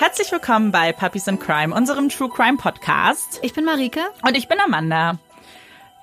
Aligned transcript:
Herzlich 0.00 0.30
willkommen 0.30 0.70
bei 0.70 0.92
Puppies 0.92 1.26
and 1.26 1.40
Crime, 1.40 1.74
unserem 1.74 2.08
True 2.08 2.28
Crime 2.28 2.56
Podcast. 2.56 3.40
Ich 3.42 3.52
bin 3.52 3.64
Marike. 3.64 3.98
Und 4.22 4.36
ich 4.36 4.46
bin 4.46 4.60
Amanda. 4.60 5.18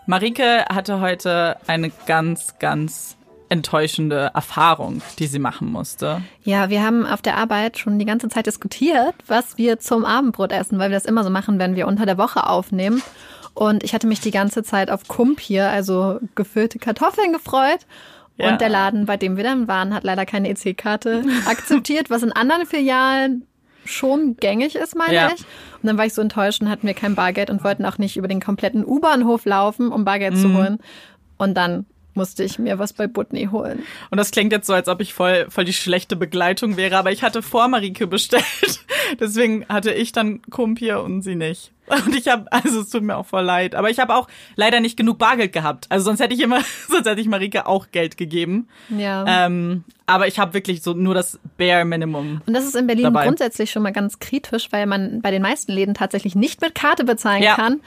Marike 0.06 0.66
hatte 0.66 1.00
heute 1.00 1.56
eine 1.66 1.92
ganz, 2.06 2.60
ganz 2.60 3.16
enttäuschende 3.48 4.32
Erfahrung, 4.34 5.02
die 5.18 5.28
sie 5.28 5.40
machen 5.40 5.72
musste. 5.72 6.22
Ja, 6.44 6.70
wir 6.70 6.84
haben 6.84 7.06
auf 7.06 7.22
der 7.22 7.38
Arbeit 7.38 7.78
schon 7.78 7.98
die 7.98 8.04
ganze 8.04 8.28
Zeit 8.28 8.48
diskutiert, 8.48 9.16
was 9.28 9.58
wir 9.58 9.80
zum 9.80 10.04
Abendbrot 10.04 10.52
essen, 10.52 10.78
weil 10.78 10.90
wir 10.90 10.98
das 10.98 11.06
immer 11.06 11.24
so 11.24 11.30
machen, 11.30 11.58
wenn 11.58 11.78
wir 11.78 11.88
unter 11.88 12.06
der 12.06 12.18
Woche 12.18 12.50
aufnehmen. 12.50 13.02
Und 13.54 13.82
ich 13.82 13.94
hatte 13.94 14.08
mich 14.08 14.20
die 14.20 14.32
ganze 14.32 14.64
Zeit 14.64 14.92
auf 14.92 15.08
Kump 15.08 15.40
hier, 15.40 15.70
also 15.70 16.20
gefüllte 16.36 16.80
Kartoffeln 16.80 17.32
gefreut. 17.32 17.80
Ja. 18.36 18.52
Und 18.52 18.60
der 18.60 18.68
Laden, 18.68 19.06
bei 19.06 19.16
dem 19.16 19.38
wir 19.38 19.46
dann 19.46 19.70
waren, 19.70 19.94
hat 19.94 20.04
leider 20.04 20.26
keine 20.26 20.50
EC-Karte 20.50 21.24
akzeptiert, 21.46 22.10
was 22.10 22.24
in 22.24 22.34
anderen 22.34 22.66
Filialen 22.66 23.48
schon 23.86 24.38
gängig 24.38 24.76
ist, 24.76 24.96
meine 24.96 25.14
ja. 25.14 25.32
ich. 25.34 25.42
Und 25.42 25.88
dann 25.88 25.98
war 25.98 26.06
ich 26.06 26.14
so 26.14 26.22
enttäuscht 26.22 26.62
und 26.62 26.70
hatten 26.70 26.88
wir 26.88 26.94
kein 26.94 27.16
Bargeld 27.16 27.50
und 27.50 27.64
wollten 27.64 27.86
auch 27.86 27.98
nicht 27.98 28.18
über 28.18 28.28
den 28.28 28.42
kompletten 28.42 28.86
U-Bahnhof 28.86 29.46
laufen, 29.46 29.92
um 29.92 30.06
Bargeld 30.06 30.34
mhm. 30.34 30.38
zu 30.38 30.54
holen. 30.54 30.78
Und 31.38 31.56
dann 31.56 31.86
musste 32.16 32.44
ich 32.44 32.60
mir 32.60 32.80
was 32.80 32.94
bei 32.94 33.08
Butney 33.08 33.50
holen. 33.52 33.84
Und 34.10 34.18
das 34.18 34.32
klingt 34.32 34.52
jetzt 34.52 34.68
so, 34.68 34.74
als 34.74 34.88
ob 34.88 35.02
ich 35.02 35.14
voll, 35.14 35.48
voll 35.50 35.66
die 35.66 35.74
schlechte 35.74 36.16
Begleitung 36.16 36.78
wäre, 36.78 36.98
aber 36.98 37.12
ich 37.12 37.24
hatte 37.24 37.42
vor 37.42 37.68
Marike 37.68 38.08
bestellt. 38.08 38.44
Deswegen 39.20 39.66
hatte 39.68 39.94
ich 39.94 40.12
dann 40.12 40.42
Kumpir 40.50 41.02
und 41.02 41.22
sie 41.22 41.36
nicht. 41.36 41.72
Und 41.88 42.16
ich 42.16 42.28
habe, 42.28 42.52
also 42.52 42.82
es 42.82 42.90
tut 42.90 43.04
mir 43.04 43.16
auch 43.16 43.28
voll 43.28 43.44
leid, 43.44 43.76
aber 43.76 43.92
ich 43.92 44.00
habe 44.00 44.16
auch 44.16 44.28
leider 44.56 44.80
nicht 44.80 44.98
genug 44.98 45.20
Bargeld 45.20 45.54
gehabt. 45.54 45.86
Also 45.90 46.06
sonst 46.06 46.20
hätte 46.20 46.34
ich 46.34 46.42
immer, 46.42 46.62
sonst 46.88 47.08
hätte 47.08 47.22
ich 47.22 47.28
Marike 47.28 47.68
auch 47.68 47.92
Geld 47.92 48.18
gegeben. 48.18 48.68
Ja. 48.90 49.46
Ähm, 49.46 49.84
aber 50.08 50.28
ich 50.28 50.40
habe 50.40 50.54
wirklich 50.54 50.82
so 50.82 50.94
nur 50.94 51.14
das 51.14 51.40
Bare 51.58 51.86
Minimum. 51.86 52.42
Und 52.46 52.54
das 52.54 52.66
ist 52.66 52.76
in 52.76 52.88
Berlin 52.88 53.06
dabei. 53.06 53.26
grundsätzlich 53.26 53.72
schon 53.72 53.84
mal 53.84 53.92
ganz 53.92 54.20
kritisch, 54.20 54.72
weil 54.72 54.88
man 54.88 55.22
bei 55.22 55.32
den 55.32 55.42
meisten 55.42 55.72
Läden 55.72 55.94
tatsächlich 55.94 56.36
nicht 56.36 56.62
mit 56.62 56.74
Karte 56.74 57.04
bezahlen 57.04 57.44
ja. 57.44 57.56
kann. 57.56 57.82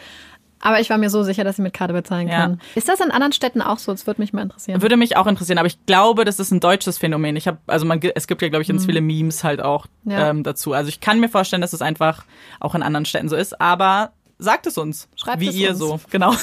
Aber 0.61 0.81
ich 0.81 0.91
war 0.91 0.99
mir 0.99 1.11
so 1.11 1.23
sicher, 1.23 1.45
dass 1.45 1.57
sie 1.57 1.63
mit 1.63 1.73
Karte 1.73 1.95
bezahlen 1.95 2.29
kann. 2.29 2.53
Ja. 2.53 2.59
Ist 2.75 2.89
das 2.89 3.01
in 3.01 3.11
anderen 3.11 3.33
Städten 3.33 3.63
auch 3.63 3.79
so? 3.79 3.93
Das 3.93 4.07
würde 4.07 4.21
mich 4.21 4.33
mal 4.33 4.43
interessieren. 4.43 4.83
Würde 4.83 4.97
mich 4.97 5.17
auch 5.17 5.27
interessieren, 5.27 5.59
aber 5.59 5.69
ich 5.69 5.85
glaube, 5.87 6.25
das 6.25 6.41
ist 6.41 6.51
ein 6.51 6.61
deutsches 6.61 6.99
Phänomen. 6.99 7.37
Ich 7.37 7.47
habe, 7.47 7.59
also 7.67 7.87
man, 7.87 8.01
es 8.15 8.27
gibt 8.27 8.43
ja, 8.43 8.49
glaube 8.49 8.63
ich, 8.63 8.69
ganz 8.69 8.83
mhm. 8.83 8.87
viele 8.87 9.01
Memes 9.01 9.45
halt 9.45 9.61
auch 9.61 9.87
ja. 10.05 10.31
ähm, 10.31 10.43
dazu. 10.43 10.73
Also 10.73 10.89
ich 10.89 11.01
kann 11.01 11.21
mir 11.21 11.29
vorstellen, 11.29 11.63
dass 11.63 11.73
es 11.73 11.83
einfach 11.83 12.25
auch 12.61 12.75
in 12.75 12.83
anderen 12.83 13.05
Städten 13.05 13.29
so 13.29 13.37
ist. 13.37 13.61
Aber 13.61 14.13
sagt 14.39 14.67
es 14.67 14.79
uns, 14.79 15.09
Schreibt 15.17 15.41
wie 15.41 15.49
es 15.49 15.55
ihr 15.55 15.71
uns. 15.71 15.79
so, 15.79 16.01
genau, 16.11 16.35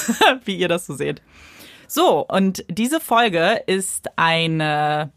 wie 0.45 0.55
ihr 0.55 0.67
das 0.67 0.85
so 0.85 0.93
seht. 0.93 1.21
So 1.87 2.25
und 2.25 2.65
diese 2.69 2.99
Folge 2.99 3.61
ist 3.67 4.07
eine 4.15 5.11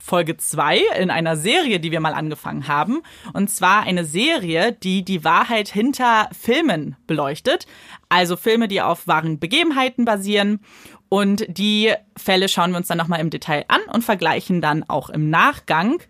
Folge 0.00 0.36
2 0.36 0.80
in 0.98 1.10
einer 1.10 1.36
Serie, 1.36 1.78
die 1.78 1.92
wir 1.92 2.00
mal 2.00 2.14
angefangen 2.14 2.66
haben. 2.66 3.02
Und 3.32 3.50
zwar 3.50 3.82
eine 3.82 4.04
Serie, 4.04 4.72
die 4.72 5.04
die 5.04 5.24
Wahrheit 5.24 5.68
hinter 5.68 6.28
Filmen 6.32 6.96
beleuchtet. 7.06 7.66
Also 8.10 8.36
Filme, 8.36 8.68
die 8.68 8.82
auf 8.82 9.06
wahren 9.06 9.38
Begebenheiten 9.38 10.04
basieren. 10.04 10.60
Und 11.08 11.46
die 11.48 11.94
Fälle 12.16 12.48
schauen 12.48 12.72
wir 12.72 12.76
uns 12.76 12.88
dann 12.88 12.98
nochmal 12.98 13.20
im 13.20 13.30
Detail 13.30 13.64
an 13.68 13.80
und 13.92 14.04
vergleichen 14.04 14.60
dann 14.60 14.84
auch 14.88 15.08
im 15.08 15.30
Nachgang, 15.30 16.02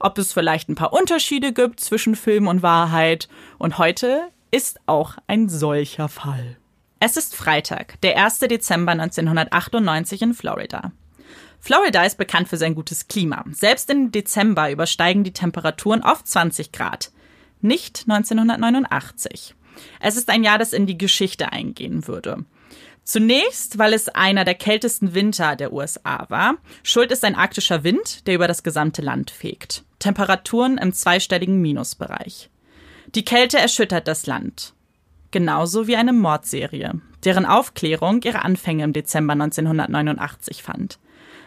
ob 0.00 0.18
es 0.18 0.32
vielleicht 0.32 0.68
ein 0.68 0.74
paar 0.74 0.92
Unterschiede 0.92 1.52
gibt 1.52 1.78
zwischen 1.78 2.16
Film 2.16 2.48
und 2.48 2.62
Wahrheit. 2.62 3.28
Und 3.58 3.78
heute 3.78 4.22
ist 4.50 4.80
auch 4.86 5.16
ein 5.28 5.48
solcher 5.48 6.08
Fall. 6.08 6.56
Es 7.00 7.16
ist 7.16 7.36
Freitag, 7.36 8.00
der 8.02 8.22
1. 8.22 8.40
Dezember 8.40 8.92
1998 8.92 10.22
in 10.22 10.34
Florida. 10.34 10.92
Florida 11.58 12.04
ist 12.04 12.18
bekannt 12.18 12.48
für 12.48 12.56
sein 12.56 12.74
gutes 12.74 13.08
Klima. 13.08 13.44
Selbst 13.52 13.88
im 13.90 14.10
Dezember 14.10 14.70
übersteigen 14.70 15.22
die 15.22 15.32
Temperaturen 15.32 16.02
oft 16.02 16.26
20 16.26 16.72
Grad. 16.72 17.12
Nicht 17.60 18.04
1989. 18.08 19.54
Es 20.00 20.16
ist 20.16 20.28
ein 20.28 20.44
Jahr, 20.44 20.58
das 20.58 20.72
in 20.72 20.86
die 20.86 20.98
Geschichte 20.98 21.52
eingehen 21.52 22.06
würde. 22.06 22.44
Zunächst, 23.04 23.78
weil 23.78 23.94
es 23.94 24.08
einer 24.08 24.44
der 24.44 24.54
kältesten 24.54 25.14
Winter 25.14 25.56
der 25.56 25.72
USA 25.72 26.26
war. 26.28 26.54
Schuld 26.82 27.10
ist 27.10 27.24
ein 27.24 27.34
arktischer 27.34 27.82
Wind, 27.82 28.26
der 28.26 28.36
über 28.36 28.46
das 28.46 28.62
gesamte 28.62 29.02
Land 29.02 29.30
fegt. 29.30 29.84
Temperaturen 29.98 30.78
im 30.78 30.92
zweistelligen 30.92 31.60
Minusbereich. 31.60 32.48
Die 33.14 33.24
Kälte 33.24 33.58
erschüttert 33.58 34.06
das 34.06 34.26
Land. 34.26 34.74
Genauso 35.32 35.86
wie 35.86 35.96
eine 35.96 36.12
Mordserie, 36.12 37.00
deren 37.24 37.46
Aufklärung 37.46 38.20
ihre 38.22 38.42
Anfänge 38.42 38.84
im 38.84 38.92
Dezember 38.92 39.32
1989 39.32 40.62
fand. 40.62 40.98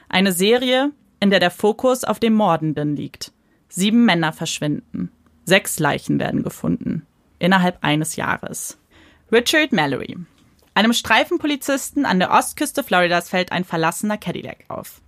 Eine 0.09 0.31
Serie, 0.31 0.91
in 1.19 1.29
der 1.29 1.39
der 1.39 1.51
Fokus 1.51 2.03
auf 2.03 2.19
dem 2.19 2.33
Mordenden 2.33 2.95
liegt. 2.95 3.31
Sieben 3.69 4.05
Männer 4.05 4.33
verschwinden. 4.33 5.11
Sechs 5.45 5.79
Leichen 5.79 6.19
werden 6.19 6.43
gefunden. 6.43 7.05
Innerhalb 7.39 7.77
eines 7.81 8.15
Jahres. 8.15 8.77
Richard 9.31 9.71
Mallory. 9.71 10.17
Einem 10.73 10.93
Streifenpolizisten 10.93 12.05
an 12.05 12.19
der 12.19 12.31
Ostküste 12.31 12.83
Floridas 12.83 13.29
fällt 13.29 13.51
ein 13.51 13.63
verlassener 13.63 14.17
Cadillac 14.17 14.65
auf. 14.67 15.01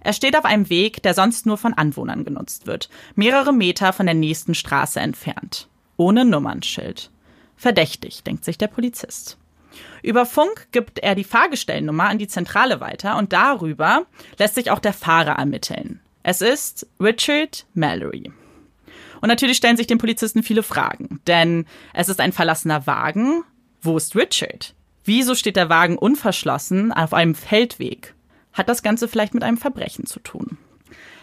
Er 0.00 0.12
steht 0.12 0.36
auf 0.36 0.44
einem 0.44 0.68
Weg, 0.68 1.02
der 1.02 1.14
sonst 1.14 1.46
nur 1.46 1.56
von 1.56 1.72
Anwohnern 1.72 2.24
genutzt 2.24 2.66
wird, 2.66 2.90
mehrere 3.14 3.52
Meter 3.52 3.92
von 3.92 4.06
der 4.06 4.14
nächsten 4.14 4.54
Straße 4.54 5.00
entfernt. 5.00 5.68
Ohne 5.96 6.24
Nummernschild. 6.24 7.10
Verdächtig, 7.56 8.22
denkt 8.22 8.44
sich 8.44 8.58
der 8.58 8.66
Polizist. 8.68 9.38
Über 10.02 10.26
Funk 10.26 10.68
gibt 10.72 10.98
er 10.98 11.14
die 11.14 11.24
Fahrgestellnummer 11.24 12.08
an 12.08 12.18
die 12.18 12.28
Zentrale 12.28 12.80
weiter 12.80 13.16
und 13.16 13.32
darüber 13.32 14.06
lässt 14.38 14.56
sich 14.56 14.70
auch 14.70 14.78
der 14.78 14.92
Fahrer 14.92 15.38
ermitteln. 15.38 16.00
Es 16.22 16.42
ist 16.42 16.86
Richard 17.00 17.66
Mallory. 17.74 18.32
Und 19.24 19.28
natürlich 19.28 19.56
stellen 19.56 19.78
sich 19.78 19.86
den 19.86 19.96
Polizisten 19.96 20.42
viele 20.42 20.62
Fragen, 20.62 21.18
denn 21.26 21.64
es 21.94 22.10
ist 22.10 22.20
ein 22.20 22.32
verlassener 22.32 22.86
Wagen. 22.86 23.42
Wo 23.80 23.96
ist 23.96 24.14
Richard? 24.14 24.74
Wieso 25.02 25.34
steht 25.34 25.56
der 25.56 25.70
Wagen 25.70 25.96
unverschlossen 25.96 26.92
auf 26.92 27.14
einem 27.14 27.34
Feldweg? 27.34 28.14
Hat 28.52 28.68
das 28.68 28.82
Ganze 28.82 29.08
vielleicht 29.08 29.32
mit 29.32 29.42
einem 29.42 29.56
Verbrechen 29.56 30.04
zu 30.04 30.20
tun? 30.20 30.58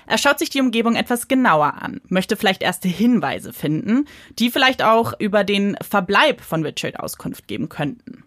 Er 0.08 0.18
schaut 0.18 0.40
sich 0.40 0.50
die 0.50 0.62
Umgebung 0.62 0.96
etwas 0.96 1.28
genauer 1.28 1.76
an, 1.76 2.02
möchte 2.08 2.38
vielleicht 2.38 2.64
erste 2.64 2.88
Hinweise 2.88 3.54
finden, 3.54 4.08
die 4.40 4.50
vielleicht 4.50 4.82
auch 4.82 5.14
über 5.20 5.44
den 5.44 5.78
Verbleib 5.88 6.42
von 6.42 6.66
Richard 6.66 7.00
Auskunft 7.00 7.48
geben 7.48 7.70
könnten. 7.70 8.24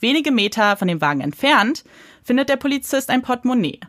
Wenige 0.00 0.32
Meter 0.32 0.78
von 0.78 0.88
dem 0.88 1.02
Wagen 1.02 1.20
entfernt 1.20 1.84
findet 2.24 2.48
der 2.48 2.56
Polizist 2.56 3.10
ein 3.10 3.20
Portemonnaie 3.20 3.80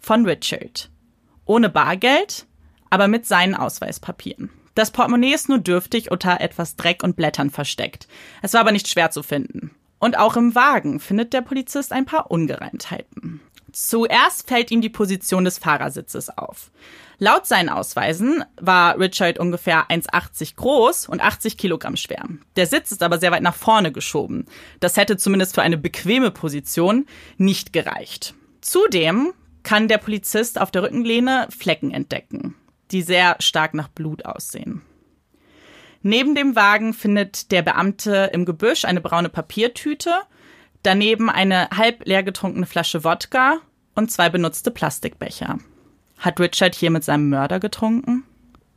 von 0.00 0.26
Richard. 0.26 0.90
Ohne 1.44 1.68
Bargeld, 1.68 2.46
aber 2.90 3.06
mit 3.06 3.26
seinen 3.26 3.54
Ausweispapieren. 3.54 4.50
Das 4.74 4.90
Portemonnaie 4.90 5.34
ist 5.34 5.48
nur 5.48 5.58
dürftig 5.58 6.10
unter 6.10 6.40
etwas 6.40 6.76
Dreck 6.76 7.02
und 7.02 7.16
Blättern 7.16 7.50
versteckt. 7.50 8.08
Es 8.40 8.54
war 8.54 8.60
aber 8.60 8.72
nicht 8.72 8.88
schwer 8.88 9.10
zu 9.10 9.22
finden. 9.22 9.72
Und 9.98 10.18
auch 10.18 10.36
im 10.36 10.54
Wagen 10.54 10.98
findet 10.98 11.32
der 11.32 11.42
Polizist 11.42 11.92
ein 11.92 12.06
paar 12.06 12.30
Ungereimtheiten. 12.30 13.40
Zuerst 13.72 14.48
fällt 14.48 14.70
ihm 14.70 14.80
die 14.80 14.90
Position 14.90 15.44
des 15.44 15.58
Fahrersitzes 15.58 16.36
auf. 16.36 16.70
Laut 17.18 17.46
seinen 17.46 17.68
Ausweisen 17.68 18.44
war 18.60 18.98
Richard 18.98 19.38
ungefähr 19.38 19.88
1,80 19.88 20.56
groß 20.56 21.08
und 21.08 21.22
80 21.22 21.56
Kilogramm 21.56 21.96
schwer. 21.96 22.24
Der 22.56 22.66
Sitz 22.66 22.92
ist 22.92 23.02
aber 23.02 23.18
sehr 23.18 23.30
weit 23.30 23.42
nach 23.42 23.54
vorne 23.54 23.92
geschoben. 23.92 24.46
Das 24.80 24.96
hätte 24.96 25.16
zumindest 25.16 25.54
für 25.54 25.62
eine 25.62 25.78
bequeme 25.78 26.30
Position 26.30 27.06
nicht 27.38 27.72
gereicht. 27.72 28.34
Zudem 28.60 29.32
kann 29.62 29.88
der 29.88 29.98
Polizist 29.98 30.60
auf 30.60 30.70
der 30.70 30.82
Rückenlehne 30.82 31.46
Flecken 31.56 31.92
entdecken, 31.92 32.56
die 32.92 33.02
sehr 33.02 33.36
stark 33.40 33.74
nach 33.74 33.88
Blut 33.88 34.24
aussehen. 34.24 34.82
Neben 36.02 36.34
dem 36.34 36.56
Wagen 36.56 36.94
findet 36.94 37.52
der 37.52 37.62
Beamte 37.62 38.30
im 38.32 38.44
Gebüsch 38.44 38.84
eine 38.84 39.00
braune 39.00 39.28
Papiertüte, 39.28 40.10
daneben 40.82 41.30
eine 41.30 41.70
halb 41.70 42.06
leer 42.06 42.22
getrunkene 42.22 42.66
Flasche 42.66 43.04
Wodka 43.04 43.58
und 43.94 44.10
zwei 44.10 44.28
benutzte 44.28 44.70
Plastikbecher. 44.70 45.58
Hat 46.18 46.40
Richard 46.40 46.74
hier 46.74 46.90
mit 46.90 47.04
seinem 47.04 47.28
Mörder 47.28 47.60
getrunken? 47.60 48.24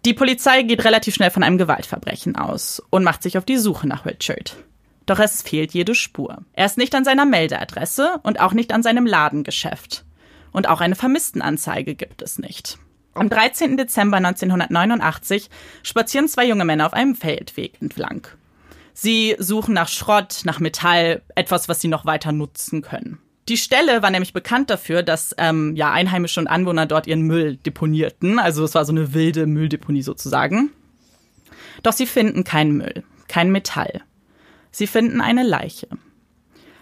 Die 0.06 0.13
Polizei 0.13 0.61
geht 0.61 0.85
relativ 0.85 1.15
schnell 1.15 1.31
von 1.31 1.41
einem 1.41 1.57
Gewaltverbrechen 1.57 2.35
aus 2.35 2.81
und 2.91 3.03
macht 3.03 3.23
sich 3.23 3.39
auf 3.39 3.45
die 3.45 3.57
Suche 3.57 3.88
nach 3.88 4.06
Richard. 4.06 4.56
Doch 5.07 5.19
es 5.19 5.41
fehlt 5.41 5.73
jede 5.73 5.95
Spur. 5.95 6.44
Er 6.53 6.68
ist 6.68 6.77
nicht 6.77 6.94
an 6.94 7.06
seiner 7.06 7.25
Meldeadresse 7.25 8.19
und 8.23 8.39
auch 8.39 8.53
nicht 8.53 8.71
an 8.71 8.83
seinem 8.83 9.06
Ladengeschäft. 9.06 10.06
Und 10.51 10.69
auch 10.69 10.79
eine 10.79 10.95
Vermisstenanzeige 10.95 11.95
gibt 11.95 12.21
es 12.21 12.39
nicht. 12.39 12.77
Am 13.15 13.29
13. 13.29 13.77
Dezember 13.77 14.17
1989 14.17 15.50
spazieren 15.83 16.27
zwei 16.27 16.45
junge 16.45 16.65
Männer 16.65 16.85
auf 16.85 16.94
einem 16.94 17.15
Feldweg 17.15 17.81
entlang. 17.81 18.27
Sie 18.94 19.35
suchen 19.39 19.73
nach 19.73 19.88
Schrott, 19.88 20.41
nach 20.44 20.59
Metall, 20.59 21.21
etwas, 21.33 21.69
was 21.69 21.79
sie 21.79 21.88
noch 21.88 22.06
weiter 22.06 22.33
nutzen 22.33 22.81
können. 22.81 23.19
Die 23.47 23.56
Stelle 23.56 24.01
war 24.01 24.09
nämlich 24.09 24.33
bekannt 24.33 24.69
dafür, 24.69 25.01
dass 25.01 25.33
ähm, 25.38 25.75
ja 25.77 25.91
Einheimische 25.91 26.41
und 26.41 26.47
Anwohner 26.47 26.88
dort 26.88 27.07
ihren 27.07 27.21
Müll 27.21 27.56
deponierten. 27.56 28.38
Also 28.38 28.65
es 28.65 28.75
war 28.75 28.83
so 28.83 28.91
eine 28.91 29.13
wilde 29.13 29.45
Mülldeponie 29.45 30.01
sozusagen. 30.01 30.71
Doch 31.83 31.94
sie 31.94 32.07
finden 32.07 32.44
keinen 32.44 32.77
Müll, 32.77 33.03
kein 33.29 33.50
Metall. 33.50 34.01
Sie 34.71 34.88
finden 34.88 35.21
eine 35.21 35.44
Leiche. 35.44 35.88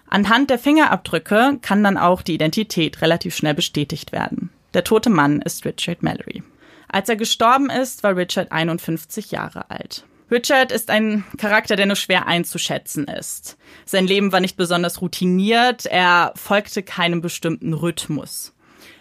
Anhand 0.08 0.50
der 0.50 0.58
Fingerabdrücke 0.58 1.60
kann 1.62 1.84
dann 1.84 1.98
auch 1.98 2.24
die 2.24 2.36
Identität 2.36 3.02
relativ 3.02 3.36
schnell 3.36 3.54
bestätigt 3.54 4.12
werden. 4.12 4.50
Der 4.74 4.84
tote 4.84 5.10
Mann 5.10 5.42
ist 5.42 5.66
Richard 5.66 6.04
Mallory. 6.04 6.44
Als 6.88 7.10
er 7.10 7.16
gestorben 7.16 7.70
ist, 7.70 8.04
war 8.04 8.16
Richard 8.16 8.52
51 8.52 9.32
Jahre 9.32 9.70
alt. 9.70 10.06
Richard 10.32 10.72
ist 10.72 10.90
ein 10.90 11.24
Charakter, 11.38 11.76
der 11.76 11.86
nur 11.86 11.96
schwer 11.96 12.28
einzuschätzen 12.28 13.08
ist. 13.08 13.58
Sein 13.86 14.08
Leben 14.08 14.32
war 14.32 14.40
nicht 14.40 14.58
besonders 14.58 15.02
routiniert, 15.02 15.86
er 15.86 16.34
folgte 16.36 16.82
keinem 16.82 17.22
bestimmten 17.22 17.74
Rhythmus. 17.74 18.54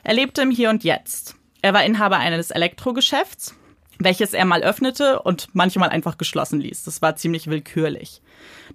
Er 0.05 0.15
lebte 0.15 0.43
im 0.43 0.51
Hier 0.51 0.69
und 0.71 0.85
Jetzt. 0.85 1.37
Er 1.63 1.73
war 1.73 1.85
Inhaber 1.85 2.19
eines 2.19 2.51
Elektrogeschäfts, 2.51 3.55
welches 3.99 4.35
er 4.35 4.45
mal 4.45 4.63
öffnete 4.63 5.23
und 5.23 5.49
manchmal 5.53 5.89
einfach 5.89 6.19
geschlossen 6.19 6.61
ließ. 6.61 6.85
Das 6.85 7.01
war 7.01 7.17
ziemlich 7.17 7.47
willkürlich. 7.47 8.21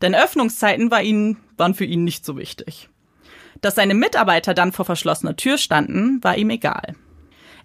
Denn 0.02 0.16
Öffnungszeiten 0.16 0.90
war 0.90 1.04
ihn, 1.04 1.38
waren 1.58 1.76
für 1.76 1.86
ihn 1.86 2.04
nicht 2.04 2.26
so 2.26 2.38
wichtig. 2.38 2.90
Dass 3.62 3.76
seine 3.76 3.94
Mitarbeiter 3.94 4.54
dann 4.54 4.72
vor 4.72 4.86
verschlossener 4.86 5.36
Tür 5.36 5.58
standen, 5.58 6.24
war 6.24 6.38
ihm 6.38 6.50
egal. 6.50 6.96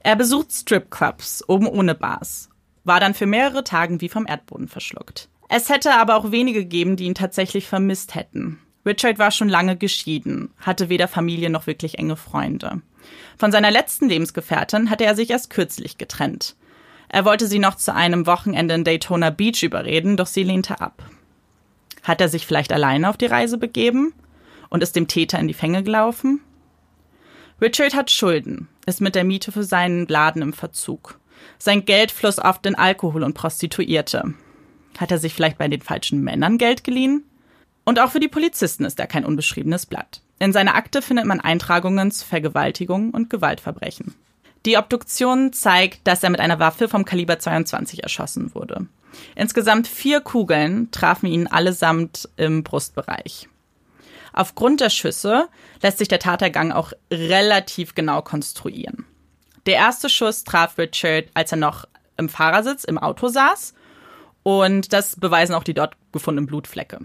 Er 0.01 0.17
besucht 0.17 0.53
Stripclubs, 0.53 1.45
oben 1.49 1.67
ohne 1.67 1.95
Bars, 1.95 2.49
war 2.85 2.99
dann 2.99 3.15
für 3.15 3.27
mehrere 3.27 3.63
Tage 3.63 4.01
wie 4.01 4.09
vom 4.09 4.27
Erdboden 4.27 4.69
verschluckt. 4.69 5.29
Es 5.49 5.69
hätte 5.69 5.95
aber 5.95 6.17
auch 6.17 6.33
wenige 6.33 6.61
gegeben, 6.61 6.97
die 6.97 7.05
ihn 7.05 7.15
tatsächlich 7.15 7.67
vermisst 7.67 8.15
hätten. 8.15 8.59
Richard 8.85 9.19
war 9.19 9.31
schon 9.31 9.49
lange 9.49 9.77
geschieden, 9.77 10.51
hatte 10.59 10.89
weder 10.89 11.07
Familie 11.07 11.51
noch 11.51 11.67
wirklich 11.67 11.99
enge 11.99 12.17
Freunde. 12.17 12.81
Von 13.39 13.53
seiner 13.53 13.71
letzten 13.71 14.09
Lebensgefährtin 14.09 14.91
hatte 14.91 15.05
er 15.05 15.15
sich 15.15 15.31
erst 15.31 15.51
kürzlich 15.51 15.99
getrennt. 15.99 16.57
Er 17.09 17.25
wollte 17.25 17.47
sie 17.47 17.59
noch 17.59 17.77
zu 17.77 17.95
einem 17.95 18.27
Wochenende 18.27 18.75
in 18.75 18.85
Daytona 18.85 19.31
Beach 19.31 19.63
überreden, 19.63 20.17
doch 20.17 20.27
sie 20.27 20.43
lehnte 20.43 20.81
ab. 20.81 21.05
Hat 22.03 22.21
er 22.21 22.29
sich 22.29 22.47
vielleicht 22.47 22.73
alleine 22.73 23.09
auf 23.09 23.17
die 23.17 23.27
Reise 23.27 23.59
begeben 23.59 24.15
und 24.73 24.83
ist 24.83 24.97
dem 24.97 25.07
Täter 25.07 25.39
in 25.39 25.49
die 25.49 25.55
Fänge 25.55 25.83
gelaufen? 25.83 26.41
Richard 27.61 27.95
hat 27.95 28.11
Schulden, 28.11 28.69
ist 28.87 29.03
mit 29.03 29.15
der 29.15 29.23
Miete 29.23 29.53
für 29.53 29.65
seinen 29.65 30.09
Laden 30.09 30.41
im 30.41 30.55
Verzug. 30.55 31.21
Sein 31.59 31.85
Geld 31.85 32.11
floss 32.11 32.39
oft 32.39 32.65
in 32.65 32.75
Alkohol 32.75 33.23
und 33.23 33.35
Prostituierte. 33.35 34.33
Hat 34.97 35.11
er 35.11 35.19
sich 35.19 35.35
vielleicht 35.35 35.59
bei 35.59 35.69
den 35.69 35.83
falschen 35.83 36.23
Männern 36.23 36.57
Geld 36.57 36.85
geliehen? 36.85 37.23
Und 37.85 38.01
auch 38.01 38.11
für 38.11 38.21
die 38.21 38.29
Polizisten 38.29 38.87
ist 38.87 38.99
er 38.99 39.07
kein 39.07 39.27
unbeschriebenes 39.27 39.85
Blatt. 39.85 40.23
In 40.39 40.55
seiner 40.55 40.75
Akte 40.75 41.03
findet 41.03 41.27
man 41.27 41.41
Eintragungen 41.41 42.11
zu 42.11 42.25
Vergewaltigung 42.25 43.11
und 43.11 43.29
Gewaltverbrechen. 43.29 44.15
Die 44.65 44.79
Obduktion 44.79 45.53
zeigt, 45.53 46.07
dass 46.07 46.23
er 46.23 46.31
mit 46.31 46.41
einer 46.41 46.61
Waffe 46.61 46.89
vom 46.89 47.05
Kaliber 47.05 47.39
22 47.39 48.03
erschossen 48.05 48.55
wurde. 48.55 48.87
Insgesamt 49.35 49.87
vier 49.87 50.21
Kugeln 50.21 50.91
trafen 50.93 51.27
ihn 51.27 51.47
allesamt 51.47 52.31
im 52.37 52.63
Brustbereich. 52.63 53.49
Aufgrund 54.33 54.81
der 54.81 54.91
Schüsse 54.91 55.49
lässt 55.83 55.99
sich 55.99 56.09
der 56.09 56.19
Tatergang 56.19 56.73
auch 56.73 56.93
relativ 57.13 57.95
genau 57.95 58.23
konstruieren. 58.23 59.07
Der 59.67 59.75
erste 59.75 60.09
Schuss 60.09 60.45
traf 60.45 60.79
Richard, 60.79 61.27
als 61.35 61.53
er 61.53 61.59
noch 61.59 61.87
im 62.17 62.29
Fahrersitz 62.29 62.85
im 62.85 62.99
Auto 62.99 63.29
saß. 63.29 63.75
Und 64.43 64.93
das 64.93 65.17
beweisen 65.17 65.55
auch 65.55 65.65
die 65.65 65.75
dort 65.75 65.95
gefundenen 66.13 66.47
Blutflecke. 66.47 66.99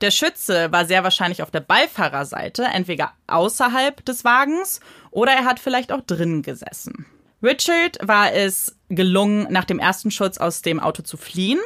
Der 0.00 0.10
Schütze 0.10 0.72
war 0.72 0.86
sehr 0.86 1.04
wahrscheinlich 1.04 1.42
auf 1.42 1.50
der 1.50 1.60
Beifahrerseite, 1.60 2.64
entweder 2.64 3.12
außerhalb 3.26 4.04
des 4.04 4.24
Wagens 4.24 4.80
oder 5.10 5.32
er 5.32 5.44
hat 5.44 5.60
vielleicht 5.60 5.92
auch 5.92 6.00
drinnen 6.00 6.42
gesessen. 6.42 7.06
Richard 7.42 7.98
war 8.02 8.32
es 8.32 8.76
gelungen, 8.88 9.46
nach 9.50 9.64
dem 9.64 9.78
ersten 9.78 10.10
Schutz 10.10 10.38
aus 10.38 10.62
dem 10.62 10.80
Auto 10.80 11.02
zu 11.02 11.16
fliehen. 11.16 11.58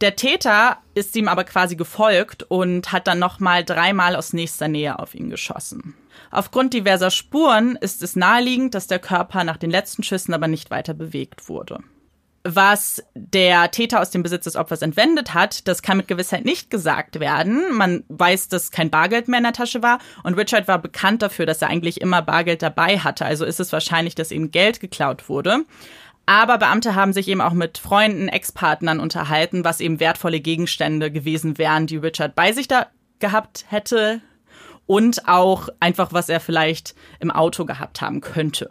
Der 0.00 0.16
Täter 0.16 0.78
ist 0.94 1.14
ihm 1.14 1.28
aber 1.28 1.44
quasi 1.44 1.76
gefolgt 1.76 2.44
und 2.44 2.90
hat 2.90 3.06
dann 3.06 3.18
nochmal 3.18 3.64
dreimal 3.64 4.16
aus 4.16 4.32
nächster 4.32 4.66
Nähe 4.66 4.98
auf 4.98 5.14
ihn 5.14 5.28
geschossen. 5.28 5.94
Aufgrund 6.30 6.72
diverser 6.72 7.10
Spuren 7.10 7.76
ist 7.76 8.02
es 8.02 8.16
naheliegend, 8.16 8.74
dass 8.74 8.86
der 8.86 8.98
Körper 8.98 9.44
nach 9.44 9.58
den 9.58 9.70
letzten 9.70 10.02
Schüssen 10.02 10.32
aber 10.32 10.48
nicht 10.48 10.70
weiter 10.70 10.94
bewegt 10.94 11.48
wurde. 11.48 11.80
Was 12.42 13.02
der 13.14 13.70
Täter 13.70 14.00
aus 14.00 14.08
dem 14.08 14.22
Besitz 14.22 14.44
des 14.44 14.56
Opfers 14.56 14.80
entwendet 14.80 15.34
hat, 15.34 15.68
das 15.68 15.82
kann 15.82 15.98
mit 15.98 16.08
Gewissheit 16.08 16.46
nicht 16.46 16.70
gesagt 16.70 17.20
werden. 17.20 17.74
Man 17.74 18.04
weiß, 18.08 18.48
dass 18.48 18.70
kein 18.70 18.88
Bargeld 18.88 19.28
mehr 19.28 19.38
in 19.38 19.44
der 19.44 19.52
Tasche 19.52 19.82
war 19.82 19.98
und 20.22 20.38
Richard 20.38 20.66
war 20.66 20.78
bekannt 20.78 21.20
dafür, 21.20 21.44
dass 21.44 21.60
er 21.60 21.68
eigentlich 21.68 22.00
immer 22.00 22.22
Bargeld 22.22 22.62
dabei 22.62 22.98
hatte. 22.98 23.26
Also 23.26 23.44
ist 23.44 23.60
es 23.60 23.74
wahrscheinlich, 23.74 24.14
dass 24.14 24.32
ihm 24.32 24.50
Geld 24.50 24.80
geklaut 24.80 25.28
wurde. 25.28 25.66
Aber 26.30 26.58
Beamte 26.58 26.94
haben 26.94 27.12
sich 27.12 27.26
eben 27.26 27.40
auch 27.40 27.54
mit 27.54 27.76
Freunden, 27.76 28.28
Ex-Partnern 28.28 29.00
unterhalten, 29.00 29.64
was 29.64 29.80
eben 29.80 29.98
wertvolle 29.98 30.38
Gegenstände 30.38 31.10
gewesen 31.10 31.58
wären, 31.58 31.88
die 31.88 31.96
Richard 31.96 32.36
bei 32.36 32.52
sich 32.52 32.68
da 32.68 32.86
gehabt 33.18 33.64
hätte 33.66 34.20
und 34.86 35.26
auch 35.26 35.70
einfach, 35.80 36.12
was 36.12 36.28
er 36.28 36.38
vielleicht 36.38 36.94
im 37.18 37.32
Auto 37.32 37.64
gehabt 37.64 38.00
haben 38.00 38.20
könnte. 38.20 38.68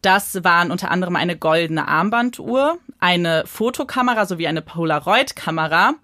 Das 0.00 0.44
waren 0.44 0.70
unter 0.70 0.92
anderem 0.92 1.16
eine 1.16 1.36
goldene 1.36 1.88
Armbanduhr, 1.88 2.78
eine 3.00 3.42
Fotokamera 3.46 4.24
sowie 4.24 4.46
eine 4.46 4.62
Polaroid-Kamera, 4.62 5.94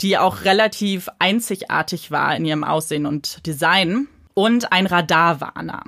die 0.00 0.16
auch 0.16 0.44
relativ 0.44 1.08
einzigartig 1.18 2.12
war 2.12 2.36
in 2.36 2.44
ihrem 2.44 2.62
Aussehen 2.62 3.06
und 3.06 3.44
Design, 3.46 4.06
und 4.34 4.72
ein 4.72 4.86
Radarwarner. 4.86 5.82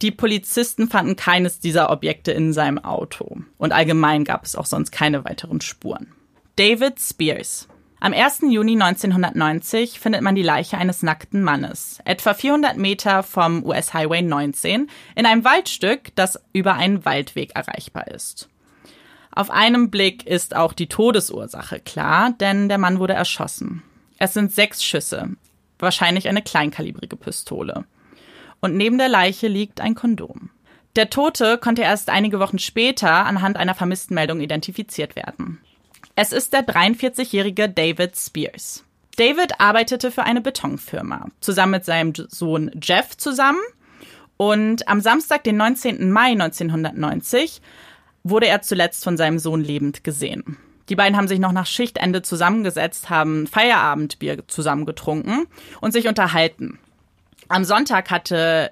Die 0.00 0.12
Polizisten 0.12 0.88
fanden 0.88 1.16
keines 1.16 1.58
dieser 1.58 1.90
Objekte 1.90 2.30
in 2.30 2.52
seinem 2.52 2.78
Auto 2.78 3.38
und 3.56 3.72
allgemein 3.72 4.24
gab 4.24 4.44
es 4.44 4.54
auch 4.54 4.66
sonst 4.66 4.92
keine 4.92 5.24
weiteren 5.24 5.60
Spuren. 5.60 6.12
David 6.54 7.00
Spears. 7.00 7.68
Am 8.00 8.12
1. 8.12 8.42
Juni 8.48 8.80
1990 8.80 9.98
findet 9.98 10.22
man 10.22 10.36
die 10.36 10.42
Leiche 10.42 10.78
eines 10.78 11.02
nackten 11.02 11.42
Mannes, 11.42 11.98
etwa 12.04 12.32
400 12.32 12.76
Meter 12.76 13.24
vom 13.24 13.64
US 13.64 13.92
Highway 13.92 14.22
19, 14.22 14.88
in 15.16 15.26
einem 15.26 15.44
Waldstück, 15.44 16.14
das 16.14 16.40
über 16.52 16.74
einen 16.74 17.04
Waldweg 17.04 17.56
erreichbar 17.56 18.06
ist. 18.06 18.48
Auf 19.32 19.50
einen 19.50 19.90
Blick 19.90 20.24
ist 20.26 20.54
auch 20.54 20.72
die 20.74 20.86
Todesursache 20.86 21.80
klar, 21.80 22.34
denn 22.38 22.68
der 22.68 22.78
Mann 22.78 23.00
wurde 23.00 23.14
erschossen. 23.14 23.82
Es 24.18 24.32
sind 24.32 24.52
sechs 24.52 24.84
Schüsse, 24.84 25.30
wahrscheinlich 25.80 26.28
eine 26.28 26.42
kleinkalibrige 26.42 27.16
Pistole. 27.16 27.84
Und 28.60 28.76
neben 28.76 28.98
der 28.98 29.08
Leiche 29.08 29.48
liegt 29.48 29.80
ein 29.80 29.94
Kondom. 29.94 30.50
Der 30.96 31.10
Tote 31.10 31.58
konnte 31.58 31.82
erst 31.82 32.10
einige 32.10 32.40
Wochen 32.40 32.58
später 32.58 33.26
anhand 33.26 33.56
einer 33.56 33.74
Vermisstenmeldung 33.74 34.40
identifiziert 34.40 35.14
werden. 35.14 35.60
Es 36.16 36.32
ist 36.32 36.52
der 36.52 36.66
43-jährige 36.66 37.68
David 37.68 38.16
Spears. 38.16 38.84
David 39.16 39.60
arbeitete 39.60 40.10
für 40.10 40.24
eine 40.24 40.40
Betonfirma, 40.40 41.26
zusammen 41.40 41.72
mit 41.72 41.84
seinem 41.84 42.12
Sohn 42.14 42.70
Jeff 42.82 43.16
zusammen. 43.16 43.60
Und 44.36 44.88
am 44.88 45.00
Samstag, 45.00 45.44
den 45.44 45.56
19. 45.56 46.10
Mai 46.10 46.32
1990, 46.32 47.60
wurde 48.24 48.46
er 48.46 48.62
zuletzt 48.62 49.04
von 49.04 49.16
seinem 49.16 49.38
Sohn 49.38 49.62
lebend 49.62 50.04
gesehen. 50.04 50.56
Die 50.88 50.96
beiden 50.96 51.16
haben 51.16 51.28
sich 51.28 51.38
noch 51.38 51.52
nach 51.52 51.66
Schichtende 51.66 52.22
zusammengesetzt, 52.22 53.10
haben 53.10 53.46
Feierabendbier 53.46 54.46
zusammen 54.48 54.86
getrunken 54.86 55.46
und 55.80 55.92
sich 55.92 56.08
unterhalten. 56.08 56.78
Am 57.48 57.64
Sonntag 57.64 58.10
hatte 58.10 58.70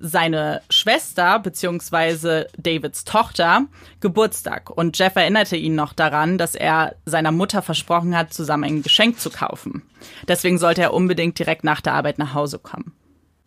seine 0.00 0.62
Schwester 0.70 1.40
beziehungsweise 1.40 2.46
Davids 2.56 3.04
Tochter 3.04 3.66
Geburtstag 4.00 4.70
und 4.70 4.96
Jeff 4.98 5.16
erinnerte 5.16 5.56
ihn 5.56 5.74
noch 5.74 5.92
daran, 5.92 6.38
dass 6.38 6.54
er 6.54 6.94
seiner 7.04 7.32
Mutter 7.32 7.62
versprochen 7.62 8.16
hat, 8.16 8.32
zusammen 8.32 8.64
ein 8.64 8.82
Geschenk 8.82 9.18
zu 9.18 9.30
kaufen. 9.30 9.82
Deswegen 10.28 10.58
sollte 10.58 10.82
er 10.82 10.94
unbedingt 10.94 11.38
direkt 11.38 11.64
nach 11.64 11.80
der 11.80 11.94
Arbeit 11.94 12.18
nach 12.18 12.34
Hause 12.34 12.58
kommen. 12.58 12.92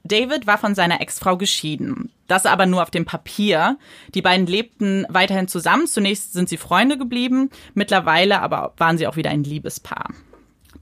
David 0.04 0.48
war 0.48 0.58
von 0.58 0.76
seiner 0.76 1.00
Ex-Frau 1.00 1.38
geschieden. 1.38 2.12
Das 2.28 2.46
aber 2.46 2.66
nur 2.66 2.82
auf 2.82 2.92
dem 2.92 3.06
Papier. 3.06 3.78
Die 4.16 4.22
beiden 4.22 4.48
lebten 4.48 5.06
weiterhin 5.10 5.48
zusammen. 5.48 5.86
Zunächst 5.86 6.34
sind 6.34 6.50
sie 6.50 6.58
Freunde 6.58 6.98
geblieben. 6.98 7.50
Mittlerweile 7.76 8.42
aber 8.42 8.74
waren 8.78 8.98
sie 8.98 9.06
auch 9.06 9.16
wieder 9.16 9.30
ein 9.30 9.44
Liebespaar. 9.44 10.10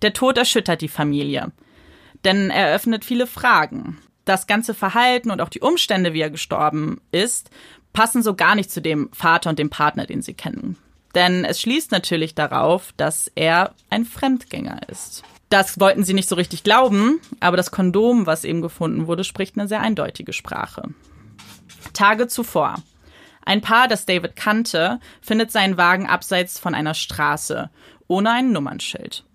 Der 0.02 0.14
Tod 0.14 0.38
erschüttert 0.38 0.82
die 0.82 0.88
Familie. 0.88 1.52
Denn 2.26 2.50
er 2.50 2.68
eröffnet 2.70 3.06
viele 3.06 3.28
Fragen 3.28 3.98
das 4.30 4.48
ganze 4.48 4.74
Verhalten 4.74 5.32
und 5.32 5.42
auch 5.42 5.50
die 5.50 5.62
Umstände, 5.62 6.14
wie 6.14 6.22
er 6.22 6.30
gestorben 6.30 7.02
ist, 7.12 7.50
passen 7.94 8.22
so 8.22 8.36
gar 8.36 8.56
nicht 8.56 8.72
zu 8.72 8.82
dem 8.82 9.10
Vater 9.12 9.50
und 9.50 9.60
dem 9.60 9.72
Partner, 9.72 10.06
den 10.06 10.22
sie 10.22 10.36
kennen. 10.36 10.78
Denn 11.16 11.44
es 11.44 11.60
schließt 11.60 11.92
natürlich 11.92 12.36
darauf, 12.36 12.94
dass 12.96 13.32
er 13.34 13.74
ein 13.90 14.06
Fremdgänger 14.06 14.88
ist. 14.88 15.24
Das 15.50 15.80
wollten 15.80 16.04
sie 16.04 16.14
nicht 16.14 16.30
so 16.30 16.36
richtig 16.36 16.64
glauben, 16.64 17.20
aber 17.40 17.58
das 17.58 17.72
Kondom, 17.72 18.28
was 18.28 18.44
eben 18.44 18.62
gefunden 18.62 19.08
wurde, 19.08 19.24
spricht 19.24 19.58
eine 19.58 19.68
sehr 19.68 19.82
eindeutige 19.82 20.34
Sprache. 20.34 20.84
Tage 21.94 22.28
zuvor. 22.28 22.76
Ein 23.44 23.62
Paar, 23.62 23.88
das 23.88 24.06
David 24.06 24.36
kannte, 24.36 25.00
findet 25.22 25.52
seinen 25.52 25.78
Wagen 25.78 26.08
abseits 26.08 26.60
von 26.60 26.76
einer 26.76 26.94
Straße, 26.94 27.72
ohne 28.08 28.30
ein 28.30 28.52
Nummernschild. 28.52 29.26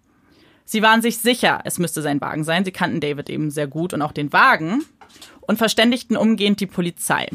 Sie 0.64 0.82
waren 0.82 1.02
sich 1.02 1.18
sicher, 1.18 1.60
es 1.64 1.78
müsste 1.78 2.02
sein 2.02 2.20
Wagen 2.20 2.44
sein. 2.44 2.64
Sie 2.64 2.72
kannten 2.72 3.00
David 3.00 3.28
eben 3.28 3.50
sehr 3.50 3.66
gut 3.66 3.92
und 3.92 4.02
auch 4.02 4.12
den 4.12 4.32
Wagen 4.32 4.84
und 5.42 5.58
verständigten 5.58 6.16
umgehend 6.16 6.60
die 6.60 6.66
Polizei. 6.66 7.28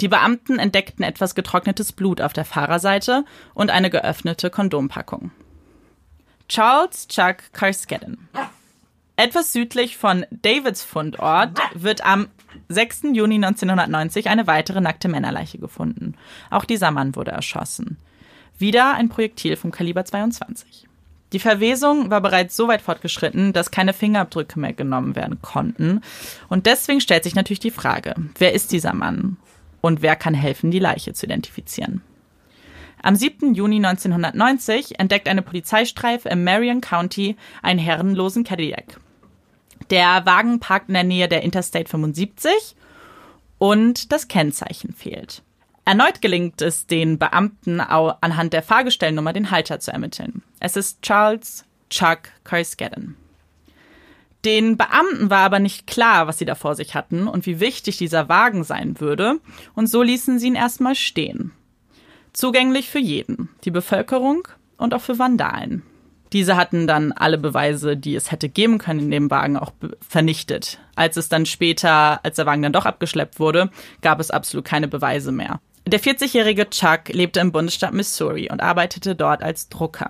Die 0.00 0.08
Beamten 0.08 0.58
entdeckten 0.58 1.04
etwas 1.04 1.34
getrocknetes 1.34 1.92
Blut 1.92 2.20
auf 2.20 2.32
der 2.32 2.44
Fahrerseite 2.44 3.24
und 3.52 3.70
eine 3.70 3.90
geöffnete 3.90 4.50
Kondompackung. 4.50 5.30
Charles 6.48 7.08
Chuck 7.08 7.52
Carskedden. 7.52 8.28
Etwas 9.16 9.52
südlich 9.52 9.96
von 9.96 10.26
Davids 10.30 10.82
Fundort 10.82 11.58
wird 11.74 12.04
am 12.04 12.28
6. 12.68 13.02
Juni 13.12 13.36
1990 13.36 14.28
eine 14.28 14.46
weitere 14.46 14.80
nackte 14.80 15.08
Männerleiche 15.08 15.58
gefunden. 15.58 16.16
Auch 16.50 16.64
dieser 16.64 16.90
Mann 16.90 17.14
wurde 17.14 17.30
erschossen. 17.30 17.98
Wieder 18.58 18.94
ein 18.94 19.08
Projektil 19.08 19.56
vom 19.56 19.70
Kaliber 19.70 20.04
22. 20.04 20.86
Die 21.32 21.38
Verwesung 21.40 22.10
war 22.10 22.20
bereits 22.20 22.54
so 22.54 22.68
weit 22.68 22.82
fortgeschritten, 22.82 23.52
dass 23.52 23.70
keine 23.70 23.92
Fingerabdrücke 23.92 24.58
mehr 24.60 24.72
genommen 24.72 25.16
werden 25.16 25.42
konnten. 25.42 26.00
Und 26.48 26.66
deswegen 26.66 27.00
stellt 27.00 27.24
sich 27.24 27.34
natürlich 27.34 27.60
die 27.60 27.70
Frage, 27.70 28.14
wer 28.38 28.52
ist 28.52 28.72
dieser 28.72 28.94
Mann? 28.94 29.36
Und 29.80 30.00
wer 30.00 30.16
kann 30.16 30.34
helfen, 30.34 30.70
die 30.70 30.78
Leiche 30.78 31.12
zu 31.12 31.26
identifizieren? 31.26 32.02
Am 33.02 33.16
7. 33.16 33.54
Juni 33.54 33.76
1990 33.76 34.98
entdeckt 34.98 35.28
eine 35.28 35.42
Polizeistreife 35.42 36.30
im 36.30 36.42
Marion 36.42 36.80
County 36.80 37.36
einen 37.62 37.78
herrenlosen 37.78 38.44
Cadillac. 38.44 38.98
Der 39.90 40.24
Wagen 40.24 40.60
parkt 40.60 40.88
in 40.88 40.94
der 40.94 41.04
Nähe 41.04 41.28
der 41.28 41.42
Interstate 41.42 41.90
75 41.90 42.76
und 43.58 44.10
das 44.12 44.28
Kennzeichen 44.28 44.94
fehlt. 44.94 45.42
Erneut 45.86 46.22
gelingt 46.22 46.62
es 46.62 46.86
den 46.86 47.18
Beamten 47.18 47.80
anhand 47.80 48.52
der 48.54 48.62
Fahrgestellnummer 48.62 49.34
den 49.34 49.50
Halter 49.50 49.80
zu 49.80 49.92
ermitteln. 49.92 50.42
Es 50.58 50.76
ist 50.76 51.02
Charles 51.02 51.66
Chuck 51.90 52.30
Kerskedden. 52.44 53.16
Den 54.46 54.76
Beamten 54.76 55.30
war 55.30 55.40
aber 55.40 55.58
nicht 55.58 55.86
klar, 55.86 56.26
was 56.26 56.38
sie 56.38 56.44
da 56.44 56.54
vor 56.54 56.74
sich 56.74 56.94
hatten 56.94 57.28
und 57.28 57.46
wie 57.46 57.60
wichtig 57.60 57.96
dieser 57.96 58.28
Wagen 58.28 58.64
sein 58.64 59.00
würde, 59.00 59.40
und 59.74 59.86
so 59.86 60.02
ließen 60.02 60.38
sie 60.38 60.48
ihn 60.48 60.54
erstmal 60.54 60.94
stehen. 60.94 61.52
Zugänglich 62.32 62.88
für 62.90 62.98
jeden, 62.98 63.48
die 63.64 63.70
Bevölkerung 63.70 64.48
und 64.76 64.92
auch 64.92 65.00
für 65.00 65.18
Vandalen. 65.18 65.82
Diese 66.32 66.56
hatten 66.56 66.86
dann 66.86 67.12
alle 67.12 67.38
Beweise, 67.38 67.96
die 67.96 68.16
es 68.16 68.32
hätte 68.32 68.48
geben 68.48 68.78
können 68.78 69.00
in 69.00 69.10
dem 69.10 69.30
Wagen, 69.30 69.56
auch 69.56 69.72
vernichtet. 70.06 70.78
Als 70.96 71.16
es 71.16 71.28
dann 71.28 71.46
später, 71.46 72.24
als 72.24 72.36
der 72.36 72.46
Wagen 72.46 72.62
dann 72.62 72.72
doch 72.72 72.86
abgeschleppt 72.86 73.38
wurde, 73.38 73.70
gab 74.02 74.18
es 74.18 74.30
absolut 74.30 74.64
keine 74.64 74.88
Beweise 74.88 75.30
mehr. 75.30 75.60
Der 75.86 76.00
40-jährige 76.00 76.70
Chuck 76.70 77.08
lebte 77.08 77.40
im 77.40 77.52
Bundesstaat 77.52 77.92
Missouri 77.92 78.48
und 78.50 78.62
arbeitete 78.62 79.14
dort 79.14 79.42
als 79.42 79.68
Drucker. 79.68 80.08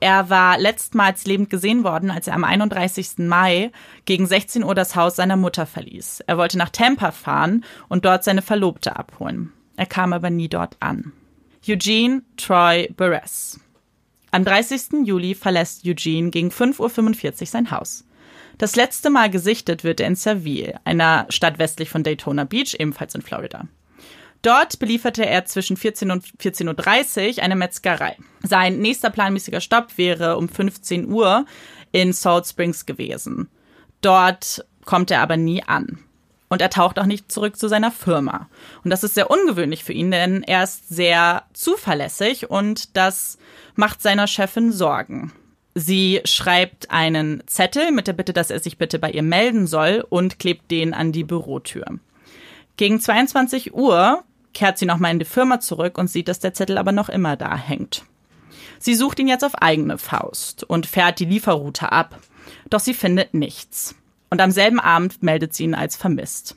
Er 0.00 0.28
war 0.30 0.58
letztmals 0.58 1.24
lebend 1.26 1.48
gesehen 1.48 1.84
worden, 1.84 2.10
als 2.10 2.26
er 2.26 2.34
am 2.34 2.44
31. 2.44 3.18
Mai 3.18 3.70
gegen 4.04 4.26
16 4.26 4.64
Uhr 4.64 4.74
das 4.74 4.96
Haus 4.96 5.16
seiner 5.16 5.36
Mutter 5.36 5.64
verließ. 5.64 6.20
Er 6.26 6.36
wollte 6.36 6.58
nach 6.58 6.70
Tampa 6.70 7.12
fahren 7.12 7.64
und 7.88 8.04
dort 8.04 8.24
seine 8.24 8.42
Verlobte 8.42 8.96
abholen. 8.96 9.52
Er 9.76 9.86
kam 9.86 10.12
aber 10.12 10.28
nie 10.28 10.48
dort 10.48 10.76
an. 10.80 11.12
Eugene 11.66 12.22
Troy 12.36 12.88
Beres. 12.96 13.60
Am 14.32 14.44
30. 14.44 15.04
Juli 15.06 15.34
verlässt 15.34 15.86
Eugene 15.86 16.30
gegen 16.30 16.50
5.45 16.50 17.40
Uhr 17.40 17.46
sein 17.46 17.70
Haus. 17.70 18.04
Das 18.58 18.76
letzte 18.76 19.08
Mal 19.08 19.30
gesichtet 19.30 19.84
wird 19.84 20.00
er 20.00 20.08
in 20.08 20.16
Seville, 20.16 20.80
einer 20.84 21.26
Stadt 21.30 21.58
westlich 21.58 21.90
von 21.90 22.02
Daytona 22.02 22.44
Beach, 22.44 22.76
ebenfalls 22.78 23.14
in 23.14 23.22
Florida. 23.22 23.66
Dort 24.46 24.78
belieferte 24.78 25.26
er 25.26 25.44
zwischen 25.44 25.76
14 25.76 26.12
und 26.12 26.24
14.30 26.24 27.38
Uhr 27.38 27.42
eine 27.42 27.56
Metzgerei. 27.56 28.16
Sein 28.44 28.78
nächster 28.78 29.10
planmäßiger 29.10 29.60
Stopp 29.60 29.98
wäre 29.98 30.36
um 30.36 30.48
15 30.48 31.08
Uhr 31.10 31.46
in 31.90 32.12
Salt 32.12 32.46
Springs 32.46 32.86
gewesen. 32.86 33.48
Dort 34.02 34.64
kommt 34.84 35.10
er 35.10 35.20
aber 35.20 35.36
nie 35.36 35.64
an. 35.64 35.98
Und 36.48 36.62
er 36.62 36.70
taucht 36.70 37.00
auch 37.00 37.06
nicht 37.06 37.32
zurück 37.32 37.56
zu 37.56 37.66
seiner 37.66 37.90
Firma. 37.90 38.48
Und 38.84 38.90
das 38.90 39.02
ist 39.02 39.14
sehr 39.14 39.32
ungewöhnlich 39.32 39.82
für 39.82 39.92
ihn, 39.92 40.12
denn 40.12 40.44
er 40.44 40.62
ist 40.62 40.90
sehr 40.90 41.42
zuverlässig 41.52 42.48
und 42.48 42.96
das 42.96 43.38
macht 43.74 44.00
seiner 44.00 44.28
Chefin 44.28 44.70
Sorgen. 44.70 45.32
Sie 45.74 46.20
schreibt 46.24 46.92
einen 46.92 47.42
Zettel 47.48 47.90
mit 47.90 48.06
der 48.06 48.12
Bitte, 48.12 48.32
dass 48.32 48.52
er 48.52 48.60
sich 48.60 48.78
bitte 48.78 49.00
bei 49.00 49.10
ihr 49.10 49.24
melden 49.24 49.66
soll 49.66 50.06
und 50.08 50.38
klebt 50.38 50.70
den 50.70 50.94
an 50.94 51.10
die 51.10 51.24
Bürotür. 51.24 51.98
Gegen 52.76 53.00
22 53.00 53.74
Uhr 53.74 54.22
kehrt 54.56 54.78
sie 54.78 54.86
nochmal 54.86 55.12
in 55.12 55.18
die 55.18 55.26
Firma 55.26 55.60
zurück 55.60 55.98
und 55.98 56.08
sieht, 56.08 56.28
dass 56.28 56.40
der 56.40 56.54
Zettel 56.54 56.78
aber 56.78 56.90
noch 56.90 57.10
immer 57.10 57.36
da 57.36 57.54
hängt. 57.54 58.04
Sie 58.78 58.94
sucht 58.94 59.18
ihn 59.18 59.28
jetzt 59.28 59.44
auf 59.44 59.54
eigene 59.56 59.98
Faust 59.98 60.64
und 60.64 60.86
fährt 60.86 61.20
die 61.20 61.26
Lieferroute 61.26 61.92
ab. 61.92 62.18
Doch 62.70 62.80
sie 62.80 62.94
findet 62.94 63.34
nichts 63.34 63.94
und 64.30 64.40
am 64.40 64.50
selben 64.50 64.80
Abend 64.80 65.22
meldet 65.22 65.52
sie 65.52 65.64
ihn 65.64 65.74
als 65.74 65.94
vermisst. 65.94 66.56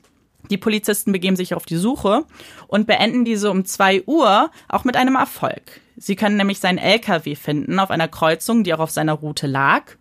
Die 0.50 0.58
Polizisten 0.58 1.12
begeben 1.12 1.36
sich 1.36 1.54
auf 1.54 1.66
die 1.66 1.76
Suche 1.76 2.24
und 2.68 2.88
beenden 2.88 3.26
diese 3.26 3.52
um 3.52 3.66
zwei 3.66 4.02
Uhr 4.06 4.50
auch 4.70 4.86
mit 4.86 4.96
einem 4.96 5.16
Erfolg. 5.16 5.82
Sie 5.98 6.16
können 6.16 6.38
nämlich 6.38 6.60
seinen 6.60 6.78
LKW 6.78 7.36
finden 7.36 7.80
auf 7.80 7.92
einer 7.92 8.08
Kreuzung, 8.08 8.64
die 8.64 8.74
auch 8.74 8.80
auf 8.80 8.92
seiner 8.92 9.14
Route 9.14 9.46
lag. 9.46 9.92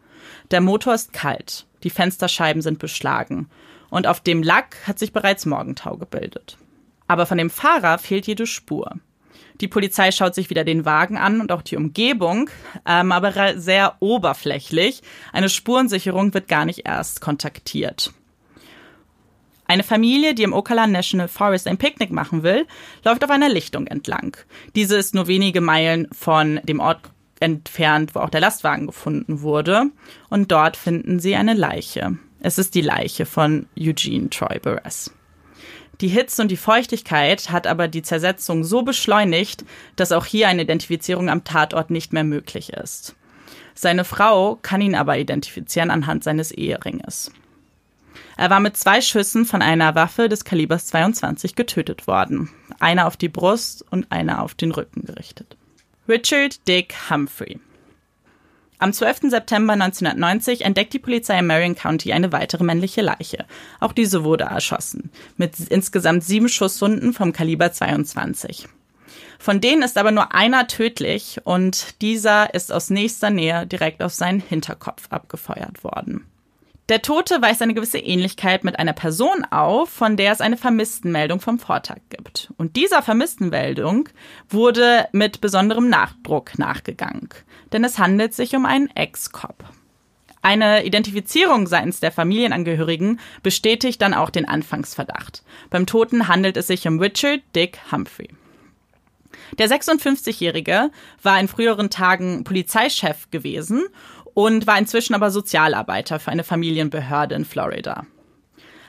Der 0.53 0.61
Motor 0.61 0.95
ist 0.95 1.13
kalt, 1.13 1.67
die 1.83 1.91
Fensterscheiben 1.91 2.63
sind 2.63 2.79
beschlagen 2.79 3.51
und 3.91 4.07
auf 4.07 4.21
dem 4.21 4.45
Lack 4.45 4.77
hat 4.87 5.01
sich 5.01 5.13
bereits 5.13 5.47
Morgentau 5.47 5.97
gebildet. 5.97 6.59
Aber 7.09 7.27
von 7.27 7.39
dem 7.39 7.51
Fahrer 7.51 7.99
fehlt 7.99 8.27
jede 8.27 8.47
Spur. 8.47 8.93
Die 9.61 9.69
Polizei 9.69 10.13
schaut 10.13 10.35
sich 10.35 10.51
wieder 10.51 10.63
den 10.63 10.85
Wagen 10.85 11.17
an 11.17 11.41
und 11.41 11.51
auch 11.51 11.63
die 11.63 11.77
Umgebung, 11.77 12.49
ähm, 12.87 13.11
aber 13.11 13.59
sehr 13.59 13.97
oberflächlich. 14.01 15.03
Eine 15.33 15.49
Spurensicherung 15.49 16.33
wird 16.33 16.47
gar 16.47 16.65
nicht 16.65 16.87
erst 16.87 17.21
kontaktiert. 17.21 18.13
Eine 19.67 19.83
Familie, 19.83 20.35
die 20.35 20.45
im 20.45 20.55
Ocala 20.55 20.87
National 20.87 21.29
Forest 21.29 21.67
ein 21.67 21.77
Picknick 21.77 22.11
machen 22.11 22.43
will, 22.43 22.67
läuft 23.05 23.23
auf 23.25 23.31
einer 23.31 23.51
Lichtung 23.51 23.87
entlang. 23.87 24.37
Diese 24.75 24.97
ist 24.97 25.15
nur 25.15 25.27
wenige 25.27 25.61
Meilen 25.61 26.09
von 26.13 26.61
dem 26.63 26.81
Ort 26.81 27.01
entfernt, 27.41 28.15
wo 28.15 28.21
auch 28.21 28.31
der 28.31 28.41
Lastwagen 28.41 28.87
gefunden 28.87 29.43
wurde. 29.43 29.91
Und 30.31 30.51
dort 30.53 30.77
finden 30.77 31.21
sie 31.21 31.37
eine 31.37 31.55
Leiche. 31.55 32.17
Es 32.41 32.59
ist 32.59 32.75
die 32.75 32.81
Leiche 32.81 33.27
von 33.27 33.67
Eugene 33.79 34.31
Troy 34.31 34.59
Beres. 34.59 35.13
Die 36.01 36.09
Hitze 36.09 36.43
und 36.43 36.51
die 36.51 36.57
Feuchtigkeit 36.57 37.51
hat 37.51 37.67
aber 37.67 37.89
die 37.89 38.03
Zersetzung 38.03 38.63
so 38.63 38.83
beschleunigt, 38.83 39.65
dass 39.97 40.13
auch 40.13 40.27
hier 40.27 40.49
eine 40.49 40.63
Identifizierung 40.63 41.29
am 41.29 41.43
Tatort 41.43 41.91
nicht 41.91 42.13
mehr 42.13 42.25
möglich 42.25 42.73
ist. 42.73 43.17
Seine 43.75 44.05
Frau 44.05 44.57
kann 44.63 44.81
ihn 44.81 44.95
aber 44.95 45.19
identifizieren 45.19 45.91
anhand 45.91 46.23
seines 46.23 46.53
Eheringes. 46.53 47.33
Er 48.37 48.51
war 48.51 48.61
mit 48.61 48.77
zwei 48.77 49.01
Schüssen 49.01 49.45
von 49.45 49.63
einer 49.63 49.97
Waffe 49.97 50.29
des 50.29 50.45
Kalibers 50.45 50.87
22 50.87 51.57
getötet 51.57 52.07
worden. 52.07 52.51
Einer 52.79 53.07
auf 53.07 53.17
die 53.17 53.29
Brust 53.29 53.85
und 53.91 54.11
einer 54.13 54.43
auf 54.43 54.55
den 54.55 54.71
Rücken 54.71 55.05
gerichtet. 55.05 55.57
Richard 56.09 56.67
Dick 56.69 56.95
Humphrey. 57.11 57.59
Am 58.81 58.93
12. 58.93 59.31
September 59.31 59.73
1990 59.73 60.65
entdeckt 60.65 60.93
die 60.93 61.01
Polizei 61.01 61.37
in 61.39 61.47
Marion 61.47 61.75
County 61.75 62.13
eine 62.13 62.31
weitere 62.31 62.63
männliche 62.63 63.03
Leiche. 63.03 63.45
Auch 63.81 63.93
diese 63.93 64.23
wurde 64.23 64.45
erschossen, 64.45 65.11
mit 65.37 65.59
insgesamt 65.59 66.23
sieben 66.23 66.49
Schusswunden 66.49 67.13
vom 67.13 67.33
Kaliber 67.33 67.73
22. 67.73 68.69
Von 69.41 69.61
denen 69.61 69.83
ist 69.83 69.99
aber 69.99 70.13
nur 70.13 70.33
einer 70.33 70.69
tödlich 70.69 71.41
und 71.43 72.01
dieser 72.03 72.55
ist 72.55 72.73
aus 72.73 72.91
nächster 72.91 73.31
Nähe 73.31 73.67
direkt 73.67 74.01
auf 74.03 74.13
seinen 74.13 74.41
Hinterkopf 74.41 75.07
abgefeuert 75.11 75.83
worden. 75.83 76.25
Der 76.89 77.03
Tote 77.03 77.43
weist 77.43 77.61
eine 77.61 77.75
gewisse 77.75 77.99
Ähnlichkeit 77.99 78.65
mit 78.65 78.79
einer 78.79 78.95
Person 78.95 79.45
auf, 79.51 79.91
von 79.91 80.17
der 80.17 80.33
es 80.33 80.41
eine 80.41 80.57
Vermisstenmeldung 80.57 81.39
vom 81.39 81.59
Vortag 81.59 81.99
gibt. 82.09 82.51
Und 82.57 82.77
dieser 82.77 83.03
Vermisstenmeldung 83.03 84.09
wurde 84.49 85.07
mit 85.13 85.43
besonderem 85.43 85.91
Nachdruck 85.91 86.59
nachgegangen, 86.59 87.29
denn 87.73 87.85
es 87.85 87.99
handelt 87.99 88.33
sich 88.33 88.57
um 88.57 88.65
einen 88.65 88.89
Ex-Cop. 88.97 89.65
Eine 90.41 90.85
Identifizierung 90.85 91.67
seitens 91.67 92.01
der 92.01 92.13
Familienangehörigen 92.13 93.21
bestätigt 93.43 94.01
dann 94.01 94.15
auch 94.15 94.31
den 94.31 94.49
Anfangsverdacht. 94.49 95.43
Beim 95.69 95.85
Toten 95.85 96.27
handelt 96.27 96.57
es 96.57 96.69
sich 96.69 96.89
um 96.89 97.01
Richard 97.01 97.43
Dick 97.55 97.79
Humphrey. 97.93 98.31
Der 99.59 99.69
56-Jährige 99.69 100.91
war 101.23 101.41
in 101.41 101.49
früheren 101.49 101.91
Tagen 101.91 102.45
Polizeichef 102.45 103.31
gewesen 103.31 103.85
und 104.39 104.69
war 104.69 104.79
inzwischen 104.79 105.15
aber 105.15 105.33
Sozialarbeiter 105.33 106.21
für 106.21 106.31
eine 106.31 106.45
Familienbehörde 106.45 107.35
in 107.35 107.45
Florida. 107.45 108.07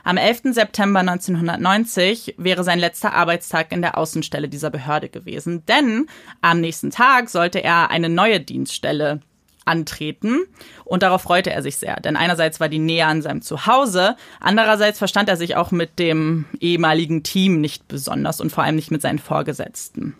Am 0.04 0.16
11. 0.16 0.54
September 0.54 1.00
1990 1.00 2.36
wäre 2.38 2.62
sein 2.62 2.78
letzter 2.78 3.14
Arbeitstag 3.14 3.72
in 3.72 3.82
der 3.82 3.98
Außenstelle 3.98 4.48
dieser 4.48 4.70
Behörde 4.70 5.08
gewesen, 5.08 5.66
denn 5.66 6.06
am 6.40 6.60
nächsten 6.60 6.92
Tag 6.92 7.30
sollte 7.30 7.64
er 7.64 7.90
eine 7.90 8.08
neue 8.08 8.38
Dienststelle 8.38 9.22
antreten 9.64 10.38
und 10.84 11.02
darauf 11.02 11.22
freute 11.22 11.50
er 11.50 11.62
sich 11.62 11.78
sehr, 11.78 11.96
denn 11.96 12.14
einerseits 12.14 12.60
war 12.60 12.68
die 12.68 12.78
Nähe 12.78 13.06
an 13.06 13.20
seinem 13.20 13.42
Zuhause, 13.42 14.14
andererseits 14.38 14.98
verstand 14.98 15.28
er 15.28 15.36
sich 15.36 15.56
auch 15.56 15.72
mit 15.72 15.98
dem 15.98 16.44
ehemaligen 16.60 17.24
Team 17.24 17.60
nicht 17.60 17.88
besonders 17.88 18.40
und 18.40 18.52
vor 18.52 18.62
allem 18.62 18.76
nicht 18.76 18.92
mit 18.92 19.02
seinen 19.02 19.18
Vorgesetzten. 19.18 20.14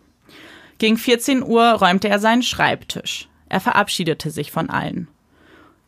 Gegen 0.79 0.97
14 0.97 1.45
Uhr 1.45 1.75
räumte 1.75 2.09
er 2.09 2.19
seinen 2.19 2.43
Schreibtisch. 2.43 3.29
Er 3.49 3.61
verabschiedete 3.61 4.33
sich 4.33 4.51
von 4.51 4.71
allen. 4.71 5.07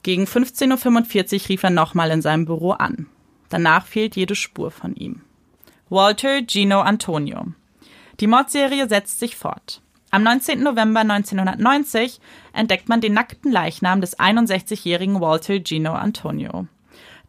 Gegen 0.03 0.25
15.45 0.25 1.43
Uhr 1.45 1.49
rief 1.49 1.63
er 1.63 1.71
nochmal 1.71 2.11
in 2.11 2.23
seinem 2.23 2.45
Büro 2.45 2.73
an. 2.73 3.07
Danach 3.49 3.87
fehlt 3.87 4.17
jede 4.17 4.35
Spur 4.35 4.71
von 4.71 4.95
ihm. 4.97 5.23
Walter 5.89 6.41
Gino 6.47 6.81
Antonio. 6.81 7.47
Die 8.19 8.27
Mordserie 8.27 8.89
setzt 8.89 9.21
sich 9.21 9.37
fort. 9.37 9.81
Am 10.11 10.23
19. 10.23 10.63
November 10.63 11.01
1990 11.01 12.21
entdeckt 12.53 12.89
man 12.89 13.01
den 13.01 13.15
nackten 13.15 13.53
Leichnam 13.53 14.01
des 14.01 14.19
61-jährigen 14.19 15.21
Walter 15.21 15.59
Gino 15.65 15.93
Antonio. 15.93 16.67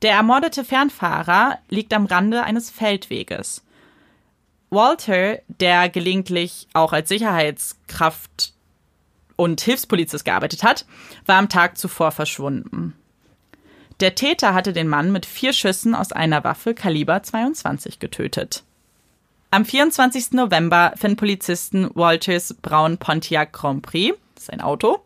Der 0.02 0.14
ermordete 0.14 0.66
Fernfahrer 0.66 1.60
liegt 1.70 1.94
am 1.94 2.06
Rande 2.06 2.44
eines 2.44 2.70
Feldweges. 2.70 3.64
Walter, 4.70 5.40
der 5.48 5.88
gelegentlich 5.90 6.68
auch 6.74 6.94
als 6.94 7.10
Sicherheitskraft 7.10 8.53
und 9.36 9.62
Hilfspolizist 9.62 10.26
gearbeitet 10.26 10.64
hat, 10.64 10.86
war 11.26 11.38
am 11.38 11.50
Tag 11.50 11.78
zuvor 11.78 12.12
verschwunden. 12.12 12.94
Der 14.00 14.16
Täter 14.16 14.54
hatte 14.54 14.74
den 14.74 14.88
Mann 14.88 15.12
mit 15.12 15.26
vier 15.26 15.54
Schüssen 15.54 15.96
aus 15.96 16.12
einer 16.12 16.44
Waffe 16.44 16.74
Kaliber 16.74 17.24
22 17.24 18.00
getötet. 18.00 18.64
Am 19.52 19.66
24. 19.66 20.32
November 20.32 20.94
finden 20.96 21.18
Polizisten 21.18 21.90
Walters 21.94 22.56
Braun 22.56 22.98
Pontiac 22.98 23.54
Grand 23.54 23.84
Prix, 23.84 24.18
das 24.34 24.46
ist 24.46 24.50
ein 24.50 24.62
Auto. 24.62 25.00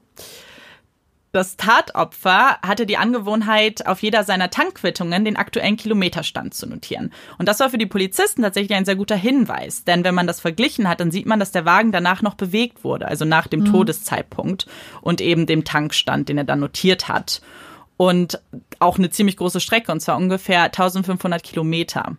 Das 1.33 1.57
Tatopfer 1.57 2.57
hatte 2.61 2.85
die 2.85 2.97
Angewohnheit, 2.97 3.85
auf 3.85 4.01
jeder 4.01 4.23
seiner 4.23 4.49
Tankquittungen 4.49 5.25
den 5.25 5.35
aktuellen 5.35 5.75
Kilometerstand 5.75 6.53
zu 6.53 6.67
notieren. 6.67 7.11
Und 7.37 7.47
das 7.47 7.59
war 7.59 7.69
für 7.69 7.77
die 7.77 7.85
Polizisten 7.85 8.41
tatsächlich 8.41 8.75
ein 8.75 8.85
sehr 8.85 8.95
guter 8.95 9.15
Hinweis, 9.15 9.83
denn 9.83 10.03
wenn 10.03 10.15
man 10.15 10.25
das 10.25 10.39
verglichen 10.39 10.87
hat, 10.87 11.01
dann 11.01 11.11
sieht 11.11 11.25
man, 11.25 11.39
dass 11.39 11.51
der 11.51 11.65
Wagen 11.65 11.91
danach 11.91 12.21
noch 12.21 12.35
bewegt 12.35 12.83
wurde, 12.83 13.07
also 13.07 13.25
nach 13.25 13.47
dem 13.47 13.61
mhm. 13.61 13.71
Todeszeitpunkt 13.71 14.67
und 15.01 15.19
eben 15.19 15.45
dem 15.45 15.65
Tankstand, 15.65 16.29
den 16.29 16.37
er 16.37 16.43
dann 16.45 16.61
notiert 16.61 17.07
hat. 17.09 17.41
Und 17.97 18.39
auch 18.79 18.97
eine 18.97 19.09
ziemlich 19.09 19.37
große 19.37 19.59
Strecke, 19.59 19.91
und 19.91 19.99
zwar 19.99 20.17
ungefähr 20.17 20.63
1500 20.63 21.43
Kilometer. 21.43 22.15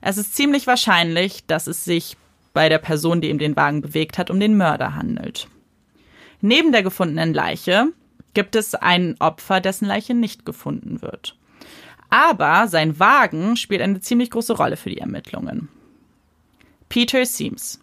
Es 0.00 0.16
ist 0.16 0.34
ziemlich 0.34 0.66
wahrscheinlich, 0.66 1.46
dass 1.46 1.66
es 1.66 1.84
sich 1.84 2.16
bei 2.52 2.68
der 2.68 2.78
Person, 2.78 3.20
die 3.20 3.28
ihm 3.28 3.38
den 3.38 3.56
Wagen 3.56 3.82
bewegt 3.82 4.18
hat, 4.18 4.30
um 4.30 4.40
den 4.40 4.56
Mörder 4.56 4.94
handelt. 4.94 5.48
Neben 6.40 6.72
der 6.72 6.82
gefundenen 6.82 7.34
Leiche 7.34 7.88
gibt 8.34 8.56
es 8.56 8.74
ein 8.74 9.16
Opfer, 9.18 9.60
dessen 9.60 9.86
Leiche 9.86 10.14
nicht 10.14 10.44
gefunden 10.44 11.02
wird. 11.02 11.36
Aber 12.10 12.66
sein 12.68 12.98
Wagen 12.98 13.56
spielt 13.56 13.82
eine 13.82 14.00
ziemlich 14.00 14.30
große 14.30 14.54
Rolle 14.54 14.76
für 14.76 14.90
die 14.90 14.98
Ermittlungen. 14.98 15.68
Peter 16.88 17.24
Seams. 17.24 17.80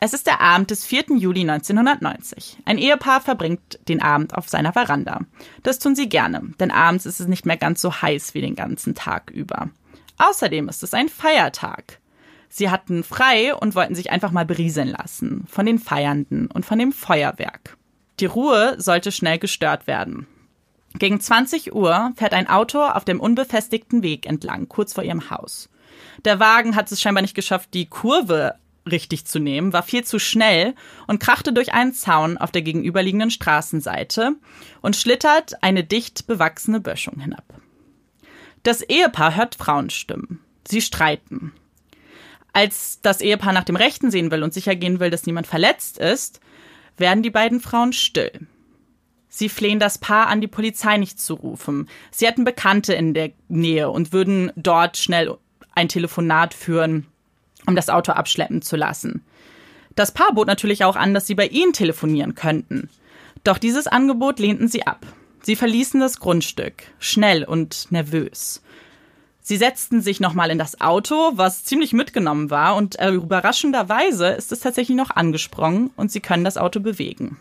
Es 0.00 0.14
ist 0.14 0.26
der 0.26 0.40
Abend 0.40 0.70
des 0.70 0.84
4. 0.84 1.16
Juli 1.16 1.42
1990. 1.42 2.58
Ein 2.64 2.78
Ehepaar 2.78 3.20
verbringt 3.20 3.78
den 3.86 4.00
Abend 4.00 4.34
auf 4.34 4.48
seiner 4.48 4.72
Veranda. 4.72 5.20
Das 5.62 5.78
tun 5.78 5.94
sie 5.94 6.08
gerne, 6.08 6.42
denn 6.58 6.70
abends 6.70 7.04
ist 7.04 7.20
es 7.20 7.28
nicht 7.28 7.44
mehr 7.44 7.58
ganz 7.58 7.82
so 7.82 8.00
heiß 8.00 8.34
wie 8.34 8.40
den 8.40 8.54
ganzen 8.56 8.94
Tag 8.94 9.30
über. 9.30 9.68
Außerdem 10.16 10.68
ist 10.68 10.82
es 10.82 10.94
ein 10.94 11.08
Feiertag. 11.08 12.00
Sie 12.48 12.70
hatten 12.70 13.04
frei 13.04 13.54
und 13.54 13.74
wollten 13.74 13.94
sich 13.94 14.10
einfach 14.10 14.32
mal 14.32 14.46
berieseln 14.46 14.88
lassen 14.88 15.44
von 15.46 15.66
den 15.66 15.78
Feiernden 15.78 16.46
und 16.46 16.66
von 16.66 16.78
dem 16.78 16.92
Feuerwerk. 16.92 17.76
Die 18.20 18.26
Ruhe 18.26 18.74
sollte 18.78 19.12
schnell 19.12 19.38
gestört 19.38 19.86
werden. 19.86 20.26
Gegen 20.98 21.20
20 21.20 21.74
Uhr 21.74 22.12
fährt 22.16 22.34
ein 22.34 22.48
Auto 22.48 22.82
auf 22.82 23.04
dem 23.04 23.20
unbefestigten 23.20 24.02
Weg 24.02 24.26
entlang, 24.26 24.68
kurz 24.68 24.92
vor 24.92 25.04
ihrem 25.04 25.30
Haus. 25.30 25.70
Der 26.24 26.40
Wagen 26.40 26.76
hat 26.76 26.90
es 26.92 27.00
scheinbar 27.00 27.22
nicht 27.22 27.34
geschafft, 27.34 27.70
die 27.72 27.86
Kurve 27.86 28.56
richtig 28.90 29.24
zu 29.26 29.38
nehmen, 29.38 29.72
war 29.72 29.82
viel 29.82 30.04
zu 30.04 30.18
schnell 30.18 30.74
und 31.06 31.20
krachte 31.20 31.52
durch 31.52 31.72
einen 31.72 31.94
Zaun 31.94 32.38
auf 32.38 32.50
der 32.50 32.62
gegenüberliegenden 32.62 33.30
Straßenseite 33.30 34.32
und 34.80 34.96
schlittert 34.96 35.62
eine 35.62 35.84
dicht 35.84 36.26
bewachsene 36.26 36.80
Böschung 36.80 37.20
hinab. 37.20 37.44
Das 38.62 38.82
Ehepaar 38.82 39.36
hört 39.36 39.54
Frauenstimmen. 39.54 40.40
Sie 40.68 40.82
streiten. 40.82 41.52
Als 42.52 43.00
das 43.00 43.20
Ehepaar 43.20 43.52
nach 43.52 43.64
dem 43.64 43.76
Rechten 43.76 44.10
sehen 44.10 44.30
will 44.30 44.42
und 44.42 44.52
sicher 44.52 44.74
gehen 44.74 44.98
will, 44.98 45.10
dass 45.10 45.26
niemand 45.26 45.46
verletzt 45.46 45.98
ist, 45.98 46.40
werden 47.00 47.22
die 47.22 47.30
beiden 47.30 47.60
Frauen 47.60 47.92
still. 47.92 48.46
Sie 49.28 49.48
flehen 49.48 49.78
das 49.78 49.98
Paar 49.98 50.26
an, 50.26 50.40
die 50.40 50.48
Polizei 50.48 50.96
nicht 50.96 51.20
zu 51.20 51.34
rufen. 51.34 51.88
Sie 52.10 52.26
hätten 52.26 52.44
Bekannte 52.44 52.94
in 52.94 53.14
der 53.14 53.30
Nähe 53.48 53.88
und 53.90 54.12
würden 54.12 54.52
dort 54.56 54.96
schnell 54.96 55.36
ein 55.74 55.88
Telefonat 55.88 56.52
führen, 56.52 57.06
um 57.66 57.76
das 57.76 57.88
Auto 57.88 58.12
abschleppen 58.12 58.60
zu 58.60 58.76
lassen. 58.76 59.24
Das 59.94 60.12
Paar 60.12 60.34
bot 60.34 60.48
natürlich 60.48 60.84
auch 60.84 60.96
an, 60.96 61.14
dass 61.14 61.26
sie 61.26 61.34
bei 61.34 61.46
ihnen 61.46 61.72
telefonieren 61.72 62.34
könnten. 62.34 62.88
Doch 63.44 63.58
dieses 63.58 63.86
Angebot 63.86 64.38
lehnten 64.38 64.68
sie 64.68 64.86
ab. 64.86 65.06
Sie 65.42 65.56
verließen 65.56 66.00
das 66.00 66.20
Grundstück, 66.20 66.84
schnell 66.98 67.44
und 67.44 67.90
nervös. 67.90 68.62
Sie 69.42 69.56
setzten 69.56 70.02
sich 70.02 70.20
nochmal 70.20 70.50
in 70.50 70.58
das 70.58 70.80
Auto, 70.80 71.32
was 71.34 71.64
ziemlich 71.64 71.92
mitgenommen 71.92 72.50
war, 72.50 72.76
und 72.76 72.98
äh, 72.98 73.10
überraschenderweise 73.10 74.28
ist 74.28 74.52
es 74.52 74.60
tatsächlich 74.60 74.96
noch 74.96 75.10
angesprungen 75.10 75.90
und 75.96 76.12
sie 76.12 76.20
können 76.20 76.44
das 76.44 76.58
Auto 76.58 76.80
bewegen. 76.80 77.38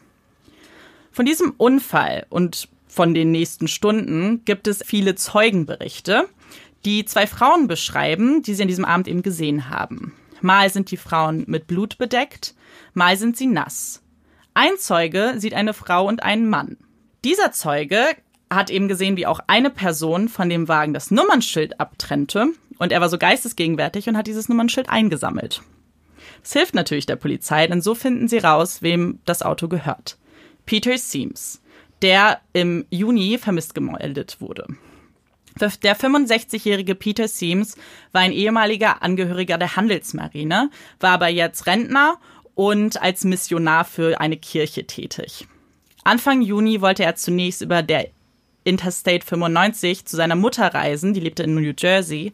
Von 1.11 1.25
diesem 1.25 1.53
Unfall 1.57 2.25
und 2.29 2.69
von 2.87 3.13
den 3.13 3.31
nächsten 3.31 3.67
Stunden 3.67 4.43
gibt 4.45 4.67
es 4.67 4.83
viele 4.83 5.15
Zeugenberichte, 5.15 6.27
die 6.85 7.05
zwei 7.05 7.27
Frauen 7.27 7.67
beschreiben, 7.67 8.41
die 8.41 8.53
sie 8.53 8.61
an 8.61 8.67
diesem 8.67 8.85
Abend 8.85 9.07
eben 9.07 9.21
gesehen 9.21 9.69
haben. 9.69 10.13
Mal 10.41 10.69
sind 10.69 10.91
die 10.91 10.97
Frauen 10.97 11.43
mit 11.47 11.67
Blut 11.67 11.97
bedeckt, 11.97 12.55
mal 12.93 13.17
sind 13.17 13.37
sie 13.37 13.47
nass. 13.47 14.01
Ein 14.53 14.77
Zeuge 14.77 15.35
sieht 15.37 15.53
eine 15.53 15.73
Frau 15.73 16.07
und 16.07 16.23
einen 16.23 16.49
Mann. 16.49 16.77
Dieser 17.23 17.51
Zeuge 17.51 18.05
hat 18.49 18.69
eben 18.69 18.87
gesehen, 18.87 19.17
wie 19.17 19.27
auch 19.27 19.39
eine 19.47 19.69
Person 19.69 20.29
von 20.29 20.49
dem 20.49 20.67
Wagen 20.67 20.93
das 20.93 21.11
Nummernschild 21.11 21.79
abtrennte 21.79 22.47
und 22.77 22.91
er 22.91 23.01
war 23.01 23.09
so 23.09 23.17
geistesgegenwärtig 23.17 24.07
und 24.07 24.17
hat 24.17 24.27
dieses 24.27 24.49
Nummernschild 24.49 24.89
eingesammelt. 24.89 25.61
Es 26.43 26.53
hilft 26.53 26.73
natürlich 26.73 27.05
der 27.05 27.17
Polizei, 27.17 27.67
denn 27.67 27.81
so 27.81 27.95
finden 27.95 28.27
sie 28.27 28.39
raus, 28.39 28.81
wem 28.81 29.19
das 29.25 29.41
Auto 29.41 29.67
gehört. 29.67 30.17
Peter 30.65 30.97
Seams, 30.97 31.61
der 32.01 32.39
im 32.53 32.85
Juni 32.89 33.37
vermisst 33.37 33.75
gemeldet 33.75 34.37
wurde. 34.39 34.65
Der 35.59 35.97
65-jährige 35.97 36.95
Peter 36.95 37.27
Seams 37.27 37.75
war 38.13 38.21
ein 38.21 38.31
ehemaliger 38.31 39.03
Angehöriger 39.03 39.57
der 39.57 39.75
Handelsmarine, 39.75 40.69
war 40.99 41.11
aber 41.11 41.27
jetzt 41.27 41.67
Rentner 41.67 42.17
und 42.55 43.01
als 43.01 43.25
Missionar 43.25 43.83
für 43.83 44.21
eine 44.21 44.37
Kirche 44.37 44.87
tätig. 44.87 45.47
Anfang 46.05 46.41
Juni 46.41 46.81
wollte 46.81 47.03
er 47.03 47.15
zunächst 47.15 47.61
über 47.61 47.83
der 47.83 48.09
Interstate 48.69 49.25
95 49.25 50.05
zu 50.05 50.15
seiner 50.15 50.35
Mutter 50.35 50.73
reisen, 50.73 51.13
die 51.13 51.19
lebte 51.19 51.43
in 51.43 51.55
New 51.55 51.73
Jersey. 51.77 52.33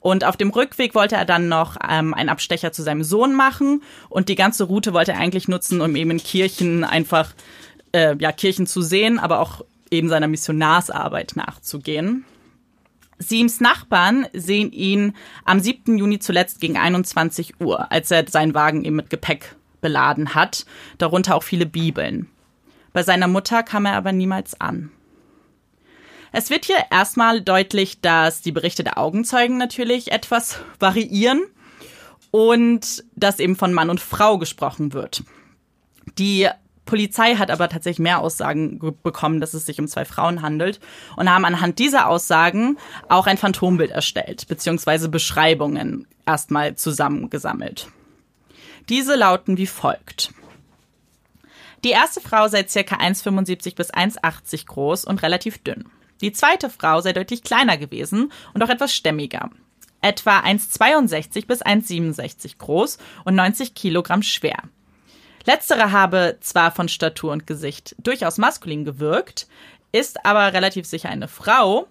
Und 0.00 0.24
auf 0.24 0.36
dem 0.36 0.50
Rückweg 0.50 0.94
wollte 0.94 1.16
er 1.16 1.24
dann 1.24 1.48
noch 1.48 1.76
ähm, 1.88 2.14
einen 2.14 2.28
Abstecher 2.28 2.72
zu 2.72 2.82
seinem 2.82 3.02
Sohn 3.02 3.34
machen. 3.34 3.82
Und 4.08 4.28
die 4.28 4.36
ganze 4.36 4.64
Route 4.64 4.94
wollte 4.94 5.12
er 5.12 5.18
eigentlich 5.18 5.48
nutzen, 5.48 5.80
um 5.80 5.96
eben 5.96 6.12
in 6.12 6.18
Kirchen 6.18 6.84
einfach, 6.84 7.34
äh, 7.92 8.16
ja, 8.18 8.32
Kirchen 8.32 8.66
zu 8.66 8.80
sehen, 8.80 9.18
aber 9.18 9.40
auch 9.40 9.64
eben 9.90 10.08
seiner 10.08 10.28
Missionarsarbeit 10.28 11.32
nachzugehen. 11.34 12.24
Siems 13.18 13.60
Nachbarn 13.60 14.26
sehen 14.32 14.70
ihn 14.70 15.14
am 15.44 15.58
7. 15.58 15.98
Juni 15.98 16.20
zuletzt 16.20 16.60
gegen 16.60 16.76
21 16.76 17.60
Uhr, 17.60 17.90
als 17.90 18.10
er 18.12 18.28
seinen 18.28 18.54
Wagen 18.54 18.84
eben 18.84 18.96
mit 18.96 19.10
Gepäck 19.10 19.56
beladen 19.80 20.34
hat, 20.34 20.64
darunter 20.98 21.34
auch 21.34 21.42
viele 21.42 21.66
Bibeln. 21.66 22.28
Bei 22.92 23.02
seiner 23.02 23.28
Mutter 23.28 23.62
kam 23.62 23.86
er 23.86 23.94
aber 23.94 24.12
niemals 24.12 24.60
an. 24.60 24.90
Es 26.32 26.50
wird 26.50 26.64
hier 26.64 26.84
erstmal 26.90 27.40
deutlich, 27.40 28.00
dass 28.00 28.42
die 28.42 28.52
Berichte 28.52 28.84
der 28.84 28.98
Augenzeugen 28.98 29.56
natürlich 29.56 30.12
etwas 30.12 30.60
variieren 30.78 31.42
und 32.30 33.04
dass 33.16 33.38
eben 33.38 33.56
von 33.56 33.72
Mann 33.72 33.90
und 33.90 34.00
Frau 34.00 34.38
gesprochen 34.38 34.92
wird. 34.92 35.22
Die 36.18 36.48
Polizei 36.84 37.36
hat 37.36 37.50
aber 37.50 37.68
tatsächlich 37.68 37.98
mehr 37.98 38.20
Aussagen 38.20 38.78
bekommen, 39.02 39.40
dass 39.40 39.54
es 39.54 39.66
sich 39.66 39.78
um 39.78 39.88
zwei 39.88 40.04
Frauen 40.04 40.40
handelt 40.40 40.80
und 41.16 41.30
haben 41.30 41.44
anhand 41.44 41.78
dieser 41.78 42.08
Aussagen 42.08 42.78
auch 43.08 43.26
ein 43.26 43.36
Phantombild 43.36 43.90
erstellt, 43.90 44.48
beziehungsweise 44.48 45.08
Beschreibungen 45.10 46.06
erstmal 46.26 46.76
zusammengesammelt. 46.76 47.88
Diese 48.88 49.16
lauten 49.16 49.58
wie 49.58 49.66
folgt. 49.66 50.32
Die 51.84 51.90
erste 51.90 52.20
Frau 52.20 52.48
sei 52.48 52.62
ca. 52.62 52.96
1,75 52.96 53.76
bis 53.76 53.92
1,80 53.92 54.66
groß 54.66 55.04
und 55.04 55.22
relativ 55.22 55.58
dünn. 55.58 55.84
Die 56.20 56.32
zweite 56.32 56.70
Frau 56.70 57.00
sei 57.00 57.12
deutlich 57.12 57.42
kleiner 57.42 57.76
gewesen 57.76 58.32
und 58.54 58.62
auch 58.62 58.68
etwas 58.68 58.94
stämmiger. 58.94 59.50
Etwa 60.00 60.40
1,62 60.40 61.46
bis 61.46 61.62
1,67 61.64 62.58
groß 62.58 62.98
und 63.24 63.34
90 63.34 63.74
Kilogramm 63.74 64.22
schwer. 64.22 64.62
Letztere 65.44 65.92
habe 65.92 66.36
zwar 66.40 66.72
von 66.72 66.88
Statur 66.88 67.32
und 67.32 67.46
Gesicht 67.46 67.96
durchaus 67.98 68.38
maskulin 68.38 68.84
gewirkt, 68.84 69.48
ist 69.92 70.24
aber 70.24 70.52
relativ 70.52 70.86
sicher 70.86 71.08
eine 71.08 71.28
Frau. 71.28 71.88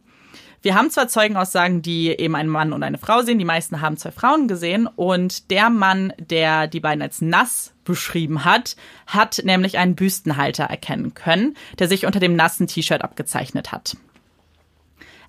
Wir 0.61 0.75
haben 0.75 0.89
zwar 0.89 1.07
Zeugenaussagen, 1.07 1.81
die 1.81 2.09
eben 2.09 2.35
einen 2.35 2.49
Mann 2.49 2.73
und 2.73 2.83
eine 2.83 2.97
Frau 2.97 3.21
sehen, 3.21 3.39
die 3.39 3.45
meisten 3.45 3.81
haben 3.81 3.97
zwei 3.97 4.11
Frauen 4.11 4.47
gesehen 4.47 4.87
und 4.87 5.49
der 5.49 5.69
Mann, 5.69 6.13
der 6.17 6.67
die 6.67 6.79
beiden 6.79 7.01
als 7.01 7.21
nass 7.21 7.73
beschrieben 7.83 8.43
hat, 8.43 8.75
hat 9.05 9.41
nämlich 9.43 9.77
einen 9.77 9.95
Büstenhalter 9.95 10.65
erkennen 10.65 11.13
können, 11.13 11.55
der 11.79 11.87
sich 11.87 12.05
unter 12.05 12.19
dem 12.19 12.35
nassen 12.35 12.67
T-Shirt 12.67 13.01
abgezeichnet 13.01 13.71
hat. 13.71 13.97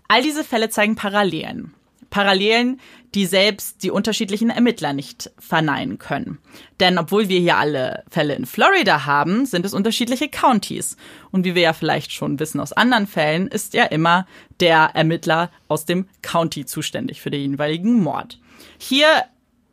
All 0.08 0.22
diese 0.22 0.42
Fälle 0.44 0.70
zeigen 0.70 0.96
Parallelen. 0.96 1.74
Parallelen, 2.10 2.80
die 3.14 3.26
selbst 3.26 3.82
die 3.82 3.90
unterschiedlichen 3.90 4.48
Ermittler 4.48 4.94
nicht 4.94 5.30
verneinen 5.38 5.98
können. 5.98 6.38
Denn 6.80 6.98
obwohl 6.98 7.28
wir 7.28 7.38
hier 7.40 7.58
alle 7.58 8.02
Fälle 8.10 8.34
in 8.34 8.46
Florida 8.46 9.04
haben, 9.04 9.44
sind 9.44 9.66
es 9.66 9.74
unterschiedliche 9.74 10.28
Counties. 10.28 10.96
Und 11.30 11.44
wie 11.44 11.54
wir 11.54 11.62
ja 11.62 11.72
vielleicht 11.74 12.12
schon 12.12 12.40
wissen 12.40 12.60
aus 12.60 12.72
anderen 12.72 13.06
Fällen, 13.06 13.48
ist 13.48 13.74
ja 13.74 13.84
immer 13.84 14.26
der 14.60 14.90
Ermittler 14.94 15.50
aus 15.68 15.84
dem 15.84 16.08
County 16.22 16.64
zuständig 16.64 17.20
für 17.20 17.30
den 17.30 17.52
jeweiligen 17.52 18.02
Mord. 18.02 18.38
Hier 18.78 19.24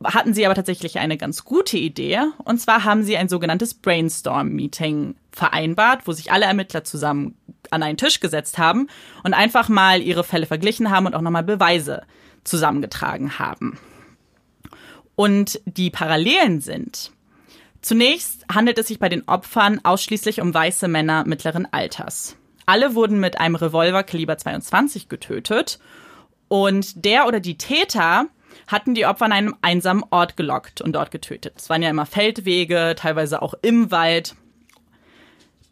hatten 0.04 0.34
sie 0.34 0.44
aber 0.44 0.54
tatsächlich 0.54 0.98
eine 0.98 1.16
ganz 1.16 1.44
gute 1.44 1.78
Idee. 1.78 2.20
Und 2.44 2.60
zwar 2.60 2.84
haben 2.84 3.02
sie 3.02 3.16
ein 3.16 3.28
sogenanntes 3.28 3.74
Brainstorm-Meeting 3.74 5.14
vereinbart, 5.32 6.06
wo 6.06 6.12
sich 6.12 6.32
alle 6.32 6.46
Ermittler 6.46 6.84
zusammen 6.84 7.36
an 7.70 7.82
einen 7.82 7.96
Tisch 7.96 8.20
gesetzt 8.20 8.58
haben 8.58 8.88
und 9.24 9.34
einfach 9.34 9.68
mal 9.68 10.00
ihre 10.00 10.24
Fälle 10.24 10.46
verglichen 10.46 10.90
haben 10.90 11.06
und 11.06 11.14
auch 11.14 11.20
nochmal 11.20 11.42
Beweise 11.42 12.02
zusammengetragen 12.44 13.38
haben. 13.38 13.78
Und 15.14 15.60
die 15.64 15.90
Parallelen 15.90 16.60
sind, 16.60 17.10
zunächst 17.80 18.44
handelt 18.52 18.78
es 18.78 18.88
sich 18.88 18.98
bei 18.98 19.08
den 19.08 19.26
Opfern 19.26 19.80
ausschließlich 19.82 20.40
um 20.40 20.52
weiße 20.52 20.88
Männer 20.88 21.24
mittleren 21.26 21.66
Alters. 21.72 22.36
Alle 22.66 22.94
wurden 22.94 23.18
mit 23.18 23.40
einem 23.40 23.54
Revolver 23.54 24.02
Kaliber 24.02 24.36
22 24.36 25.08
getötet 25.08 25.78
und 26.48 27.04
der 27.04 27.26
oder 27.26 27.40
die 27.40 27.58
Täter 27.58 28.26
hatten 28.66 28.94
die 28.94 29.06
Opfer 29.06 29.26
an 29.26 29.32
einem 29.32 29.56
einsamen 29.62 30.04
Ort 30.10 30.36
gelockt 30.36 30.80
und 30.80 30.92
dort 30.92 31.10
getötet. 31.10 31.54
Es 31.56 31.70
waren 31.70 31.82
ja 31.82 31.90
immer 31.90 32.06
Feldwege, 32.06 32.94
teilweise 32.96 33.42
auch 33.42 33.54
im 33.62 33.90
Wald. 33.90 34.34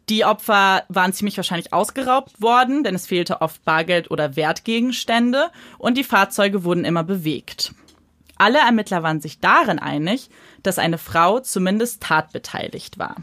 Die 0.09 0.23
Opfer 0.23 0.83
waren 0.87 1.13
ziemlich 1.13 1.37
wahrscheinlich 1.37 1.73
ausgeraubt 1.73 2.41
worden, 2.41 2.83
denn 2.83 2.93
es 2.93 3.07
fehlte 3.07 3.41
oft 3.41 3.65
Bargeld 3.65 4.11
oder 4.11 4.35
Wertgegenstände 4.35 5.49
und 5.79 5.97
die 5.97 6.03
Fahrzeuge 6.03 6.63
wurden 6.63 6.85
immer 6.85 7.03
bewegt. 7.03 7.73
Alle 8.37 8.59
Ermittler 8.59 9.01
waren 9.01 9.21
sich 9.21 9.39
darin 9.39 9.79
einig, 9.79 10.29
dass 10.61 10.77
eine 10.77 10.97
Frau 10.97 11.39
zumindest 11.39 12.03
tatbeteiligt 12.03 12.99
war. 12.99 13.15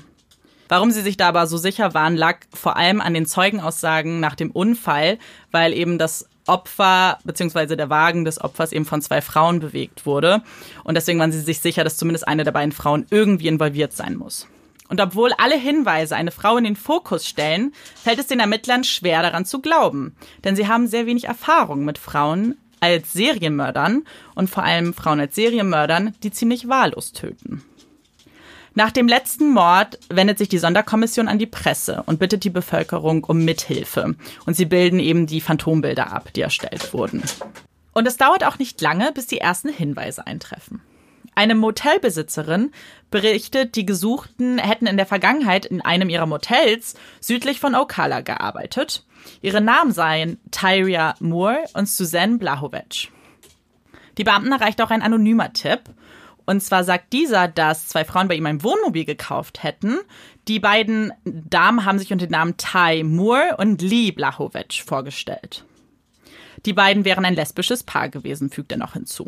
Warum 0.69 0.91
sie 0.91 1.03
sich 1.03 1.19
da 1.19 1.29
aber 1.29 1.47
so 1.47 1.59
sicher 1.59 1.93
waren, 1.93 2.17
lag 2.17 2.39
vor 2.55 2.77
allem 2.77 3.01
an 3.01 3.13
den 3.13 3.27
Zeugenaussagen 3.27 4.21
nach 4.21 4.35
dem 4.35 4.51
Unfall, 4.51 5.19
weil 5.51 5.75
eben 5.75 5.99
das 5.99 6.29
Opfer 6.47 7.19
bzw. 7.25 7.77
der 7.77 7.91
Wagen 7.91 8.25
des 8.25 8.41
Opfers 8.41 8.73
eben 8.73 8.85
von 8.85 9.03
zwei 9.03 9.21
Frauen 9.21 9.61
bewegt 9.61 10.07
wurde. 10.07 10.43
Und 10.85 10.95
deswegen 10.95 11.19
waren 11.19 11.33
sie 11.33 11.41
sich 11.41 11.61
sicher, 11.61 11.85
dass 11.85 11.97
zumindest 11.97 12.27
eine 12.27 12.45
der 12.45 12.53
beiden 12.53 12.73
Frauen 12.73 13.07
irgendwie 13.11 13.49
involviert 13.49 13.93
sein 13.93 14.17
muss. 14.17 14.49
Und 14.89 15.01
obwohl 15.01 15.33
alle 15.39 15.57
Hinweise 15.57 16.17
eine 16.17 16.33
Frau 16.33 16.59
in 16.59 16.65
den 16.65 16.77
Fokus 16.77 17.27
stellen, 17.27 17.73
fällt 17.95 18.19
es 18.19 18.27
den 18.27 18.41
Ermittlern 18.41 18.85
schwer 18.85 19.23
daran 19.23 19.47
zu 19.47 19.61
glauben. 19.61 20.15
Denn 20.45 20.55
sie 20.55 20.69
haben 20.69 20.87
sehr 20.87 21.07
wenig 21.07 21.25
Erfahrung 21.25 21.85
mit 21.85 21.97
Frauen 21.97 22.59
als 22.81 23.13
Serienmördern 23.13 24.05
und 24.35 24.51
vor 24.51 24.65
allem 24.65 24.93
Frauen 24.93 25.21
als 25.21 25.35
Serienmördern, 25.35 26.15
die 26.23 26.31
ziemlich 26.31 26.69
wahllos 26.69 27.13
töten. 27.13 27.63
Nach 28.75 28.91
dem 28.91 29.07
letzten 29.07 29.51
Mord 29.51 29.99
wendet 30.09 30.39
sich 30.39 30.49
die 30.49 30.59
Sonderkommission 30.59 31.29
an 31.29 31.39
die 31.39 31.47
Presse 31.47 32.03
und 32.07 32.19
bittet 32.19 32.45
die 32.45 32.51
Bevölkerung 32.51 33.25
um 33.25 33.45
Mithilfe. 33.45 34.15
Und 34.47 34.57
sie 34.57 34.65
bilden 34.65 34.99
eben 34.99 35.27
die 35.27 35.43
Phantombilder 35.43 36.11
ab, 36.13 36.33
die 36.35 36.41
erstellt 36.41 36.95
wurden. 36.95 37.23
Und 37.93 38.09
es 38.09 38.17
dauert 38.17 38.45
auch 38.45 38.59
nicht 38.59 38.81
lange, 38.81 39.13
bis 39.13 39.27
die 39.27 39.39
ersten 39.39 39.69
Hinweise 39.69 40.27
eintreffen. 40.27 40.81
Eine 41.35 41.55
Motelbesitzerin 41.55 42.73
berichtet, 43.11 43.77
die 43.77 43.87
Gesuchten 43.87 44.59
hätten 44.59 44.87
in 44.87 44.97
der 44.97 45.07
Vergangenheit 45.07 45.67
in 45.67 45.81
einem 45.81 46.09
ihrer 46.09 46.27
Motels 46.27 46.95
südlich 47.21 47.61
von 47.61 47.75
Ocala 47.75 48.21
gearbeitet. 48.21 49.05
Ihre 49.41 49.61
Namen 49.61 49.93
seien 49.93 50.41
Tyria 50.51 51.15
Moore 51.21 51.65
und 51.75 51.89
Suzanne 51.89 52.39
Blahovic. 52.39 53.11
Die 54.19 54.25
Beamten 54.25 54.53
erreicht 54.53 54.81
auch 54.83 54.91
ein 54.91 55.03
anonymer 55.03 55.53
Tipp 55.53 55.81
und 56.47 56.63
zwar 56.63 56.85
sagt 56.85 57.13
dieser, 57.13 57.49
dass 57.49 57.89
zwei 57.89 58.05
Frauen 58.05 58.29
bei 58.29 58.35
ihm 58.35 58.47
ein 58.47 58.63
Wohnmobil 58.63 59.05
gekauft 59.05 59.63
hätten. 59.63 59.99
Die 60.49 60.59
beiden 60.59 61.13
Damen 61.25 61.85
haben 61.85 61.99
sich 61.99 62.13
unter 62.13 62.27
dem 62.27 62.33
Namen 62.33 62.57
Ty 62.57 63.05
Moore 63.05 63.57
und 63.59 63.81
Lee 63.83 64.11
Blachowicz 64.13 64.77
vorgestellt. 64.77 65.65
Die 66.67 66.73
beiden 66.73 67.05
wären 67.05 67.25
ein 67.25 67.35
lesbisches 67.35 67.83
Paar 67.83 68.09
gewesen, 68.09 68.51
fügt 68.51 68.73
er 68.73 68.79
noch 68.79 68.93
hinzu. 68.95 69.27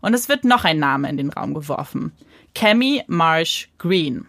Und 0.00 0.14
es 0.14 0.28
wird 0.28 0.44
noch 0.44 0.64
ein 0.64 0.78
Name 0.78 1.08
in 1.08 1.16
den 1.16 1.30
Raum 1.30 1.54
geworfen. 1.54 2.12
Cammy 2.54 3.02
Marsh 3.06 3.68
Green. 3.78 4.26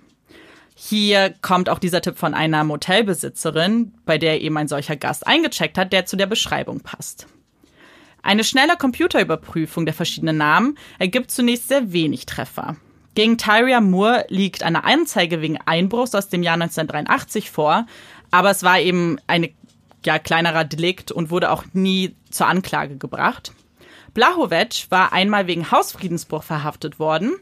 Hier 0.75 1.33
kommt 1.41 1.69
auch 1.69 1.79
dieser 1.79 2.01
Tipp 2.01 2.17
von 2.17 2.33
einer 2.33 2.63
Motelbesitzerin, 2.63 3.93
bei 4.05 4.17
der 4.17 4.41
eben 4.41 4.57
ein 4.57 4.67
solcher 4.67 4.95
Gast 4.95 5.25
eingecheckt 5.25 5.77
hat, 5.77 5.91
der 5.91 6.05
zu 6.05 6.17
der 6.17 6.27
Beschreibung 6.27 6.81
passt. 6.81 7.27
Eine 8.21 8.43
schnelle 8.43 8.75
Computerüberprüfung 8.77 9.85
der 9.85 9.93
verschiedenen 9.93 10.37
Namen 10.37 10.77
ergibt 10.99 11.31
zunächst 11.31 11.67
sehr 11.69 11.91
wenig 11.91 12.25
Treffer. 12.25 12.75
Gegen 13.15 13.37
Tyria 13.37 13.81
Moore 13.81 14.25
liegt 14.29 14.63
eine 14.63 14.83
Anzeige 14.83 15.41
wegen 15.41 15.57
Einbruchs 15.65 16.13
aus 16.13 16.29
dem 16.29 16.43
Jahr 16.43 16.53
1983 16.55 17.49
vor, 17.49 17.87
aber 18.29 18.51
es 18.51 18.63
war 18.63 18.79
eben 18.79 19.17
ein 19.27 19.49
ja, 20.05 20.19
kleinerer 20.19 20.65
Delikt 20.65 21.11
und 21.11 21.31
wurde 21.31 21.51
auch 21.51 21.63
nie 21.73 22.15
zur 22.29 22.47
Anklage 22.47 22.97
gebracht. 22.97 23.53
Blachowicz 24.13 24.87
war 24.89 25.13
einmal 25.13 25.47
wegen 25.47 25.71
Hausfriedensbruch 25.71 26.43
verhaftet 26.43 26.99
worden. 26.99 27.33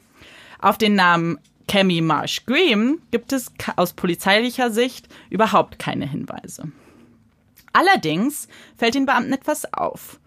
Auf 0.59 0.77
den 0.77 0.95
Namen 0.95 1.39
Cammy 1.67 2.01
Marsh 2.01 2.45
Green 2.45 3.01
gibt 3.11 3.33
es 3.33 3.51
aus 3.75 3.93
polizeilicher 3.93 4.71
Sicht 4.71 5.07
überhaupt 5.29 5.79
keine 5.79 6.09
Hinweise. 6.09 6.71
Allerdings 7.73 8.47
fällt 8.77 8.95
den 8.95 9.05
Beamten 9.05 9.33
etwas 9.33 9.73
auf. 9.73 10.19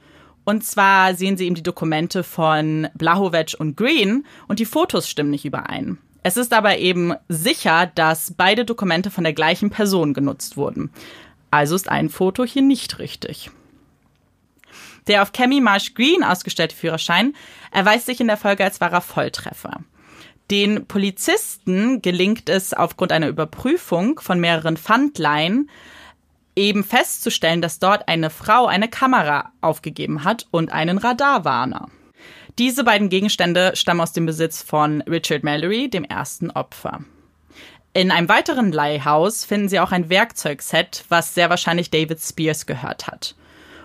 Und 0.48 0.64
zwar 0.64 1.14
sehen 1.14 1.36
sie 1.36 1.44
eben 1.44 1.56
die 1.56 1.62
Dokumente 1.62 2.24
von 2.24 2.88
Blahovic 2.94 3.54
und 3.58 3.76
Green 3.76 4.24
und 4.46 4.60
die 4.60 4.64
Fotos 4.64 5.06
stimmen 5.06 5.28
nicht 5.28 5.44
überein. 5.44 5.98
Es 6.22 6.38
ist 6.38 6.54
aber 6.54 6.78
eben 6.78 7.12
sicher, 7.28 7.92
dass 7.94 8.32
beide 8.34 8.64
Dokumente 8.64 9.10
von 9.10 9.24
der 9.24 9.34
gleichen 9.34 9.68
Person 9.68 10.14
genutzt 10.14 10.56
wurden. 10.56 10.90
Also 11.50 11.74
ist 11.74 11.90
ein 11.90 12.08
Foto 12.08 12.46
hier 12.46 12.62
nicht 12.62 12.98
richtig. 12.98 13.50
Der 15.06 15.20
auf 15.20 15.32
Cammy 15.32 15.60
Marsh 15.60 15.92
Green 15.92 16.24
ausgestellte 16.24 16.74
Führerschein 16.74 17.34
erweist 17.70 18.06
sich 18.06 18.18
in 18.18 18.28
der 18.28 18.38
Folge 18.38 18.64
als 18.64 18.80
wahrer 18.80 19.02
Volltreffer. 19.02 19.80
Den 20.50 20.86
Polizisten 20.86 22.00
gelingt 22.00 22.48
es 22.48 22.72
aufgrund 22.72 23.12
einer 23.12 23.28
Überprüfung 23.28 24.18
von 24.18 24.40
mehreren 24.40 24.78
Pfandleihen, 24.78 25.68
eben 26.58 26.84
festzustellen, 26.84 27.62
dass 27.62 27.78
dort 27.78 28.08
eine 28.08 28.30
Frau 28.30 28.66
eine 28.66 28.88
Kamera 28.88 29.52
aufgegeben 29.60 30.24
hat 30.24 30.46
und 30.50 30.72
einen 30.72 30.98
Radarwarner. 30.98 31.88
Diese 32.58 32.82
beiden 32.82 33.08
Gegenstände 33.08 33.76
stammen 33.76 34.00
aus 34.00 34.12
dem 34.12 34.26
Besitz 34.26 34.62
von 34.62 35.00
Richard 35.02 35.44
Mallory, 35.44 35.88
dem 35.88 36.02
ersten 36.02 36.50
Opfer. 36.50 37.04
In 37.94 38.10
einem 38.10 38.28
weiteren 38.28 38.72
Leihhaus 38.72 39.44
finden 39.44 39.68
sie 39.68 39.78
auch 39.78 39.92
ein 39.92 40.10
Werkzeugset, 40.10 41.04
was 41.08 41.34
sehr 41.34 41.48
wahrscheinlich 41.48 41.90
David 41.90 42.20
Spears 42.20 42.66
gehört 42.66 43.06
hat. 43.06 43.36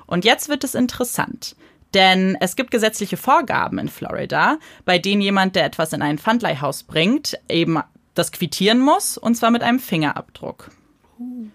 Und 0.07 0.25
jetzt 0.25 0.49
wird 0.49 0.63
es 0.63 0.75
interessant. 0.75 1.55
Denn 1.93 2.35
es 2.39 2.55
gibt 2.55 2.71
gesetzliche 2.71 3.17
Vorgaben 3.17 3.77
in 3.77 3.87
Florida, 3.87 4.57
bei 4.83 4.97
denen 4.97 5.21
jemand, 5.21 5.55
der 5.55 5.65
etwas 5.65 5.93
in 5.93 6.01
ein 6.01 6.17
Pfandleihhaus 6.17 6.83
bringt, 6.83 7.37
eben 7.47 7.79
das 8.15 8.31
quittieren 8.31 8.79
muss, 8.79 9.17
und 9.19 9.35
zwar 9.35 9.51
mit 9.51 9.61
einem 9.61 9.79
Fingerabdruck. 9.79 10.71
Uh. 11.19 11.47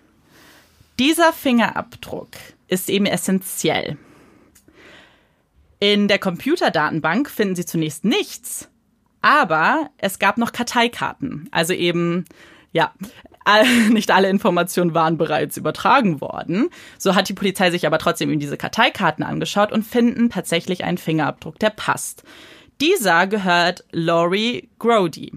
Dieser 0.98 1.32
Fingerabdruck 1.32 2.30
ist 2.66 2.90
eben 2.90 3.06
essentiell. 3.06 3.96
In 5.78 6.08
der 6.08 6.18
Computerdatenbank 6.18 7.30
finden 7.30 7.54
Sie 7.54 7.64
zunächst 7.64 8.04
nichts, 8.04 8.68
aber 9.22 9.90
es 9.98 10.18
gab 10.18 10.38
noch 10.38 10.50
Karteikarten. 10.50 11.48
Also 11.52 11.72
eben, 11.72 12.24
ja, 12.72 12.92
nicht 13.90 14.10
alle 14.10 14.28
Informationen 14.28 14.92
waren 14.92 15.18
bereits 15.18 15.56
übertragen 15.56 16.20
worden. 16.20 16.68
So 16.98 17.14
hat 17.14 17.28
die 17.28 17.34
Polizei 17.34 17.70
sich 17.70 17.86
aber 17.86 17.98
trotzdem 17.98 18.30
eben 18.30 18.40
diese 18.40 18.56
Karteikarten 18.56 19.24
angeschaut 19.24 19.70
und 19.70 19.84
finden 19.84 20.30
tatsächlich 20.30 20.82
einen 20.82 20.98
Fingerabdruck, 20.98 21.60
der 21.60 21.70
passt. 21.70 22.24
Dieser 22.80 23.28
gehört 23.28 23.84
Laurie 23.92 24.68
Grody. 24.80 25.32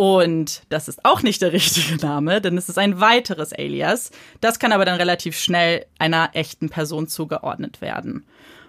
Und 0.00 0.62
das 0.68 0.86
ist 0.86 1.04
auch 1.04 1.24
nicht 1.24 1.42
der 1.42 1.52
richtige 1.52 1.96
Name, 1.96 2.40
denn 2.40 2.56
es 2.56 2.68
ist 2.68 2.78
ein 2.78 3.00
weiteres 3.00 3.52
Alias. 3.52 4.12
Das 4.40 4.60
kann 4.60 4.70
aber 4.70 4.84
dann 4.84 4.94
relativ 4.94 5.36
schnell 5.36 5.86
einer 5.98 6.30
echten 6.34 6.70
Person 6.70 7.08
zugeordnet 7.08 7.80
werden. 7.80 8.24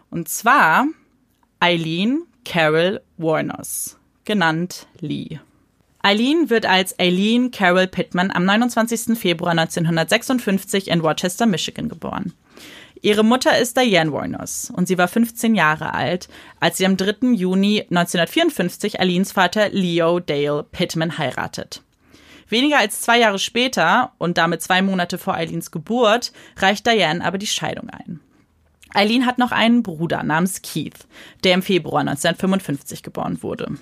Und 0.10 0.28
zwar 0.28 0.88
Eileen 1.60 2.24
Carol 2.46 3.02
Warners, 3.18 4.00
genannt 4.26 4.88
Lee. 5.02 5.40
Eileen 6.02 6.50
wird 6.50 6.66
als 6.66 6.98
Eileen 6.98 7.52
Carol 7.52 7.86
Pittman 7.86 8.32
am 8.32 8.46
29. 8.46 9.16
Februar 9.16 9.52
1956 9.52 10.88
in 10.88 11.02
Rochester, 11.02 11.46
Michigan 11.46 11.90
geboren. 11.90 12.34
Ihre 13.02 13.24
Mutter 13.24 13.58
ist 13.58 13.78
Diane 13.78 14.12
Warners 14.12 14.72
und 14.76 14.88
sie 14.88 14.98
war 14.98 15.08
15 15.08 15.56
Jahre 15.56 15.94
alt, 15.94 16.28
als 16.60 16.78
sie 16.78 16.86
am 16.86 16.98
3. 16.98 17.34
Juni 17.34 17.82
1954 17.90 19.00
Alins 19.00 19.32
Vater 19.32 19.70
Leo 19.70 20.20
Dale 20.20 20.64
Pittman 20.64 21.18
heiratet. 21.18 21.82
Weniger 22.50 22.80
als 22.80 23.02
zwei 23.02 23.20
Jahre 23.20 23.40
später 23.40 24.12
und 24.18 24.38
damit 24.38 24.62
zwei 24.62 24.82
Monate 24.82 25.18
vor 25.18 25.36
Eileens 25.36 25.72
Geburt 25.72 26.34
reicht 26.58 26.88
Diane 26.88 27.24
aber 27.24 27.38
die 27.38 27.48
Scheidung 27.48 27.90
ein. 27.90 28.20
Eileen 28.94 29.26
hat 29.26 29.38
noch 29.38 29.52
einen 29.52 29.84
Bruder 29.84 30.24
namens 30.24 30.62
Keith, 30.62 31.08
der 31.44 31.54
im 31.54 31.62
Februar 31.62 32.02
1955 32.02 33.04
geboren 33.04 33.44
wurde. 33.44 33.76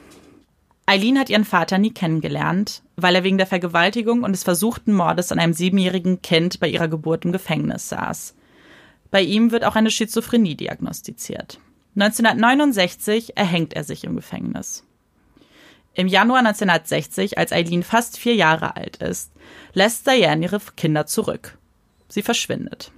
Eileen 0.86 1.18
hat 1.18 1.30
ihren 1.30 1.46
Vater 1.46 1.78
nie 1.80 1.92
kennengelernt, 1.92 2.84
weil 2.98 3.16
er 3.16 3.24
wegen 3.24 3.38
der 3.38 3.48
Vergewaltigung 3.48 4.24
und 4.24 4.34
des 4.34 4.44
versuchten 4.44 4.94
Mordes 4.94 5.32
an 5.32 5.40
einem 5.40 5.54
siebenjährigen 5.54 6.22
Kind 6.22 6.60
bei 6.60 6.68
ihrer 6.68 6.88
Geburt 6.88 7.26
im 7.26 7.32
Gefängnis 7.32 7.90
saß. 7.90 8.37
Bei 9.12 9.22
ihm 9.22 9.52
wird 9.52 9.64
auch 9.64 9.76
eine 9.76 9.92
Schizophrenie 9.92 10.56
diagnostiziert. 10.56 11.60
1969 11.96 13.38
erhängt 13.38 13.74
er 13.74 13.84
sich 13.84 14.04
im 14.04 14.16
Gefängnis. 14.16 14.84
Im 15.94 16.08
Januar 16.08 16.40
1960, 16.40 17.40
als 17.40 17.52
Eileen 17.52 17.82
fast 17.82 18.20
vier 18.20 18.36
Jahre 18.36 18.76
alt 18.76 18.98
ist, 18.98 19.32
lässt 19.74 20.06
Diane 20.06 20.44
ihre 20.44 20.60
Kinder 20.76 21.08
zurück. 21.08 21.58
Sie 22.08 22.22
verschwindet. 22.22 22.92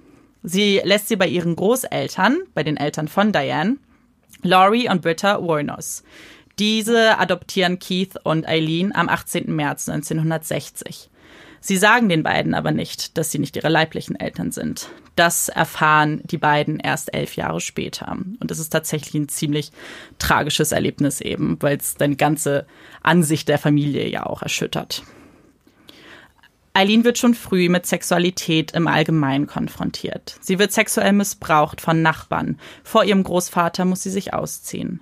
Sie 0.43 0.81
lässt 0.83 1.07
sie 1.07 1.15
bei 1.15 1.27
ihren 1.27 1.55
Großeltern, 1.55 2.39
bei 2.53 2.63
den 2.63 2.75
Eltern 2.75 3.07
von 3.07 3.31
Diane, 3.31 3.77
Laurie 4.41 4.89
und 4.89 5.01
Britta 5.01 5.41
Warnos. 5.41 6.03
Diese 6.59 7.17
adoptieren 7.17 7.79
Keith 7.79 8.15
und 8.23 8.47
Eileen 8.47 8.93
am 8.93 9.07
18. 9.07 9.53
März 9.55 9.87
1960. 9.87 11.09
Sie 11.61 11.77
sagen 11.77 12.09
den 12.09 12.23
beiden 12.23 12.53
aber 12.53 12.71
nicht, 12.71 13.17
dass 13.17 13.31
sie 13.31 13.39
nicht 13.39 13.55
ihre 13.55 13.69
leiblichen 13.69 14.19
Eltern 14.19 14.51
sind. 14.51 14.89
Das 15.15 15.49
erfahren 15.49 16.21
die 16.23 16.37
beiden 16.37 16.79
erst 16.79 17.13
elf 17.13 17.35
Jahre 17.35 17.59
später. 17.59 18.11
Und 18.11 18.51
es 18.51 18.59
ist 18.59 18.69
tatsächlich 18.69 19.13
ein 19.15 19.29
ziemlich 19.29 19.71
tragisches 20.17 20.71
Erlebnis 20.71 21.19
eben, 21.21 21.57
weil 21.61 21.77
es 21.77 21.95
deine 21.95 22.15
ganze 22.15 22.65
Ansicht 23.03 23.49
der 23.49 23.57
Familie 23.57 24.07
ja 24.09 24.25
auch 24.25 24.41
erschüttert. 24.41 25.03
Eileen 26.73 27.03
wird 27.03 27.17
schon 27.17 27.33
früh 27.33 27.67
mit 27.67 27.85
Sexualität 27.85 28.71
im 28.71 28.87
Allgemeinen 28.87 29.47
konfrontiert. 29.47 30.37
Sie 30.39 30.59
wird 30.59 30.71
sexuell 30.71 31.11
missbraucht 31.11 31.81
von 31.81 32.01
Nachbarn. 32.01 32.57
Vor 32.83 33.03
ihrem 33.03 33.23
Großvater 33.23 33.83
muss 33.85 34.03
sie 34.03 34.11
sich 34.11 34.33
ausziehen. 34.33 35.01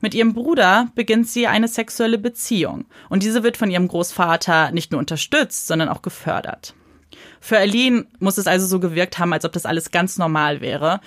Mit 0.00 0.14
ihrem 0.14 0.34
Bruder 0.34 0.88
beginnt 0.94 1.28
sie 1.28 1.46
eine 1.46 1.68
sexuelle 1.68 2.18
Beziehung 2.18 2.84
und 3.08 3.22
diese 3.22 3.42
wird 3.42 3.56
von 3.56 3.70
ihrem 3.70 3.88
Großvater 3.88 4.72
nicht 4.72 4.92
nur 4.92 4.98
unterstützt, 4.98 5.66
sondern 5.66 5.88
auch 5.88 6.02
gefördert. 6.02 6.74
Für 7.40 7.58
Aline 7.58 8.06
muss 8.18 8.38
es 8.38 8.46
also 8.46 8.66
so 8.66 8.80
gewirkt 8.80 9.18
haben, 9.18 9.32
als 9.32 9.44
ob 9.44 9.52
das 9.52 9.66
alles 9.66 9.90
ganz 9.90 10.18
normal 10.18 10.60
wäre. 10.60 11.00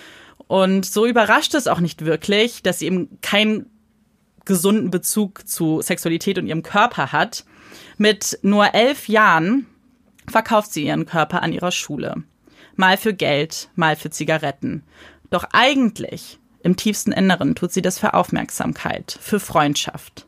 Und 0.47 0.85
so 0.85 1.05
überrascht 1.05 1.53
es 1.53 1.67
auch 1.67 1.79
nicht 1.79 2.05
wirklich, 2.05 2.63
dass 2.63 2.79
sie 2.79 2.87
eben 2.87 3.19
keinen 3.21 3.65
gesunden 4.45 4.89
Bezug 4.89 5.47
zu 5.47 5.81
Sexualität 5.81 6.37
und 6.37 6.47
ihrem 6.47 6.63
Körper 6.63 7.11
hat. 7.11 7.45
Mit 7.97 8.39
nur 8.41 8.73
elf 8.73 9.07
Jahren 9.07 9.67
verkauft 10.27 10.71
sie 10.73 10.85
ihren 10.85 11.05
Körper 11.05 11.43
an 11.43 11.53
ihrer 11.53 11.71
Schule. 11.71 12.23
Mal 12.75 12.97
für 12.97 13.13
Geld, 13.13 13.69
mal 13.75 13.95
für 13.95 14.09
Zigaretten. 14.09 14.83
Doch 15.29 15.45
eigentlich 15.51 16.38
im 16.61 16.75
tiefsten 16.75 17.11
Inneren 17.11 17.55
tut 17.55 17.71
sie 17.71 17.81
das 17.81 17.99
für 17.99 18.13
Aufmerksamkeit, 18.13 19.17
für 19.21 19.39
Freundschaft. 19.39 20.27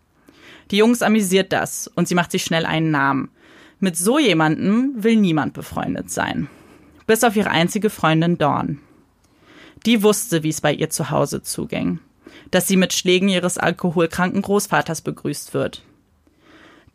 Die 0.71 0.77
Jungs 0.77 1.01
amüsiert 1.01 1.51
das 1.51 1.87
und 1.95 2.07
sie 2.07 2.15
macht 2.15 2.31
sich 2.31 2.43
schnell 2.43 2.65
einen 2.65 2.91
Namen. 2.91 3.29
Mit 3.79 3.97
so 3.97 4.17
jemandem 4.17 4.93
will 4.95 5.17
niemand 5.17 5.53
befreundet 5.53 6.09
sein. 6.09 6.47
Bis 7.05 7.23
auf 7.23 7.35
ihre 7.35 7.49
einzige 7.49 7.89
Freundin 7.89 8.37
Dawn. 8.37 8.79
Die 9.85 10.03
wusste, 10.03 10.43
wie 10.43 10.49
es 10.49 10.61
bei 10.61 10.73
ihr 10.73 10.89
zu 10.89 11.09
Hause 11.09 11.41
zuging. 11.41 11.99
Dass 12.51 12.67
sie 12.67 12.77
mit 12.77 12.93
Schlägen 12.93 13.27
ihres 13.27 13.57
alkoholkranken 13.57 14.41
Großvaters 14.41 15.01
begrüßt 15.01 15.53
wird. 15.53 15.83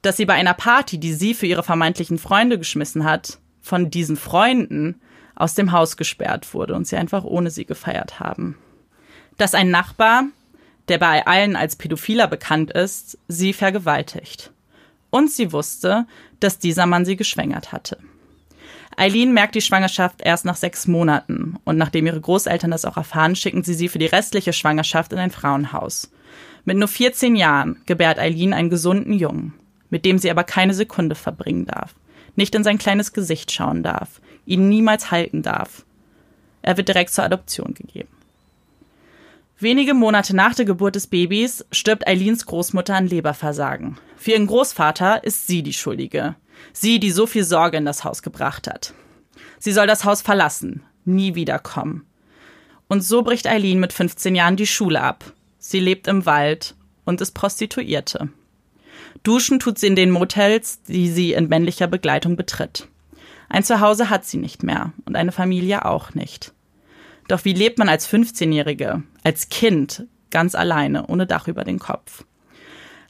Dass 0.00 0.16
sie 0.16 0.24
bei 0.24 0.34
einer 0.34 0.54
Party, 0.54 0.98
die 0.98 1.12
sie 1.12 1.34
für 1.34 1.46
ihre 1.46 1.62
vermeintlichen 1.62 2.18
Freunde 2.18 2.58
geschmissen 2.58 3.04
hat, 3.04 3.38
von 3.60 3.90
diesen 3.90 4.16
Freunden 4.16 5.00
aus 5.34 5.54
dem 5.54 5.72
Haus 5.72 5.98
gesperrt 5.98 6.54
wurde 6.54 6.74
und 6.74 6.86
sie 6.86 6.96
einfach 6.96 7.24
ohne 7.24 7.50
sie 7.50 7.66
gefeiert 7.66 8.20
haben 8.20 8.56
dass 9.36 9.54
ein 9.54 9.70
Nachbar, 9.70 10.24
der 10.88 10.98
bei 10.98 11.26
allen 11.26 11.56
als 11.56 11.76
Pädophiler 11.76 12.26
bekannt 12.26 12.70
ist, 12.70 13.18
sie 13.28 13.52
vergewaltigt. 13.52 14.50
Und 15.10 15.30
sie 15.30 15.52
wusste, 15.52 16.06
dass 16.40 16.58
dieser 16.58 16.86
Mann 16.86 17.04
sie 17.04 17.16
geschwängert 17.16 17.72
hatte. 17.72 17.98
Eileen 18.96 19.34
merkt 19.34 19.54
die 19.54 19.60
Schwangerschaft 19.60 20.22
erst 20.22 20.46
nach 20.46 20.56
sechs 20.56 20.86
Monaten 20.86 21.56
und 21.64 21.76
nachdem 21.76 22.06
ihre 22.06 22.20
Großeltern 22.20 22.70
das 22.70 22.86
auch 22.86 22.96
erfahren, 22.96 23.36
schicken 23.36 23.62
sie 23.62 23.74
sie 23.74 23.88
für 23.88 23.98
die 23.98 24.06
restliche 24.06 24.54
Schwangerschaft 24.54 25.12
in 25.12 25.18
ein 25.18 25.30
Frauenhaus. 25.30 26.10
Mit 26.64 26.78
nur 26.78 26.88
14 26.88 27.36
Jahren 27.36 27.82
gebärt 27.84 28.18
Eileen 28.18 28.54
einen 28.54 28.70
gesunden 28.70 29.12
Jungen, 29.12 29.52
mit 29.90 30.06
dem 30.06 30.18
sie 30.18 30.30
aber 30.30 30.44
keine 30.44 30.72
Sekunde 30.72 31.14
verbringen 31.14 31.66
darf, 31.66 31.94
nicht 32.36 32.54
in 32.54 32.64
sein 32.64 32.78
kleines 32.78 33.12
Gesicht 33.12 33.52
schauen 33.52 33.82
darf, 33.82 34.20
ihn 34.46 34.68
niemals 34.68 35.10
halten 35.10 35.42
darf. 35.42 35.84
Er 36.62 36.76
wird 36.76 36.88
direkt 36.88 37.10
zur 37.10 37.24
Adoption 37.24 37.74
gegeben. 37.74 38.08
Wenige 39.58 39.94
Monate 39.94 40.36
nach 40.36 40.54
der 40.54 40.66
Geburt 40.66 40.96
des 40.96 41.06
Babys 41.06 41.64
stirbt 41.72 42.06
Eileens 42.06 42.44
Großmutter 42.44 42.94
an 42.94 43.06
Leberversagen. 43.06 43.96
Für 44.18 44.32
ihren 44.32 44.46
Großvater 44.46 45.24
ist 45.24 45.46
sie 45.46 45.62
die 45.62 45.72
Schuldige. 45.72 46.36
Sie, 46.74 47.00
die 47.00 47.10
so 47.10 47.26
viel 47.26 47.42
Sorge 47.42 47.78
in 47.78 47.86
das 47.86 48.04
Haus 48.04 48.22
gebracht 48.22 48.66
hat. 48.66 48.92
Sie 49.58 49.72
soll 49.72 49.86
das 49.86 50.04
Haus 50.04 50.20
verlassen, 50.20 50.82
nie 51.06 51.34
wiederkommen. 51.34 52.04
Und 52.88 53.00
so 53.00 53.22
bricht 53.22 53.46
Eileen 53.46 53.80
mit 53.80 53.94
15 53.94 54.34
Jahren 54.34 54.56
die 54.56 54.66
Schule 54.66 55.00
ab. 55.00 55.24
Sie 55.58 55.80
lebt 55.80 56.06
im 56.06 56.26
Wald 56.26 56.74
und 57.06 57.22
ist 57.22 57.32
Prostituierte. 57.32 58.28
Duschen 59.22 59.58
tut 59.58 59.78
sie 59.78 59.86
in 59.86 59.96
den 59.96 60.10
Motels, 60.10 60.82
die 60.82 61.08
sie 61.08 61.32
in 61.32 61.48
männlicher 61.48 61.86
Begleitung 61.86 62.36
betritt. 62.36 62.88
Ein 63.48 63.64
Zuhause 63.64 64.10
hat 64.10 64.26
sie 64.26 64.36
nicht 64.36 64.62
mehr 64.62 64.92
und 65.06 65.16
eine 65.16 65.32
Familie 65.32 65.86
auch 65.86 66.12
nicht. 66.12 66.52
Doch 67.28 67.44
wie 67.44 67.52
lebt 67.52 67.78
man 67.78 67.88
als 67.88 68.08
15-Jährige, 68.08 69.02
als 69.24 69.48
Kind, 69.48 70.06
ganz 70.30 70.54
alleine, 70.54 71.06
ohne 71.06 71.26
Dach 71.26 71.48
über 71.48 71.64
den 71.64 71.78
Kopf? 71.78 72.24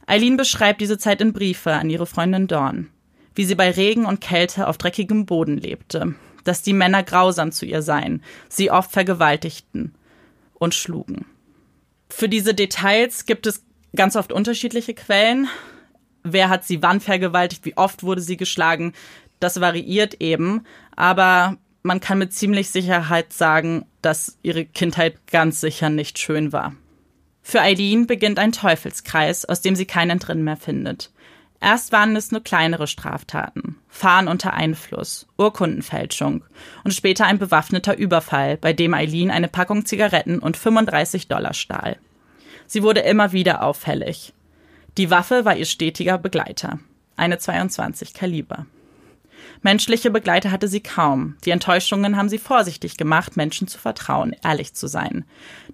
Eileen 0.07 0.37
beschreibt 0.37 0.81
diese 0.81 0.97
Zeit 0.97 1.21
in 1.21 1.33
Briefe 1.33 1.73
an 1.73 1.89
ihre 1.89 2.05
Freundin 2.05 2.47
Dawn, 2.47 2.89
wie 3.35 3.45
sie 3.45 3.55
bei 3.55 3.69
Regen 3.69 4.05
und 4.05 4.21
Kälte 4.21 4.67
auf 4.67 4.77
dreckigem 4.77 5.25
Boden 5.25 5.57
lebte, 5.57 6.15
dass 6.45 6.61
die 6.61 6.73
Männer 6.73 7.03
grausam 7.03 7.51
zu 7.51 7.65
ihr 7.65 7.81
seien, 7.81 8.23
sie 8.47 8.71
oft 8.71 8.91
vergewaltigten 8.91 9.93
und 10.53 10.73
schlugen. 10.73 11.25
Für 12.09 12.29
diese 12.29 12.53
Details 12.53 13.25
gibt 13.25 13.45
es 13.47 13.63
ganz 13.95 14.15
oft 14.15 14.31
unterschiedliche 14.31 14.93
Quellen. 14.93 15.47
Wer 16.23 16.49
hat 16.49 16.63
sie 16.63 16.81
wann 16.81 17.01
vergewaltigt, 17.01 17.65
wie 17.65 17.75
oft 17.75 18.03
wurde 18.03 18.21
sie 18.21 18.37
geschlagen, 18.37 18.93
das 19.39 19.59
variiert 19.59 20.15
eben, 20.21 20.65
aber 20.95 21.57
man 21.87 21.99
kann 21.99 22.19
mit 22.19 22.33
ziemlich 22.33 22.69
Sicherheit 22.69 23.33
sagen, 23.33 23.85
dass 24.01 24.37
ihre 24.43 24.65
Kindheit 24.65 25.25
ganz 25.27 25.61
sicher 25.61 25.89
nicht 25.89 26.19
schön 26.19 26.53
war. 26.53 26.75
Für 27.41 27.61
Eileen 27.61 28.07
beginnt 28.07 28.39
ein 28.39 28.51
Teufelskreis, 28.51 29.45
aus 29.45 29.61
dem 29.61 29.75
sie 29.75 29.85
keinen 29.85 30.11
Entrinnen 30.11 30.43
mehr 30.43 30.57
findet. 30.57 31.11
Erst 31.59 31.91
waren 31.91 32.15
es 32.15 32.31
nur 32.31 32.43
kleinere 32.43 32.85
Straftaten, 32.85 33.77
Fahren 33.87 34.27
unter 34.27 34.53
Einfluss, 34.53 35.27
Urkundenfälschung 35.37 36.43
und 36.83 36.93
später 36.93 37.25
ein 37.25 37.39
bewaffneter 37.39 37.97
Überfall, 37.97 38.57
bei 38.57 38.73
dem 38.73 38.93
Eileen 38.93 39.31
eine 39.31 39.47
Packung 39.47 39.85
Zigaretten 39.85 40.39
und 40.39 40.55
35 40.55 41.27
Dollar 41.29 41.55
stahl. 41.55 41.97
Sie 42.67 42.83
wurde 42.83 42.99
immer 42.99 43.31
wieder 43.31 43.63
auffällig. 43.63 44.33
Die 44.97 45.09
Waffe 45.09 45.45
war 45.45 45.55
ihr 45.55 45.65
stetiger 45.65 46.17
Begleiter, 46.17 46.79
eine 47.15 47.39
22 47.39 48.13
Kaliber. 48.13 48.67
Menschliche 49.61 50.11
Begleiter 50.11 50.51
hatte 50.51 50.67
sie 50.67 50.81
kaum. 50.81 51.35
Die 51.45 51.51
Enttäuschungen 51.51 52.17
haben 52.17 52.29
sie 52.29 52.37
vorsichtig 52.37 52.97
gemacht, 52.97 53.37
Menschen 53.37 53.67
zu 53.67 53.79
vertrauen, 53.79 54.35
ehrlich 54.43 54.73
zu 54.73 54.87
sein. 54.87 55.25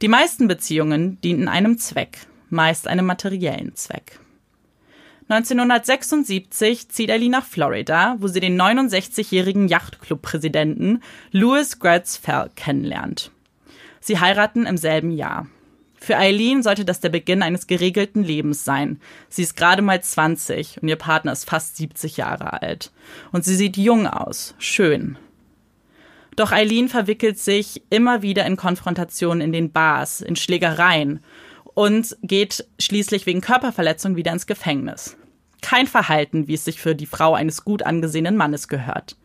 Die 0.01 0.07
meisten 0.07 0.47
Beziehungen 0.47 1.19
dienten 1.21 1.47
einem 1.47 1.77
Zweck, 1.77 2.19
meist 2.49 2.87
einem 2.87 3.05
materiellen 3.05 3.75
Zweck. 3.75 4.19
1976 5.29 6.89
zieht 6.89 7.09
Ellie 7.09 7.29
nach 7.29 7.45
Florida, 7.45 8.17
wo 8.19 8.27
sie 8.27 8.39
den 8.39 8.59
69-jährigen 8.59 9.67
Yachtclub-Präsidenten 9.67 11.01
Louis 11.31 11.79
Gratz 11.79 12.17
Fell 12.17 12.49
kennenlernt. 12.55 13.31
Sie 13.99 14.19
heiraten 14.19 14.65
im 14.65 14.77
selben 14.77 15.11
Jahr. 15.11 15.47
Für 16.03 16.17
Eileen 16.17 16.63
sollte 16.63 16.83
das 16.83 16.99
der 16.99 17.07
Beginn 17.07 17.41
eines 17.41 17.65
geregelten 17.65 18.25
Lebens 18.25 18.65
sein. 18.65 18.99
Sie 19.29 19.41
ist 19.41 19.55
gerade 19.55 19.81
mal 19.81 20.03
20 20.03 20.81
und 20.81 20.89
ihr 20.89 20.97
Partner 20.97 21.31
ist 21.31 21.49
fast 21.49 21.77
70 21.77 22.17
Jahre 22.17 22.61
alt. 22.61 22.91
Und 23.31 23.45
sie 23.45 23.55
sieht 23.55 23.77
jung 23.77 24.05
aus, 24.05 24.53
schön. 24.57 25.17
Doch 26.35 26.51
Eileen 26.51 26.89
verwickelt 26.89 27.39
sich 27.39 27.83
immer 27.89 28.21
wieder 28.21 28.45
in 28.45 28.57
Konfrontationen 28.57 29.39
in 29.39 29.53
den 29.53 29.71
Bars, 29.71 30.19
in 30.19 30.35
Schlägereien 30.35 31.21
und 31.73 32.17
geht 32.21 32.67
schließlich 32.79 33.25
wegen 33.25 33.39
Körperverletzung 33.39 34.17
wieder 34.17 34.33
ins 34.33 34.45
Gefängnis. 34.45 35.15
Kein 35.61 35.87
Verhalten, 35.87 36.49
wie 36.49 36.55
es 36.55 36.65
sich 36.65 36.81
für 36.81 36.95
die 36.95 37.05
Frau 37.05 37.33
eines 37.33 37.63
gut 37.63 37.81
angesehenen 37.81 38.35
Mannes 38.35 38.67
gehört. 38.67 39.15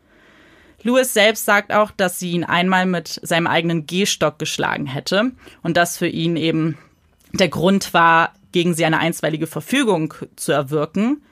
Lewis 0.83 1.13
selbst 1.13 1.45
sagt 1.45 1.73
auch, 1.73 1.91
dass 1.91 2.19
sie 2.19 2.33
ihn 2.33 2.45
einmal 2.45 2.87
mit 2.87 3.21
seinem 3.23 3.47
eigenen 3.47 3.87
Gehstock 3.87 4.39
geschlagen 4.39 4.87
hätte 4.87 5.33
und 5.63 5.77
das 5.77 5.99
für 5.99 6.07
ihn 6.07 6.37
eben 6.37 6.79
der 7.33 7.49
Grund 7.49 7.93
war, 7.95 8.33
gegen 8.53 8.75
sie 8.75 8.85
eine 8.85 8.99
einstweilige 8.99 9.47
Verfügung 9.47 10.15
zu 10.37 10.53
erwirken 10.53 11.23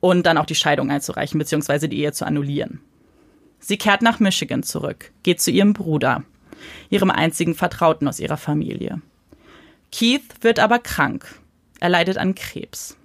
und 0.00 0.24
dann 0.24 0.38
auch 0.38 0.46
die 0.46 0.54
Scheidung 0.54 0.90
einzureichen 0.90 1.38
bzw. 1.38 1.88
die 1.88 2.00
Ehe 2.00 2.12
zu 2.12 2.26
annullieren. 2.26 2.80
Sie 3.58 3.76
kehrt 3.76 4.02
nach 4.02 4.20
Michigan 4.20 4.62
zurück, 4.62 5.10
geht 5.22 5.40
zu 5.40 5.50
ihrem 5.50 5.72
Bruder, 5.72 6.22
ihrem 6.90 7.10
einzigen 7.10 7.54
Vertrauten 7.54 8.06
aus 8.06 8.20
ihrer 8.20 8.36
Familie. 8.36 9.00
Keith 9.90 10.22
wird 10.42 10.58
aber 10.58 10.78
krank. 10.78 11.40
Er 11.80 11.88
leidet 11.88 12.18
an 12.18 12.34
Krebs. 12.34 12.96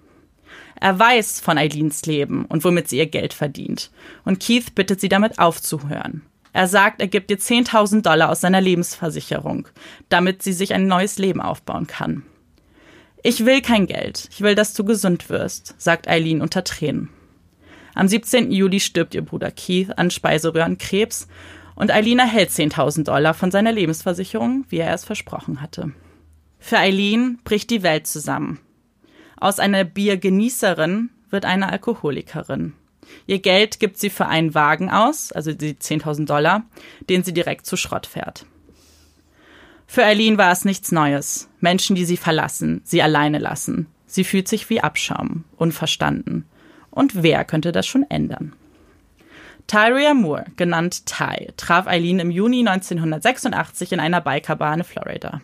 Er 0.80 0.98
weiß 0.98 1.42
von 1.42 1.58
Eileens 1.58 2.06
Leben 2.06 2.46
und 2.46 2.64
womit 2.64 2.88
sie 2.88 2.98
ihr 2.98 3.08
Geld 3.08 3.34
verdient. 3.34 3.92
Und 4.24 4.40
Keith 4.40 4.76
bittet 4.76 5.02
sie 5.02 5.10
damit 5.10 5.40
aufzuhören. 5.40 6.22
Er 6.54 6.68
sagt, 6.68 7.02
er 7.02 7.08
gibt 7.08 7.30
ihr 7.32 7.38
10.000 7.38 8.02
Dollar 8.02 8.30
aus 8.30 8.42
seiner 8.42 8.62
Lebensversicherung, 8.62 9.68
damit 10.10 10.42
sie 10.42 10.54
sich 10.54 10.74
ein 10.74 10.88
neues 10.88 11.18
Leben 11.18 11.42
aufbauen 11.42 11.86
kann. 11.86 12.24
Ich 13.22 13.46
will 13.46 13.62
kein 13.62 13.86
Geld. 13.86 14.30
Ich 14.32 14.42
will, 14.42 14.56
dass 14.56 14.74
du 14.74 14.86
gesund 14.86 15.30
wirst, 15.30 15.76
sagt 15.78 16.08
Eileen 16.08 16.42
unter 16.42 16.64
Tränen. 16.64 17.10
Am 17.94 18.08
17. 18.08 18.52
Juli 18.52 18.80
stirbt 18.80 19.14
ihr 19.14 19.22
Bruder 19.22 19.52
Keith 19.52 19.98
an 19.98 20.10
Speiseröhrenkrebs 20.10 21.28
und 21.76 21.92
Eileen 21.92 22.20
erhält 22.20 22.50
10.000 22.50 23.04
Dollar 23.04 23.34
von 23.34 23.52
seiner 23.52 23.74
Lebensversicherung, 23.74 24.66
wie 24.70 24.78
er 24.78 24.94
es 24.94 25.04
versprochen 25.04 25.62
hatte. 25.62 25.92
Für 26.60 26.78
Eileen 26.78 27.40
bricht 27.44 27.70
die 27.70 27.84
Welt 27.84 28.08
zusammen. 28.08 28.60
Aus 29.40 29.60
einer 29.60 29.86
Biergenießerin 29.86 31.10
wird 31.30 31.46
eine 31.46 31.70
Alkoholikerin. 31.72 32.74
Ihr 33.26 33.40
Geld 33.40 33.80
gibt 33.80 33.98
sie 33.98 34.10
für 34.10 34.28
einen 34.28 34.54
Wagen 34.54 34.90
aus, 34.90 35.32
also 35.32 35.54
die 35.54 35.76
10.000 35.76 36.26
Dollar, 36.26 36.64
den 37.10 37.24
sie 37.24 37.34
direkt 37.34 37.66
zu 37.66 37.78
Schrott 37.78 38.06
fährt. 38.06 38.46
Für 39.88 40.04
Eileen 40.04 40.38
war 40.38 40.52
es 40.52 40.66
nichts 40.66 40.92
Neues. 40.92 41.50
Menschen, 41.60 41.96
die 41.96 42.06
sie 42.06 42.18
verlassen, 42.18 42.82
sie 42.84 43.02
alleine 43.02 43.40
lassen. 43.40 43.88
Sie 44.06 44.24
fühlt 44.24 44.48
sich 44.48 44.70
wie 44.70 44.82
Abschaum, 44.82 45.46
unverstanden. 45.58 46.46
Und 46.92 47.24
wer 47.24 47.46
könnte 47.46 47.72
das 47.72 47.88
schon 47.88 48.06
ändern? 48.10 48.54
Tyria 49.68 50.14
Moore, 50.14 50.46
genannt 50.58 51.06
Ty, 51.06 51.54
traf 51.56 51.88
Eileen 51.88 52.20
im 52.20 52.32
Juni 52.32 52.60
1986 52.60 53.94
in 53.94 54.00
einer 54.00 54.22
Bikerbahn 54.22 54.80
in 54.80 54.84
Florida. 54.84 55.42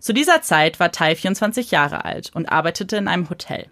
Zu 0.00 0.12
dieser 0.12 0.42
Zeit 0.42 0.78
war 0.80 0.92
Ty 0.92 1.16
24 1.16 1.70
Jahre 1.70 2.04
alt 2.04 2.30
und 2.34 2.50
arbeitete 2.50 2.96
in 2.96 3.08
einem 3.08 3.28
Hotel. 3.30 3.66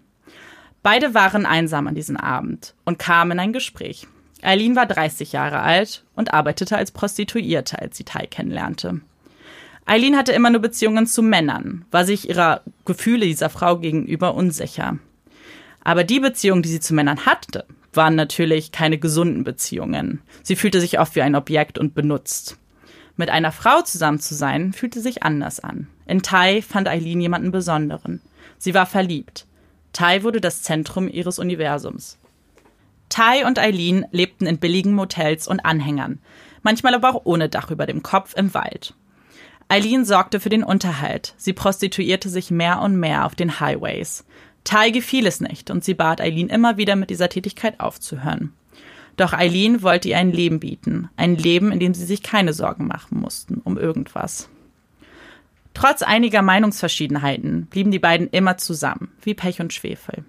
Beide 0.83 1.13
waren 1.13 1.45
einsam 1.45 1.87
an 1.87 1.95
diesem 1.95 2.17
Abend 2.17 2.73
und 2.85 2.99
kamen 2.99 3.31
in 3.31 3.39
ein 3.39 3.53
Gespräch. 3.53 4.07
Eileen 4.41 4.75
war 4.75 4.85
30 4.85 5.31
Jahre 5.31 5.59
alt 5.59 6.03
und 6.15 6.33
arbeitete 6.33 6.77
als 6.77 6.91
Prostituierte, 6.91 7.79
als 7.79 7.97
sie 7.97 8.03
Ty 8.03 8.27
kennenlernte. 8.27 9.01
Eileen 9.85 10.17
hatte 10.17 10.33
immer 10.33 10.49
nur 10.49 10.61
Beziehungen 10.61 11.07
zu 11.07 11.23
Männern, 11.23 11.85
war 11.91 12.05
sich 12.05 12.29
ihrer 12.29 12.61
Gefühle 12.85 13.25
dieser 13.25 13.49
Frau 13.49 13.77
gegenüber 13.77 14.35
unsicher. 14.35 14.99
Aber 15.83 16.03
die 16.03 16.19
Beziehungen, 16.19 16.61
die 16.61 16.69
sie 16.69 16.81
zu 16.81 16.93
Männern 16.93 17.25
hatte, 17.25 17.65
waren 17.93 18.15
natürlich 18.15 18.71
keine 18.71 18.97
gesunden 18.97 19.43
Beziehungen. 19.43 20.21
Sie 20.43 20.57
fühlte 20.57 20.81
sich 20.81 20.99
oft 20.99 21.15
wie 21.15 21.21
ein 21.21 21.35
Objekt 21.35 21.77
und 21.77 21.95
benutzt. 21.95 22.57
Mit 23.15 23.29
einer 23.29 23.51
Frau 23.51 23.81
zusammen 23.81 24.19
zu 24.19 24.35
sein, 24.35 24.73
fühlte 24.73 25.01
sich 25.01 25.23
anders 25.23 25.59
an. 25.59 25.87
In 26.07 26.21
Tai 26.21 26.61
fand 26.61 26.87
Eileen 26.87 27.21
jemanden 27.21 27.51
Besonderen. 27.51 28.21
Sie 28.57 28.73
war 28.73 28.85
verliebt. 28.85 29.45
Tai 29.93 30.23
wurde 30.23 30.41
das 30.41 30.63
Zentrum 30.63 31.07
ihres 31.09 31.37
Universums. 31.37 32.17
Tai 33.09 33.45
und 33.45 33.59
Eileen 33.59 34.05
lebten 34.11 34.45
in 34.45 34.57
billigen 34.57 34.93
Motels 34.93 35.47
und 35.47 35.65
Anhängern, 35.65 36.19
manchmal 36.61 36.93
aber 36.93 37.09
auch 37.09 37.21
ohne 37.23 37.49
Dach 37.49 37.71
über 37.71 37.85
dem 37.85 38.03
Kopf 38.03 38.33
im 38.35 38.53
Wald. 38.53 38.93
Eileen 39.69 40.05
sorgte 40.05 40.39
für 40.39 40.49
den 40.49 40.63
Unterhalt. 40.63 41.33
Sie 41.37 41.53
prostituierte 41.53 42.29
sich 42.29 42.51
mehr 42.51 42.81
und 42.81 42.97
mehr 42.97 43.25
auf 43.25 43.35
den 43.35 43.59
Highways. 43.59 44.25
Tai 44.63 44.91
gefiel 44.91 45.25
es 45.25 45.41
nicht 45.41 45.69
und 45.69 45.83
sie 45.83 45.93
bat 45.93 46.21
Eileen 46.21 46.49
immer 46.49 46.77
wieder 46.77 46.95
mit 46.95 47.09
dieser 47.09 47.29
Tätigkeit 47.29 47.79
aufzuhören. 47.79 48.53
Doch 49.17 49.33
Eileen 49.33 49.81
wollte 49.81 50.09
ihr 50.09 50.17
ein 50.17 50.31
Leben 50.31 50.59
bieten, 50.59 51.09
ein 51.17 51.35
Leben, 51.35 51.71
in 51.71 51.79
dem 51.79 51.93
sie 51.93 52.05
sich 52.05 52.21
keine 52.21 52.53
Sorgen 52.53 52.87
machen 52.87 53.19
mussten 53.19 53.61
um 53.63 53.77
irgendwas. 53.77 54.49
Trotz 55.79 56.01
einiger 56.01 56.41
Meinungsverschiedenheiten 56.41 57.67
blieben 57.67 57.91
die 57.91 57.99
beiden 57.99 58.29
immer 58.29 58.57
zusammen, 58.57 59.11
wie 59.21 59.35
Pech 59.35 59.61
und 59.61 59.73
Schwefel. 59.73 60.25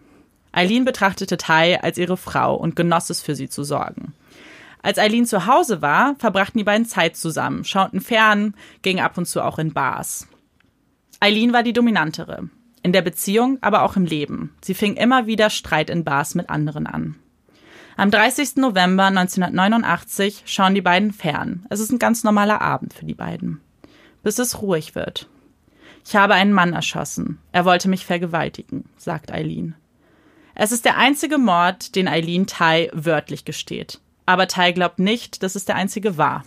Eileen 0.53 0.85
betrachtete 0.85 1.39
Tai 1.39 1.81
als 1.81 1.97
ihre 1.97 2.19
Frau 2.19 2.55
und 2.55 2.77
genoss 2.77 3.09
es 3.09 3.23
für 3.23 3.35
sie 3.35 3.49
zu 3.49 3.65
sorgen. 3.65 4.13
Als 4.83 4.99
Eileen 4.99 5.25
zu 5.25 5.47
Hause 5.47 5.81
war, 5.81 6.17
verbrachten 6.19 6.59
die 6.59 6.65
beiden 6.65 6.85
Zeit 6.85 7.17
zusammen, 7.17 7.65
schauten 7.65 8.03
fern, 8.03 8.55
gingen 8.83 9.03
ab 9.03 9.17
und 9.17 9.25
zu 9.25 9.43
auch 9.43 9.59
in 9.59 9.73
Bars. 9.73 10.29
Eileen 11.19 11.55
war 11.55 11.63
die 11.63 11.73
Dominantere. 11.73 12.51
In 12.83 12.93
der 12.93 13.03
Beziehung, 13.03 13.57
aber 13.63 13.85
auch 13.85 13.97
im 13.97 14.05
Leben. 14.05 14.55
Sie 14.63 14.75
fing 14.75 14.97
immer 14.97 15.27
wieder 15.27 15.49
Streit 15.49 15.89
in 15.89 16.05
Bars 16.05 16.35
mit 16.35 16.51
anderen 16.51 16.87
an. 16.87 17.17
Am 17.97 18.11
30. 18.11 18.57
November 18.57 19.07
1989 19.07 20.43
schauen 20.45 20.75
die 20.75 20.83
beiden 20.83 21.11
fern. 21.11 21.65
Es 21.71 21.81
ist 21.81 21.91
ein 21.91 21.99
ganz 21.99 22.23
normaler 22.23 22.61
Abend 22.61 22.93
für 22.93 23.07
die 23.07 23.15
beiden. 23.15 23.63
Bis 24.23 24.39
es 24.39 24.61
ruhig 24.61 24.95
wird. 24.95 25.27
Ich 26.09 26.17
habe 26.17 26.33
einen 26.33 26.55
Mann 26.55 26.73
erschossen. 26.73 27.39
Er 27.53 27.67
wollte 27.67 27.87
mich 27.87 28.07
vergewaltigen, 28.07 28.89
sagt 28.97 29.31
Eileen. 29.31 29.75
Es 30.55 30.73
ist 30.73 30.87
der 30.87 30.97
einzige 30.97 31.37
Mord, 31.37 31.97
den 31.97 32.09
Eileen 32.09 32.47
Tai 32.47 32.89
wörtlich 32.95 33.45
gesteht. 33.45 34.01
Aber 34.25 34.49
Tai 34.49 34.73
glaubt 34.73 35.01
nicht, 35.01 35.43
dass 35.43 35.55
es 35.55 35.67
der 35.67 35.77
einzige 35.77 36.17
war. 36.17 36.45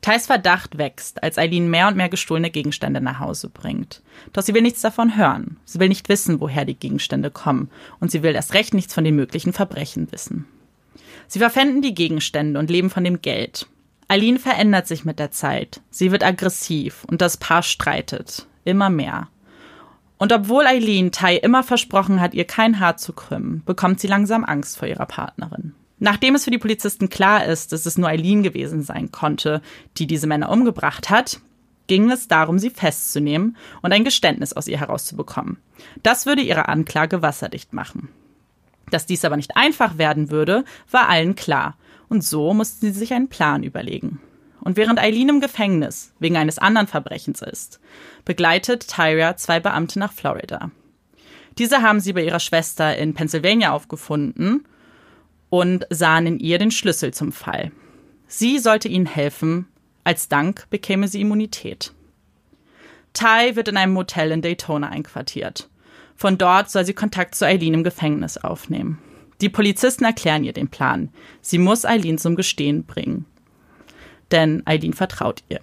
Thais 0.00 0.26
Verdacht 0.26 0.78
wächst, 0.78 1.22
als 1.22 1.38
Eileen 1.38 1.70
mehr 1.70 1.86
und 1.86 1.96
mehr 1.96 2.08
gestohlene 2.08 2.50
Gegenstände 2.50 3.00
nach 3.00 3.20
Hause 3.20 3.50
bringt. 3.50 4.02
Doch 4.32 4.42
sie 4.42 4.52
will 4.52 4.62
nichts 4.62 4.80
davon 4.80 5.16
hören. 5.16 5.58
Sie 5.64 5.78
will 5.78 5.88
nicht 5.88 6.08
wissen, 6.08 6.40
woher 6.40 6.64
die 6.64 6.74
Gegenstände 6.74 7.30
kommen. 7.30 7.70
Und 8.00 8.10
sie 8.10 8.24
will 8.24 8.34
erst 8.34 8.52
recht 8.52 8.74
nichts 8.74 8.94
von 8.94 9.04
den 9.04 9.14
möglichen 9.14 9.52
Verbrechen 9.52 10.10
wissen. 10.10 10.44
Sie 11.28 11.38
verpfänden 11.38 11.82
die 11.82 11.94
Gegenstände 11.94 12.58
und 12.58 12.68
leben 12.68 12.90
von 12.90 13.04
dem 13.04 13.22
Geld. 13.22 13.68
Eileen 14.08 14.38
verändert 14.38 14.88
sich 14.88 15.04
mit 15.04 15.20
der 15.20 15.30
Zeit. 15.30 15.80
Sie 15.90 16.10
wird 16.10 16.24
aggressiv 16.24 17.04
und 17.04 17.22
das 17.22 17.36
Paar 17.36 17.62
streitet. 17.62 18.48
Immer 18.64 18.90
mehr. 18.90 19.28
Und 20.18 20.32
obwohl 20.32 20.66
Eileen 20.66 21.10
Tai 21.10 21.36
immer 21.36 21.64
versprochen 21.64 22.20
hat, 22.20 22.32
ihr 22.34 22.44
kein 22.44 22.78
Haar 22.78 22.96
zu 22.96 23.12
krümmen, 23.12 23.62
bekommt 23.66 23.98
sie 23.98 24.06
langsam 24.06 24.44
Angst 24.44 24.78
vor 24.78 24.86
ihrer 24.86 25.06
Partnerin. 25.06 25.74
Nachdem 25.98 26.34
es 26.34 26.44
für 26.44 26.50
die 26.50 26.58
Polizisten 26.58 27.08
klar 27.08 27.44
ist, 27.44 27.72
dass 27.72 27.86
es 27.86 27.98
nur 27.98 28.08
Eileen 28.08 28.42
gewesen 28.42 28.82
sein 28.82 29.12
konnte, 29.12 29.62
die 29.98 30.06
diese 30.06 30.26
Männer 30.26 30.50
umgebracht 30.50 31.10
hat, 31.10 31.40
ging 31.86 32.10
es 32.10 32.28
darum, 32.28 32.58
sie 32.58 32.70
festzunehmen 32.70 33.56
und 33.82 33.92
ein 33.92 34.04
Geständnis 34.04 34.52
aus 34.52 34.68
ihr 34.68 34.78
herauszubekommen. 34.78 35.58
Das 36.02 36.26
würde 36.26 36.42
ihre 36.42 36.68
Anklage 36.68 37.22
wasserdicht 37.22 37.72
machen. 37.72 38.08
Dass 38.90 39.06
dies 39.06 39.24
aber 39.24 39.36
nicht 39.36 39.56
einfach 39.56 39.98
werden 39.98 40.30
würde, 40.30 40.64
war 40.90 41.08
allen 41.08 41.34
klar. 41.34 41.76
Und 42.08 42.22
so 42.22 42.52
mussten 42.52 42.86
sie 42.86 42.98
sich 42.98 43.14
einen 43.14 43.28
Plan 43.28 43.62
überlegen. 43.62 44.20
Und 44.62 44.76
während 44.76 45.00
Eileen 45.00 45.28
im 45.28 45.40
Gefängnis 45.40 46.12
wegen 46.20 46.36
eines 46.36 46.58
anderen 46.58 46.86
Verbrechens 46.86 47.42
ist, 47.42 47.80
begleitet 48.24 48.88
Tyra 48.88 49.36
zwei 49.36 49.60
Beamte 49.60 49.98
nach 49.98 50.12
Florida. 50.12 50.70
Diese 51.58 51.82
haben 51.82 52.00
sie 52.00 52.12
bei 52.12 52.24
ihrer 52.24 52.40
Schwester 52.40 52.96
in 52.96 53.14
Pennsylvania 53.14 53.72
aufgefunden 53.72 54.66
und 55.50 55.86
sahen 55.90 56.26
in 56.26 56.38
ihr 56.38 56.58
den 56.58 56.70
Schlüssel 56.70 57.12
zum 57.12 57.32
Fall. 57.32 57.72
Sie 58.26 58.58
sollte 58.58 58.88
ihnen 58.88 59.06
helfen, 59.06 59.66
als 60.04 60.28
Dank 60.28 60.66
bekäme 60.70 61.08
sie 61.08 61.20
Immunität. 61.20 61.92
Ty 63.12 63.56
wird 63.56 63.68
in 63.68 63.76
einem 63.76 63.92
Motel 63.92 64.30
in 64.30 64.42
Daytona 64.42 64.88
einquartiert. 64.88 65.68
Von 66.16 66.38
dort 66.38 66.70
soll 66.70 66.86
sie 66.86 66.94
Kontakt 66.94 67.34
zu 67.34 67.44
Eileen 67.44 67.74
im 67.74 67.84
Gefängnis 67.84 68.38
aufnehmen. 68.38 68.98
Die 69.40 69.48
Polizisten 69.48 70.04
erklären 70.04 70.44
ihr 70.44 70.52
den 70.52 70.68
Plan. 70.68 71.10
Sie 71.40 71.58
muss 71.58 71.84
Eileen 71.84 72.16
zum 72.16 72.36
Gestehen 72.36 72.84
bringen. 72.84 73.26
Denn 74.32 74.62
Eileen 74.66 74.94
vertraut 74.94 75.44
ihr. 75.48 75.60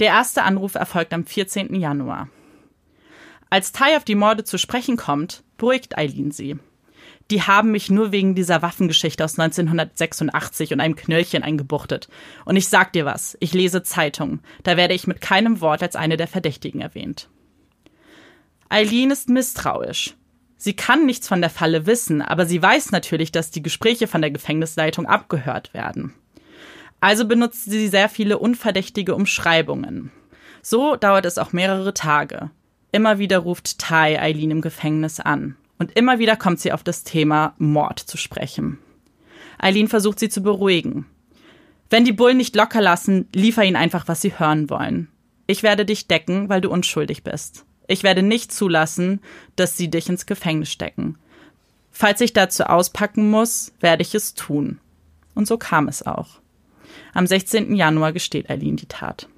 Der 0.00 0.08
erste 0.08 0.42
Anruf 0.42 0.74
erfolgt 0.74 1.12
am 1.12 1.24
14. 1.24 1.74
Januar. 1.74 2.28
Als 3.50 3.72
Ty 3.72 3.96
auf 3.96 4.04
die 4.04 4.14
Morde 4.14 4.44
zu 4.44 4.58
sprechen 4.58 4.96
kommt, 4.96 5.42
beruhigt 5.56 5.96
Eileen 5.96 6.30
sie. 6.30 6.58
Die 7.30 7.42
haben 7.42 7.72
mich 7.72 7.90
nur 7.90 8.10
wegen 8.10 8.34
dieser 8.34 8.62
Waffengeschichte 8.62 9.24
aus 9.24 9.38
1986 9.38 10.72
und 10.72 10.80
einem 10.80 10.96
Knöllchen 10.96 11.42
eingebuchtet. 11.42 12.08
Und 12.44 12.56
ich 12.56 12.68
sag 12.68 12.92
dir 12.92 13.04
was, 13.04 13.36
ich 13.40 13.52
lese 13.52 13.82
Zeitungen. 13.82 14.40
Da 14.62 14.76
werde 14.76 14.94
ich 14.94 15.06
mit 15.06 15.20
keinem 15.20 15.60
Wort 15.60 15.82
als 15.82 15.96
eine 15.96 16.16
der 16.16 16.28
Verdächtigen 16.28 16.80
erwähnt. 16.80 17.28
Eileen 18.68 19.10
ist 19.10 19.28
misstrauisch. 19.28 20.14
Sie 20.56 20.74
kann 20.74 21.06
nichts 21.06 21.28
von 21.28 21.40
der 21.40 21.50
Falle 21.50 21.86
wissen, 21.86 22.20
aber 22.20 22.44
sie 22.44 22.60
weiß 22.60 22.90
natürlich, 22.90 23.30
dass 23.30 23.50
die 23.50 23.62
Gespräche 23.62 24.06
von 24.06 24.22
der 24.22 24.30
Gefängnisleitung 24.30 25.06
abgehört 25.06 25.72
werden. 25.72 26.14
Also 27.00 27.26
benutzt 27.26 27.70
sie 27.70 27.88
sehr 27.88 28.08
viele 28.08 28.38
unverdächtige 28.38 29.14
Umschreibungen. 29.14 30.10
So 30.62 30.96
dauert 30.96 31.26
es 31.26 31.38
auch 31.38 31.52
mehrere 31.52 31.94
Tage. 31.94 32.50
Immer 32.90 33.18
wieder 33.18 33.38
ruft 33.38 33.78
Tai 33.78 34.20
Eileen 34.20 34.50
im 34.50 34.60
Gefängnis 34.60 35.20
an. 35.20 35.56
Und 35.78 35.92
immer 35.96 36.18
wieder 36.18 36.36
kommt 36.36 36.60
sie 36.60 36.72
auf 36.72 36.82
das 36.82 37.04
Thema 37.04 37.54
Mord 37.58 38.00
zu 38.00 38.16
sprechen. 38.16 38.78
Eileen 39.58 39.88
versucht 39.88 40.18
sie 40.18 40.28
zu 40.28 40.42
beruhigen. 40.42 41.06
Wenn 41.90 42.04
die 42.04 42.12
Bullen 42.12 42.36
nicht 42.36 42.56
locker 42.56 42.80
lassen, 42.80 43.28
liefer 43.34 43.64
ihnen 43.64 43.76
einfach, 43.76 44.08
was 44.08 44.20
sie 44.20 44.38
hören 44.38 44.68
wollen. 44.68 45.08
Ich 45.46 45.62
werde 45.62 45.86
dich 45.86 46.08
decken, 46.08 46.48
weil 46.48 46.60
du 46.60 46.70
unschuldig 46.70 47.22
bist. 47.22 47.64
Ich 47.86 48.02
werde 48.02 48.22
nicht 48.22 48.52
zulassen, 48.52 49.20
dass 49.56 49.76
sie 49.76 49.88
dich 49.88 50.08
ins 50.08 50.26
Gefängnis 50.26 50.70
stecken. 50.70 51.16
Falls 51.90 52.20
ich 52.20 52.32
dazu 52.32 52.64
auspacken 52.64 53.30
muss, 53.30 53.72
werde 53.80 54.02
ich 54.02 54.14
es 54.14 54.34
tun. 54.34 54.78
Und 55.34 55.48
so 55.48 55.56
kam 55.56 55.88
es 55.88 56.06
auch. 56.06 56.40
Am 57.14 57.26
16. 57.26 57.74
Januar 57.74 58.12
gesteht 58.12 58.50
Eileen 58.50 58.76
die 58.76 58.86
Tat. 58.86 59.28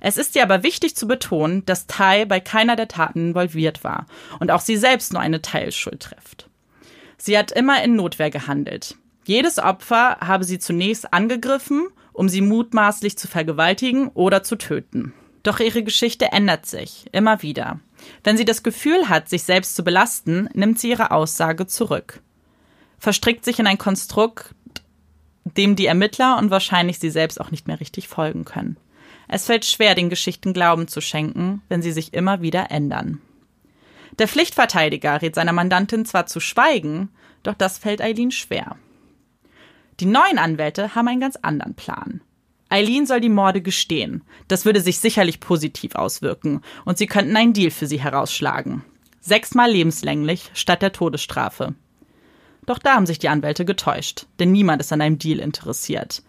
Es 0.00 0.16
ist 0.16 0.36
ihr 0.36 0.42
aber 0.42 0.62
wichtig 0.62 0.96
zu 0.96 1.06
betonen, 1.08 1.64
dass 1.66 1.86
Tai 1.86 2.24
bei 2.24 2.40
keiner 2.40 2.76
der 2.76 2.88
Taten 2.88 3.28
involviert 3.28 3.84
war 3.84 4.06
und 4.38 4.50
auch 4.50 4.60
sie 4.60 4.76
selbst 4.76 5.12
nur 5.12 5.20
eine 5.20 5.42
Teilschuld 5.42 6.00
trifft. 6.00 6.48
Sie 7.16 7.36
hat 7.36 7.50
immer 7.50 7.82
in 7.82 7.96
Notwehr 7.96 8.30
gehandelt. 8.30 8.96
Jedes 9.24 9.58
Opfer 9.58 10.18
habe 10.20 10.44
sie 10.44 10.58
zunächst 10.58 11.12
angegriffen, 11.12 11.88
um 12.12 12.28
sie 12.28 12.40
mutmaßlich 12.40 13.18
zu 13.18 13.28
vergewaltigen 13.28 14.08
oder 14.08 14.42
zu 14.42 14.56
töten. 14.56 15.12
Doch 15.42 15.60
ihre 15.60 15.82
Geschichte 15.82 16.32
ändert 16.32 16.66
sich 16.66 17.06
immer 17.12 17.42
wieder. 17.42 17.80
Wenn 18.24 18.36
sie 18.36 18.44
das 18.44 18.62
Gefühl 18.62 19.08
hat, 19.08 19.28
sich 19.28 19.42
selbst 19.42 19.74
zu 19.76 19.84
belasten, 19.84 20.48
nimmt 20.52 20.78
sie 20.78 20.90
ihre 20.90 21.10
Aussage 21.10 21.66
zurück. 21.66 22.20
Verstrickt 22.98 23.44
sich 23.44 23.58
in 23.58 23.66
ein 23.66 23.78
Konstrukt, 23.78 24.54
dem 25.56 25.76
die 25.76 25.86
Ermittler 25.86 26.38
und 26.38 26.50
wahrscheinlich 26.50 26.98
sie 26.98 27.10
selbst 27.10 27.40
auch 27.40 27.50
nicht 27.50 27.66
mehr 27.66 27.80
richtig 27.80 28.08
folgen 28.08 28.44
können. 28.44 28.76
Es 29.28 29.46
fällt 29.46 29.64
schwer, 29.64 29.94
den 29.94 30.08
Geschichten 30.08 30.52
Glauben 30.52 30.88
zu 30.88 31.00
schenken, 31.00 31.62
wenn 31.68 31.82
sie 31.82 31.92
sich 31.92 32.14
immer 32.14 32.40
wieder 32.40 32.70
ändern. 32.70 33.20
Der 34.18 34.26
Pflichtverteidiger 34.26 35.20
rät 35.22 35.34
seiner 35.34 35.52
Mandantin 35.52 36.04
zwar 36.04 36.26
zu 36.26 36.40
schweigen, 36.40 37.10
doch 37.42 37.54
das 37.54 37.78
fällt 37.78 38.00
Eileen 38.00 38.30
schwer. 38.30 38.76
Die 40.00 40.06
neuen 40.06 40.38
Anwälte 40.38 40.94
haben 40.94 41.08
einen 41.08 41.20
ganz 41.20 41.36
anderen 41.36 41.74
Plan. 41.74 42.20
Eileen 42.68 43.06
soll 43.06 43.20
die 43.20 43.28
Morde 43.28 43.62
gestehen. 43.62 44.22
Das 44.46 44.64
würde 44.64 44.80
sich 44.80 44.98
sicherlich 44.98 45.40
positiv 45.40 45.94
auswirken 45.94 46.62
und 46.84 46.98
sie 46.98 47.06
könnten 47.06 47.36
einen 47.36 47.52
Deal 47.52 47.70
für 47.70 47.86
sie 47.86 48.00
herausschlagen. 48.00 48.84
Sechsmal 49.20 49.70
lebenslänglich 49.70 50.50
statt 50.54 50.82
der 50.82 50.92
Todesstrafe. 50.92 51.74
Doch 52.68 52.78
da 52.78 52.96
haben 52.96 53.06
sich 53.06 53.18
die 53.18 53.30
Anwälte 53.30 53.64
getäuscht, 53.64 54.26
denn 54.38 54.52
niemand 54.52 54.82
ist 54.82 54.92
an 54.92 55.00
einem 55.00 55.18
Deal 55.18 55.38
interessiert. 55.38 56.22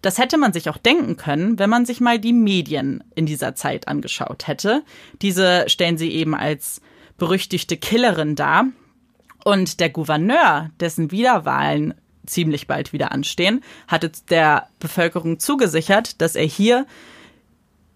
Das 0.00 0.16
hätte 0.16 0.38
man 0.38 0.54
sich 0.54 0.70
auch 0.70 0.78
denken 0.78 1.18
können, 1.18 1.58
wenn 1.58 1.68
man 1.68 1.84
sich 1.84 2.00
mal 2.00 2.18
die 2.18 2.32
Medien 2.32 3.04
in 3.14 3.26
dieser 3.26 3.54
Zeit 3.54 3.86
angeschaut 3.86 4.46
hätte. 4.46 4.82
Diese 5.20 5.64
stellen 5.68 5.98
sie 5.98 6.08
eben 6.10 6.34
als 6.34 6.80
berüchtigte 7.18 7.76
Killerin 7.76 8.34
dar. 8.34 8.64
Und 9.44 9.78
der 9.78 9.90
Gouverneur, 9.90 10.70
dessen 10.80 11.10
Wiederwahlen 11.10 11.92
ziemlich 12.24 12.66
bald 12.66 12.94
wieder 12.94 13.12
anstehen, 13.12 13.60
hatte 13.86 14.10
der 14.30 14.68
Bevölkerung 14.80 15.38
zugesichert, 15.38 16.22
dass 16.22 16.34
er 16.34 16.46
hier 16.46 16.86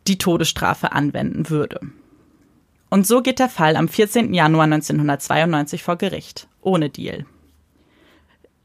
die 0.07 0.19
Todesstrafe 0.19 0.93
anwenden 0.93 1.49
würde. 1.49 1.81
Und 2.91 3.07
so 3.07 3.23
geht 3.23 3.39
der 3.39 3.49
Fall 3.49 3.77
am 3.77 3.89
14. 3.89 4.35
Januar 4.35 4.65
1992 4.65 5.83
vor 5.83 5.97
Gericht, 5.97 6.49
ohne 6.61 6.91
Deal. 6.91 7.25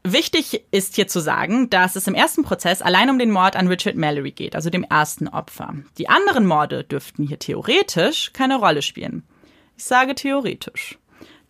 Wichtig 0.06 0.66
ist 0.70 0.96
hier 0.96 1.08
zu 1.08 1.18
sagen, 1.18 1.70
dass 1.70 1.96
es 1.96 2.06
im 2.06 2.14
ersten 2.14 2.42
Prozess 2.42 2.82
allein 2.82 3.08
um 3.08 3.18
den 3.18 3.30
Mord 3.30 3.56
an 3.56 3.68
Richard 3.68 3.96
Mallory 3.96 4.32
geht, 4.32 4.54
also 4.54 4.68
dem 4.68 4.84
ersten 4.84 5.28
Opfer. 5.28 5.74
Die 5.96 6.10
anderen 6.10 6.44
Morde 6.44 6.84
dürften 6.84 7.26
hier 7.26 7.38
theoretisch 7.38 8.34
keine 8.34 8.56
Rolle 8.56 8.82
spielen. 8.82 9.22
Ich 9.78 9.84
sage 9.84 10.14
theoretisch. 10.14 10.98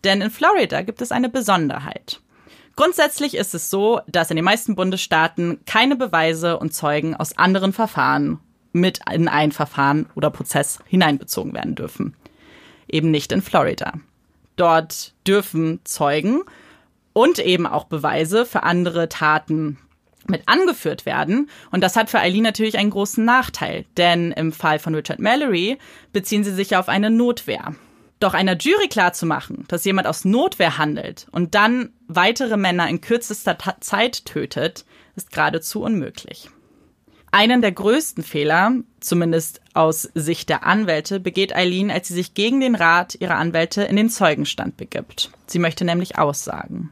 Denn 0.05 0.21
in 0.21 0.31
Florida 0.31 0.83
gibt 0.83 1.01
es 1.01 1.11
eine 1.11 1.27
Besonderheit. 1.27 2.21
Grundsätzlich 2.77 3.35
ist 3.35 3.53
es 3.53 3.69
so, 3.69 3.99
dass 4.07 4.29
in 4.29 4.37
den 4.37 4.45
meisten 4.45 4.75
Bundesstaaten 4.75 5.59
keine 5.65 5.97
Beweise 5.97 6.57
und 6.57 6.73
Zeugen 6.73 7.13
aus 7.13 7.37
anderen 7.37 7.73
Verfahren 7.73 8.39
mit 8.71 9.01
in 9.11 9.27
ein 9.27 9.51
Verfahren 9.51 10.07
oder 10.15 10.29
Prozess 10.29 10.79
hineinbezogen 10.85 11.53
werden 11.53 11.75
dürfen. 11.75 12.15
Eben 12.87 13.11
nicht 13.11 13.33
in 13.33 13.41
Florida. 13.41 13.93
Dort 14.55 15.13
dürfen 15.27 15.81
Zeugen 15.83 16.43
und 17.15 17.39
eben 17.39 17.65
auch 17.65 17.85
Beweise 17.85 18.45
für 18.45 18.63
andere 18.63 19.07
Taten 19.07 19.77
mit 20.27 20.43
angeführt 20.47 21.05
werden. 21.05 21.49
Und 21.71 21.81
das 21.81 21.95
hat 21.95 22.09
für 22.09 22.19
Eileen 22.19 22.43
natürlich 22.43 22.77
einen 22.77 22.89
großen 22.89 23.23
Nachteil, 23.23 23.85
denn 23.95 24.33
im 24.33 24.51
Fall 24.51 24.79
von 24.79 24.93
Richard 24.93 25.19
Mallory 25.19 25.77
beziehen 26.11 26.43
sie 26.43 26.53
sich 26.53 26.75
auf 26.75 26.89
eine 26.89 27.09
Notwehr. 27.09 27.73
Doch 28.19 28.33
einer 28.33 28.57
Jury 28.57 28.89
klarzumachen, 28.89 29.63
dass 29.69 29.85
jemand 29.85 30.07
aus 30.07 30.25
Notwehr 30.25 30.77
handelt 30.77 31.27
und 31.31 31.55
dann 31.55 31.93
weitere 32.07 32.57
Männer 32.57 32.89
in 32.89 32.99
kürzester 32.99 33.57
Ta 33.57 33.77
Zeit 33.79 34.25
tötet, 34.25 34.83
ist 35.15 35.31
geradezu 35.31 35.83
unmöglich. 35.83 36.49
Einen 37.31 37.61
der 37.61 37.71
größten 37.71 38.23
Fehler, 38.23 38.73
zumindest 38.99 39.61
aus 39.73 40.09
Sicht 40.15 40.49
der 40.49 40.65
Anwälte, 40.65 41.19
begeht 41.21 41.55
Eileen, 41.55 41.91
als 41.91 42.09
sie 42.09 42.13
sich 42.13 42.33
gegen 42.33 42.59
den 42.59 42.75
Rat 42.75 43.15
ihrer 43.15 43.35
Anwälte 43.35 43.83
in 43.83 43.95
den 43.95 44.09
Zeugenstand 44.09 44.75
begibt. 44.75 45.31
Sie 45.45 45.59
möchte 45.59 45.85
nämlich 45.85 46.17
aussagen. 46.17 46.91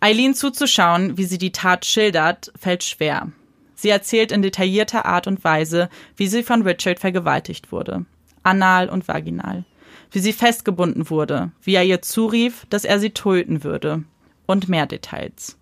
Eileen 0.00 0.34
zuzuschauen, 0.34 1.16
wie 1.16 1.24
sie 1.24 1.38
die 1.38 1.52
Tat 1.52 1.84
schildert, 1.84 2.52
fällt 2.58 2.84
schwer. 2.84 3.32
Sie 3.74 3.88
erzählt 3.88 4.32
in 4.32 4.42
detaillierter 4.42 5.04
Art 5.04 5.26
und 5.26 5.42
Weise, 5.44 5.88
wie 6.16 6.28
sie 6.28 6.42
von 6.42 6.62
Richard 6.62 6.98
vergewaltigt 6.98 7.72
wurde. 7.72 8.04
Anal 8.42 8.88
und 8.88 9.08
vaginal. 9.08 9.64
Wie 10.10 10.18
sie 10.18 10.32
festgebunden 10.32 11.10
wurde, 11.10 11.50
wie 11.62 11.74
er 11.74 11.84
ihr 11.84 12.00
zurief, 12.02 12.66
dass 12.70 12.84
er 12.84 12.98
sie 12.98 13.10
töten 13.10 13.64
würde. 13.64 14.04
Und 14.46 14.68
mehr 14.68 14.86
Details. 14.86 15.58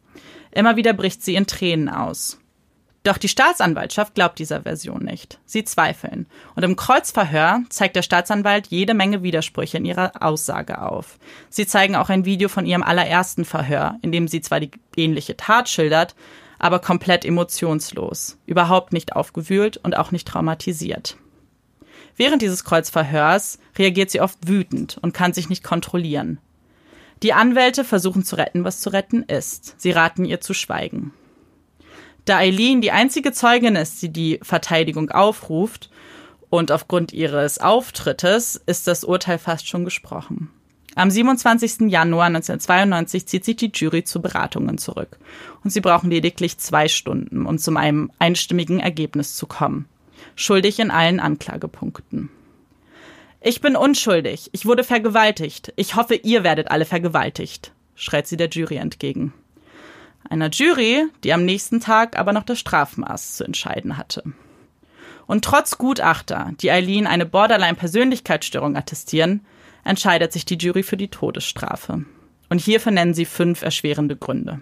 Immer 0.50 0.76
wieder 0.76 0.92
bricht 0.92 1.22
sie 1.22 1.34
in 1.34 1.46
Tränen 1.46 1.88
aus. 1.88 2.38
Doch 3.04 3.18
die 3.18 3.28
Staatsanwaltschaft 3.28 4.14
glaubt 4.14 4.38
dieser 4.38 4.62
Version 4.62 5.04
nicht. 5.04 5.38
Sie 5.44 5.62
zweifeln. 5.62 6.26
Und 6.56 6.62
im 6.62 6.74
Kreuzverhör 6.74 7.60
zeigt 7.68 7.96
der 7.96 8.02
Staatsanwalt 8.02 8.68
jede 8.68 8.94
Menge 8.94 9.22
Widersprüche 9.22 9.76
in 9.76 9.84
ihrer 9.84 10.22
Aussage 10.22 10.80
auf. 10.80 11.18
Sie 11.50 11.66
zeigen 11.66 11.96
auch 11.96 12.08
ein 12.08 12.24
Video 12.24 12.48
von 12.48 12.64
ihrem 12.64 12.82
allerersten 12.82 13.44
Verhör, 13.44 13.98
in 14.00 14.10
dem 14.10 14.26
sie 14.26 14.40
zwar 14.40 14.58
die 14.58 14.70
ähnliche 14.96 15.36
Tat 15.36 15.68
schildert, 15.68 16.14
aber 16.58 16.78
komplett 16.78 17.26
emotionslos, 17.26 18.38
überhaupt 18.46 18.94
nicht 18.94 19.14
aufgewühlt 19.14 19.76
und 19.76 19.98
auch 19.98 20.10
nicht 20.10 20.26
traumatisiert. 20.26 21.18
Während 22.16 22.40
dieses 22.40 22.64
Kreuzverhörs 22.64 23.58
reagiert 23.76 24.10
sie 24.10 24.22
oft 24.22 24.48
wütend 24.48 24.96
und 25.02 25.12
kann 25.12 25.34
sich 25.34 25.50
nicht 25.50 25.62
kontrollieren. 25.62 26.38
Die 27.22 27.34
Anwälte 27.34 27.84
versuchen 27.84 28.24
zu 28.24 28.36
retten, 28.36 28.64
was 28.64 28.80
zu 28.80 28.88
retten 28.88 29.24
ist. 29.24 29.74
Sie 29.78 29.90
raten 29.90 30.24
ihr 30.24 30.40
zu 30.40 30.54
schweigen. 30.54 31.12
Da 32.24 32.38
Eileen 32.38 32.80
die 32.80 32.90
einzige 32.90 33.32
Zeugin 33.32 33.76
ist, 33.76 34.00
die 34.00 34.08
die 34.10 34.40
Verteidigung 34.42 35.10
aufruft 35.10 35.90
und 36.48 36.72
aufgrund 36.72 37.12
ihres 37.12 37.58
Auftrittes 37.58 38.60
ist 38.66 38.86
das 38.86 39.04
Urteil 39.04 39.38
fast 39.38 39.68
schon 39.68 39.84
gesprochen. 39.84 40.50
Am 40.94 41.10
27. 41.10 41.90
Januar 41.90 42.26
1992 42.26 43.26
zieht 43.26 43.44
sich 43.44 43.56
die 43.56 43.72
Jury 43.74 44.04
zu 44.04 44.22
Beratungen 44.22 44.78
zurück 44.78 45.18
und 45.64 45.70
sie 45.70 45.80
brauchen 45.80 46.10
lediglich 46.10 46.56
zwei 46.58 46.88
Stunden, 46.88 47.46
um 47.46 47.58
zu 47.58 47.76
einem 47.76 48.10
einstimmigen 48.20 48.80
Ergebnis 48.80 49.34
zu 49.34 49.46
kommen. 49.46 49.86
Schuldig 50.36 50.78
in 50.78 50.90
allen 50.90 51.20
Anklagepunkten. 51.20 52.30
Ich 53.40 53.60
bin 53.60 53.76
unschuldig. 53.76 54.48
Ich 54.52 54.64
wurde 54.64 54.84
vergewaltigt. 54.84 55.72
Ich 55.76 55.96
hoffe, 55.96 56.14
ihr 56.14 56.44
werdet 56.44 56.70
alle 56.70 56.86
vergewaltigt, 56.86 57.72
schreit 57.96 58.26
sie 58.26 58.38
der 58.38 58.48
Jury 58.48 58.76
entgegen 58.76 59.34
einer 60.28 60.50
Jury, 60.50 61.06
die 61.22 61.32
am 61.32 61.44
nächsten 61.44 61.80
Tag 61.80 62.18
aber 62.18 62.32
noch 62.32 62.44
das 62.44 62.58
Strafmaß 62.58 63.36
zu 63.36 63.44
entscheiden 63.44 63.96
hatte. 63.96 64.24
Und 65.26 65.44
trotz 65.44 65.78
Gutachter, 65.78 66.52
die 66.60 66.70
Eileen 66.70 67.06
eine 67.06 67.26
Borderline-Persönlichkeitsstörung 67.26 68.76
attestieren, 68.76 69.44
entscheidet 69.84 70.32
sich 70.32 70.44
die 70.44 70.56
Jury 70.56 70.82
für 70.82 70.96
die 70.96 71.08
Todesstrafe. 71.08 72.04
Und 72.50 72.60
hierfür 72.60 72.92
nennen 72.92 73.14
sie 73.14 73.24
fünf 73.24 73.62
erschwerende 73.62 74.16
Gründe. 74.16 74.60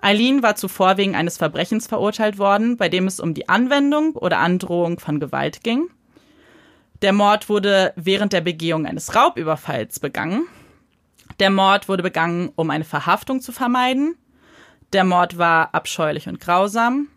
Eileen 0.00 0.42
war 0.42 0.56
zuvor 0.56 0.98
wegen 0.98 1.16
eines 1.16 1.38
Verbrechens 1.38 1.86
verurteilt 1.86 2.38
worden, 2.38 2.76
bei 2.76 2.88
dem 2.88 3.06
es 3.06 3.18
um 3.18 3.34
die 3.34 3.48
Anwendung 3.48 4.12
oder 4.12 4.38
Androhung 4.38 5.00
von 5.00 5.20
Gewalt 5.20 5.64
ging. 5.64 5.88
Der 7.02 7.12
Mord 7.12 7.48
wurde 7.48 7.92
während 7.96 8.32
der 8.32 8.40
Begehung 8.40 8.86
eines 8.86 9.14
Raubüberfalls 9.14 10.00
begangen. 10.00 10.46
Der 11.40 11.50
Mord 11.50 11.88
wurde 11.88 12.02
begangen, 12.02 12.52
um 12.56 12.70
eine 12.70 12.84
Verhaftung 12.84 13.40
zu 13.40 13.52
vermeiden. 13.52 14.16
Der 14.92 15.04
Mord 15.04 15.38
war 15.38 15.74
abscheulich 15.74 16.28
und 16.28 16.40
grausam 16.40 17.08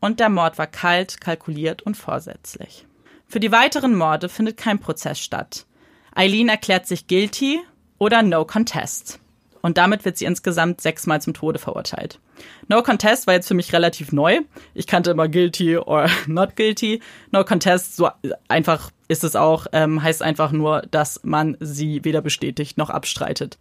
und 0.00 0.20
der 0.20 0.28
Mord 0.28 0.58
war 0.58 0.66
kalt, 0.66 1.20
kalkuliert 1.20 1.82
und 1.82 1.96
vorsätzlich. 1.96 2.86
Für 3.26 3.40
die 3.40 3.52
weiteren 3.52 3.94
Morde 3.94 4.28
findet 4.28 4.56
kein 4.56 4.78
Prozess 4.78 5.18
statt. 5.18 5.66
Eileen 6.14 6.48
erklärt 6.48 6.86
sich 6.86 7.06
guilty 7.06 7.60
oder 7.98 8.22
no 8.22 8.44
contest. 8.44 9.18
Und 9.62 9.78
damit 9.78 10.04
wird 10.04 10.18
sie 10.18 10.26
insgesamt 10.26 10.82
sechsmal 10.82 11.22
zum 11.22 11.32
Tode 11.32 11.58
verurteilt. 11.58 12.20
No 12.68 12.82
Contest 12.82 13.26
war 13.26 13.32
jetzt 13.32 13.48
für 13.48 13.54
mich 13.54 13.72
relativ 13.72 14.12
neu. 14.12 14.40
Ich 14.74 14.86
kannte 14.86 15.10
immer 15.10 15.26
guilty 15.26 15.78
or 15.78 16.06
not 16.26 16.54
guilty. 16.54 17.00
No 17.30 17.44
Contest, 17.44 17.96
so 17.96 18.10
einfach 18.46 18.90
ist 19.08 19.24
es 19.24 19.36
auch, 19.36 19.66
ähm, 19.72 20.02
heißt 20.02 20.22
einfach 20.22 20.52
nur, 20.52 20.82
dass 20.90 21.20
man 21.24 21.56
sie 21.60 22.04
weder 22.04 22.20
bestätigt 22.20 22.76
noch 22.76 22.90
abstreitet. 22.90 23.58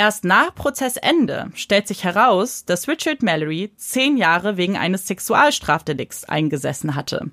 Erst 0.00 0.24
nach 0.24 0.54
Prozessende 0.54 1.50
stellt 1.52 1.86
sich 1.86 2.04
heraus, 2.04 2.64
dass 2.64 2.88
Richard 2.88 3.22
Mallory 3.22 3.70
zehn 3.76 4.16
Jahre 4.16 4.56
wegen 4.56 4.78
eines 4.78 5.06
Sexualstrafdelikts 5.06 6.24
eingesessen 6.24 6.94
hatte. 6.94 7.30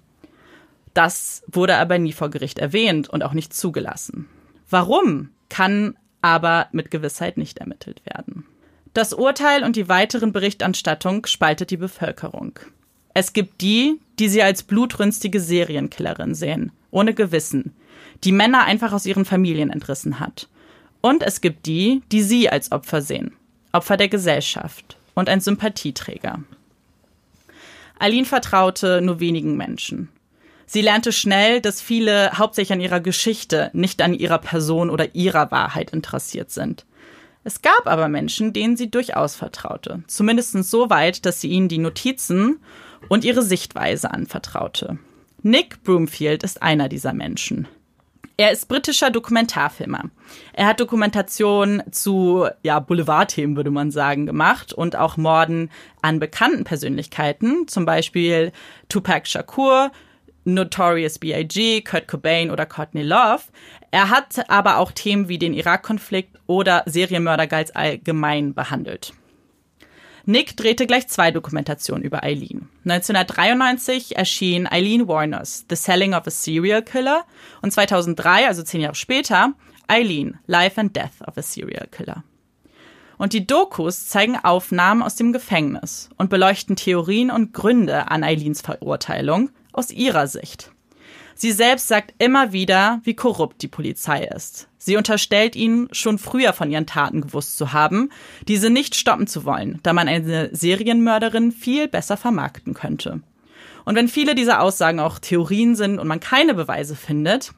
Das 0.94 1.44
wurde 1.48 1.78
aber 1.78 1.98
nie 1.98 2.12
vor 2.12 2.30
Gericht 2.30 2.60
erwähnt 2.60 3.08
und 3.08 3.24
auch 3.24 3.32
nicht 3.32 3.54
zugelassen. 3.54 4.28
Warum, 4.70 5.30
kann 5.48 5.96
aber 6.22 6.68
mit 6.74 6.92
Gewissheit 6.92 7.38
nicht 7.38 7.60
ermittelt 7.60 8.02
werden. 8.06 8.46
Das 8.94 9.14
Urteil 9.14 9.64
und 9.64 9.78
die 9.78 9.88
weiteren 9.88 10.34
Berichterstattung 10.34 11.26
spaltet 11.26 11.72
die 11.72 11.78
Bevölkerung. 11.78 12.60
Es 13.14 13.32
gibt 13.32 13.62
die, 13.62 14.02
die 14.20 14.28
sie 14.28 14.44
als 14.44 14.64
blutrünstige 14.64 15.40
Serienkillerin 15.40 16.36
sehen, 16.36 16.74
ohne 16.92 17.14
Gewissen, 17.14 17.74
die 18.26 18.34
Männer 18.34 18.66
einfach 18.66 18.92
aus 18.92 19.06
ihren 19.06 19.24
Familien 19.24 19.70
entrissen 19.70 20.20
hat 20.20 20.50
und 21.02 21.24
es 21.24 21.42
gibt 21.42 21.66
die, 21.66 22.02
die 22.12 22.22
sie 22.22 22.50
als 22.50 22.72
Opfer 22.72 23.02
sehen. 23.02 23.34
Opfer 23.72 23.98
der 23.98 24.10
Gesellschaft. 24.10 24.98
und 25.18 25.30
ein 25.30 25.42
Sympathieträger. 25.42 26.44
Eileen 27.98 28.26
vertraute 28.26 29.02
nur 29.02 29.20
wenigen 29.20 29.58
Menschen. 29.58 30.10
Sie 30.68 30.82
lernte 30.82 31.12
schnell, 31.12 31.60
dass 31.60 31.82
viele 31.82 32.34
hauptsächlich 32.34 32.74
an 32.74 32.82
ihrer 32.82 33.00
Geschichte, 33.00 33.72
nicht 33.74 34.02
an 34.04 34.14
ihrer 34.14 34.38
Person 34.38 34.92
oder 34.92 35.16
ihrer 35.16 35.50
Wahrheit 35.50 35.92
interessiert 35.92 36.52
sind. 36.52 36.86
Es 37.44 37.62
gab 37.62 37.88
aber 37.88 38.10
Menschen, 38.10 38.54
denen 38.54 38.78
sie 38.78 38.92
durchaus 38.92 39.36
vertraute. 39.36 40.04
Zumindest 40.06 40.52
so 40.66 40.90
weit, 40.90 41.26
dass 41.26 41.42
sie 41.42 41.48
ihnen 41.48 41.70
die 41.70 41.78
Notizen 41.78 42.60
und 43.08 43.24
ihre 43.24 43.42
Sichtweise 43.42 44.12
anvertraute. 44.12 45.00
Nick 45.42 45.82
Broomfield 45.84 46.44
ist 46.44 46.62
einer 46.62 46.90
dieser 46.90 47.14
Menschen. 47.14 47.68
Er 48.40 48.52
ist 48.52 48.68
britischer 48.68 49.10
Dokumentarfilmer. 49.10 50.12
Er 50.54 50.68
hat 50.68 50.80
Dokumentation 50.80 51.82
zu 51.90 52.48
ja, 52.62 52.80
Boulevardthemen, 52.80 53.56
würde 53.56 53.72
man 53.72 53.90
sagen, 53.90 54.28
gemacht 54.28 54.74
und 54.74 54.96
auch 54.96 55.18
Morden 55.18 55.72
an 56.04 56.20
bekannten 56.20 56.64
Persönlichkeiten, 56.64 57.68
zum 57.68 57.86
Beispiel 57.86 58.52
Tupac 58.90 59.28
Shakur, 59.28 59.92
Notorious 60.46 61.18
B.I.G., 61.18 61.82
Kurt 61.82 62.08
Cobain 62.08 62.52
oder 62.52 62.68
Courtney 62.68 63.02
Love. 63.02 63.42
Er 63.90 64.12
hat 64.12 64.48
aber 64.50 64.78
auch 64.78 64.92
Themen 64.92 65.30
wie 65.30 65.40
den 65.40 65.56
Irak-Konflikt 65.56 66.38
oder 66.46 66.84
Serienmörder 66.86 67.48
ganz 67.48 67.72
allgemein 67.74 68.54
behandelt. 68.54 69.14
Nick 70.30 70.58
drehte 70.58 70.88
gleich 70.88 71.08
zwei 71.08 71.32
Dokumentationen 71.32 72.04
über 72.04 72.22
Eileen. 72.22 72.68
1993 72.84 74.18
erschien 74.18 74.68
Eileen 74.70 75.08
Warners 75.08 75.66
The 75.70 75.78
Selling 75.78 76.14
of 76.14 76.28
a 76.28 76.30
Serial 76.30 76.82
Killer 76.82 77.24
und 77.62 77.72
2003, 77.72 78.46
also 78.46 78.62
zehn 78.62 78.82
Jahre 78.82 78.96
später, 78.96 79.54
Eileen 79.88 80.38
Life 80.46 80.82
and 80.82 80.94
Death 80.94 81.26
of 81.26 81.38
a 81.38 81.42
Serial 81.42 81.88
Killer. 81.90 82.26
Und 83.18 83.32
die 83.32 83.48
Dokus 83.48 84.10
zeigen 84.10 84.36
Aufnahmen 84.36 85.02
aus 85.02 85.16
dem 85.16 85.32
Gefängnis 85.32 86.10
und 86.18 86.30
beleuchten 86.30 86.76
Theorien 86.76 87.32
und 87.32 87.54
Gründe 87.54 88.12
an 88.12 88.26
Eileens 88.26 88.60
Verurteilung 88.60 89.50
aus 89.72 89.92
ihrer 89.92 90.28
Sicht. 90.28 90.74
Sie 91.40 91.52
selbst 91.52 91.88
sagt 91.88 92.16
immer 92.18 92.52
wieder, 92.52 93.00
wie 93.04 93.14
korrupt 93.14 93.62
die 93.62 93.68
Polizei 93.68 94.24
ist. 94.24 94.68
Sie 94.80 94.98
unterstellt 94.98 95.56
ihnen, 95.56 95.88
schon 95.92 96.18
früher 96.18 96.52
von 96.52 96.72
ihren 96.72 96.88
Taten 96.88 97.22
gewusst 97.22 97.60
zu 97.60 97.74
haben, 97.74 98.10
diese 98.48 98.72
nicht 98.72 98.96
stoppen 98.96 99.28
zu 99.28 99.46
wollen, 99.46 99.80
da 99.84 99.94
man 99.94 100.08
eine 100.08 100.50
Serienmörderin 100.52 101.52
viel 101.52 101.88
besser 101.88 102.18
vermarkten 102.18 102.74
könnte. 102.74 103.22
Und 103.86 103.96
wenn 103.96 104.08
viele 104.08 104.34
dieser 104.34 104.62
Aussagen 104.62 105.00
auch 105.00 105.20
Theorien 105.20 105.76
sind 105.76 106.00
und 106.00 106.08
man 106.08 106.20
keine 106.20 106.56
Beweise 106.56 106.96
findet, 106.96 107.54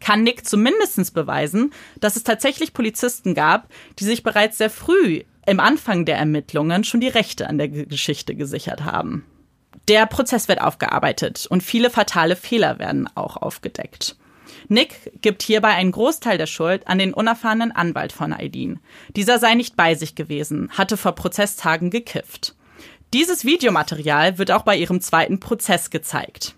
kann 0.00 0.24
Nick 0.24 0.44
zumindest 0.44 1.14
beweisen, 1.14 1.72
dass 2.00 2.16
es 2.16 2.24
tatsächlich 2.24 2.72
Polizisten 2.72 3.34
gab, 3.34 3.68
die 4.00 4.04
sich 4.04 4.24
bereits 4.24 4.58
sehr 4.58 4.70
früh 4.70 5.22
im 5.46 5.60
Anfang 5.60 6.04
der 6.04 6.16
Ermittlungen 6.16 6.82
schon 6.82 7.00
die 7.00 7.06
Rechte 7.06 7.48
an 7.48 7.58
der 7.58 7.68
Geschichte 7.68 8.34
gesichert 8.34 8.84
haben. 8.84 9.24
Der 9.88 10.06
Prozess 10.06 10.48
wird 10.48 10.60
aufgearbeitet 10.60 11.46
und 11.48 11.62
viele 11.62 11.90
fatale 11.90 12.36
Fehler 12.36 12.78
werden 12.78 13.08
auch 13.14 13.36
aufgedeckt. 13.36 14.16
Nick 14.68 15.12
gibt 15.20 15.42
hierbei 15.42 15.74
einen 15.74 15.92
Großteil 15.92 16.38
der 16.38 16.46
Schuld 16.46 16.88
an 16.88 16.98
den 16.98 17.12
unerfahrenen 17.12 17.72
Anwalt 17.72 18.12
von 18.12 18.32
Aileen. 18.32 18.80
Dieser 19.14 19.38
sei 19.38 19.54
nicht 19.54 19.76
bei 19.76 19.94
sich 19.94 20.14
gewesen, 20.14 20.70
hatte 20.70 20.96
vor 20.96 21.12
Prozesstagen 21.12 21.90
gekifft. 21.90 22.54
Dieses 23.12 23.44
Videomaterial 23.44 24.38
wird 24.38 24.50
auch 24.50 24.62
bei 24.62 24.76
ihrem 24.76 25.00
zweiten 25.00 25.38
Prozess 25.38 25.90
gezeigt. 25.90 26.56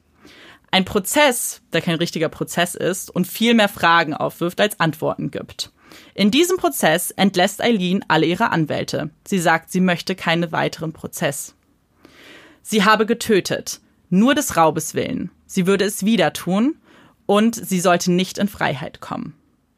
Ein 0.70 0.84
Prozess, 0.84 1.62
der 1.72 1.80
kein 1.80 1.96
richtiger 1.96 2.28
Prozess 2.28 2.74
ist 2.74 3.10
und 3.10 3.26
viel 3.26 3.54
mehr 3.54 3.68
Fragen 3.68 4.14
aufwirft 4.14 4.60
als 4.60 4.78
Antworten 4.78 5.30
gibt. 5.30 5.72
In 6.14 6.30
diesem 6.30 6.56
Prozess 6.56 7.10
entlässt 7.10 7.62
Eileen 7.62 8.04
alle 8.08 8.26
ihre 8.26 8.50
Anwälte. 8.50 9.10
Sie 9.26 9.38
sagt, 9.38 9.70
sie 9.70 9.80
möchte 9.80 10.14
keinen 10.14 10.52
weiteren 10.52 10.92
Prozess. 10.92 11.55
Sie 12.68 12.82
habe 12.82 13.06
getötet, 13.06 13.80
nur 14.10 14.34
des 14.34 14.56
Raubes 14.56 14.94
willen. 14.94 15.30
Sie 15.46 15.68
würde 15.68 15.84
es 15.84 16.04
wieder 16.04 16.32
tun 16.32 16.74
und 17.24 17.54
sie 17.54 17.78
sollte 17.78 18.10
nicht 18.10 18.38
in 18.38 18.48
Freiheit 18.48 19.00
kommen. 19.00 19.34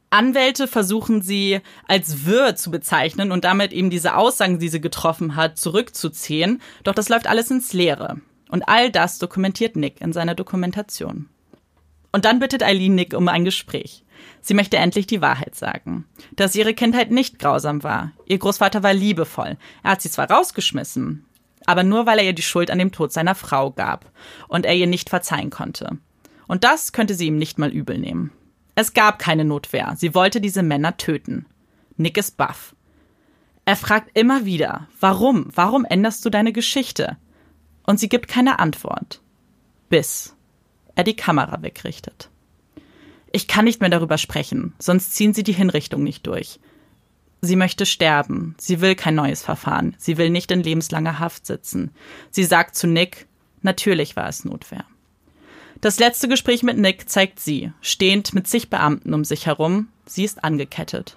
Anwälte 0.08 0.66
versuchen 0.66 1.20
sie 1.20 1.60
als 1.86 2.24
Wirr 2.24 2.56
zu 2.56 2.70
bezeichnen 2.70 3.30
und 3.30 3.44
damit 3.44 3.74
eben 3.74 3.90
diese 3.90 4.16
Aussagen, 4.16 4.58
die 4.58 4.70
sie 4.70 4.80
getroffen 4.80 5.36
hat, 5.36 5.58
zurückzuziehen. 5.58 6.62
Doch 6.82 6.94
das 6.94 7.10
läuft 7.10 7.26
alles 7.26 7.50
ins 7.50 7.74
Leere. 7.74 8.22
Und 8.48 8.70
all 8.70 8.90
das 8.90 9.18
dokumentiert 9.18 9.76
Nick 9.76 10.00
in 10.00 10.14
seiner 10.14 10.34
Dokumentation. 10.34 11.28
Und 12.10 12.24
dann 12.24 12.38
bittet 12.38 12.62
Eileen 12.62 12.94
Nick 12.94 13.12
um 13.12 13.28
ein 13.28 13.44
Gespräch. 13.44 14.02
Sie 14.40 14.54
möchte 14.54 14.78
endlich 14.78 15.06
die 15.06 15.20
Wahrheit 15.20 15.54
sagen. 15.54 16.06
Dass 16.36 16.54
ihre 16.54 16.72
Kindheit 16.72 17.10
nicht 17.10 17.38
grausam 17.38 17.82
war. 17.82 18.12
Ihr 18.24 18.38
Großvater 18.38 18.82
war 18.82 18.94
liebevoll. 18.94 19.58
Er 19.82 19.90
hat 19.90 20.00
sie 20.00 20.10
zwar 20.10 20.30
rausgeschmissen, 20.30 21.26
aber 21.68 21.82
nur 21.82 22.06
weil 22.06 22.18
er 22.18 22.24
ihr 22.24 22.32
die 22.32 22.40
Schuld 22.40 22.70
an 22.70 22.78
dem 22.78 22.92
Tod 22.92 23.12
seiner 23.12 23.34
Frau 23.34 23.70
gab 23.70 24.10
und 24.48 24.64
er 24.64 24.74
ihr 24.74 24.86
nicht 24.86 25.10
verzeihen 25.10 25.50
konnte. 25.50 25.98
Und 26.46 26.64
das 26.64 26.92
könnte 26.92 27.12
sie 27.12 27.26
ihm 27.26 27.36
nicht 27.36 27.58
mal 27.58 27.68
übel 27.70 27.98
nehmen. 27.98 28.32
Es 28.74 28.94
gab 28.94 29.18
keine 29.18 29.44
Notwehr. 29.44 29.92
Sie 29.98 30.14
wollte 30.14 30.40
diese 30.40 30.62
Männer 30.62 30.96
töten. 30.96 31.44
Nick 31.98 32.16
ist 32.16 32.38
baff. 32.38 32.74
Er 33.66 33.76
fragt 33.76 34.16
immer 34.16 34.46
wieder, 34.46 34.88
warum? 34.98 35.48
Warum 35.54 35.84
änderst 35.84 36.24
du 36.24 36.30
deine 36.30 36.54
Geschichte? 36.54 37.18
Und 37.82 38.00
sie 38.00 38.08
gibt 38.08 38.28
keine 38.28 38.60
Antwort. 38.60 39.20
Bis 39.90 40.34
er 40.94 41.04
die 41.04 41.16
Kamera 41.16 41.60
wegrichtet. 41.60 42.30
Ich 43.30 43.46
kann 43.46 43.66
nicht 43.66 43.82
mehr 43.82 43.90
darüber 43.90 44.16
sprechen, 44.16 44.74
sonst 44.78 45.14
ziehen 45.14 45.34
sie 45.34 45.42
die 45.42 45.52
Hinrichtung 45.52 46.02
nicht 46.02 46.26
durch. 46.26 46.60
Sie 47.40 47.56
möchte 47.56 47.86
sterben. 47.86 48.56
Sie 48.58 48.80
will 48.80 48.94
kein 48.94 49.14
neues 49.14 49.42
Verfahren. 49.42 49.94
Sie 49.98 50.16
will 50.16 50.30
nicht 50.30 50.50
in 50.50 50.62
lebenslanger 50.62 51.18
Haft 51.18 51.46
sitzen. 51.46 51.92
Sie 52.30 52.44
sagt 52.44 52.74
zu 52.74 52.86
Nick, 52.86 53.26
natürlich 53.62 54.16
war 54.16 54.28
es 54.28 54.44
Notwehr. 54.44 54.84
Das 55.80 56.00
letzte 56.00 56.26
Gespräch 56.26 56.64
mit 56.64 56.76
Nick 56.76 57.08
zeigt 57.08 57.38
sie, 57.38 57.72
stehend 57.80 58.34
mit 58.34 58.48
zig 58.48 58.68
Beamten 58.68 59.14
um 59.14 59.24
sich 59.24 59.46
herum. 59.46 59.88
Sie 60.06 60.24
ist 60.24 60.42
angekettet. 60.42 61.16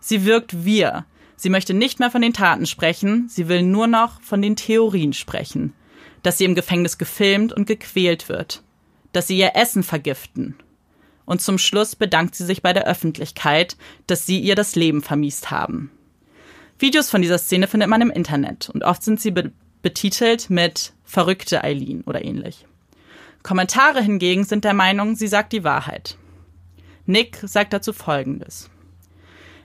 Sie 0.00 0.24
wirkt 0.24 0.64
wir. 0.64 1.04
Sie 1.36 1.50
möchte 1.50 1.74
nicht 1.74 2.00
mehr 2.00 2.10
von 2.10 2.22
den 2.22 2.32
Taten 2.32 2.66
sprechen. 2.66 3.28
Sie 3.28 3.46
will 3.46 3.62
nur 3.62 3.86
noch 3.86 4.20
von 4.20 4.42
den 4.42 4.56
Theorien 4.56 5.12
sprechen. 5.12 5.72
Dass 6.24 6.38
sie 6.38 6.44
im 6.44 6.56
Gefängnis 6.56 6.98
gefilmt 6.98 7.52
und 7.52 7.66
gequält 7.66 8.28
wird. 8.28 8.62
Dass 9.12 9.28
sie 9.28 9.38
ihr 9.38 9.54
Essen 9.54 9.84
vergiften 9.84 10.56
und 11.24 11.40
zum 11.40 11.58
Schluss 11.58 11.96
bedankt 11.96 12.34
sie 12.34 12.44
sich 12.44 12.62
bei 12.62 12.72
der 12.72 12.86
Öffentlichkeit, 12.86 13.76
dass 14.06 14.26
sie 14.26 14.40
ihr 14.40 14.54
das 14.54 14.74
Leben 14.74 15.02
vermiest 15.02 15.50
haben. 15.50 15.90
Videos 16.78 17.10
von 17.10 17.22
dieser 17.22 17.38
Szene 17.38 17.68
findet 17.68 17.88
man 17.88 18.00
im 18.00 18.10
Internet 18.10 18.70
und 18.70 18.82
oft 18.84 19.02
sind 19.02 19.20
sie 19.20 19.30
be 19.30 19.52
betitelt 19.82 20.48
mit 20.48 20.92
verrückte 21.02 21.64
Eileen 21.64 22.02
oder 22.02 22.24
ähnlich. 22.24 22.66
Kommentare 23.42 24.00
hingegen 24.00 24.44
sind 24.44 24.64
der 24.64 24.74
Meinung, 24.74 25.16
sie 25.16 25.26
sagt 25.26 25.52
die 25.52 25.64
Wahrheit. 25.64 26.16
Nick 27.04 27.40
sagt 27.44 27.72
dazu 27.72 27.92
Folgendes. 27.92 28.70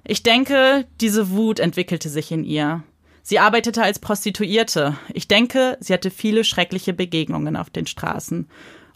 Ich 0.03 0.23
denke, 0.23 0.87
diese 1.01 1.29
Wut 1.29 1.59
entwickelte 1.59 2.09
sich 2.09 2.31
in 2.31 2.43
ihr. 2.43 2.81
Sie 3.21 3.39
arbeitete 3.39 3.83
als 3.83 3.99
Prostituierte. 3.99 4.97
Ich 5.13 5.27
denke, 5.27 5.77
sie 5.81 5.93
hatte 5.93 6.09
viele 6.09 6.43
schreckliche 6.43 6.93
Begegnungen 6.93 7.57
auf 7.57 7.69
den 7.69 7.85
Straßen. 7.85 8.47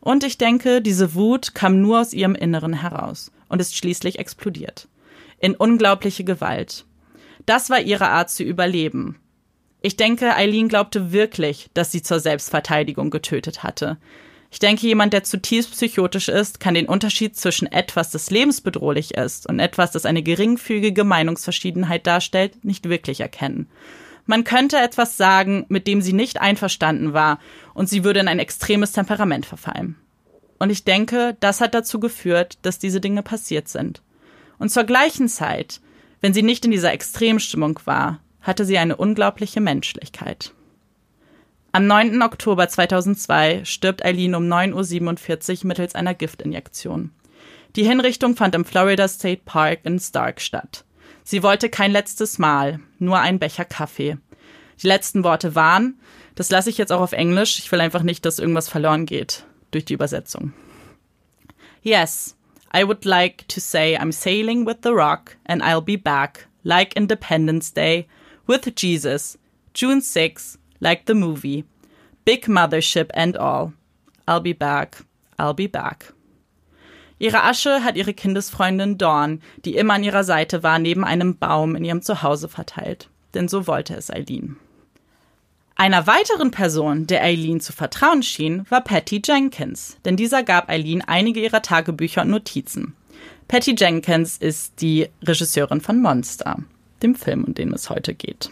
Und 0.01 0.23
ich 0.23 0.37
denke, 0.37 0.81
diese 0.81 1.15
Wut 1.15 1.53
kam 1.55 1.79
nur 1.79 2.01
aus 2.01 2.11
ihrem 2.11 2.35
Inneren 2.35 2.73
heraus 2.73 3.31
und 3.47 3.61
ist 3.61 3.77
schließlich 3.77 4.19
explodiert. 4.19 4.87
In 5.39 5.55
unglaubliche 5.55 6.23
Gewalt. 6.23 6.85
Das 7.45 7.69
war 7.69 7.79
ihre 7.79 8.09
Art 8.09 8.29
zu 8.29 8.43
überleben. 8.43 9.19
Ich 9.81 9.97
denke, 9.97 10.35
Eileen 10.35 10.67
glaubte 10.67 11.11
wirklich, 11.11 11.69
dass 11.73 11.91
sie 11.91 12.01
zur 12.01 12.19
Selbstverteidigung 12.19 13.09
getötet 13.09 13.63
hatte. 13.63 13.97
Ich 14.51 14.59
denke, 14.59 14.85
jemand, 14.85 15.13
der 15.13 15.23
zutiefst 15.23 15.71
psychotisch 15.71 16.27
ist, 16.27 16.59
kann 16.59 16.73
den 16.73 16.87
Unterschied 16.87 17.37
zwischen 17.37 17.71
etwas, 17.71 18.11
das 18.11 18.29
lebensbedrohlich 18.29 19.15
ist 19.15 19.47
und 19.47 19.59
etwas, 19.59 19.91
das 19.91 20.05
eine 20.05 20.23
geringfügige 20.23 21.03
Meinungsverschiedenheit 21.03 22.05
darstellt, 22.05 22.63
nicht 22.65 22.89
wirklich 22.89 23.21
erkennen. 23.21 23.69
Man 24.25 24.43
könnte 24.43 24.77
etwas 24.77 25.17
sagen, 25.17 25.65
mit 25.69 25.87
dem 25.87 26.01
sie 26.01 26.13
nicht 26.13 26.39
einverstanden 26.41 27.13
war, 27.13 27.39
und 27.73 27.89
sie 27.89 28.03
würde 28.03 28.19
in 28.19 28.27
ein 28.27 28.39
extremes 28.39 28.91
Temperament 28.91 29.45
verfallen. 29.45 29.95
Und 30.59 30.69
ich 30.69 30.83
denke, 30.83 31.35
das 31.39 31.59
hat 31.59 31.73
dazu 31.73 31.99
geführt, 31.99 32.59
dass 32.61 32.79
diese 32.79 33.01
Dinge 33.01 33.23
passiert 33.23 33.67
sind. 33.67 34.01
Und 34.59 34.69
zur 34.69 34.83
gleichen 34.83 35.27
Zeit, 35.27 35.81
wenn 36.19 36.33
sie 36.33 36.43
nicht 36.43 36.65
in 36.65 36.71
dieser 36.71 36.93
Extremstimmung 36.93 37.79
war, 37.85 38.19
hatte 38.41 38.65
sie 38.65 38.77
eine 38.77 38.95
unglaubliche 38.95 39.59
Menschlichkeit. 39.59 40.53
Am 41.71 41.87
9. 41.87 42.21
Oktober 42.21 42.67
2002 42.67 43.63
stirbt 43.63 44.03
Eileen 44.03 44.35
um 44.35 44.43
9.47 44.43 45.61
Uhr 45.61 45.67
mittels 45.67 45.95
einer 45.95 46.13
Giftinjektion. 46.13 47.11
Die 47.75 47.85
Hinrichtung 47.85 48.35
fand 48.35 48.53
im 48.55 48.65
Florida 48.65 49.07
State 49.07 49.43
Park 49.45 49.79
in 49.83 49.97
Stark 49.97 50.41
statt. 50.41 50.83
Sie 51.31 51.43
wollte 51.43 51.69
kein 51.69 51.93
letztes 51.93 52.39
Mal, 52.39 52.81
nur 52.99 53.17
ein 53.17 53.39
Becher 53.39 53.63
Kaffee. 53.63 54.17
Die 54.83 54.87
letzten 54.87 55.23
Worte 55.23 55.55
waren, 55.55 55.97
das 56.35 56.49
lasse 56.49 56.69
ich 56.69 56.77
jetzt 56.77 56.91
auch 56.91 56.99
auf 56.99 57.13
Englisch, 57.13 57.57
ich 57.57 57.71
will 57.71 57.79
einfach 57.79 58.03
nicht, 58.03 58.25
dass 58.25 58.37
irgendwas 58.37 58.67
verloren 58.67 59.05
geht 59.05 59.45
durch 59.71 59.85
die 59.85 59.93
Übersetzung. 59.93 60.51
Yes, 61.83 62.35
I 62.75 62.83
would 62.85 63.05
like 63.05 63.47
to 63.47 63.61
say 63.61 63.97
I'm 63.97 64.11
sailing 64.11 64.65
with 64.65 64.79
the 64.83 64.89
rock 64.89 65.37
and 65.45 65.63
I'll 65.63 65.79
be 65.79 65.97
back, 65.97 66.49
like 66.65 66.97
Independence 66.97 67.73
Day, 67.73 68.09
with 68.45 68.69
Jesus, 68.75 69.39
June 69.73 70.01
6, 70.01 70.59
like 70.81 71.03
the 71.07 71.13
movie. 71.13 71.63
Big 72.25 72.49
mothership 72.49 73.09
and 73.13 73.37
all. 73.37 73.71
I'll 74.27 74.41
be 74.41 74.51
back. 74.51 75.05
I'll 75.39 75.53
be 75.53 75.67
back. 75.67 76.11
Ihre 77.21 77.43
Asche 77.43 77.83
hat 77.83 77.97
ihre 77.97 78.15
Kindesfreundin 78.15 78.97
Dawn, 78.97 79.43
die 79.63 79.75
immer 79.75 79.93
an 79.93 80.03
ihrer 80.03 80.23
Seite 80.23 80.63
war, 80.63 80.79
neben 80.79 81.03
einem 81.03 81.37
Baum 81.37 81.75
in 81.75 81.85
ihrem 81.85 82.01
Zuhause 82.01 82.49
verteilt. 82.49 83.09
Denn 83.35 83.47
so 83.47 83.67
wollte 83.67 83.93
es 83.93 84.09
Eileen. 84.09 84.57
Einer 85.75 86.07
weiteren 86.07 86.49
Person, 86.49 87.05
der 87.05 87.21
Eileen 87.21 87.61
zu 87.61 87.73
vertrauen 87.73 88.23
schien, 88.23 88.65
war 88.69 88.81
Patty 88.81 89.21
Jenkins, 89.23 89.97
denn 90.03 90.17
dieser 90.17 90.41
gab 90.41 90.67
Eileen 90.67 91.03
einige 91.03 91.41
ihrer 91.41 91.61
Tagebücher 91.61 92.23
und 92.23 92.31
Notizen. 92.31 92.95
Patty 93.47 93.75
Jenkins 93.77 94.37
ist 94.37 94.81
die 94.81 95.07
Regisseurin 95.21 95.79
von 95.79 96.01
Monster, 96.01 96.57
dem 97.03 97.13
Film, 97.13 97.43
um 97.43 97.53
den 97.53 97.71
es 97.71 97.91
heute 97.91 98.15
geht. 98.15 98.49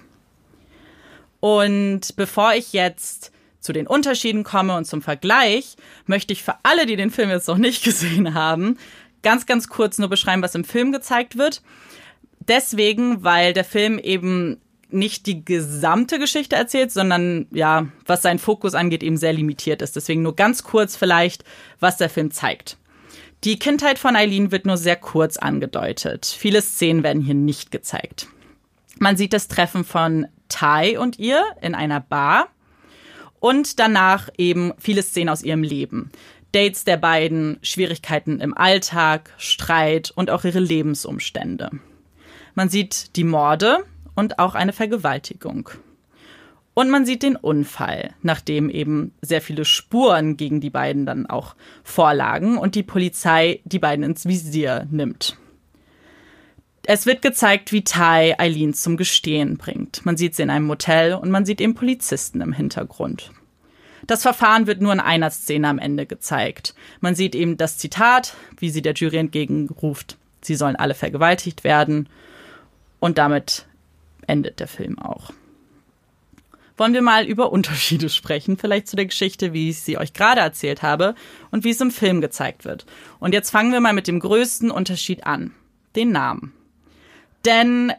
Und 1.39 2.15
bevor 2.15 2.53
ich 2.53 2.71
jetzt 2.73 3.31
zu 3.59 3.73
den 3.73 3.87
Unterschieden 3.87 4.43
komme 4.43 4.75
und 4.75 4.85
zum 4.85 5.01
Vergleich, 5.01 5.75
möchte 6.05 6.33
ich 6.33 6.43
für 6.43 6.55
alle, 6.63 6.85
die 6.85 6.95
den 6.95 7.11
Film 7.11 7.29
jetzt 7.29 7.47
noch 7.47 7.57
nicht 7.57 7.83
gesehen 7.83 8.33
haben, 8.33 8.77
ganz, 9.21 9.45
ganz 9.45 9.67
kurz 9.67 9.97
nur 9.97 10.09
beschreiben, 10.09 10.41
was 10.41 10.55
im 10.55 10.63
Film 10.63 10.91
gezeigt 10.91 11.37
wird. 11.37 11.61
Deswegen, 12.39 13.23
weil 13.23 13.53
der 13.53 13.65
Film 13.65 13.99
eben 13.99 14.59
nicht 14.91 15.27
die 15.27 15.45
gesamte 15.45 16.17
Geschichte 16.17 16.55
erzählt, 16.55 16.91
sondern 16.91 17.47
ja, 17.51 17.87
was 18.05 18.23
seinen 18.23 18.39
Fokus 18.39 18.73
angeht, 18.73 19.03
eben 19.03 19.17
sehr 19.17 19.33
limitiert 19.33 19.81
ist. 19.81 19.95
Deswegen 19.95 20.23
nur 20.23 20.35
ganz 20.35 20.63
kurz 20.63 20.95
vielleicht, 20.95 21.43
was 21.79 21.97
der 21.97 22.09
Film 22.09 22.31
zeigt. 22.31 22.77
Die 23.43 23.59
Kindheit 23.59 23.99
von 23.99 24.15
Eileen 24.15 24.51
wird 24.51 24.65
nur 24.65 24.77
sehr 24.77 24.95
kurz 24.95 25.37
angedeutet. 25.37 26.25
Viele 26.25 26.61
Szenen 26.61 27.03
werden 27.03 27.21
hier 27.21 27.35
nicht 27.35 27.71
gezeigt. 27.71 28.27
Man 28.97 29.15
sieht 29.15 29.31
das 29.31 29.47
Treffen 29.47 29.85
von 29.85 30.27
Ty 30.49 30.97
und 30.97 31.19
ihr 31.19 31.45
in 31.61 31.75
einer 31.75 32.01
Bar 32.01 32.49
und 33.39 33.79
danach 33.79 34.29
eben 34.37 34.73
viele 34.77 35.01
Szenen 35.01 35.29
aus 35.29 35.43
ihrem 35.43 35.63
Leben. 35.63 36.11
Dates 36.51 36.83
der 36.83 36.97
beiden, 36.97 37.57
Schwierigkeiten 37.61 38.39
im 38.39 38.57
Alltag, 38.57 39.33
Streit 39.37 40.11
und 40.15 40.31
auch 40.31 40.45
ihre 40.45 40.59
Lebensumstände. 40.59 41.69
Man 42.55 42.69
sieht 42.69 43.15
die 43.15 43.23
Morde 43.23 43.85
und 44.15 44.39
auch 44.39 44.55
eine 44.55 44.73
Vergewaltigung. 44.73 45.69
Und 46.73 46.89
man 46.89 47.05
sieht 47.05 47.23
den 47.23 47.35
Unfall, 47.35 48.11
nachdem 48.21 48.69
eben 48.69 49.13
sehr 49.21 49.41
viele 49.41 49.65
Spuren 49.65 50.37
gegen 50.37 50.61
die 50.61 50.69
beiden 50.69 51.05
dann 51.05 51.25
auch 51.25 51.55
vorlagen 51.83 52.57
und 52.57 52.75
die 52.75 52.83
Polizei 52.83 53.59
die 53.65 53.79
beiden 53.79 54.05
ins 54.05 54.25
Visier 54.25 54.87
nimmt. 54.89 55.37
Es 56.91 57.05
wird 57.05 57.21
gezeigt, 57.21 57.71
wie 57.71 57.83
Ty 57.83 58.33
Eileen 58.39 58.73
zum 58.73 58.97
Gestehen 58.97 59.57
bringt. 59.57 60.03
Man 60.07 60.17
sieht 60.17 60.33
sie 60.33 60.41
in 60.41 60.49
einem 60.49 60.65
Motel 60.65 61.13
und 61.13 61.29
man 61.29 61.45
sieht 61.45 61.61
eben 61.61 61.75
Polizisten 61.75 62.41
im 62.41 62.51
Hintergrund. 62.51 63.29
Das 64.07 64.23
Verfahren 64.23 64.65
wird 64.65 64.81
nur 64.81 64.91
in 64.91 64.99
einer 64.99 65.29
Szene 65.29 65.67
am 65.67 65.77
Ende 65.77 66.07
gezeigt. 66.07 66.73
Man 66.99 67.13
sieht 67.13 67.35
eben 67.35 67.57
das 67.57 67.77
Zitat, 67.77 68.33
wie 68.57 68.71
sie 68.71 68.81
der 68.81 68.95
Jury 68.95 69.17
entgegenruft, 69.17 70.17
sie 70.41 70.55
sollen 70.55 70.75
alle 70.77 70.95
vergewaltigt 70.95 71.63
werden. 71.63 72.09
Und 72.99 73.19
damit 73.19 73.67
endet 74.25 74.59
der 74.59 74.67
Film 74.67 74.97
auch. 74.97 75.29
Wollen 76.75 76.95
wir 76.95 77.03
mal 77.03 77.27
über 77.27 77.51
Unterschiede 77.51 78.09
sprechen, 78.09 78.57
vielleicht 78.57 78.87
zu 78.87 78.95
der 78.95 79.05
Geschichte, 79.05 79.53
wie 79.53 79.69
ich 79.69 79.81
sie 79.81 79.99
euch 79.99 80.13
gerade 80.13 80.41
erzählt 80.41 80.81
habe 80.81 81.13
und 81.51 81.63
wie 81.63 81.69
es 81.69 81.81
im 81.81 81.91
Film 81.91 82.19
gezeigt 82.19 82.65
wird. 82.65 82.87
Und 83.19 83.33
jetzt 83.33 83.51
fangen 83.51 83.73
wir 83.73 83.79
mal 83.79 83.93
mit 83.93 84.07
dem 84.07 84.19
größten 84.19 84.71
Unterschied 84.71 85.27
an, 85.27 85.53
den 85.95 86.11
Namen. 86.11 86.53
Denn 87.45 87.93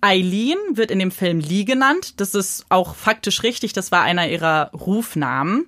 Eileen 0.00 0.58
wird 0.72 0.90
in 0.90 0.98
dem 0.98 1.10
Film 1.10 1.40
Lee 1.40 1.64
genannt. 1.64 2.20
Das 2.20 2.34
ist 2.34 2.66
auch 2.68 2.94
faktisch 2.94 3.42
richtig. 3.42 3.72
Das 3.72 3.92
war 3.92 4.02
einer 4.02 4.28
ihrer 4.28 4.70
Rufnamen. 4.72 5.66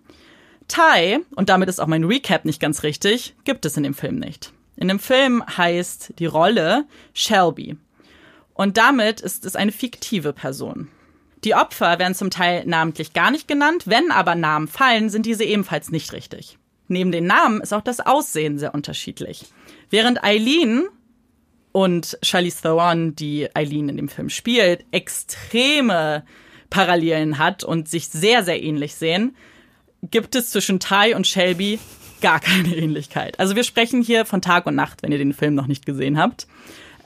Tai, 0.69 1.21
und 1.37 1.49
damit 1.49 1.69
ist 1.69 1.81
auch 1.81 1.87
mein 1.87 2.05
Recap 2.05 2.45
nicht 2.45 2.61
ganz 2.61 2.83
richtig, 2.83 3.35
gibt 3.45 3.67
es 3.67 3.77
in 3.77 3.83
dem 3.83 3.95
Film 3.95 4.19
nicht. 4.19 4.53
In 4.77 4.89
dem 4.89 4.99
Film 4.99 5.45
heißt 5.47 6.15
die 6.19 6.27
Rolle 6.27 6.87
Shelby. 7.13 7.77
Und 8.55 8.77
damit 8.77 9.21
ist 9.21 9.45
es 9.45 9.57
eine 9.57 9.73
fiktive 9.73 10.33
Person. 10.33 10.89
Die 11.45 11.55
Opfer 11.55 11.99
werden 11.99 12.15
zum 12.15 12.31
Teil 12.31 12.65
namentlich 12.67 13.13
gar 13.13 13.31
nicht 13.31 13.47
genannt, 13.47 13.83
wenn 13.87 14.11
aber 14.11 14.35
Namen 14.35 14.67
fallen, 14.67 15.11
sind 15.11 15.27
diese 15.27 15.45
ebenfalls 15.45 15.91
nicht 15.91 16.13
richtig. 16.13 16.59
Neben 16.89 17.13
den 17.13 17.27
Namen 17.27 17.61
ist 17.61 17.75
auch 17.75 17.83
das 17.83 18.01
Aussehen 18.01 18.59
sehr 18.59 18.75
unterschiedlich. 18.75 19.45
Während 19.91 20.25
Eileen 20.25 20.89
und 21.75 22.17
Charlize 22.23 22.63
Theron, 22.63 23.17
die 23.17 23.49
Eileen 23.53 23.89
in 23.89 23.97
dem 23.97 24.09
Film 24.09 24.31
spielt, 24.31 24.85
extreme 24.93 26.25
Parallelen 26.71 27.39
hat 27.39 27.65
und 27.65 27.89
sich 27.89 28.07
sehr, 28.07 28.45
sehr 28.45 28.63
ähnlich 28.63 28.95
sehen, 28.95 29.35
gibt 30.01 30.37
es 30.37 30.51
zwischen 30.51 30.79
Ty 30.79 31.15
und 31.17 31.27
Shelby 31.27 31.81
gar 32.21 32.39
keine 32.41 32.77
Ähnlichkeit. 32.77 33.41
Also 33.41 33.57
wir 33.57 33.65
sprechen 33.65 34.03
hier 34.03 34.25
von 34.25 34.41
Tag 34.41 34.67
und 34.67 34.77
Nacht, 34.77 35.03
wenn 35.03 35.11
ihr 35.11 35.19
den 35.19 35.33
Film 35.33 35.57
noch 35.57 35.67
nicht 35.67 35.85
gesehen 35.85 36.17
habt. 36.17 36.47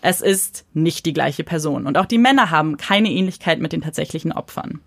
Es 0.03 0.21
ist 0.21 0.66
nicht 0.75 1.07
die 1.07 1.14
gleiche 1.14 1.45
Person. 1.45 1.87
Und 1.87 1.97
auch 1.97 2.07
die 2.07 2.19
Männer 2.19 2.51
haben 2.51 2.77
keine 2.77 3.11
Ähnlichkeit 3.11 3.61
mit 3.61 3.73
den 3.73 3.81
tatsächlichen 3.81 4.33
Opfern. 4.33 4.81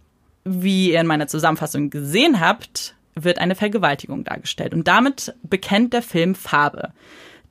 Wie 0.43 0.91
ihr 0.91 1.01
in 1.01 1.07
meiner 1.07 1.25
Zusammenfassung 1.25 1.89
gesehen 1.89 2.39
habt, 2.39 2.93
wird 3.15 3.39
eine 3.39 3.55
Vergewaltigung 3.55 4.25
dargestellt. 4.25 4.75
Und 4.75 4.87
damit 4.87 5.33
bekennt 5.41 5.93
der 5.93 6.03
Film 6.03 6.35
Farbe. 6.35 6.93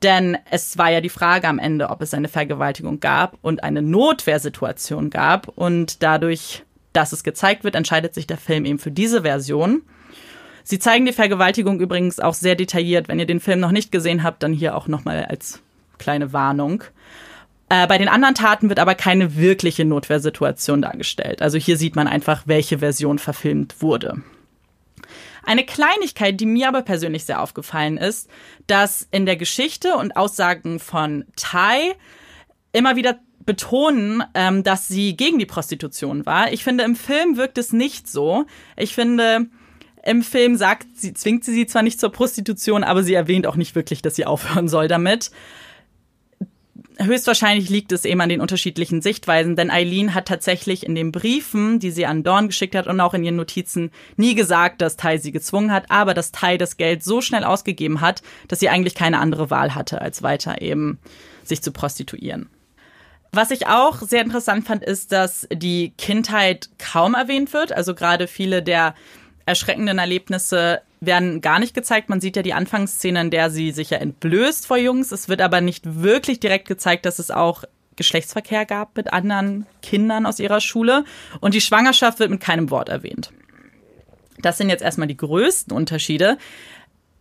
Denn 0.03 0.39
es 0.51 0.79
war 0.79 0.91
ja 0.91 1.01
die 1.01 1.11
Frage 1.11 1.47
am 1.47 1.59
Ende, 1.59 1.91
ob 1.91 2.01
es 2.01 2.15
eine 2.15 2.29
Vergewaltigung 2.29 3.01
gab 3.01 3.37
und 3.43 3.63
eine 3.63 3.83
Notwehrsituation 3.83 5.11
gab. 5.11 5.49
Und 5.49 6.03
dadurch, 6.03 6.65
dass 6.93 7.13
es 7.13 7.23
gezeigt 7.23 7.65
wird, 7.65 7.75
entscheidet 7.75 8.15
sich 8.15 8.27
der 8.27 8.39
Film 8.39 8.65
eben 8.65 8.79
für 8.79 8.91
diese 8.91 9.23
Version. 9.23 9.83
Sie 10.65 10.79
zeigen 10.79 11.05
die 11.05 11.13
Vergewaltigung 11.13 11.81
übrigens 11.81 12.19
auch 12.21 12.35
sehr 12.35 12.55
detailliert. 12.55 13.09
Wenn 13.09 13.19
ihr 13.19 13.27
den 13.27 13.41
Film 13.41 13.61
noch 13.61 13.73
nicht 13.73 13.93
gesehen 13.93 14.23
habt, 14.23 14.43
dann 14.43 14.53
hier 14.53 14.77
auch 14.77 14.89
nochmal 14.89 15.27
als 15.27 15.61
kleine 15.99 16.33
Warnung. 16.33 16.85
Äh, 17.69 17.87
bei 17.87 17.99
den 17.99 18.09
anderen 18.09 18.35
Taten 18.35 18.69
wird 18.69 18.79
aber 18.79 18.95
keine 18.95 19.37
wirkliche 19.37 19.85
Notwehrsituation 19.85 20.83
dargestellt. 20.83 21.43
Also 21.43 21.59
hier 21.59 21.77
sieht 21.77 21.95
man 21.95 22.09
einfach, 22.09 22.43
welche 22.47 22.79
Version 22.79 23.19
verfilmt 23.19 23.83
wurde. 23.83 24.23
Eine 25.43 25.65
Kleinigkeit, 25.65 26.41
die 26.41 26.47
mir 26.47 26.69
aber 26.69 26.83
persönlich 26.83 27.25
sehr 27.25 27.41
aufgefallen 27.43 27.97
ist, 27.97 28.29
dass 28.67 29.09
in 29.11 29.27
der 29.27 29.37
Geschichte 29.37 29.95
und 29.97 30.17
Aussagen 30.17 30.79
von 30.79 31.25
Tai 31.37 31.95
immer 32.73 32.97
wieder 32.97 33.19
betonen, 33.47 34.23
ähm, 34.35 34.63
dass 34.63 34.87
sie 34.87 35.17
gegen 35.17 35.39
die 35.39 35.47
Prostitution 35.47 36.27
war. 36.27 36.53
Ich 36.53 36.63
finde, 36.63 36.85
im 36.85 36.95
Film 36.95 37.37
wirkt 37.37 37.59
es 37.59 37.73
nicht 37.73 38.09
so. 38.09 38.45
Ich 38.77 38.95
finde, 38.95 39.47
im 40.05 40.23
Film 40.23 40.57
sagt 40.57 40.87
sie, 40.95 41.15
zwingt 41.15 41.45
sie 41.45 41.53
sie 41.53 41.67
zwar 41.67 41.83
nicht 41.83 42.01
zur 42.01 42.13
Prostitution, 42.13 42.85
aber 42.85 43.03
sie 43.03 43.15
erwähnt 43.15 43.47
auch 43.47 43.57
nicht 43.57 43.75
wirklich, 43.75 44.03
dass 44.03 44.17
sie 44.17 44.27
aufhören 44.27 44.69
soll 44.69 44.89
damit 44.89 45.31
höchstwahrscheinlich 47.01 47.69
liegt 47.71 47.93
es 47.93 48.05
eben 48.05 48.21
an 48.21 48.29
den 48.29 48.41
unterschiedlichen 48.41 49.03
Sichtweisen, 49.03 49.57
denn 49.57 49.71
Eileen 49.71 50.15
hat 50.15 50.29
tatsächlich 50.29 50.85
in 50.85 50.95
den 50.95 51.13
Briefen, 51.13 51.79
die 51.79 51.91
sie 51.91 52.07
an 52.07 52.23
Dorn 52.23 52.49
geschickt 52.49 52.75
hat 52.75 52.87
und 52.87 53.01
auch 53.01 53.15
in 53.15 53.25
ihren 53.25 53.37
Notizen 53.37 53.91
nie 54.17 54.35
gesagt, 54.35 54.81
dass 54.81 54.97
Tai 54.97 55.19
sie 55.19 55.33
gezwungen 55.33 55.73
hat, 55.73 55.91
aber 55.91 56.15
dass 56.15 56.33
Tai 56.33 56.59
das 56.59 56.77
Geld 56.77 57.03
so 57.03 57.21
schnell 57.21 57.45
ausgegeben 57.45 58.01
hat, 58.01 58.23
dass 58.49 58.61
sie 58.61 58.69
eigentlich 58.69 58.95
keine 58.95 59.19
andere 59.19 59.51
Wahl 59.51 59.75
hatte, 59.75 60.01
als 60.01 60.23
weiter 60.23 60.61
eben 60.61 60.99
sich 61.43 61.63
zu 61.63 61.73
prostituieren. 61.73 62.49
Was 63.33 63.51
ich 63.51 63.69
auch 63.69 64.03
sehr 64.03 64.23
interessant 64.23 64.67
fand, 64.67 64.83
ist, 64.83 65.13
dass 65.13 65.47
die 65.53 65.93
Kindheit 65.97 66.69
kaum 66.79 67.15
erwähnt 67.15 67.53
wird. 67.53 67.73
Also 67.73 67.95
gerade 67.95 68.27
viele 68.27 68.63
der 68.63 68.95
erschreckenden 69.47 69.99
Erlebnisse 69.99 70.81
werden 71.01 71.41
gar 71.41 71.59
nicht 71.59 71.75
gezeigt. 71.75 72.09
Man 72.09 72.21
sieht 72.21 72.37
ja 72.37 72.43
die 72.43 72.55
Anfangsszene, 72.55 73.21
in 73.21 73.31
der 73.31 73.51
sie 73.51 73.73
sich 73.73 73.91
ja 73.91 73.99
entblößt 73.99 74.67
vor 74.67 74.77
Jungs. 74.77 75.13
Es 75.13 75.29
wird 75.29 75.41
aber 75.41 75.61
nicht 75.61 76.03
wirklich 76.03 76.41
direkt 76.41 76.69
gezeigt, 76.69 77.07
dass 77.07 77.19
es 77.19 77.31
auch 77.31 77.65
Geschlechtsverkehr 77.97 78.67
gab 78.67 78.97
mit 78.97 79.13
anderen 79.13 79.67
Kindern 79.83 80.27
aus 80.27 80.39
ihrer 80.39 80.61
Schule. 80.61 81.05
Und 81.41 81.55
die 81.55 81.61
Schwangerschaft 81.61 82.19
wird 82.19 82.31
mit 82.31 82.41
keinem 82.41 82.71
Wort 82.71 82.89
erwähnt. 82.89 83.33
Das 84.39 84.59
sind 84.59 84.71
jetzt 84.71 84.83
erstmal 84.83 85.09
die 85.09 85.17
größten 85.17 85.75
Unterschiede. 85.77 86.39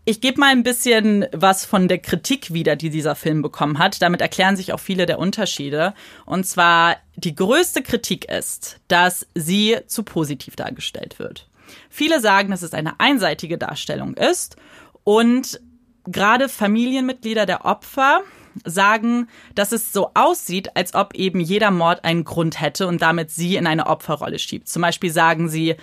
Ich 0.06 0.22
gebe 0.22 0.40
mal 0.40 0.52
ein 0.52 0.64
bisschen 0.64 1.26
was 1.34 1.66
von 1.66 1.88
der 1.88 2.00
Kritik 2.00 2.54
wieder, 2.54 2.76
die 2.76 2.90
dieser 2.90 3.16
Film 3.16 3.42
bekommen 3.42 3.78
hat. 3.78 4.02
Damit 4.02 4.22
erklären 4.22 4.56
sich 4.56 4.74
auch 4.74 4.80
viele 4.80 5.06
der 5.06 5.20
Unterschiede. 5.20 5.94
Und 6.26 6.46
zwar 6.46 6.98
die 7.16 7.36
größte 7.36 7.84
Kritik 7.84 8.32
ist, 8.32 8.80
dass 8.88 9.28
sie 9.36 9.78
zu 9.88 10.04
positiv 10.04 10.56
dargestellt 10.56 11.20
wird. 11.20 11.49
Viele 11.90 12.22
sagen, 12.22 12.52
dass 12.52 12.62
es 12.62 12.74
eine 12.74 13.00
einseitige 13.00 13.58
Darstellung 13.58 14.14
ist 14.14 14.56
und 15.04 15.60
gerade 16.06 16.50
Familienmitglieder 16.50 17.46
der 17.46 17.66
Opfer 17.66 18.22
sagen, 18.66 19.28
dass 19.56 19.72
es 19.72 19.94
so 19.94 20.12
aussieht, 20.14 20.76
als 20.76 20.94
ob 20.96 21.14
eben 21.16 21.40
jeder 21.40 21.72
Mord 21.72 22.04
einen 22.04 22.24
Grund 22.24 22.60
hätte 22.60 22.88
und 22.88 23.02
damit 23.02 23.32
sie 23.32 23.56
in 23.56 23.68
eine 23.68 23.88
Opferrolle 23.88 24.40
schiebt. 24.40 24.68
Zum 24.68 24.82
Beispiel 24.82 25.12
sagen 25.12 25.50
sie, 25.50 25.76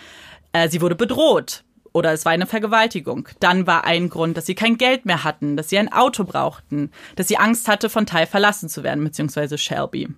äh, 0.53 0.68
sie 0.68 0.80
wurde 0.80 0.95
bedroht 0.95 1.64
oder 1.93 2.12
es 2.12 2.24
war 2.24 2.32
eine 2.32 2.47
Vergewaltigung. 2.47 3.28
Dann 3.41 3.66
war 3.66 3.84
ein 3.84 4.11
Grund, 4.11 4.37
dass 4.37 4.47
sie 4.47 4.55
kein 4.55 4.76
Geld 4.76 5.07
mehr 5.07 5.24
hatten, 5.24 5.57
dass 5.57 5.70
sie 5.70 5.78
ein 5.78 5.93
Auto 5.93 6.24
brauchten, 6.24 6.91
dass 7.14 7.28
sie 7.28 7.39
Angst 7.39 7.68
hatte, 7.68 7.89
von 7.89 8.07
Ty 8.07 8.26
verlassen 8.26 8.68
zu 8.68 8.82
werden, 8.82 9.03
beziehungsweise 9.03 9.57
Shelby. 9.57 10.09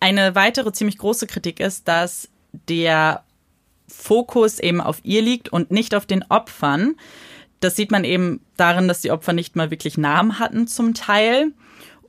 Eine 0.00 0.34
weitere 0.34 0.72
ziemlich 0.72 0.98
große 0.98 1.26
Kritik 1.26 1.60
ist, 1.60 1.88
dass 1.88 2.28
der 2.68 3.23
Fokus 3.86 4.58
eben 4.58 4.80
auf 4.80 5.00
ihr 5.02 5.22
liegt 5.22 5.48
und 5.48 5.70
nicht 5.70 5.94
auf 5.94 6.06
den 6.06 6.24
Opfern. 6.28 6.96
Das 7.60 7.76
sieht 7.76 7.90
man 7.90 8.04
eben 8.04 8.40
darin, 8.56 8.88
dass 8.88 9.00
die 9.00 9.10
Opfer 9.10 9.32
nicht 9.32 9.56
mal 9.56 9.70
wirklich 9.70 9.96
Namen 9.96 10.38
hatten 10.38 10.66
zum 10.66 10.94
Teil. 10.94 11.52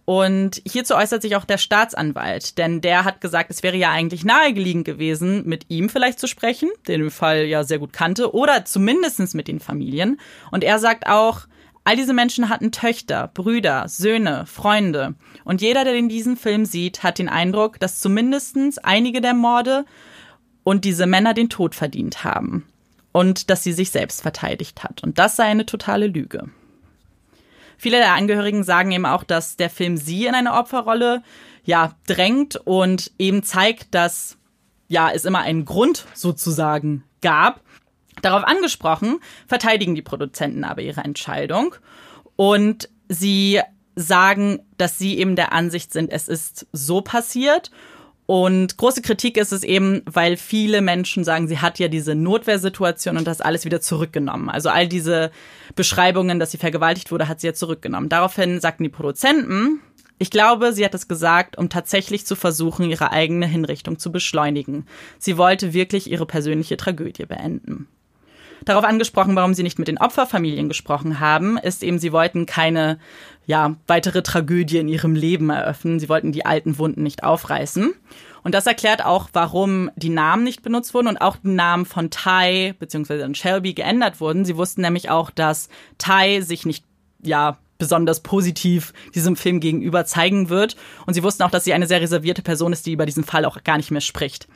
Und 0.05 0.61
hierzu 0.67 0.93
äußert 0.93 1.23
sich 1.23 1.35
auch 1.35 1.45
der 1.45 1.57
Staatsanwalt, 1.57 2.59
denn 2.59 2.79
der 2.79 3.05
hat 3.05 3.21
gesagt, 3.21 3.49
es 3.49 3.63
wäre 3.63 3.75
ja 3.75 3.89
eigentlich 3.89 4.23
nahegelegen 4.23 4.83
gewesen, 4.83 5.43
mit 5.47 5.65
ihm 5.69 5.89
vielleicht 5.89 6.19
zu 6.19 6.27
sprechen, 6.27 6.69
den 6.87 7.01
im 7.01 7.11
Fall 7.11 7.45
ja 7.45 7.63
sehr 7.63 7.79
gut 7.79 7.91
kannte, 7.91 8.35
oder 8.35 8.65
zumindestens 8.65 9.33
mit 9.33 9.47
den 9.47 9.59
Familien. 9.59 10.19
Und 10.51 10.63
er 10.63 10.77
sagt 10.77 11.07
auch, 11.07 11.47
all 11.85 11.95
diese 11.95 12.13
Menschen 12.13 12.49
hatten 12.49 12.71
Töchter, 12.71 13.31
Brüder, 13.33 13.85
Söhne, 13.87 14.45
Freunde. 14.45 15.15
Und 15.43 15.61
jeder, 15.61 15.83
der 15.83 15.95
in 15.95 16.09
diesem 16.09 16.37
Film 16.37 16.65
sieht, 16.65 17.01
hat 17.01 17.17
den 17.17 17.29
Eindruck, 17.29 17.79
dass 17.79 17.99
zumindestens 17.99 18.77
einige 18.77 19.21
der 19.21 19.33
Morde 19.33 19.85
und 20.65 20.83
diese 20.83 21.05
Männer 21.05 21.33
den 21.33 21.47
Tod 21.47 21.75
verdient 21.75 22.25
haben. 22.25 22.65
Und 23.13 23.49
dass 23.49 23.63
sie 23.63 23.71
sich 23.71 23.91
selbst 23.91 24.23
verteidigt 24.23 24.83
hat. 24.83 25.01
Und 25.01 25.19
das 25.19 25.37
sei 25.37 25.45
eine 25.45 25.65
totale 25.65 26.07
Lüge. 26.07 26.49
Viele 27.77 27.97
der 27.97 28.13
Angehörigen 28.13 28.65
sagen 28.65 28.91
eben 28.91 29.05
auch, 29.05 29.23
dass 29.23 29.55
der 29.55 29.69
Film 29.69 29.95
sie 29.95 30.25
in 30.25 30.35
eine 30.35 30.53
Opferrolle 30.53 31.23
ja 31.63 31.95
drängt 32.07 32.57
und 32.57 33.11
eben 33.17 33.43
zeigt, 33.43 33.93
dass 33.93 34.37
ja 34.89 35.09
es 35.11 35.23
immer 35.23 35.39
einen 35.39 35.63
Grund 35.63 36.05
sozusagen 36.13 37.03
gab. 37.21 37.61
Darauf 38.21 38.43
angesprochen, 38.43 39.19
verteidigen 39.47 39.95
die 39.95 40.01
Produzenten 40.01 40.63
aber 40.63 40.81
ihre 40.81 41.01
Entscheidung 41.01 41.75
und 42.35 42.89
sie 43.07 43.61
sagen, 43.95 44.59
dass 44.77 44.97
sie 44.97 45.17
eben 45.19 45.35
der 45.35 45.53
Ansicht 45.53 45.93
sind, 45.93 46.11
es 46.11 46.27
ist 46.27 46.65
so 46.73 47.01
passiert 47.01 47.71
und 48.25 48.77
große 48.77 49.01
Kritik 49.01 49.37
ist 49.37 49.51
es 49.51 49.63
eben, 49.63 50.01
weil 50.05 50.35
viele 50.35 50.81
Menschen 50.81 51.23
sagen, 51.23 51.47
sie 51.47 51.59
hat 51.59 51.77
ja 51.77 51.87
diese 51.87 52.15
Notwehrsituation 52.15 53.17
und 53.17 53.27
das 53.27 53.39
alles 53.39 53.65
wieder 53.65 53.81
zurückgenommen. 53.81 54.49
Also 54.49 54.69
all 54.69 54.87
diese 54.87 55.31
Beschreibungen, 55.75 56.39
dass 56.39 56.51
sie 56.51 56.57
vergewaltigt 56.57 57.11
wurde, 57.11 57.27
hat 57.27 57.41
sie 57.41 57.47
ja 57.47 57.53
zurückgenommen. 57.53 58.09
Daraufhin 58.09 58.59
sagten 58.59 58.83
die 58.83 58.89
Produzenten, 58.89 59.79
ich 60.17 60.31
glaube, 60.31 60.73
sie 60.73 60.85
hat 60.85 60.95
es 60.95 61.07
gesagt, 61.07 61.57
um 61.57 61.69
tatsächlich 61.69 62.25
zu 62.25 62.35
versuchen, 62.35 62.89
ihre 62.89 63.11
eigene 63.11 63.45
Hinrichtung 63.45 63.99
zu 63.99 64.11
beschleunigen. 64.11 64.87
Sie 65.19 65.37
wollte 65.37 65.73
wirklich 65.73 66.09
ihre 66.09 66.25
persönliche 66.25 66.77
Tragödie 66.77 67.25
beenden. 67.25 67.87
Darauf 68.65 68.83
angesprochen, 68.83 69.35
warum 69.35 69.53
sie 69.53 69.63
nicht 69.63 69.77
mit 69.77 69.87
den 69.87 69.99
Opferfamilien 69.99 70.67
gesprochen 70.67 71.19
haben, 71.19 71.57
ist 71.57 71.83
eben, 71.83 71.99
sie 71.99 72.11
wollten 72.11 72.45
keine 72.45 72.97
ja, 73.45 73.75
weitere 73.85 74.23
Tragödie 74.23 74.79
in 74.79 74.87
ihrem 74.87 75.15
Leben 75.15 75.51
eröffnen. 75.51 75.99
Sie 75.99 76.09
wollten 76.09 76.31
die 76.31 76.45
alten 76.45 76.79
Wunden 76.79 77.03
nicht 77.03 77.23
aufreißen. 77.23 77.93
Und 78.43 78.55
das 78.55 78.65
erklärt 78.65 79.05
auch, 79.05 79.29
warum 79.33 79.91
die 79.95 80.09
Namen 80.09 80.43
nicht 80.43 80.63
benutzt 80.63 80.93
wurden 80.93 81.07
und 81.07 81.17
auch 81.17 81.37
die 81.37 81.49
Namen 81.49 81.85
von 81.85 82.09
Ty 82.09 82.73
bzw. 82.79 83.33
Shelby 83.33 83.73
geändert 83.73 84.19
wurden. 84.19 84.45
Sie 84.45 84.57
wussten 84.57 84.81
nämlich 84.81 85.09
auch, 85.09 85.29
dass 85.29 85.69
Ty 85.97 86.41
sich 86.41 86.65
nicht, 86.65 86.83
ja, 87.21 87.57
besonders 87.77 88.21
positiv 88.21 88.93
diesem 89.13 89.35
Film 89.35 89.59
gegenüber 89.59 90.05
zeigen 90.05 90.49
wird. 90.49 90.75
Und 91.05 91.13
sie 91.13 91.23
wussten 91.23 91.43
auch, 91.43 91.51
dass 91.51 91.65
sie 91.65 91.73
eine 91.73 91.87
sehr 91.87 92.01
reservierte 92.01 92.41
Person 92.41 92.73
ist, 92.73 92.85
die 92.85 92.93
über 92.93 93.05
diesen 93.05 93.23
Fall 93.23 93.45
auch 93.45 93.63
gar 93.63 93.77
nicht 93.77 93.91
mehr 93.91 94.01
spricht. 94.01 94.47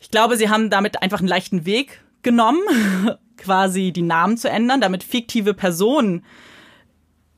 Ich 0.00 0.10
glaube, 0.10 0.36
sie 0.36 0.48
haben 0.48 0.70
damit 0.70 1.02
einfach 1.02 1.18
einen 1.18 1.28
leichten 1.28 1.66
Weg 1.66 2.00
genommen, 2.28 2.60
quasi 3.38 3.90
die 3.90 4.02
Namen 4.02 4.36
zu 4.36 4.50
ändern, 4.50 4.82
damit 4.82 5.02
fiktive 5.02 5.54
Personen 5.54 6.24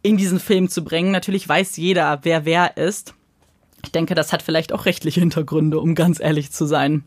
in 0.02 0.16
diesen 0.16 0.40
Film 0.40 0.68
zu 0.68 0.82
bringen. 0.82 1.12
Natürlich 1.12 1.48
weiß 1.48 1.76
jeder, 1.76 2.20
wer 2.22 2.44
wer 2.44 2.76
ist. 2.76 3.14
Ich 3.84 3.92
denke, 3.92 4.14
das 4.14 4.32
hat 4.32 4.42
vielleicht 4.42 4.72
auch 4.72 4.84
rechtliche 4.84 5.20
Hintergründe, 5.20 5.78
um 5.78 5.94
ganz 5.94 6.18
ehrlich 6.18 6.50
zu 6.50 6.66
sein. 6.66 7.04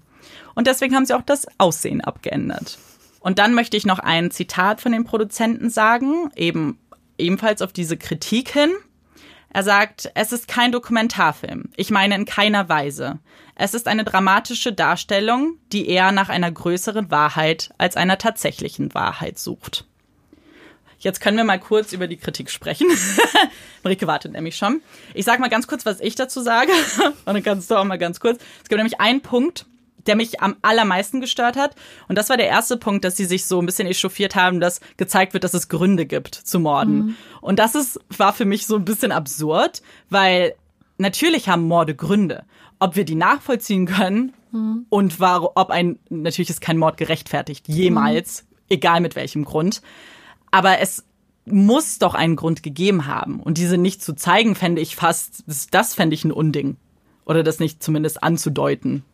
Und 0.55 0.67
deswegen 0.67 0.95
haben 0.95 1.05
sie 1.05 1.13
auch 1.13 1.23
das 1.23 1.45
Aussehen 1.57 2.01
abgeändert. 2.01 2.77
Und 3.19 3.37
dann 3.37 3.53
möchte 3.53 3.75
ich 3.75 3.85
noch 3.85 3.99
ein 3.99 4.31
Zitat 4.31 4.79
von 4.79 4.93
den 4.93 5.03
Produzenten 5.03 5.69
sagen, 5.69 6.29
eben 6.35 6.79
ebenfalls 7.17 7.61
auf 7.61 7.73
diese 7.73 7.97
Kritik 7.97 8.49
hin. 8.49 8.71
Er 9.49 9.63
sagt, 9.63 10.09
es 10.15 10.31
ist 10.31 10.47
kein 10.47 10.71
Dokumentarfilm. 10.71 11.69
Ich 11.75 11.91
meine 11.91 12.15
in 12.15 12.25
keiner 12.25 12.69
Weise. 12.69 13.19
Es 13.55 13.73
ist 13.73 13.87
eine 13.87 14.03
dramatische 14.03 14.73
Darstellung, 14.73 15.57
die 15.71 15.87
eher 15.87 16.11
nach 16.11 16.29
einer 16.29 16.51
größeren 16.51 17.11
Wahrheit 17.11 17.71
als 17.77 17.95
einer 17.95 18.17
tatsächlichen 18.17 18.93
Wahrheit 18.93 19.37
sucht. 19.37 19.85
Jetzt 20.97 21.19
können 21.19 21.35
wir 21.35 21.43
mal 21.43 21.59
kurz 21.59 21.91
über 21.91 22.07
die 22.07 22.15
Kritik 22.15 22.49
sprechen. 22.49 22.87
Marike 23.83 24.07
wartet 24.07 24.31
nämlich 24.31 24.55
schon. 24.55 24.81
Ich 25.13 25.25
sage 25.25 25.41
mal 25.41 25.49
ganz 25.49 25.67
kurz, 25.67 25.85
was 25.85 25.99
ich 25.99 26.15
dazu 26.15 26.41
sage. 26.41 26.71
Und 27.25 27.33
dann 27.33 27.43
kannst 27.43 27.69
du 27.69 27.75
auch 27.75 27.83
mal 27.83 27.97
ganz 27.97 28.21
kurz. 28.21 28.41
Es 28.63 28.69
gibt 28.69 28.77
nämlich 28.77 29.01
einen 29.01 29.21
Punkt, 29.21 29.65
der 30.07 30.15
mich 30.15 30.41
am 30.41 30.55
allermeisten 30.61 31.19
gestört 31.19 31.57
hat. 31.57 31.75
Und 32.07 32.17
das 32.17 32.29
war 32.29 32.37
der 32.37 32.47
erste 32.47 32.77
Punkt, 32.77 33.03
dass 33.03 33.17
sie 33.17 33.25
sich 33.25 33.45
so 33.45 33.61
ein 33.61 33.65
bisschen 33.65 33.87
echauffiert 33.87 34.35
haben, 34.35 34.61
dass 34.61 34.79
gezeigt 34.95 35.33
wird, 35.33 35.43
dass 35.43 35.53
es 35.53 35.67
Gründe 35.67 36.05
gibt 36.05 36.35
zu 36.35 36.59
morden. 36.59 36.95
Mhm. 36.95 37.15
Und 37.41 37.59
das 37.59 37.75
ist, 37.75 37.99
war 38.17 38.33
für 38.33 38.45
mich 38.45 38.65
so 38.65 38.75
ein 38.75 38.85
bisschen 38.85 39.11
absurd, 39.11 39.81
weil 40.09 40.55
natürlich 40.97 41.49
haben 41.49 41.67
Morde 41.67 41.95
Gründe. 41.95 42.45
Ob 42.83 42.97
wir 42.97 43.05
die 43.05 43.15
nachvollziehen 43.15 43.85
können 43.85 44.33
mhm. 44.51 44.85
und 44.89 45.21
war, 45.21 45.55
ob 45.55 45.69
ein, 45.69 45.99
natürlich 46.09 46.49
ist 46.49 46.59
kein 46.59 46.77
Mord 46.77 46.97
gerechtfertigt, 46.97 47.69
jemals, 47.69 48.43
mhm. 48.43 48.57
egal 48.71 48.99
mit 48.99 49.15
welchem 49.15 49.45
Grund. 49.45 49.81
Aber 50.51 50.79
es 50.79 51.05
muss 51.45 51.97
doch 51.97 52.13
einen 52.13 52.35
Grund 52.35 52.61
gegeben 52.61 53.07
haben. 53.07 53.39
Und 53.39 53.57
diese 53.57 53.77
nicht 53.77 54.03
zu 54.03 54.13
zeigen, 54.15 54.53
fände 54.53 54.81
ich 54.81 54.97
fast, 54.97 55.45
das 55.71 55.93
fände 55.93 56.13
ich 56.13 56.25
ein 56.25 56.33
Unding. 56.33 56.75
Oder 57.23 57.41
das 57.41 57.59
nicht 57.59 57.81
zumindest 57.81 58.21
anzudeuten. 58.21 59.05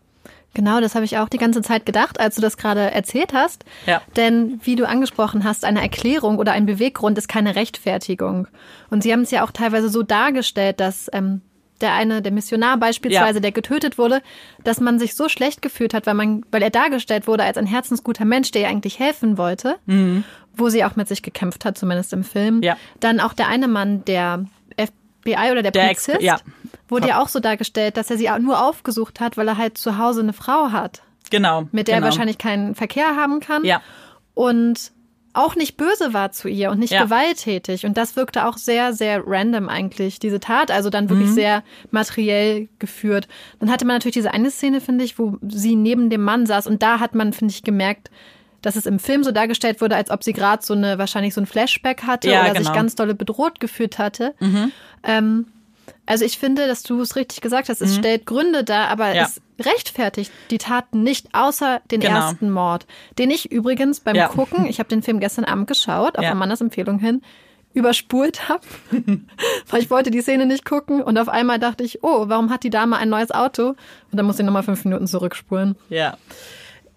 Genau, 0.55 0.82
das 0.82 0.95
habe 0.95 1.05
ich 1.05 1.20
auch 1.20 1.30
die 1.30 1.38
ganze 1.38 1.61
Zeit 1.61 1.86
gedacht, 1.86 2.20
als 2.20 2.34
du 2.34 2.41
das 2.41 2.57
gerade 2.57 2.89
erzählt 2.89 3.34
hast. 3.34 3.65
Ja. 3.86 4.01
Denn 4.15 4.59
wie 4.63 4.76
du 4.76 4.88
angesprochen 4.88 5.43
hast, 5.43 5.63
eine 5.63 5.80
Erklärung 5.80 6.39
oder 6.39 6.53
ein 6.53 6.65
Beweggrund 6.65 7.20
ist 7.20 7.28
keine 7.28 7.55
Rechtfertigung. 7.55 8.47
Und 8.89 9.03
sie 9.03 9.13
haben 9.13 9.22
es 9.22 9.30
ja 9.30 9.43
auch 9.43 9.51
teilweise 9.51 9.89
so 9.89 10.01
dargestellt, 10.01 10.80
dass 10.80 11.07
ähm, 11.13 11.41
der 11.82 11.93
eine, 11.93 12.21
der 12.21 12.32
Missionar 12.32 12.77
beispielsweise, 12.77 13.38
ja. 13.38 13.41
der 13.41 13.51
getötet 13.51 13.97
wurde, 13.97 14.21
dass 14.63 14.80
man 14.80 14.99
sich 14.99 15.15
so 15.15 15.30
schlecht 15.30 15.61
gefühlt 15.61 15.93
hat, 15.93 16.05
weil 16.05 16.13
man, 16.13 16.45
weil 16.51 16.61
er 16.61 16.69
dargestellt 16.69 17.27
wurde 17.27 17.43
als 17.43 17.57
ein 17.57 17.65
herzensguter 17.65 18.25
Mensch, 18.25 18.51
der 18.51 18.63
ihr 18.63 18.67
eigentlich 18.69 18.99
helfen 18.99 19.38
wollte, 19.38 19.77
mhm. 19.86 20.23
wo 20.55 20.69
sie 20.69 20.84
auch 20.84 20.95
mit 20.95 21.07
sich 21.07 21.21
gekämpft 21.21 21.65
hat, 21.65 21.77
zumindest 21.77 22.13
im 22.13 22.23
Film. 22.23 22.61
Ja. 22.61 22.77
Dann 22.99 23.19
auch 23.19 23.34
der 23.34 23.47
eine 23.47 23.67
Mann, 23.67 24.03
der 24.05 24.45
FBI 24.77 25.51
oder 25.51 25.61
der, 25.61 25.71
der 25.71 25.82
Polizist, 25.82 26.09
Ex 26.15 26.23
ja. 26.23 26.39
wurde 26.88 27.09
ja 27.09 27.21
auch 27.21 27.27
so 27.27 27.39
dargestellt, 27.39 27.97
dass 27.97 28.09
er 28.09 28.17
sie 28.17 28.30
nur 28.39 28.63
aufgesucht 28.63 29.19
hat, 29.19 29.38
weil 29.38 29.47
er 29.47 29.57
halt 29.57 29.77
zu 29.77 29.97
Hause 29.97 30.21
eine 30.21 30.34
Frau 30.34 30.71
hat. 30.71 31.01
Genau. 31.30 31.67
Mit 31.71 31.88
der 31.88 31.95
genau. 31.95 32.07
er 32.07 32.11
wahrscheinlich 32.11 32.38
keinen 32.38 32.75
Verkehr 32.75 33.15
haben 33.15 33.39
kann. 33.39 33.63
Ja. 33.63 33.82
Und 34.34 34.91
auch 35.34 35.55
nicht 35.55 35.77
böse 35.77 36.13
war 36.13 36.32
zu 36.32 36.47
ihr 36.47 36.71
und 36.71 36.80
nicht 36.80 36.93
ja. 36.93 37.03
gewalttätig. 37.03 37.86
Und 37.86 37.97
das 37.97 38.15
wirkte 38.15 38.45
auch 38.45 38.57
sehr, 38.57 38.93
sehr 38.93 39.21
random 39.25 39.69
eigentlich, 39.69 40.19
diese 40.19 40.39
Tat. 40.39 40.71
Also 40.71 40.89
dann 40.89 41.09
wirklich 41.09 41.30
mhm. 41.30 41.36
sehr 41.36 41.63
materiell 41.91 42.67
geführt. 42.80 43.27
Dann 43.59 43.71
hatte 43.71 43.86
man 43.86 43.95
natürlich 43.95 44.15
diese 44.15 44.34
eine 44.34 44.51
Szene, 44.51 44.82
finde 44.82 45.05
ich, 45.05 45.19
wo 45.19 45.38
sie 45.47 45.75
neben 45.75 46.09
dem 46.09 46.21
Mann 46.21 46.45
saß. 46.45 46.67
Und 46.67 46.82
da 46.82 46.99
hat 46.99 47.15
man, 47.15 47.34
finde 47.34 47.53
ich, 47.53 47.63
gemerkt, 47.63 48.09
dass 48.61 48.75
es 48.75 48.86
im 48.86 48.99
Film 48.99 49.23
so 49.23 49.32
dargestellt 49.32 49.82
wurde, 49.82 49.95
als 49.95 50.11
ob 50.11 50.23
sie 50.23 50.34
gerade 50.34 50.65
so 50.65 50.73
eine, 50.73 50.97
wahrscheinlich 50.97 51.34
so 51.34 51.41
ein 51.41 51.47
Flashback 51.47 52.03
hatte 52.03 52.30
ja, 52.30 52.41
oder 52.41 52.53
genau. 52.53 52.65
sich 52.65 52.73
ganz 52.73 52.95
dolle 52.95 53.15
bedroht 53.15 53.59
gefühlt 53.59 53.99
hatte. 53.99 54.34
Mhm. 54.39 54.71
Ähm, 55.03 55.45
also 56.10 56.26
ich 56.26 56.39
finde, 56.39 56.66
dass 56.66 56.82
du 56.82 56.99
es 57.01 57.16
richtig 57.16 57.39
gesagt 57.39 57.70
hast. 57.70 57.84
Es 57.84 57.91
mhm. 57.91 57.99
stellt 57.99 58.26
Gründe 58.26 58.64
dar, 58.64 58.88
aber 58.88 59.14
ja. 59.14 59.26
es 59.26 59.39
rechtfertigt 59.64 60.32
die 60.49 60.57
Taten 60.57 61.03
nicht, 61.03 61.28
außer 61.34 61.84
den 61.91 61.99
genau. 61.99 62.16
ersten 62.16 62.49
Mord, 62.49 62.88
den 63.20 63.30
ich 63.30 63.51
übrigens 63.51 63.99
beim 63.99 64.16
ja. 64.16 64.28
Gucken, 64.28 64.66
ich 64.66 64.80
habe 64.80 64.89
den 64.89 65.03
Film 65.03 65.20
gestern 65.20 65.45
Abend 65.45 65.68
geschaut, 65.68 66.18
auf 66.18 66.24
ja. 66.24 66.32
Amandas 66.32 66.62
Empfehlung 66.62 66.97
hin, 66.97 67.22
überspult 67.76 68.49
habe, 68.49 68.66
weil 69.70 69.84
ich 69.84 69.91
wollte 69.91 70.10
die 70.10 70.22
Szene 70.22 70.47
nicht 70.47 70.66
gucken 70.66 71.03
und 71.03 71.16
auf 71.20 71.30
einmal 71.30 71.60
dachte 71.60 71.84
ich, 71.84 72.03
oh, 72.03 72.28
warum 72.28 72.49
hat 72.49 72.64
die 72.64 72.72
Dame 72.72 72.97
ein 72.97 73.10
neues 73.10 73.30
Auto? 73.30 73.68
Und 73.68 73.78
dann 74.14 74.26
muss 74.26 74.39
ich 74.39 74.45
nochmal 74.45 74.64
fünf 74.64 74.84
Minuten 74.86 75.05
zurückspulen. 75.05 75.76
Ja. 75.89 76.18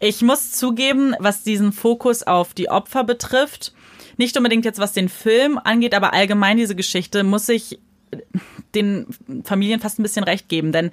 Ich 0.00 0.22
muss 0.22 0.52
zugeben, 0.52 1.14
was 1.18 1.42
diesen 1.42 1.72
Fokus 1.72 2.22
auf 2.22 2.54
die 2.54 2.70
Opfer 2.70 3.04
betrifft, 3.04 3.74
nicht 4.16 4.38
unbedingt 4.38 4.64
jetzt 4.64 4.78
was 4.78 4.94
den 4.94 5.10
Film 5.10 5.60
angeht, 5.62 5.94
aber 5.94 6.14
allgemein 6.14 6.56
diese 6.56 6.74
Geschichte, 6.74 7.24
muss 7.24 7.50
ich 7.50 7.78
den 8.74 9.06
Familien 9.44 9.80
fast 9.80 9.98
ein 9.98 10.02
bisschen 10.02 10.24
recht 10.24 10.48
geben, 10.48 10.72
denn 10.72 10.90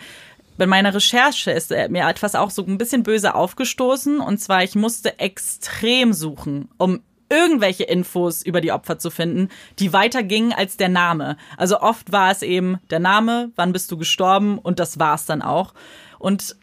bei 0.58 0.68
meiner 0.68 0.94
Recherche 0.94 1.52
ist 1.52 1.72
mir 1.72 2.08
etwas 2.08 2.36
auch 2.36 2.52
so 2.52 2.66
ein 2.66 2.78
bisschen 2.78 3.04
böse 3.04 3.34
aufgestoßen. 3.34 4.20
Und 4.20 4.40
zwar, 4.40 4.62
ich 4.62 4.76
musste 4.76 5.18
extrem 5.18 6.12
suchen, 6.12 6.68
um 6.78 7.00
irgendwelche 7.30 7.86
Infos 7.86 8.42
über 8.42 8.60
die 8.60 8.74
Opfer 8.74 9.00
zu 9.00 9.10
finden, 9.10 9.50
die 9.80 9.94
weiter 9.94 10.22
gingen 10.22 10.52
als 10.52 10.78
der 10.78 10.90
Name. 10.90 11.38
Also 11.58 11.80
oft 11.80 12.12
war 12.12 12.32
es 12.32 12.42
eben 12.42 12.78
der 12.90 13.00
Name, 13.00 13.52
wann 13.56 13.72
bist 13.72 13.90
du 13.92 13.98
gestorben 13.98 14.58
und 14.58 14.80
das 14.80 15.00
war's 15.00 15.26
dann 15.26 15.42
auch. 15.42 15.74
Und 16.18 16.58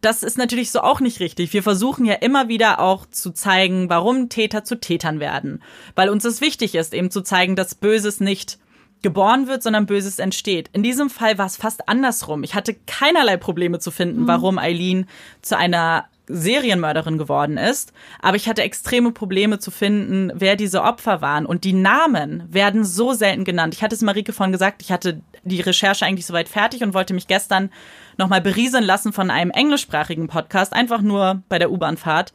das 0.00 0.22
ist 0.22 0.38
natürlich 0.38 0.70
so 0.70 0.80
auch 0.80 1.00
nicht 1.00 1.20
richtig. 1.20 1.52
Wir 1.52 1.62
versuchen 1.62 2.04
ja 2.04 2.14
immer 2.14 2.48
wieder 2.48 2.80
auch 2.80 3.06
zu 3.06 3.32
zeigen, 3.32 3.88
warum 3.88 4.28
Täter 4.28 4.62
zu 4.62 4.78
Tätern 4.78 5.20
werden. 5.20 5.62
Weil 5.94 6.08
uns 6.10 6.24
es 6.24 6.40
wichtig 6.40 6.74
ist, 6.74 6.94
eben 6.94 7.10
zu 7.10 7.22
zeigen, 7.22 7.56
dass 7.56 7.74
Böses 7.74 8.20
nicht 8.20 8.58
geboren 9.02 9.46
wird, 9.46 9.62
sondern 9.62 9.86
Böses 9.86 10.18
entsteht. 10.18 10.70
In 10.72 10.82
diesem 10.82 11.10
Fall 11.10 11.38
war 11.38 11.46
es 11.46 11.56
fast 11.56 11.88
andersrum. 11.88 12.42
Ich 12.42 12.54
hatte 12.54 12.74
keinerlei 12.86 13.36
Probleme 13.36 13.78
zu 13.78 13.90
finden, 13.90 14.22
mhm. 14.22 14.28
warum 14.28 14.58
Eileen 14.58 15.06
zu 15.42 15.56
einer 15.56 16.06
Serienmörderin 16.28 17.18
geworden 17.18 17.56
ist. 17.56 17.92
Aber 18.20 18.36
ich 18.36 18.48
hatte 18.48 18.62
extreme 18.62 19.12
Probleme 19.12 19.58
zu 19.58 19.70
finden, 19.70 20.30
wer 20.34 20.56
diese 20.56 20.82
Opfer 20.82 21.20
waren. 21.20 21.46
Und 21.46 21.64
die 21.64 21.72
Namen 21.72 22.44
werden 22.52 22.84
so 22.84 23.12
selten 23.12 23.44
genannt. 23.44 23.74
Ich 23.74 23.82
hatte 23.82 23.94
es 23.94 24.02
Marike 24.02 24.32
vorhin 24.32 24.52
gesagt, 24.52 24.82
ich 24.82 24.92
hatte 24.92 25.20
die 25.44 25.60
Recherche 25.60 26.04
eigentlich 26.04 26.26
soweit 26.26 26.48
fertig 26.48 26.82
und 26.82 26.94
wollte 26.94 27.14
mich 27.14 27.26
gestern 27.26 27.70
nochmal 28.18 28.40
berieseln 28.40 28.84
lassen 28.84 29.12
von 29.12 29.30
einem 29.30 29.50
englischsprachigen 29.50 30.28
Podcast, 30.28 30.72
einfach 30.72 31.00
nur 31.00 31.42
bei 31.48 31.58
der 31.58 31.70
U-Bahn-Fahrt. 31.70 32.32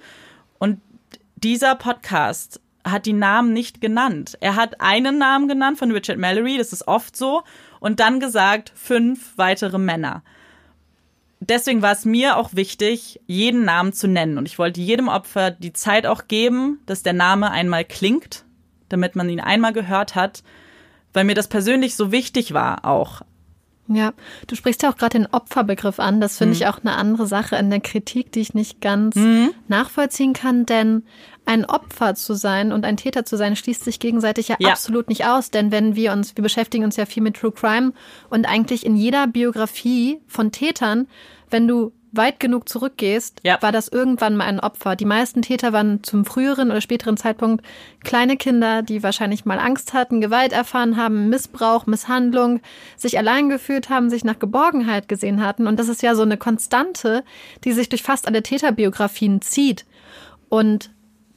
Und 0.57 0.82
dieser 1.36 1.76
Podcast 1.76 2.61
hat 2.86 3.06
die 3.06 3.14
Namen 3.14 3.54
nicht 3.54 3.82
genannt. 3.82 4.38
Er 4.42 4.56
hat 4.56 4.82
einen 4.82 5.18
Namen 5.18 5.48
genannt 5.48 5.78
von 5.78 5.92
Richard 5.92 6.18
Mallory, 6.18 6.58
das 6.58 6.74
ist 6.74 6.88
oft 6.88 7.16
so, 7.16 7.44
und 7.80 8.00
dann 8.00 8.20
gesagt 8.20 8.72
fünf 8.76 9.38
weitere 9.38 9.78
Männer. 9.78 10.24
Deswegen 11.40 11.82
war 11.82 11.92
es 11.92 12.06
mir 12.06 12.38
auch 12.38 12.52
wichtig, 12.54 13.20
jeden 13.26 13.66
Namen 13.66 13.92
zu 13.92 14.08
nennen. 14.08 14.38
Und 14.38 14.48
ich 14.48 14.60
wollte 14.60 14.80
jedem 14.80 15.10
Opfer 15.10 15.52
die 15.52 15.74
Zeit 15.74 16.06
auch 16.06 16.28
geben, 16.28 16.80
dass 16.86 17.04
der 17.04 17.14
Name 17.14 17.52
einmal 17.52 17.84
klingt, 17.84 18.46
damit 18.88 19.16
man 19.16 19.30
ihn 19.30 19.42
einmal 19.42 19.74
gehört 19.74 20.16
hat, 20.16 20.44
weil 21.12 21.26
mir 21.26 21.36
das 21.36 21.50
persönlich 21.50 21.96
so 21.96 22.12
wichtig 22.12 22.54
war 22.54 22.86
auch. 22.86 23.24
Ja, 23.88 24.14
du 24.48 24.56
sprichst 24.56 24.82
ja 24.82 24.92
auch 24.92 24.96
gerade 24.96 25.20
den 25.20 25.28
Opferbegriff 25.28 26.00
an. 26.00 26.22
Das 26.22 26.38
finde 26.38 26.56
mhm. 26.56 26.62
ich 26.62 26.68
auch 26.68 26.80
eine 26.80 26.96
andere 26.96 27.28
Sache 27.28 27.58
in 27.58 27.70
der 27.70 27.82
Kritik, 27.82 28.32
die 28.32 28.40
ich 28.40 28.54
nicht 28.54 28.80
ganz 28.80 29.16
mhm. 29.16 29.52
nachvollziehen 29.68 30.34
kann, 30.34 30.66
denn 30.66 31.04
ein 31.46 31.66
Opfer 31.66 32.16
zu 32.16 32.34
sein 32.34 32.72
und 32.72 32.86
ein 32.86 32.96
Täter 32.96 33.26
zu 33.26 33.36
sein, 33.36 33.58
schließt 33.58 33.84
sich 33.84 34.00
gegenseitig 34.00 34.48
ja, 34.48 34.56
ja, 34.60 34.70
absolut 34.70 35.10
nicht 35.10 35.26
aus. 35.26 35.52
Denn 35.52 35.72
wenn 35.72 35.96
wir 35.96 36.14
uns, 36.14 36.38
wir 36.38 36.44
beschäftigen 36.44 36.86
uns 36.86 36.96
ja 36.96 37.06
viel 37.06 37.22
mit 37.24 37.36
True 37.36 37.52
Crime 37.52 37.92
und 38.30 38.46
eigentlich 38.46 38.86
in 38.86 38.96
jeder 38.96 39.28
Biografie 39.28 40.22
von 40.28 40.54
Tätern, 40.54 41.08
wenn 41.50 41.68
du 41.68 41.92
weit 42.16 42.39
genug 42.39 42.70
zurückgehst, 42.70 43.41
ja. 43.43 43.61
war 43.61 43.72
das 43.72 43.88
irgendwann 43.88 44.38
mal 44.38 44.45
ein 44.45 44.59
Opfer. 44.59 44.95
Die 44.95 45.05
meisten 45.05 45.41
Täter 45.41 45.74
waren 45.74 46.03
zum 46.03 46.26
früheren 46.26 46.70
oder 46.72 46.82
späteren 46.82 47.18
Zeitpunkt 47.18 47.66
kleine 48.03 48.38
Kinder, 48.38 48.82
die 48.82 49.03
wahrscheinlich 49.03 49.45
mal 49.45 49.59
Angst 49.59 49.93
hatten, 49.93 50.22
Gewalt 50.22 50.53
erfahren 50.53 50.95
haben, 50.97 51.30
Missbrauch, 51.30 51.86
Misshandlung, 51.86 52.61
sich 52.95 53.18
allein 53.18 53.49
gefühlt 53.49 53.89
haben, 53.89 54.09
sich 54.09 54.24
nach 54.24 54.39
Geborgenheit 54.39 55.07
gesehen 55.07 55.43
hatten. 55.43 55.68
Und 55.68 55.80
das 55.80 55.89
ist 55.89 56.03
ja 56.03 56.16
so 56.16 56.22
eine 56.22 56.38
Konstante, 56.38 57.24
die 57.64 57.72
sich 57.72 57.89
durch 57.89 58.03
fast 58.03 58.28
alle 58.28 58.43
Täterbiografien 58.43 59.41
zieht. 59.41 59.86
Und 60.49 60.91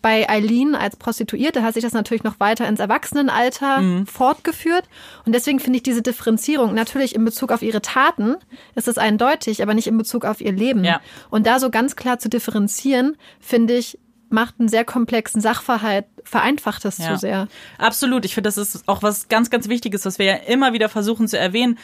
bei 0.07 0.30
Eileen 0.30 0.76
als 0.76 0.94
Prostituierte 0.94 1.64
hat 1.64 1.74
sich 1.74 1.82
das 1.82 1.92
natürlich 1.92 2.22
noch 2.22 2.38
weiter 2.38 2.68
ins 2.68 2.78
Erwachsenenalter 2.78 3.80
mhm. 3.80 4.07
fortgeführt. 4.07 4.84
Und 5.24 5.34
deswegen 5.34 5.59
finde 5.59 5.78
ich 5.78 5.82
diese 5.82 6.00
Differenzierung 6.00 6.74
natürlich 6.74 7.16
in 7.16 7.24
Bezug 7.24 7.50
auf 7.50 7.61
ihre 7.61 7.82
Taten 7.82 8.36
ist 8.76 8.86
es 8.86 8.98
eindeutig, 8.98 9.64
aber 9.64 9.74
nicht 9.74 9.88
in 9.88 9.98
Bezug 9.98 10.24
auf 10.24 10.40
ihr 10.40 10.52
Leben. 10.52 10.84
Ja. 10.84 11.00
Und 11.28 11.48
da 11.48 11.59
so 11.59 11.70
ganz 11.70 11.96
klar 11.96 12.20
zu 12.20 12.28
differenzieren, 12.28 13.16
finde 13.40 13.74
ich, 13.74 13.98
macht 14.28 14.54
einen 14.61 14.68
sehr 14.68 14.84
komplexen 14.84 15.40
Sachverhalt, 15.40 16.04
vereinfacht 16.22 16.84
es 16.84 16.98
ja. 16.98 17.09
zu 17.09 17.18
sehr. 17.18 17.48
Absolut. 17.78 18.24
Ich 18.24 18.34
finde, 18.34 18.46
das 18.46 18.59
ist 18.59 18.88
auch 18.88 19.02
was 19.02 19.26
ganz, 19.26 19.50
ganz 19.50 19.68
Wichtiges, 19.68 20.04
was 20.04 20.20
wir 20.20 20.26
ja 20.26 20.36
immer 20.36 20.72
wieder 20.72 20.88
versuchen 20.88 21.26
zu 21.26 21.36
erwähnen. 21.36 21.78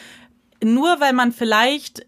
Nur 0.63 1.01
weil 1.01 1.11
man 1.11 1.33
vielleicht 1.33 2.05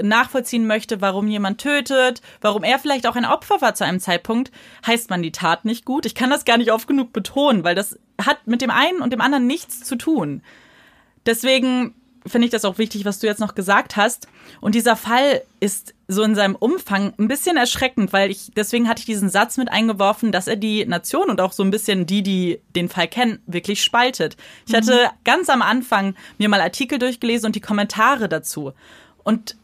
nachvollziehen 0.00 0.66
möchte, 0.66 1.00
warum 1.00 1.28
jemand 1.28 1.60
tötet, 1.60 2.22
warum 2.40 2.62
er 2.64 2.78
vielleicht 2.78 3.06
auch 3.06 3.16
ein 3.16 3.24
Opfer 3.24 3.60
war 3.60 3.74
zu 3.74 3.84
einem 3.84 4.00
Zeitpunkt, 4.00 4.50
heißt 4.86 5.10
man 5.10 5.22
die 5.22 5.32
Tat 5.32 5.64
nicht 5.64 5.84
gut. 5.84 6.06
Ich 6.06 6.14
kann 6.14 6.30
das 6.30 6.44
gar 6.44 6.58
nicht 6.58 6.72
oft 6.72 6.88
genug 6.88 7.12
betonen, 7.12 7.64
weil 7.64 7.74
das 7.74 7.98
hat 8.20 8.46
mit 8.46 8.62
dem 8.62 8.70
einen 8.70 9.00
und 9.00 9.12
dem 9.12 9.20
anderen 9.20 9.46
nichts 9.46 9.84
zu 9.84 9.96
tun. 9.96 10.42
Deswegen 11.26 11.94
finde 12.26 12.46
ich 12.46 12.52
das 12.52 12.64
auch 12.64 12.78
wichtig, 12.78 13.04
was 13.04 13.18
du 13.18 13.26
jetzt 13.26 13.40
noch 13.40 13.54
gesagt 13.54 13.96
hast. 13.96 14.28
Und 14.60 14.74
dieser 14.74 14.96
Fall 14.96 15.42
ist 15.60 15.94
so 16.08 16.22
in 16.22 16.34
seinem 16.34 16.54
Umfang 16.54 17.14
ein 17.18 17.28
bisschen 17.28 17.56
erschreckend, 17.56 18.12
weil 18.12 18.30
ich, 18.30 18.52
deswegen 18.54 18.88
hatte 18.88 19.00
ich 19.00 19.06
diesen 19.06 19.28
Satz 19.28 19.56
mit 19.56 19.70
eingeworfen, 19.70 20.30
dass 20.30 20.46
er 20.46 20.56
die 20.56 20.84
Nation 20.84 21.30
und 21.30 21.40
auch 21.40 21.52
so 21.52 21.64
ein 21.64 21.70
bisschen 21.70 22.06
die, 22.06 22.22
die 22.22 22.60
den 22.76 22.88
Fall 22.88 23.08
kennen, 23.08 23.40
wirklich 23.46 23.82
spaltet. 23.82 24.36
Ich 24.68 24.74
hatte 24.74 24.94
mhm. 24.94 25.18
ganz 25.24 25.48
am 25.48 25.62
Anfang 25.62 26.14
mir 26.38 26.48
mal 26.48 26.60
Artikel 26.60 26.98
durchgelesen 26.98 27.46
und 27.46 27.56
die 27.56 27.60
Kommentare 27.60 28.28
dazu. 28.28 28.72
Und 29.24 29.56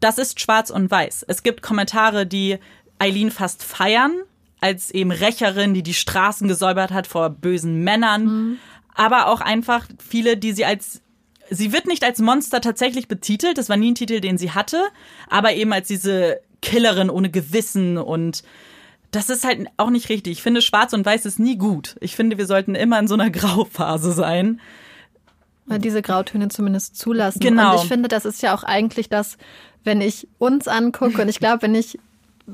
das 0.00 0.18
ist 0.18 0.40
schwarz 0.40 0.70
und 0.70 0.90
weiß. 0.90 1.24
Es 1.28 1.42
gibt 1.42 1.62
Kommentare, 1.62 2.26
die 2.26 2.58
Eileen 2.98 3.30
fast 3.30 3.64
feiern, 3.64 4.12
als 4.60 4.90
eben 4.90 5.10
Rächerin, 5.10 5.74
die 5.74 5.82
die 5.82 5.94
Straßen 5.94 6.48
gesäubert 6.48 6.92
hat 6.92 7.06
vor 7.06 7.30
bösen 7.30 7.82
Männern. 7.82 8.24
Mhm. 8.24 8.58
Aber 8.94 9.26
auch 9.26 9.40
einfach 9.40 9.86
viele, 9.98 10.36
die 10.36 10.52
sie 10.52 10.64
als 10.64 11.02
Sie 11.50 11.72
wird 11.72 11.86
nicht 11.86 12.02
als 12.02 12.20
Monster 12.20 12.62
tatsächlich 12.62 13.08
betitelt, 13.08 13.58
das 13.58 13.68
war 13.68 13.76
nie 13.76 13.90
ein 13.90 13.94
Titel, 13.94 14.20
den 14.20 14.38
sie 14.38 14.52
hatte, 14.52 14.84
aber 15.28 15.52
eben 15.52 15.72
als 15.74 15.86
diese 15.88 16.40
Killerin 16.62 17.10
ohne 17.10 17.30
Gewissen 17.30 17.98
und 17.98 18.42
das 19.10 19.28
ist 19.28 19.44
halt 19.44 19.66
auch 19.76 19.90
nicht 19.90 20.08
richtig. 20.08 20.32
Ich 20.32 20.42
finde, 20.42 20.62
schwarz 20.62 20.94
und 20.94 21.04
weiß 21.04 21.26
ist 21.26 21.38
nie 21.38 21.58
gut. 21.58 21.96
Ich 22.00 22.16
finde, 22.16 22.38
wir 22.38 22.46
sollten 22.46 22.74
immer 22.74 22.98
in 22.98 23.06
so 23.06 23.14
einer 23.14 23.30
Grauphase 23.30 24.12
sein. 24.12 24.60
Diese 25.78 26.02
Grautöne 26.02 26.48
zumindest 26.48 26.96
zulassen. 26.96 27.40
Genau. 27.40 27.74
Und 27.74 27.82
ich 27.82 27.88
finde, 27.88 28.08
das 28.08 28.24
ist 28.24 28.42
ja 28.42 28.54
auch 28.54 28.64
eigentlich 28.64 29.08
das, 29.08 29.36
wenn 29.84 30.00
ich 30.00 30.28
uns 30.38 30.68
angucke 30.68 31.22
und 31.22 31.28
ich 31.28 31.38
glaube, 31.38 31.62
wenn 31.62 31.74
ich 31.74 31.98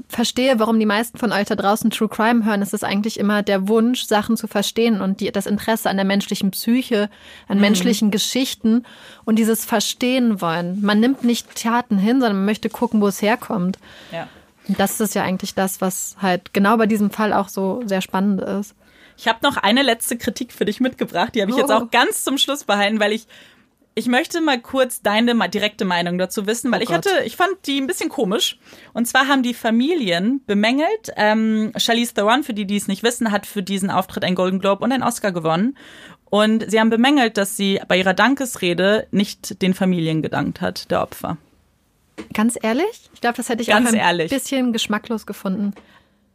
verstehe, 0.08 0.58
warum 0.58 0.78
die 0.78 0.86
meisten 0.86 1.18
von 1.18 1.32
euch 1.32 1.46
da 1.46 1.56
draußen 1.56 1.90
True 1.90 2.08
Crime 2.08 2.44
hören, 2.44 2.62
ist 2.62 2.74
es 2.74 2.84
eigentlich 2.84 3.18
immer 3.18 3.42
der 3.42 3.68
Wunsch, 3.68 4.04
Sachen 4.04 4.36
zu 4.36 4.46
verstehen 4.46 5.00
und 5.00 5.20
die, 5.20 5.32
das 5.32 5.46
Interesse 5.46 5.88
an 5.88 5.96
der 5.96 6.04
menschlichen 6.04 6.50
Psyche, 6.50 7.08
an 7.48 7.56
mhm. 7.56 7.62
menschlichen 7.62 8.10
Geschichten 8.10 8.84
und 9.24 9.38
dieses 9.38 9.64
Verstehen 9.64 10.40
wollen. 10.40 10.82
Man 10.82 11.00
nimmt 11.00 11.24
nicht 11.24 11.54
Taten 11.54 11.98
hin, 11.98 12.20
sondern 12.20 12.36
man 12.36 12.44
möchte 12.44 12.68
gucken, 12.68 13.00
wo 13.00 13.08
es 13.08 13.22
herkommt. 13.22 13.78
Ja. 14.12 14.28
Und 14.68 14.78
das 14.78 15.00
ist 15.00 15.14
ja 15.14 15.22
eigentlich 15.22 15.54
das, 15.54 15.80
was 15.80 16.16
halt 16.20 16.52
genau 16.52 16.76
bei 16.76 16.86
diesem 16.86 17.10
Fall 17.10 17.32
auch 17.32 17.48
so 17.48 17.82
sehr 17.86 18.02
spannend 18.02 18.42
ist. 18.42 18.74
Ich 19.18 19.26
habe 19.26 19.40
noch 19.42 19.56
eine 19.56 19.82
letzte 19.82 20.16
Kritik 20.16 20.52
für 20.52 20.64
dich 20.64 20.78
mitgebracht, 20.78 21.34
die 21.34 21.42
habe 21.42 21.50
ich 21.50 21.56
oh. 21.56 21.60
jetzt 21.60 21.72
auch 21.72 21.90
ganz 21.90 22.22
zum 22.22 22.38
Schluss 22.38 22.64
behalten, 22.64 23.00
weil 23.00 23.12
ich 23.12 23.26
ich 23.98 24.06
möchte 24.06 24.40
mal 24.40 24.60
kurz 24.60 25.02
deine 25.02 25.34
direkte 25.48 25.84
Meinung 25.84 26.18
dazu 26.18 26.46
wissen, 26.46 26.70
weil 26.70 26.78
oh 26.78 26.84
ich 26.84 26.92
hatte, 26.92 27.10
ich 27.24 27.34
fand 27.34 27.50
die 27.66 27.80
ein 27.80 27.88
bisschen 27.88 28.08
komisch. 28.08 28.56
Und 28.92 29.08
zwar 29.08 29.26
haben 29.26 29.42
die 29.42 29.54
Familien 29.54 30.40
bemängelt, 30.46 31.12
ähm, 31.16 31.72
Charlize 31.76 32.14
Theron, 32.14 32.44
für 32.44 32.54
die, 32.54 32.64
die 32.64 32.76
es 32.76 32.86
nicht 32.86 33.02
wissen, 33.02 33.32
hat 33.32 33.44
für 33.44 33.60
diesen 33.60 33.90
Auftritt 33.90 34.22
einen 34.22 34.36
Golden 34.36 34.60
Globe 34.60 34.84
und 34.84 34.92
einen 34.92 35.02
Oscar 35.02 35.32
gewonnen. 35.32 35.76
Und 36.26 36.70
sie 36.70 36.78
haben 36.78 36.90
bemängelt, 36.90 37.36
dass 37.36 37.56
sie 37.56 37.80
bei 37.88 37.98
ihrer 37.98 38.14
Dankesrede 38.14 39.08
nicht 39.10 39.60
den 39.62 39.74
Familien 39.74 40.22
gedankt 40.22 40.60
hat, 40.60 40.92
der 40.92 41.02
Opfer. 41.02 41.36
Ganz 42.32 42.56
ehrlich? 42.62 43.10
Ich 43.14 43.20
glaube, 43.20 43.36
das 43.36 43.48
hätte 43.48 43.62
ich 43.62 43.68
Ganz 43.68 43.88
auch 43.88 43.92
ein 43.94 43.98
ehrlich. 43.98 44.30
bisschen 44.30 44.72
geschmacklos 44.72 45.26
gefunden 45.26 45.74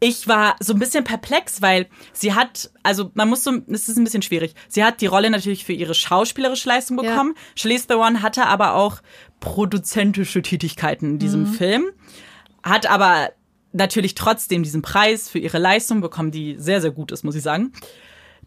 ich 0.04 0.28
war 0.28 0.58
so 0.60 0.74
ein 0.74 0.80
bisschen 0.80 1.06
perplex, 1.06 1.62
weil 1.62 1.88
sie 2.12 2.34
hat, 2.34 2.70
also 2.84 3.12
man 3.14 3.30
muss 3.30 3.46
so, 3.46 3.54
es 3.68 3.88
ist 3.88 3.98
ein 3.98 4.04
bisschen 4.04 4.22
schwierig. 4.22 4.54
Sie 4.68 4.84
hat 4.84 5.00
die 5.00 5.06
Rolle 5.06 5.30
natürlich 5.30 5.64
für 5.64 5.72
ihre 5.72 5.94
schauspielerische 5.94 6.68
Leistung 6.68 6.98
bekommen. 6.98 7.36
Ja. 7.36 7.42
Charlize 7.56 7.88
Theron 7.88 8.22
hatte 8.22 8.46
aber 8.48 8.76
auch 8.76 8.98
produzentische 9.40 10.42
Tätigkeiten 10.42 11.12
in 11.12 11.20
diesem 11.20 11.44
mhm. 11.44 11.54
Film, 11.54 11.86
hat 12.64 12.86
aber 12.86 13.32
natürlich 13.72 14.14
trotzdem 14.14 14.62
diesen 14.62 14.82
Preis 14.82 15.30
für 15.30 15.40
ihre 15.40 15.58
Leistung 15.58 16.02
bekommen, 16.02 16.32
die 16.32 16.56
sehr, 16.58 16.82
sehr 16.82 16.92
gut 16.92 17.14
ist, 17.14 17.24
muss 17.24 17.36
ich 17.36 17.44
sagen. 17.44 17.72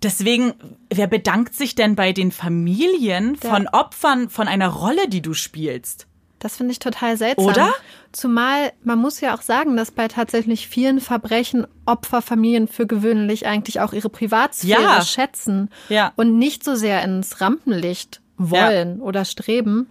Deswegen, 0.02 0.52
wer 0.92 1.07
bedankt 1.07 1.54
sich 1.54 1.74
denn 1.74 1.96
bei 1.96 2.12
den 2.12 2.32
Familien 2.32 3.36
von. 3.36 3.66
Opfern 3.68 4.28
von 4.28 4.46
einer 4.46 4.68
Rolle, 4.68 5.09
die 5.09 5.22
du 5.22 5.32
spielst? 5.32 6.07
Das 6.39 6.57
finde 6.57 6.72
ich 6.72 6.78
total 6.78 7.16
seltsam. 7.16 7.47
Oder? 7.47 7.72
Zumal 8.12 8.72
man 8.82 8.99
muss 8.99 9.20
ja 9.20 9.34
auch 9.34 9.43
sagen, 9.43 9.76
dass 9.76 9.91
bei 9.91 10.09
tatsächlich 10.09 10.68
vielen 10.68 11.01
Verbrechen 11.01 11.66
Opferfamilien 11.87 12.68
für 12.68 12.87
gewöhnlich 12.87 13.47
eigentlich 13.47 13.80
auch 13.80 13.93
ihre 13.93 14.11
Privatsphäre 14.11 14.82
ja. 14.82 15.03
schätzen 15.03 15.70
ja. 15.89 16.12
und 16.16 16.39
nicht 16.39 16.64
so 16.64 16.74
sehr 16.74 17.03
ins 17.03 17.41
Rampenlicht 17.41 18.20
wollen 18.37 18.99
ja. 18.99 19.05
oder 19.05 19.24
streben. 19.24 19.89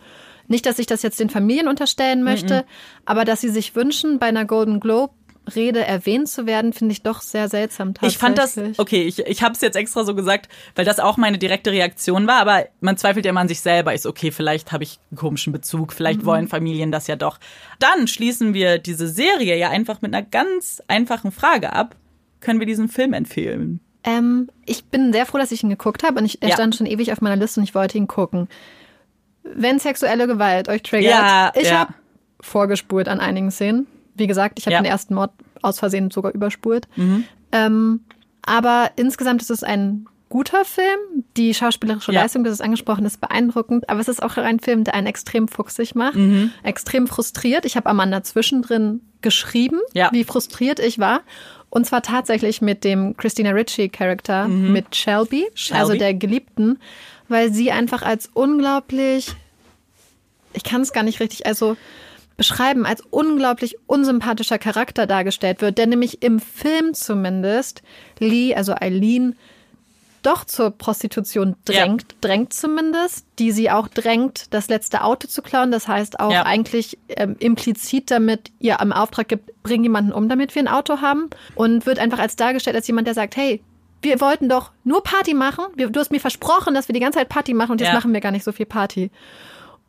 Nicht, 0.48 0.68
dass 0.68 0.78
ich 0.78 0.86
das 0.86 1.02
jetzt 1.02 1.20
den 1.20 1.32
Familien 1.32 1.68
unterstellen 1.68 2.24
möchte, 2.24 2.60
-mm. 2.60 2.66
aber 3.06 3.26
dass 3.26 3.42
sie 3.42 3.50
sich 3.50 3.76
wünschen, 3.76 4.20
bei 4.20 4.28
einer 4.28 4.46
Golden 4.46 4.80
Globe 4.80 5.14
Rede 5.54 5.84
erwähnt 5.86 6.28
zu 6.28 6.46
werden, 6.46 6.74
finde 6.74 6.94
ich 6.94 7.04
doch 7.04 7.22
sehr 7.22 7.50
seltsam 7.50 7.94
Ich 8.02 8.18
fand 8.18 8.38
das, 8.38 8.58
okay, 8.78 9.04
ich, 9.04 9.20
ich 9.20 9.44
habe 9.44 9.54
es 9.54 9.62
jetzt 9.62 9.76
extra 9.76 10.04
so 10.04 10.16
gesagt, 10.16 10.50
weil 10.76 10.86
das 10.86 11.00
auch 11.00 11.18
meine 11.18 11.38
direkte 11.38 11.72
Reaktion 11.72 12.28
war, 12.28 12.40
aber 12.40 12.66
man 12.82 12.98
zweifelt 12.98 13.26
ja 13.26 13.32
immer 13.32 13.42
an 13.42 13.48
sich 13.48 13.62
selber. 13.62 13.94
Ist 13.94 14.06
okay, 14.06 14.32
vielleicht 14.32 14.72
habe 14.72 14.84
ich 14.84 15.00
einen 15.12 15.18
komischen 15.18 15.54
Bezug, 15.54 15.94
vielleicht 15.94 16.22
mhm. 16.22 16.26
wollen 16.26 16.48
Familien 16.48 16.92
das 16.92 17.08
ja 17.08 17.16
doch. 17.16 17.40
Dann 17.80 18.08
schließen 18.08 18.54
wir 18.54 18.80
diese 18.80 19.08
Serie 19.08 19.58
ja 19.58 19.70
einfach 19.70 20.02
mit 20.02 20.14
einer 20.14 20.26
ganz 20.26 20.82
einfachen 20.88 21.32
Frage 21.32 21.74
ab. 21.74 21.96
Können 22.40 22.60
wir 22.60 22.68
diesen 22.68 22.90
Film 22.90 23.14
empfehlen? 23.14 23.80
Ähm, 24.04 24.50
ich 24.66 24.86
bin 24.86 25.12
sehr 25.12 25.26
froh, 25.26 25.40
dass 25.40 25.52
ich 25.52 25.64
ihn 25.64 25.70
geguckt 25.70 26.04
habe 26.04 26.20
und 26.20 26.26
ich, 26.26 26.42
er 26.42 26.50
ja. 26.50 26.56
stand 26.56 26.76
schon 26.76 26.86
ewig 26.86 27.12
auf 27.12 27.22
meiner 27.22 27.36
Liste 27.36 27.60
und 27.60 27.64
ich 27.64 27.74
wollte 27.74 27.98
ihn 27.98 28.08
gucken. 28.08 28.48
Wenn 29.44 29.80
sexuelle 29.80 30.28
Gewalt 30.28 30.70
euch 30.70 30.84
triggert, 30.84 31.12
ja, 31.12 31.52
ich 31.56 31.70
ja. 31.70 31.80
habe 31.80 31.94
vorgespult 32.40 33.08
an 33.08 33.20
einigen 33.20 33.52
Szenen. 33.52 33.88
Wie 34.16 34.28
gesagt, 34.28 34.60
ich 34.60 34.66
habe 34.66 34.74
ja. 34.74 34.82
den 34.82 34.86
ersten 34.90 35.14
Mord 35.16 35.32
aus 35.62 35.80
Versehen 35.80 36.10
sogar 36.12 36.34
überspult. 36.34 36.88
Mhm. 36.96 37.26
Ähm, 37.52 38.00
aber 38.46 38.92
insgesamt 38.96 39.42
ist 39.42 39.52
es 39.52 39.64
ein 39.64 40.08
guter 40.30 40.66
Film. 40.66 41.00
Die 41.38 41.54
schauspielerische 41.54 42.12
Ja. 42.12 42.22
Leistung, 42.24 42.44
das 42.44 42.54
ist 42.54 42.62
angesprochen, 42.62 43.06
ist 43.06 43.22
beeindruckend. 43.22 43.90
Aber 43.90 44.00
es 44.00 44.08
ist 44.08 44.22
auch 44.24 44.38
ein 44.38 44.60
Film, 44.60 44.84
der 44.84 44.96
einen 44.96 45.08
extrem 45.08 45.48
fuchsig 45.48 45.96
macht, 45.96 46.16
Mhm. 46.16 46.52
extrem 46.64 47.08
frustriert. 47.08 47.66
Ich 47.66 47.76
habe 47.76 47.90
Amanda 47.90 48.24
zwischendrin 48.24 49.02
geschrieben, 49.22 49.80
Ja. 49.94 50.10
wie 50.12 50.24
frustriert 50.24 50.80
ich 50.80 51.00
war. 51.00 51.22
Und 51.70 51.86
zwar 51.86 52.02
tatsächlich 52.02 52.62
mit 52.62 52.84
dem 52.84 53.18
Christina 53.18 53.52
Ricci-Charakter, 53.52 54.48
mit 54.48 54.96
Shelby, 54.96 55.42
Mhm. 55.50 55.56
Shelby. 55.58 55.80
also 55.82 55.94
der 55.96 56.14
Geliebten, 56.14 56.80
weil 57.28 57.52
sie 57.54 57.72
einfach 57.72 58.02
als 58.02 58.30
unglaublich, 58.34 59.34
ich 60.54 60.64
kann 60.64 60.82
es 60.82 60.94
gar 60.94 61.04
nicht 61.04 61.20
richtig, 61.20 61.46
also 61.46 61.76
beschreiben, 62.38 62.86
als 62.86 63.02
unglaublich 63.12 63.78
unsympathischer 63.88 64.58
Charakter 64.58 65.08
dargestellt 65.08 65.62
wird, 65.62 65.78
der 65.78 65.88
nämlich 65.88 66.22
im 66.22 66.40
Film 66.40 66.94
zumindest 66.94 67.82
Lee, 68.20 68.54
also 68.56 68.74
Eileen, 68.74 69.36
doch 70.22 70.44
zur 70.44 70.72
Prostitution 70.72 71.56
drängt, 71.66 72.16
drängt 72.22 72.52
zumindest, 72.52 73.28
die 73.38 73.52
sie 73.52 73.70
auch 73.70 73.88
drängt, 73.88 74.54
das 74.56 74.70
letzte 74.70 75.04
Auto 75.04 75.28
zu 75.28 75.44
klauen. 75.44 75.72
Das 75.72 75.88
heißt 75.88 76.20
auch 76.20 76.32
Ja. 76.32 76.44
eigentlich 76.48 76.98
ähm, 77.10 77.36
implizit 77.38 78.10
damit 78.10 78.52
ihr 78.60 78.82
am 78.82 78.92
Auftrag 78.92 79.28
gibt, 79.28 79.52
bring 79.62 79.84
jemanden 79.84 80.12
um, 80.12 80.28
damit 80.28 80.56
wir 80.56 80.64
ein 80.64 80.68
Auto 80.68 81.02
haben. 81.02 81.30
Und 81.54 81.86
wird 81.86 82.00
einfach 82.00 82.18
als 82.18 82.36
dargestellt 82.36 82.76
als 82.76 82.88
jemand, 82.88 83.06
der 83.06 83.14
sagt, 83.14 83.38
hey, 83.38 83.62
wir 84.02 84.20
wollten 84.20 84.50
doch 84.50 84.72
nur 84.84 85.04
Party 85.04 85.36
machen. 85.36 85.66
Wir, 85.76 85.90
du 85.90 86.00
hast 86.00 86.12
mir 86.12 86.20
versprochen, 86.20 86.74
dass 86.74 86.88
wir 86.90 86.94
die 86.94 87.00
ganze 87.00 87.20
Zeit 87.20 87.30
Party 87.30 87.54
machen 87.54 87.74
und 87.74 87.82
jetzt 87.82 87.90
Ja. 87.90 87.94
machen 87.94 88.12
wir 88.12 88.20
gar 88.20 88.32
nicht 88.32 88.44
so 88.44 88.52
viel 88.52 88.66
Party. 88.66 89.12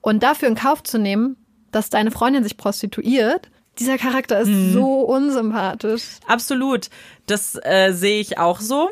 Und 0.03 0.23
dafür 0.23 0.49
in 0.49 0.55
Kauf 0.55 0.83
zu 0.83 0.99
nehmen, 0.99 1.37
dass 1.77 1.91
deine 1.91 2.11
Freundin 2.11 2.43
sich 2.43 2.57
prostituiert, 2.57 3.49
dieser 3.79 3.99
Charakter 3.99 4.41
ist 4.41 4.49
Mhm. 4.49 4.73
so 4.73 5.01
unsympathisch. 5.03 6.03
Absolut. 6.27 6.89
Das 7.27 7.59
äh, 7.63 7.93
sehe 7.93 8.21
ich 8.21 8.39
auch 8.39 8.61
so. 8.61 8.91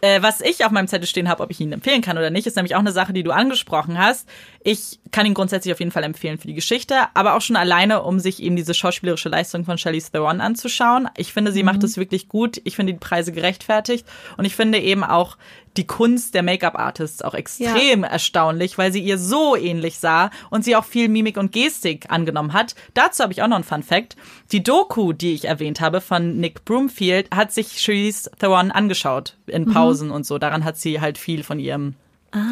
Äh, 0.00 0.22
was 0.22 0.40
ich 0.40 0.64
auf 0.64 0.70
meinem 0.70 0.86
Zettel 0.86 1.08
stehen 1.08 1.28
habe, 1.28 1.42
ob 1.42 1.50
ich 1.50 1.58
ihn 1.58 1.72
empfehlen 1.72 2.02
kann 2.02 2.16
oder 2.18 2.30
nicht, 2.30 2.46
ist 2.46 2.54
nämlich 2.54 2.76
auch 2.76 2.80
eine 2.80 2.92
Sache, 2.92 3.12
die 3.12 3.24
du 3.24 3.32
angesprochen 3.32 3.98
hast. 3.98 4.28
Ich 4.62 5.00
kann 5.10 5.26
ihn 5.26 5.34
grundsätzlich 5.34 5.72
auf 5.72 5.80
jeden 5.80 5.90
Fall 5.90 6.04
empfehlen 6.04 6.38
für 6.38 6.46
die 6.46 6.54
Geschichte, 6.54 6.94
aber 7.14 7.34
auch 7.34 7.40
schon 7.40 7.56
alleine, 7.56 8.02
um 8.04 8.20
sich 8.20 8.40
eben 8.40 8.54
diese 8.54 8.74
schauspielerische 8.74 9.28
Leistung 9.28 9.64
von 9.64 9.76
Charlize 9.76 10.12
Theron 10.12 10.40
anzuschauen. 10.40 11.08
Ich 11.16 11.32
finde, 11.32 11.50
sie 11.50 11.64
macht 11.64 11.82
es 11.82 11.96
wirklich 11.96 12.28
gut. 12.28 12.60
Ich 12.62 12.76
finde 12.76 12.92
die 12.92 12.98
Preise 13.00 13.32
gerechtfertigt 13.32 14.06
und 14.36 14.44
ich 14.44 14.54
finde 14.54 14.78
eben 14.78 15.02
auch 15.02 15.36
die 15.78 15.86
Kunst 15.86 16.34
der 16.34 16.42
Make-up-Artists 16.42 17.22
auch 17.22 17.34
extrem 17.34 18.02
erstaunlich, 18.04 18.76
weil 18.76 18.92
sie 18.92 19.00
ihr 19.00 19.16
so 19.16 19.56
ähnlich 19.56 19.98
sah 19.98 20.30
und 20.50 20.64
sie 20.64 20.76
auch 20.76 20.84
viel 20.84 21.08
Mimik 21.08 21.38
und 21.38 21.52
Gestik 21.52 22.10
angenommen 22.10 22.52
hat. 22.52 22.74
Dazu 22.92 23.22
habe 23.22 23.32
ich 23.32 23.42
auch 23.42 23.48
noch 23.48 23.56
einen 23.56 23.64
Fun 23.64 23.82
Fact. 23.82 24.16
Die 24.52 24.62
Doku, 24.62 25.12
die 25.12 25.32
ich 25.32 25.46
erwähnt 25.46 25.80
habe 25.80 26.00
von 26.00 26.36
Nick 26.36 26.64
Broomfield, 26.64 27.30
hat 27.30 27.52
sich 27.52 27.80
Charlize 27.80 28.30
Theron 28.38 28.70
angeschaut 28.70 29.36
in 29.46 29.72
Pausen 29.72 30.10
und 30.10 30.26
so. 30.26 30.38
Daran 30.38 30.64
hat 30.64 30.76
sie 30.76 31.00
halt 31.00 31.16
viel 31.16 31.42
von 31.42 31.58
ihrem 31.58 31.94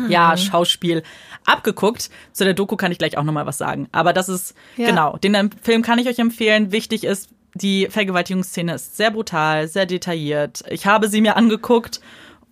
ja, 0.08 0.36
Schauspiel 0.36 1.02
abgeguckt. 1.44 2.10
Zu 2.32 2.44
der 2.44 2.54
Doku 2.54 2.76
kann 2.76 2.92
ich 2.92 2.98
gleich 2.98 3.18
auch 3.18 3.24
noch 3.24 3.32
mal 3.32 3.44
was 3.46 3.58
sagen. 3.58 3.88
Aber 3.92 4.12
das 4.12 4.28
ist, 4.28 4.54
Ja. 4.76 4.86
genau, 4.86 5.16
den 5.18 5.50
Film 5.62 5.82
kann 5.82 5.98
ich 5.98 6.08
euch 6.08 6.18
empfehlen. 6.18 6.72
Wichtig 6.72 7.04
ist, 7.04 7.28
die 7.54 7.88
Vergewaltigungsszene 7.88 8.74
ist 8.74 8.96
sehr 8.96 9.10
brutal, 9.10 9.68
sehr 9.68 9.86
detailliert. 9.86 10.62
Ich 10.68 10.86
habe 10.86 11.08
sie 11.08 11.20
mir 11.20 11.36
angeguckt 11.36 12.00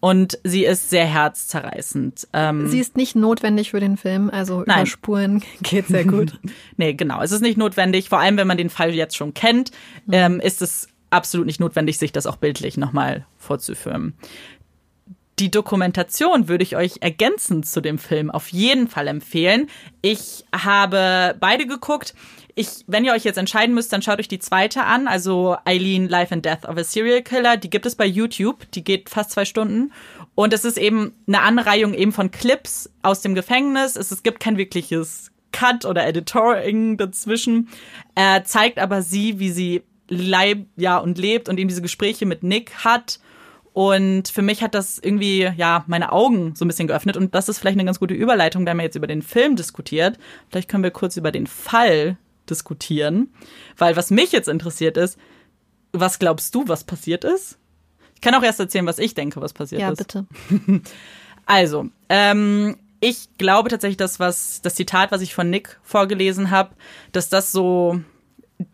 und 0.05 0.39
sie 0.45 0.67
ist 0.67 0.91
sehr 0.91 1.07
herzzerreißend. 1.07 2.29
Ähm, 2.35 2.69
Sie 2.69 2.79
ist 2.79 2.95
nicht 2.95 3.17
notwendig 3.17 3.71
für 3.71 3.81
den 3.81 3.97
Film, 3.97 4.29
also 4.29 4.63
Nein. 4.67 4.81
über 4.81 4.87
Spuren 4.87 5.43
geht 5.63 5.87
sehr 5.87 6.05
gut. 6.05 6.39
Nee, 6.77 6.93
genau. 6.93 7.23
Es 7.23 7.33
ist 7.33 7.41
nicht 7.41 7.57
notwendig, 7.57 8.11
vor 8.11 8.19
allem 8.19 8.37
wenn 8.37 8.47
man 8.47 8.59
den 8.59 8.69
Fall 8.69 8.95
jetzt 8.95 9.17
schon 9.17 9.33
kennt, 9.33 9.71
ähm, 10.13 10.41
ist 10.41 10.61
es 10.61 10.89
absolut 11.09 11.47
nicht 11.47 11.59
notwendig, 11.59 11.97
sich 11.97 12.13
das 12.13 12.27
auch 12.27 12.37
bildlich 12.37 12.77
nochmal 12.77 13.25
vorzuführen. 13.39 14.13
Die 15.39 15.51
Dokumentation 15.51 16.49
würde 16.49 16.65
ich 16.65 16.77
euch 16.77 16.99
ergänzend 17.01 17.65
zu 17.65 17.81
dem 17.81 17.97
Film 17.97 18.31
auf 18.31 18.49
jeden 18.49 18.89
Fall 18.89 19.09
empfehlen. 19.09 19.71
Ich 20.03 20.45
habe 20.55 21.35
beide 21.41 21.67
geguckt. 21.67 22.15
Ich, 22.57 22.85
wenn 22.87 23.05
ihr 23.05 23.13
euch 23.13 23.25
jetzt 23.25 23.37
entscheiden 23.37 23.75
müsst, 23.75 23.93
dann 23.93 24.03
schaut 24.03 24.21
euch 24.21 24.29
die 24.29 24.39
zweite 24.39 24.85
an, 24.85 25.09
also 25.09 25.57
Eileen 25.65 26.09
Life 26.09 26.33
and 26.33 26.45
Death 26.45 26.65
of 26.65 26.77
a 26.77 26.85
Serial 26.85 27.23
Killer. 27.23 27.57
Die 27.57 27.71
gibt 27.71 27.85
es 27.85 27.97
bei 27.97 28.07
YouTube. 28.07 28.71
Die 28.73 28.85
geht 28.85 29.11
fast 29.11 29.33
zwei 29.33 29.45
Stunden. 29.45 29.93
Und 30.37 30.53
es 30.53 30.65
ist 30.65 30.79
eben 30.79 31.13
eine 31.27 31.41
Anreihung 31.41 31.95
eben 31.95 32.13
von 32.13 32.31
Clips 32.31 32.91
aus 33.03 33.23
dem 33.23 33.35
Gefängnis. 33.35 33.97
Es, 33.97 34.13
es 34.13 34.23
gibt 34.23 34.39
kein 34.39 34.57
wirkliches 34.57 35.33
Cut 35.51 35.85
oder 35.85 36.07
Editoring 36.07 36.97
dazwischen. 36.97 37.69
Er 38.15 38.45
zeigt 38.45 38.79
aber 38.79 39.03
sie, 39.03 39.41
wie 39.41 39.51
sie 39.51 39.83
leib, 40.09 40.67
ja, 40.77 40.99
und 40.99 41.19
lebt 41.19 41.49
und 41.49 41.59
eben 41.59 41.69
diese 41.69 41.83
Gespräche 41.83 42.27
mit 42.27 42.45
Nick 42.45 42.85
hat. 42.85 43.19
Und 43.73 44.29
für 44.29 44.43
mich 44.43 44.63
hat 44.63 44.75
das 44.75 45.01
irgendwie, 45.01 45.51
ja, 45.57 45.85
meine 45.89 46.13
Augen 46.13 46.55
so 46.55 46.65
ein 46.65 46.69
bisschen 46.69 46.87
geöffnet. 46.87 47.17
Und 47.17 47.35
das 47.35 47.49
ist 47.49 47.59
vielleicht 47.59 47.77
eine 47.77 47.85
ganz 47.85 47.99
gute 47.99 48.15
Überleitung, 48.15 48.65
da 48.65 48.75
man 48.75 48.85
jetzt 48.85 48.95
über 48.95 49.09
den 49.09 49.23
Film 49.23 49.57
diskutiert. 49.57 50.19
Vielleicht 50.51 50.69
können 50.69 50.85
wir 50.85 50.93
kurz 50.93 51.17
über 51.17 51.33
den 51.33 51.49
Fall 51.49 52.17
diskutieren. 52.51 53.33
Weil 53.77 53.97
was 53.97 54.11
mich 54.11 54.33
jetzt 54.33 54.49
interessiert 54.49 54.97
ist, 54.97 55.19
was 55.93 56.19
glaubst 56.19 56.55
du, 56.55 56.67
was 56.69 56.85
passiert 56.85 57.25
ist? 57.25 57.59
Ich 58.15 58.21
kann 58.21 58.35
auch 58.35 58.43
erst 58.43 58.61
erzählen, 58.61 58.87
was 58.87 58.99
ich 58.99 59.15
denke, 59.15 59.41
was 59.41 59.53
passiert 59.53 59.81
Ja, 59.81 59.91
ist. 59.91 59.99
bitte. 59.99 60.27
Also, 61.47 61.91
ähm, 62.09 62.79
ich 63.01 63.29
glaube 63.37 63.69
tatsächlich, 63.69 63.99
dass 63.99 64.19
was 64.19 64.63
das 64.63 64.77
Zitat, 64.77 65.13
was 65.13 65.21
ich 65.21 65.35
von 65.35 65.51
Nick 65.51 65.79
vorgelesen 65.83 66.51
habe, 66.51 66.71
dass 67.13 67.29
das 67.29 67.53
so 67.53 68.01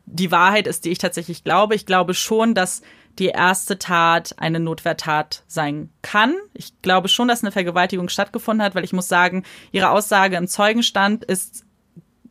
die 0.07 0.31
Wahrheit 0.31 0.69
ist, 0.69 0.85
die 0.85 0.91
ich 0.91 0.99
tatsächlich 0.99 1.43
glaube. 1.43 1.75
Ich 1.75 1.85
glaube 1.85 2.15
schon, 2.15 2.55
dass 2.55 2.83
die 3.19 3.27
erste 3.27 3.77
Tat 3.79 4.37
eine 4.39 4.61
Notwehrtat 4.61 5.43
sein 5.49 5.91
kann. 6.03 6.37
Ich 6.55 6.81
glaube 6.81 7.09
schon, 7.09 7.27
dass 7.27 7.43
eine 7.43 7.51
Vergewaltigung 7.51 8.09
stattgefunden 8.09 8.65
hat, 8.65 8.77
weil 8.77 8.85
ich 8.85 8.93
muss 8.93 9.09
sagen, 9.09 9.43
ihre 9.73 9.91
Aussage 9.91 10.37
im 10.37 10.47
Zeugenstand 10.47 11.25
ist 11.25 11.65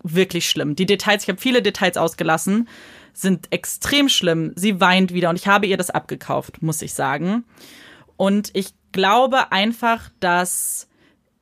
wirklich 0.03 0.49
schlimm. 0.49 0.75
Die 0.75 0.85
Details, 0.85 1.23
ich 1.23 1.29
habe 1.29 1.41
viele 1.41 1.61
Details 1.61 1.97
ausgelassen, 1.97 2.67
sind 3.13 3.47
extrem 3.51 4.09
schlimm. 4.09 4.53
Sie 4.55 4.79
weint 4.79 5.13
wieder 5.13 5.29
und 5.29 5.35
ich 5.37 5.47
habe 5.47 5.67
ihr 5.67 5.77
das 5.77 5.89
abgekauft, 5.89 6.61
muss 6.61 6.81
ich 6.81 6.93
sagen. 6.93 7.43
Und 8.17 8.51
ich 8.53 8.73
glaube 8.91 9.51
einfach, 9.51 10.09
dass 10.19 10.87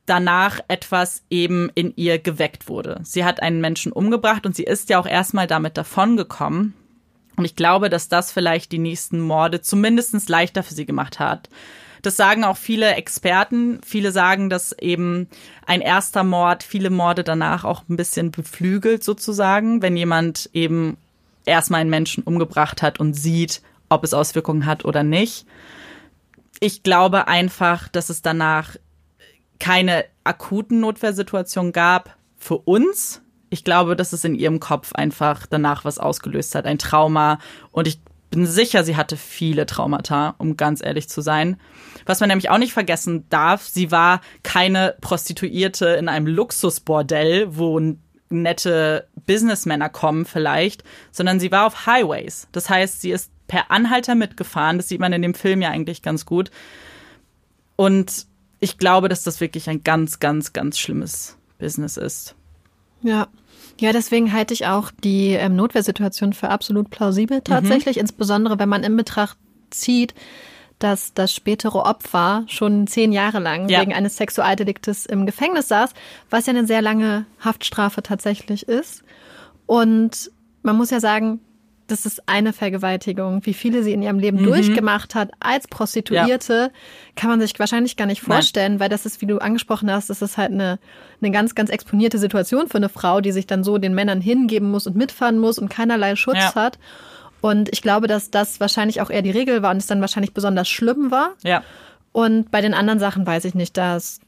danach 0.05 0.60
etwas 0.68 1.24
eben 1.30 1.70
in 1.76 1.93
ihr 1.95 2.18
geweckt 2.18 2.70
wurde. 2.70 3.01
Sie 3.03 3.26
hat 3.26 3.41
einen 3.41 3.62
Menschen 3.62 3.91
umgebracht 3.91 4.45
und 4.45 4.55
sie 4.55 4.64
ist 4.64 4.89
ja 4.89 4.99
auch 4.99 5.05
erstmal 5.05 5.47
damit 5.47 5.78
davongekommen. 5.78 6.74
Und 7.36 7.45
ich 7.45 7.55
glaube, 7.55 7.89
dass 7.89 8.10
das 8.10 8.32
vielleicht 8.32 8.72
die 8.72 8.80
nächsten 8.80 9.20
Morde 9.20 9.62
zumindest 9.62 10.28
leichter 10.30 10.64
für 10.64 10.74
sie 10.74 10.86
gemacht 10.86 11.20
hat. 11.20 11.49
Das 12.08 12.16
sagen 12.16 12.45
auch 12.45 12.55
viele 12.55 12.95
Experten. 12.95 13.82
Viele 13.86 14.14
sagen, 14.14 14.49
dass 14.49 14.72
eben 14.72 15.28
ein 15.66 15.82
erster 15.82 16.24
Mord 16.24 16.64
viele 16.64 16.89
Morde 16.89 17.26
danach 17.26 17.66
auch 17.66 17.84
ein 17.89 17.97
bisschen 17.97 18.32
beflügelt 18.32 19.03
sozusagen, 19.03 19.82
wenn 19.82 19.97
jemand 19.97 20.49
eben 20.53 20.95
erstmal 21.43 21.82
einen 21.82 21.89
Menschen 21.89 22.24
umgebracht 22.24 22.82
hat 22.82 23.01
und 23.01 23.14
sieht, 23.14 23.62
ob 23.89 24.05
es 24.05 24.14
Auswirkungen 24.14 24.66
hat 24.66 24.86
oder 24.86 25.03
nicht. 25.03 25.45
Ich 26.62 26.82
glaube 26.82 27.28
einfach, 27.28 27.89
dass 27.89 28.10
es 28.10 28.22
danach 28.22 28.78
keine 29.60 30.05
akuten 30.24 30.80
Notwehrsituationen 30.80 31.74
gab 31.74 32.16
für 32.38 32.60
uns. 32.60 33.22
Ich 33.49 33.66
glaube, 33.66 33.97
dass 33.97 34.14
es 34.14 34.24
in 34.24 34.36
ihrem 34.36 34.62
Kopf 34.62 34.93
einfach 34.93 35.45
danach 35.45 35.84
was 35.84 35.99
ausgelöst 35.99 36.55
hat, 36.55 36.68
ein 36.68 36.80
Trauma. 36.80 37.39
Und 37.74 37.86
ich 37.86 37.99
bin 38.30 38.45
sicher, 38.45 38.84
sie 38.84 38.95
hatte 38.95 39.17
viele 39.17 39.65
Traumata, 39.65 40.36
um 40.38 40.57
ganz 40.57 40.84
ehrlich 40.84 41.09
zu 41.09 41.21
sein. 41.21 41.57
Was 42.05 42.19
man 42.19 42.30
nämlich 42.30 42.49
auch 42.49 42.57
nicht 42.57 42.73
vergessen 42.73 43.25
darf, 43.30 43.63
sie 43.63 43.91
war 43.91 44.21
keine 44.43 44.95
Prostituierte 45.01 45.88
in 45.88 46.09
einem 46.09 46.28
Luxusbordell, 46.28 47.57
wo 47.57 47.80
nette 48.30 49.07
Businessmänner 49.25 49.89
kommen 49.89 50.25
vielleicht, 50.25 50.84
sondern 51.11 51.39
sie 51.39 51.51
war 51.51 51.65
auf 51.65 51.86
Highways. 51.86 52.47
Das 52.51 52.69
heißt, 52.69 53.01
sie 53.01 53.11
ist 53.11 53.32
per 53.47 53.71
Anhalter 53.71 54.15
mitgefahren. 54.15 54.78
Das 54.78 54.89
sieht 54.89 54.99
man 54.99 55.13
in 55.13 55.21
dem 55.21 55.34
Film 55.34 55.61
ja 55.61 55.69
eigentlich 55.69 56.01
ganz 56.01 56.25
gut. 56.25 56.51
Und 57.75 58.28
ich 58.59 58.78
glaube, 58.78 59.07
dass 59.07 59.23
das 59.23 59.39
wirklich 59.39 59.69
ein 59.69 59.84
ganz, 59.84 60.19
ganz, 60.19 60.51
ganz 60.51 60.78
schlimmes 60.80 61.38
Business 61.59 61.97
ist. 61.97 62.36
Ja. 63.01 63.28
Ja, 63.80 63.91
deswegen 63.93 64.34
halte 64.34 64.53
ich 64.53 64.65
auch 64.65 64.91
die 65.03 65.30
ähm, 65.34 65.55
Notwehrsituation 65.55 66.34
für 66.34 66.49
absolut 66.49 66.89
plausibel 66.89 67.41
tatsächlich, 67.41 67.97
insbesondere 67.97 68.57
wenn 68.59 68.69
man 68.69 68.84
in 68.84 68.95
Betracht 68.97 69.38
zieht, 69.69 70.13
dass 70.80 71.13
das 71.13 71.34
spätere 71.34 71.86
Opfer 71.86 72.43
schon 72.47 72.86
zehn 72.88 73.11
Jahre 73.11 73.39
lang 73.39 73.67
Ja. 73.69 73.82
wegen 73.82 73.93
eines 73.93 74.17
Sexualdeliktes 74.17 75.05
im 75.05 75.25
Gefängnis 75.25 75.67
saß, 75.67 75.91
was 76.30 76.45
ja 76.45 76.51
eine 76.53 76.67
sehr 76.67 76.82
lange 76.82 77.25
Haftstrafe 77.39 78.03
tatsächlich 78.03 78.67
ist. 78.67 79.03
Und 79.65 80.32
man 80.61 80.75
muss 80.78 80.91
ja 80.91 80.99
sagen, 80.99 81.39
das 81.88 82.05
ist 82.05 82.23
eine 82.27 82.53
Vergewaltigung. 82.53 83.45
Wie 83.45 83.53
viele 83.53 83.83
sie 83.83 83.93
in 83.93 84.01
ihrem 84.01 84.19
Leben 84.19 84.43
durchgemacht 84.43 85.15
hat 85.15 85.31
als 85.39 85.67
Prostituierte, 85.67 86.71
kann 87.15 87.29
man 87.29 87.39
sich 87.41 87.57
wahrscheinlich 87.59 87.95
gar 87.97 88.05
nicht 88.05 88.27
Nein. 88.27 88.35
vorstellen, 88.38 88.79
weil 88.79 88.89
das 88.89 89.05
ist, 89.05 89.21
wie 89.21 89.25
du 89.25 89.39
angesprochen 89.39 89.89
hast, 89.91 90.09
das 90.09 90.21
ist 90.21 90.38
halt 90.38 90.51
eine, 90.51 90.79
eine 91.21 91.31
ganz, 91.31 91.55
ganz 91.55 91.69
exponierte 91.69 92.17
Situation 92.17 92.67
für 92.67 92.77
eine 92.77 92.89
Frau, 92.89 93.21
die 93.21 93.31
sich 93.31 93.47
dann 93.47 93.63
so 93.63 93.77
den 93.77 93.95
Männern 93.95 94.21
hingeben 94.21 94.69
muss 94.69 94.88
und 94.88 94.95
mitfahren 94.95 95.39
muss 95.39 95.59
und 95.59 95.69
keinerlei 95.69 96.15
Schutz 96.15 96.38
Ja. 96.38 96.55
hat. 96.55 96.77
Und 97.41 97.69
ich 97.71 97.81
glaube, 97.81 98.07
dass 98.07 98.31
das 98.31 98.59
wahrscheinlich 98.59 99.01
auch 99.01 99.09
eher 99.09 99.21
die 99.21 99.31
Regel 99.31 99.61
war 99.61 99.71
und 99.71 99.77
es 99.77 99.88
dann 99.88 100.01
wahrscheinlich 100.01 100.33
besonders 100.33 100.67
schlimm 100.67 101.11
war. 101.11 101.33
Ja. 101.43 101.63
Und 102.11 102.49
bei 102.51 102.61
den 102.61 102.73
anderen 102.73 102.99
Sachen 102.99 103.25
weiß 103.27 103.45
ich 103.45 103.53
nicht, 103.53 103.77
das 103.77 104.19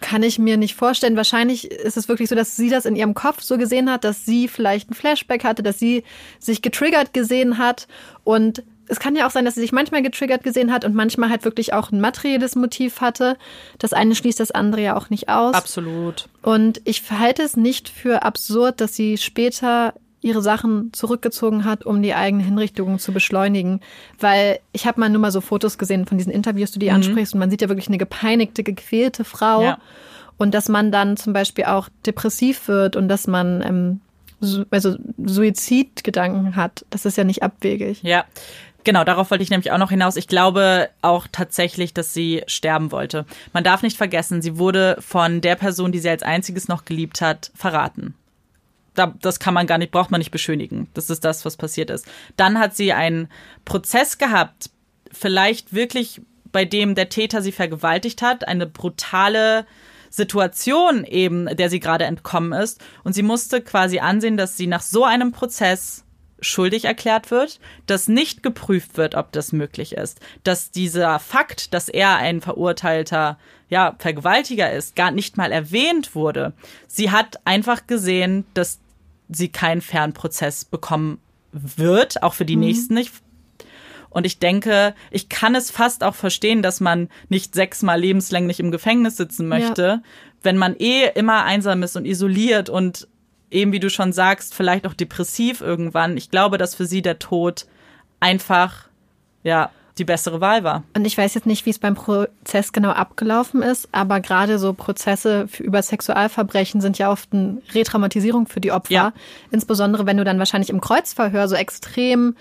kann 0.00 0.22
ich 0.22 0.38
mir 0.38 0.56
nicht 0.56 0.74
vorstellen. 0.74 1.16
Wahrscheinlich 1.16 1.70
ist 1.70 1.96
es 1.96 2.08
wirklich 2.08 2.28
so, 2.28 2.34
dass 2.34 2.56
sie 2.56 2.70
das 2.70 2.84
in 2.84 2.96
ihrem 2.96 3.14
Kopf 3.14 3.42
so 3.42 3.58
gesehen 3.58 3.90
hat, 3.90 4.04
dass 4.04 4.24
sie 4.24 4.48
vielleicht 4.48 4.90
ein 4.90 4.94
Flashback 4.94 5.44
hatte, 5.44 5.62
dass 5.62 5.78
sie 5.78 6.04
sich 6.38 6.62
getriggert 6.62 7.12
gesehen 7.12 7.58
hat 7.58 7.86
und 8.24 8.62
es 8.90 8.98
kann 8.98 9.14
ja 9.14 9.26
auch 9.26 9.30
sein, 9.30 9.44
dass 9.44 9.54
sie 9.54 9.60
sich 9.60 9.70
manchmal 9.70 10.02
getriggert 10.02 10.42
gesehen 10.42 10.72
hat 10.72 10.84
und 10.84 10.96
manchmal 10.96 11.30
halt 11.30 11.44
wirklich 11.44 11.72
auch 11.72 11.92
ein 11.92 12.00
materielles 12.00 12.56
Motiv 12.56 13.00
hatte. 13.00 13.36
Das 13.78 13.92
eine 13.92 14.16
schließt 14.16 14.40
das 14.40 14.50
andere 14.50 14.82
ja 14.82 14.96
auch 14.96 15.10
nicht 15.10 15.28
aus. 15.28 15.54
Absolut. 15.54 16.28
Und 16.42 16.80
ich 16.84 17.00
verhalte 17.00 17.42
es 17.42 17.56
nicht 17.56 17.88
für 17.88 18.24
absurd, 18.24 18.80
dass 18.80 18.96
sie 18.96 19.16
später 19.16 19.94
ihre 20.22 20.42
Sachen 20.42 20.92
zurückgezogen 20.92 21.64
hat, 21.64 21.86
um 21.86 22.02
die 22.02 22.14
eigene 22.14 22.42
Hinrichtung 22.42 22.98
zu 22.98 23.12
beschleunigen. 23.12 23.80
Weil 24.18 24.60
ich 24.72 24.86
habe 24.86 25.00
mal 25.00 25.08
nur 25.08 25.20
mal 25.20 25.32
so 25.32 25.40
Fotos 25.40 25.78
gesehen 25.78 26.06
von 26.06 26.18
diesen 26.18 26.32
Interviews, 26.32 26.72
die 26.72 26.78
du 26.78 26.86
mhm. 26.86 26.96
ansprichst, 26.96 27.34
und 27.34 27.40
man 27.40 27.50
sieht 27.50 27.62
ja 27.62 27.68
wirklich 27.68 27.88
eine 27.88 27.98
gepeinigte, 27.98 28.62
gequälte 28.62 29.24
Frau. 29.24 29.62
Ja. 29.62 29.78
Und 30.36 30.54
dass 30.54 30.68
man 30.68 30.90
dann 30.90 31.16
zum 31.16 31.32
Beispiel 31.32 31.64
auch 31.64 31.88
depressiv 32.06 32.68
wird 32.68 32.96
und 32.96 33.08
dass 33.08 33.26
man 33.26 33.62
ähm, 33.62 34.00
also 34.70 34.96
Suizidgedanken 35.24 36.56
hat. 36.56 36.84
Das 36.90 37.04
ist 37.04 37.16
ja 37.16 37.24
nicht 37.24 37.42
abwegig. 37.42 38.02
Ja. 38.02 38.24
Genau, 38.82 39.04
darauf 39.04 39.30
wollte 39.30 39.44
ich 39.44 39.50
nämlich 39.50 39.72
auch 39.72 39.78
noch 39.78 39.90
hinaus. 39.90 40.16
Ich 40.16 40.26
glaube 40.26 40.88
auch 41.02 41.26
tatsächlich, 41.30 41.92
dass 41.92 42.14
sie 42.14 42.42
sterben 42.46 42.92
wollte. 42.92 43.26
Man 43.52 43.62
darf 43.62 43.82
nicht 43.82 43.98
vergessen, 43.98 44.40
sie 44.40 44.56
wurde 44.56 44.96
von 45.00 45.42
der 45.42 45.56
Person, 45.56 45.92
die 45.92 45.98
sie 45.98 46.08
als 46.08 46.22
einziges 46.22 46.66
noch 46.66 46.86
geliebt 46.86 47.20
hat, 47.20 47.50
verraten. 47.54 48.14
Das 49.06 49.40
kann 49.40 49.54
man 49.54 49.66
gar 49.66 49.78
nicht, 49.78 49.92
braucht 49.92 50.10
man 50.10 50.18
nicht 50.18 50.30
beschönigen. 50.30 50.88
Das 50.94 51.10
ist 51.10 51.24
das, 51.24 51.44
was 51.44 51.56
passiert 51.56 51.90
ist. 51.90 52.06
Dann 52.36 52.58
hat 52.58 52.76
sie 52.76 52.92
einen 52.92 53.28
Prozess 53.64 54.18
gehabt, 54.18 54.70
vielleicht 55.12 55.72
wirklich 55.74 56.22
bei 56.52 56.64
dem 56.64 56.94
der 56.94 57.08
Täter 57.08 57.42
sie 57.42 57.52
vergewaltigt 57.52 58.22
hat, 58.22 58.46
eine 58.46 58.66
brutale 58.66 59.66
Situation 60.10 61.04
eben, 61.04 61.46
der 61.56 61.70
sie 61.70 61.80
gerade 61.80 62.04
entkommen 62.04 62.52
ist. 62.52 62.80
Und 63.04 63.12
sie 63.12 63.22
musste 63.22 63.60
quasi 63.60 64.00
ansehen, 64.00 64.36
dass 64.36 64.56
sie 64.56 64.66
nach 64.66 64.82
so 64.82 65.04
einem 65.04 65.32
Prozess 65.32 66.04
schuldig 66.40 66.86
erklärt 66.86 67.30
wird, 67.30 67.60
dass 67.86 68.08
nicht 68.08 68.42
geprüft 68.42 68.96
wird, 68.96 69.14
ob 69.14 69.30
das 69.32 69.52
möglich 69.52 69.92
ist, 69.92 70.20
dass 70.42 70.70
dieser 70.70 71.18
Fakt, 71.18 71.74
dass 71.74 71.88
er 71.88 72.16
ein 72.16 72.40
verurteilter 72.40 73.38
ja, 73.68 73.94
Vergewaltiger 73.98 74.72
ist, 74.72 74.96
gar 74.96 75.10
nicht 75.10 75.36
mal 75.36 75.52
erwähnt 75.52 76.14
wurde. 76.14 76.54
Sie 76.88 77.10
hat 77.10 77.40
einfach 77.44 77.86
gesehen, 77.86 78.46
dass 78.54 78.80
sie 79.32 79.48
keinen 79.48 79.80
fairen 79.80 80.12
Prozess 80.12 80.64
bekommen 80.64 81.18
wird, 81.52 82.22
auch 82.22 82.34
für 82.34 82.44
die 82.44 82.56
mhm. 82.56 82.62
nächsten 82.62 82.94
nicht. 82.94 83.12
Und 84.08 84.26
ich 84.26 84.38
denke, 84.40 84.94
ich 85.10 85.28
kann 85.28 85.54
es 85.54 85.70
fast 85.70 86.02
auch 86.02 86.16
verstehen, 86.16 86.62
dass 86.62 86.80
man 86.80 87.08
nicht 87.28 87.54
sechsmal 87.54 88.00
lebenslänglich 88.00 88.58
im 88.58 88.72
Gefängnis 88.72 89.16
sitzen 89.16 89.46
möchte, 89.46 89.82
ja. 89.82 90.02
wenn 90.42 90.56
man 90.56 90.74
eh 90.76 91.10
immer 91.14 91.44
einsam 91.44 91.82
ist 91.84 91.96
und 91.96 92.06
isoliert 92.06 92.68
und 92.68 93.06
eben 93.50 93.72
wie 93.72 93.80
du 93.80 93.88
schon 93.88 94.12
sagst, 94.12 94.54
vielleicht 94.54 94.86
auch 94.86 94.94
depressiv 94.94 95.60
irgendwann. 95.60 96.16
Ich 96.16 96.30
glaube, 96.30 96.58
dass 96.58 96.74
für 96.74 96.86
sie 96.86 97.02
der 97.02 97.18
Tod 97.18 97.66
einfach, 98.18 98.88
ja, 99.42 99.70
die 100.00 100.04
bessere 100.04 100.40
Wahl 100.40 100.64
war. 100.64 100.82
Und 100.96 101.06
ich 101.06 101.16
weiß 101.16 101.34
jetzt 101.34 101.46
nicht, 101.46 101.66
wie 101.66 101.70
es 101.70 101.78
beim 101.78 101.94
Prozess 101.94 102.72
genau 102.72 102.90
abgelaufen 102.90 103.62
ist, 103.62 103.88
aber 103.92 104.20
gerade 104.20 104.58
so 104.58 104.72
Prozesse 104.72 105.46
für, 105.46 105.62
über 105.62 105.82
Sexualverbrechen 105.82 106.80
sind 106.80 106.98
ja 106.98 107.12
oft 107.12 107.32
eine 107.32 107.62
Retraumatisierung 107.74 108.48
für 108.48 108.60
die 108.60 108.72
Opfer. 108.72 108.92
Ja. 108.92 109.12
Insbesondere 109.50 110.06
wenn 110.06 110.16
du 110.16 110.24
dann 110.24 110.38
wahrscheinlich 110.38 110.70
im 110.70 110.80
Kreuzverhör 110.80 111.46
so 111.46 111.54
extrem 111.54 112.34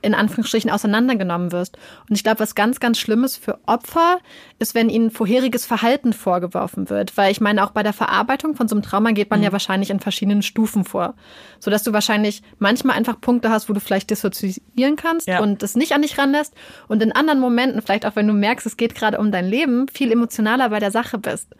in 0.00 0.14
Anführungsstrichen 0.14 0.70
auseinandergenommen 0.70 1.52
wirst. 1.52 1.76
Und 2.08 2.14
ich 2.14 2.22
glaube, 2.22 2.40
was 2.40 2.54
ganz, 2.54 2.80
ganz 2.80 2.98
Schlimmes 2.98 3.36
für 3.36 3.58
Opfer 3.66 4.18
ist, 4.58 4.74
wenn 4.74 4.88
ihnen 4.88 5.10
vorheriges 5.10 5.66
Verhalten 5.66 6.12
vorgeworfen 6.12 6.88
wird. 6.90 7.16
Weil 7.16 7.32
ich 7.32 7.40
meine, 7.40 7.64
auch 7.64 7.70
bei 7.70 7.82
der 7.82 7.92
Verarbeitung 7.92 8.54
von 8.54 8.68
so 8.68 8.76
einem 8.76 8.82
Trauma 8.82 9.10
geht 9.10 9.30
man 9.30 9.40
mhm. 9.40 9.46
ja 9.46 9.52
wahrscheinlich 9.52 9.90
in 9.90 10.00
verschiedenen 10.00 10.42
Stufen 10.42 10.84
vor. 10.84 11.14
Sodass 11.58 11.82
du 11.82 11.92
wahrscheinlich 11.92 12.42
manchmal 12.58 12.96
einfach 12.96 13.20
Punkte 13.20 13.50
hast, 13.50 13.68
wo 13.68 13.72
du 13.72 13.80
vielleicht 13.80 14.10
dissoziieren 14.10 14.96
kannst 14.96 15.26
ja. 15.26 15.40
und 15.40 15.62
es 15.62 15.74
nicht 15.74 15.92
an 15.92 16.02
dich 16.02 16.18
ranlässt. 16.18 16.54
Und 16.86 17.02
in 17.02 17.12
anderen 17.12 17.40
Momenten, 17.40 17.82
vielleicht 17.82 18.06
auch 18.06 18.16
wenn 18.16 18.26
du 18.26 18.34
merkst, 18.34 18.66
es 18.66 18.76
geht 18.76 18.94
gerade 18.94 19.18
um 19.18 19.32
dein 19.32 19.46
Leben, 19.46 19.88
viel 19.88 20.12
emotionaler 20.12 20.70
bei 20.70 20.78
der 20.78 20.90
Sache 20.90 21.18
bist. 21.18 21.54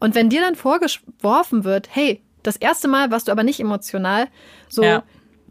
Und 0.00 0.14
wenn 0.14 0.28
dir 0.28 0.40
dann 0.40 0.56
vorgeworfen 0.56 1.64
wird, 1.64 1.88
hey, 1.90 2.22
das 2.42 2.56
erste 2.56 2.88
Mal 2.88 3.10
warst 3.10 3.28
du 3.28 3.32
aber 3.32 3.42
nicht 3.42 3.60
emotional, 3.60 4.28
so, 4.68 4.82
ja 4.82 5.02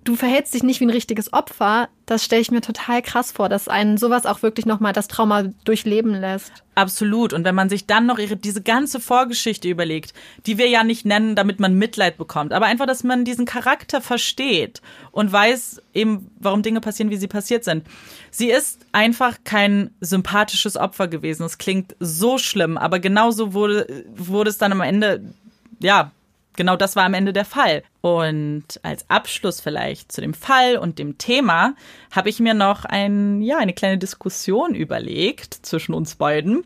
du 0.03 0.15
verhältst 0.15 0.53
dich 0.53 0.63
nicht 0.63 0.79
wie 0.79 0.85
ein 0.85 0.89
richtiges 0.89 1.33
Opfer, 1.33 1.89
das 2.05 2.23
stelle 2.23 2.41
ich 2.41 2.51
mir 2.51 2.61
total 2.61 3.01
krass 3.01 3.31
vor, 3.31 3.49
dass 3.49 3.67
einen 3.67 3.97
sowas 3.97 4.25
auch 4.25 4.41
wirklich 4.41 4.65
nochmal 4.65 4.93
das 4.93 5.07
Trauma 5.07 5.43
durchleben 5.63 6.13
lässt. 6.13 6.51
Absolut. 6.75 7.33
Und 7.33 7.45
wenn 7.45 7.55
man 7.55 7.69
sich 7.69 7.85
dann 7.85 8.05
noch 8.05 8.19
ihre, 8.19 8.35
diese 8.35 8.61
ganze 8.61 8.99
Vorgeschichte 8.99 9.69
überlegt, 9.69 10.13
die 10.45 10.57
wir 10.57 10.67
ja 10.67 10.83
nicht 10.83 11.05
nennen, 11.05 11.35
damit 11.35 11.59
man 11.59 11.75
Mitleid 11.75 12.17
bekommt, 12.17 12.51
aber 12.51 12.65
einfach, 12.65 12.85
dass 12.85 13.03
man 13.03 13.25
diesen 13.25 13.45
Charakter 13.45 14.01
versteht 14.01 14.81
und 15.11 15.31
weiß 15.31 15.81
eben, 15.93 16.29
warum 16.39 16.61
Dinge 16.61 16.81
passieren, 16.81 17.09
wie 17.09 17.17
sie 17.17 17.27
passiert 17.27 17.63
sind. 17.63 17.85
Sie 18.31 18.49
ist 18.49 18.85
einfach 18.91 19.37
kein 19.43 19.91
sympathisches 20.01 20.75
Opfer 20.75 21.07
gewesen. 21.07 21.43
Es 21.43 21.57
klingt 21.57 21.95
so 21.99 22.37
schlimm, 22.37 22.77
aber 22.77 22.99
genauso 22.99 23.53
wurde, 23.53 24.05
wurde 24.15 24.49
es 24.49 24.57
dann 24.57 24.71
am 24.71 24.81
Ende, 24.81 25.33
ja, 25.79 26.11
genau 26.55 26.75
das 26.75 26.95
war 26.95 27.05
am 27.05 27.13
Ende 27.13 27.33
der 27.33 27.45
Fall. 27.45 27.83
Und 28.01 28.63
als 28.83 29.09
Abschluss 29.09 29.61
vielleicht 29.61 30.11
zu 30.11 30.21
dem 30.21 30.33
Fall 30.33 30.77
und 30.77 30.99
dem 30.99 31.17
Thema 31.17 31.75
habe 32.11 32.29
ich 32.29 32.39
mir 32.39 32.53
noch 32.53 32.85
ein, 32.85 33.41
ja, 33.41 33.57
eine 33.57 33.73
kleine 33.73 33.97
Diskussion 33.97 34.75
überlegt 34.75 35.53
zwischen 35.65 35.93
uns 35.93 36.15
beiden. 36.15 36.63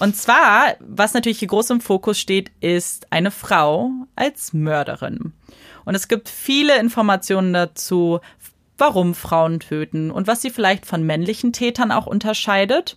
Und 0.00 0.16
zwar, 0.16 0.74
was 0.80 1.14
natürlich 1.14 1.38
hier 1.38 1.48
groß 1.48 1.70
im 1.70 1.80
Fokus 1.80 2.18
steht, 2.18 2.50
ist 2.60 3.12
eine 3.12 3.30
Frau 3.30 3.90
als 4.16 4.52
Mörderin. 4.52 5.32
Und 5.84 5.94
es 5.94 6.08
gibt 6.08 6.28
viele 6.28 6.78
Informationen 6.78 7.52
dazu, 7.52 8.20
warum 8.78 9.14
Frauen 9.14 9.60
töten 9.60 10.10
und 10.10 10.26
was 10.26 10.42
sie 10.42 10.50
vielleicht 10.50 10.86
von 10.86 11.04
männlichen 11.04 11.52
Tätern 11.52 11.92
auch 11.92 12.06
unterscheidet. 12.06 12.96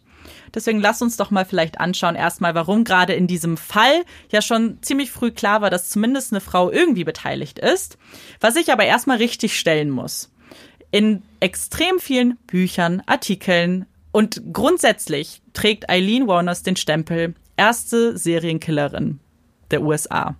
Deswegen 0.53 0.79
lass 0.79 1.01
uns 1.01 1.17
doch 1.17 1.31
mal 1.31 1.45
vielleicht 1.45 1.79
anschauen, 1.79 2.15
erstmal, 2.15 2.55
warum 2.55 2.83
gerade 2.83 3.13
in 3.13 3.27
diesem 3.27 3.57
Fall 3.57 4.03
ja 4.31 4.41
schon 4.41 4.79
ziemlich 4.81 5.11
früh 5.11 5.31
klar 5.31 5.61
war, 5.61 5.69
dass 5.69 5.89
zumindest 5.89 6.31
eine 6.31 6.41
Frau 6.41 6.71
irgendwie 6.71 7.03
beteiligt 7.03 7.59
ist. 7.59 7.97
Was 8.39 8.55
ich 8.55 8.71
aber 8.71 8.85
erstmal 8.85 9.17
richtig 9.17 9.57
stellen 9.57 9.89
muss. 9.89 10.31
In 10.91 11.21
extrem 11.39 11.99
vielen 11.99 12.37
Büchern, 12.47 13.03
Artikeln 13.05 13.85
und 14.11 14.41
grundsätzlich 14.53 15.41
trägt 15.53 15.89
Eileen 15.89 16.27
Warners 16.27 16.63
den 16.63 16.75
Stempel 16.75 17.35
erste 17.57 18.17
Serienkillerin 18.17 19.19
der 19.71 19.81
USA. 19.81 20.35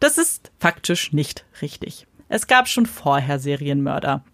Das 0.00 0.18
ist 0.18 0.50
faktisch 0.58 1.12
nicht 1.12 1.44
richtig. 1.60 2.06
Es 2.28 2.46
gab 2.46 2.68
schon 2.68 2.86
vorher 2.86 3.38
Serienmörder. 3.38 4.24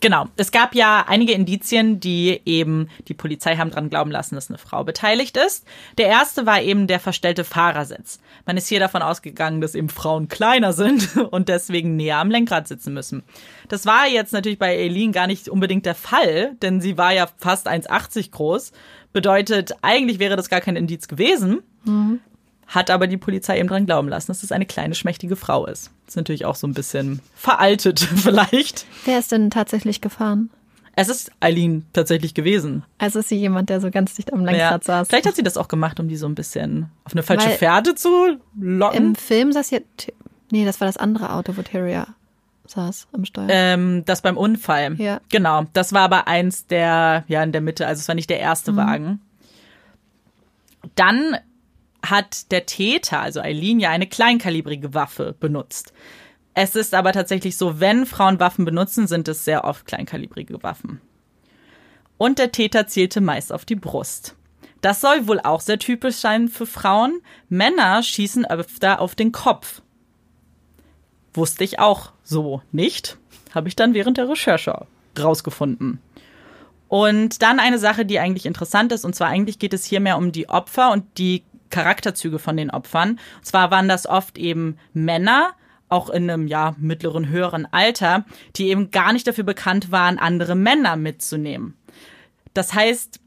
Genau. 0.00 0.26
Es 0.36 0.52
gab 0.52 0.74
ja 0.74 1.04
einige 1.08 1.32
Indizien, 1.32 2.00
die 2.00 2.40
eben 2.44 2.88
die 3.08 3.14
Polizei 3.14 3.56
haben 3.56 3.70
dran 3.70 3.90
glauben 3.90 4.10
lassen, 4.10 4.34
dass 4.34 4.48
eine 4.48 4.58
Frau 4.58 4.84
beteiligt 4.84 5.36
ist. 5.36 5.66
Der 5.98 6.06
erste 6.06 6.46
war 6.46 6.62
eben 6.62 6.86
der 6.86 7.00
verstellte 7.00 7.44
Fahrersitz. 7.44 8.20
Man 8.46 8.56
ist 8.56 8.68
hier 8.68 8.80
davon 8.80 9.02
ausgegangen, 9.02 9.60
dass 9.60 9.74
eben 9.74 9.88
Frauen 9.88 10.28
kleiner 10.28 10.72
sind 10.72 11.16
und 11.30 11.48
deswegen 11.48 11.96
näher 11.96 12.18
am 12.18 12.30
Lenkrad 12.30 12.68
sitzen 12.68 12.94
müssen. 12.94 13.22
Das 13.68 13.86
war 13.86 14.06
jetzt 14.06 14.32
natürlich 14.32 14.58
bei 14.58 14.76
Eileen 14.78 15.12
gar 15.12 15.26
nicht 15.26 15.48
unbedingt 15.48 15.86
der 15.86 15.94
Fall, 15.94 16.54
denn 16.62 16.80
sie 16.80 16.96
war 16.96 17.12
ja 17.12 17.28
fast 17.38 17.68
1,80 17.68 18.30
groß. 18.30 18.72
Bedeutet, 19.12 19.72
eigentlich 19.82 20.18
wäre 20.18 20.36
das 20.36 20.48
gar 20.48 20.60
kein 20.60 20.76
Indiz 20.76 21.08
gewesen. 21.08 21.62
Mhm 21.84 22.20
hat 22.68 22.90
aber 22.90 23.06
die 23.06 23.16
Polizei 23.16 23.58
eben 23.58 23.68
dran 23.68 23.86
glauben 23.86 24.08
lassen, 24.08 24.28
dass 24.28 24.42
es 24.42 24.52
eine 24.52 24.66
kleine, 24.66 24.94
schmächtige 24.94 25.36
Frau 25.36 25.66
ist. 25.66 25.90
Das 26.04 26.12
ist 26.12 26.16
natürlich 26.16 26.44
auch 26.44 26.54
so 26.54 26.66
ein 26.66 26.74
bisschen 26.74 27.20
veraltet 27.34 28.00
vielleicht. 28.16 28.86
Wer 29.04 29.18
ist 29.18 29.32
denn 29.32 29.50
tatsächlich 29.50 30.00
gefahren? 30.00 30.50
Es 31.00 31.08
ist 31.08 31.30
Eileen 31.40 31.86
tatsächlich 31.92 32.34
gewesen. 32.34 32.84
Also 32.98 33.20
ist 33.20 33.28
sie 33.28 33.36
jemand, 33.36 33.70
der 33.70 33.80
so 33.80 33.90
ganz 33.90 34.14
dicht 34.14 34.32
am 34.32 34.44
Lenkrad 34.44 34.82
ja. 34.82 34.84
saß. 34.84 35.08
Vielleicht 35.08 35.26
hat 35.26 35.36
sie 35.36 35.44
das 35.44 35.56
auch 35.56 35.68
gemacht, 35.68 36.00
um 36.00 36.08
die 36.08 36.16
so 36.16 36.26
ein 36.26 36.34
bisschen 36.34 36.90
auf 37.04 37.12
eine 37.12 37.22
falsche 37.22 37.50
Weil 37.50 37.56
Fährte 37.56 37.94
zu 37.94 38.38
locken. 38.60 38.96
Im 38.98 39.14
Film 39.14 39.52
saß 39.52 39.70
ja. 39.70 39.78
Nee, 40.50 40.64
das 40.64 40.80
war 40.80 40.86
das 40.86 40.96
andere 40.96 41.32
Auto, 41.32 41.56
wo 41.56 41.62
Terrier 41.62 42.08
saß 42.66 43.06
am 43.12 43.24
Steuer. 43.24 43.46
Ähm, 43.48 44.04
das 44.06 44.22
beim 44.22 44.36
Unfall. 44.36 44.94
Ja. 45.00 45.20
Genau. 45.28 45.66
Das 45.72 45.92
war 45.92 46.02
aber 46.02 46.26
eins 46.26 46.66
der, 46.66 47.24
ja, 47.28 47.42
in 47.42 47.52
der 47.52 47.60
Mitte. 47.60 47.86
Also 47.86 48.00
es 48.00 48.08
war 48.08 48.16
nicht 48.16 48.28
der 48.28 48.40
erste 48.40 48.72
mhm. 48.72 48.76
Wagen. 48.76 49.20
Dann 50.96 51.36
hat 52.10 52.50
der 52.50 52.66
Täter, 52.66 53.20
also 53.20 53.40
Eileen, 53.40 53.80
ja 53.80 53.90
eine 53.90 54.06
kleinkalibrige 54.06 54.94
Waffe 54.94 55.34
benutzt. 55.38 55.92
Es 56.54 56.74
ist 56.74 56.94
aber 56.94 57.12
tatsächlich 57.12 57.56
so, 57.56 57.80
wenn 57.80 58.06
Frauen 58.06 58.40
Waffen 58.40 58.64
benutzen, 58.64 59.06
sind 59.06 59.28
es 59.28 59.44
sehr 59.44 59.64
oft 59.64 59.86
kleinkalibrige 59.86 60.62
Waffen. 60.62 61.00
Und 62.16 62.38
der 62.38 62.50
Täter 62.50 62.86
zielte 62.88 63.20
meist 63.20 63.52
auf 63.52 63.64
die 63.64 63.76
Brust. 63.76 64.34
Das 64.80 65.00
soll 65.00 65.26
wohl 65.26 65.40
auch 65.40 65.60
sehr 65.60 65.78
typisch 65.78 66.16
sein 66.16 66.48
für 66.48 66.66
Frauen. 66.66 67.20
Männer 67.48 68.02
schießen 68.02 68.44
öfter 68.46 69.00
auf 69.00 69.14
den 69.14 69.32
Kopf. 69.32 69.82
Wusste 71.34 71.64
ich 71.64 71.78
auch 71.78 72.12
so 72.22 72.62
nicht. 72.72 73.18
Habe 73.54 73.68
ich 73.68 73.76
dann 73.76 73.94
während 73.94 74.18
der 74.18 74.28
Recherche 74.28 74.86
rausgefunden. 75.18 76.00
Und 76.88 77.42
dann 77.42 77.60
eine 77.60 77.78
Sache, 77.78 78.06
die 78.06 78.18
eigentlich 78.18 78.46
interessant 78.46 78.92
ist, 78.92 79.04
und 79.04 79.14
zwar 79.14 79.28
eigentlich 79.28 79.58
geht 79.58 79.74
es 79.74 79.84
hier 79.84 80.00
mehr 80.00 80.16
um 80.16 80.32
die 80.32 80.48
Opfer 80.48 80.90
und 80.90 81.04
die 81.18 81.44
Charakterzüge 81.70 82.38
von 82.38 82.56
den 82.56 82.70
Opfern. 82.70 83.10
Und 83.10 83.46
zwar 83.46 83.70
waren 83.70 83.88
das 83.88 84.06
oft 84.06 84.38
eben 84.38 84.78
Männer, 84.92 85.52
auch 85.88 86.10
in 86.10 86.30
einem 86.30 86.46
ja 86.46 86.74
mittleren 86.78 87.28
höheren 87.28 87.66
Alter, 87.72 88.24
die 88.56 88.68
eben 88.68 88.90
gar 88.90 89.12
nicht 89.12 89.26
dafür 89.26 89.44
bekannt 89.44 89.90
waren, 89.90 90.18
andere 90.18 90.54
Männer 90.54 90.96
mitzunehmen. 90.96 91.76
Das 92.54 92.74
heißt, 92.74 93.20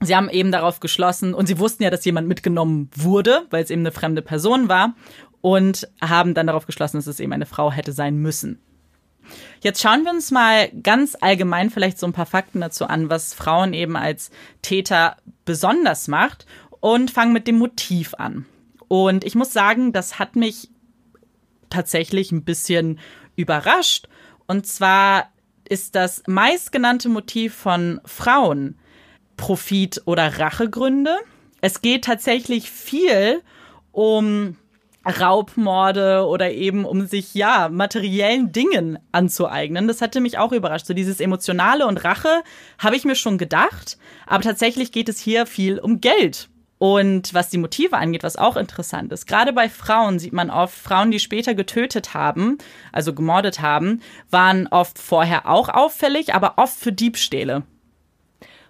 sie 0.00 0.16
haben 0.16 0.28
eben 0.28 0.52
darauf 0.52 0.80
geschlossen 0.80 1.34
und 1.34 1.46
sie 1.46 1.58
wussten 1.58 1.82
ja, 1.82 1.90
dass 1.90 2.04
jemand 2.04 2.28
mitgenommen 2.28 2.90
wurde, 2.94 3.46
weil 3.50 3.62
es 3.62 3.70
eben 3.70 3.82
eine 3.82 3.92
fremde 3.92 4.22
Person 4.22 4.68
war 4.68 4.94
und 5.40 5.88
haben 6.00 6.34
dann 6.34 6.48
darauf 6.48 6.66
geschlossen, 6.66 6.96
dass 6.96 7.06
es 7.06 7.20
eben 7.20 7.32
eine 7.32 7.46
Frau 7.46 7.70
hätte 7.70 7.92
sein 7.92 8.16
müssen. 8.16 8.60
Jetzt 9.60 9.80
schauen 9.82 10.04
wir 10.04 10.10
uns 10.10 10.30
mal 10.30 10.70
ganz 10.82 11.16
allgemein 11.20 11.70
vielleicht 11.70 11.98
so 11.98 12.06
ein 12.06 12.12
paar 12.12 12.26
Fakten 12.26 12.60
dazu 12.60 12.86
an, 12.86 13.10
was 13.10 13.34
Frauen 13.34 13.72
eben 13.72 13.96
als 13.96 14.30
Täter 14.62 15.16
besonders 15.44 16.08
macht 16.08 16.46
und 16.80 17.10
fangen 17.10 17.32
mit 17.32 17.46
dem 17.46 17.58
Motiv 17.58 18.14
an. 18.14 18.46
Und 18.88 19.24
ich 19.24 19.34
muss 19.34 19.52
sagen, 19.52 19.92
das 19.92 20.18
hat 20.18 20.36
mich 20.36 20.70
tatsächlich 21.70 22.32
ein 22.32 22.44
bisschen 22.44 22.98
überrascht. 23.34 24.08
Und 24.46 24.66
zwar 24.66 25.28
ist 25.68 25.94
das 25.94 26.22
meistgenannte 26.26 27.08
Motiv 27.08 27.54
von 27.54 28.00
Frauen 28.04 28.78
Profit- 29.36 30.02
oder 30.06 30.38
Rachegründe. 30.38 31.16
Es 31.60 31.82
geht 31.82 32.04
tatsächlich 32.04 32.70
viel 32.70 33.42
um 33.92 34.56
Raubmorde 35.06 36.26
oder 36.26 36.50
eben 36.52 36.84
um 36.84 37.06
sich 37.06 37.34
ja 37.34 37.68
materiellen 37.68 38.52
Dingen 38.52 38.98
anzueignen. 39.12 39.86
Das 39.86 40.00
hatte 40.00 40.20
mich 40.20 40.38
auch 40.38 40.52
überrascht. 40.52 40.86
So 40.86 40.94
dieses 40.94 41.20
emotionale 41.20 41.86
und 41.86 42.02
Rache 42.02 42.42
habe 42.78 42.96
ich 42.96 43.04
mir 43.04 43.14
schon 43.14 43.38
gedacht, 43.38 43.98
aber 44.26 44.42
tatsächlich 44.42 44.90
geht 44.90 45.08
es 45.08 45.20
hier 45.20 45.46
viel 45.46 45.78
um 45.78 46.00
Geld. 46.00 46.48
Und 46.78 47.32
was 47.32 47.48
die 47.48 47.58
Motive 47.58 47.96
angeht, 47.96 48.22
was 48.22 48.36
auch 48.36 48.56
interessant 48.56 49.10
ist, 49.10 49.26
gerade 49.26 49.52
bei 49.54 49.68
Frauen 49.68 50.18
sieht 50.18 50.34
man 50.34 50.50
oft, 50.50 50.76
Frauen, 50.76 51.10
die 51.10 51.20
später 51.20 51.54
getötet 51.54 52.12
haben, 52.12 52.58
also 52.92 53.14
gemordet 53.14 53.60
haben, 53.62 54.02
waren 54.30 54.66
oft 54.66 54.98
vorher 54.98 55.48
auch 55.48 55.70
auffällig, 55.70 56.34
aber 56.34 56.54
oft 56.58 56.78
für 56.78 56.92
Diebstähle. 56.92 57.62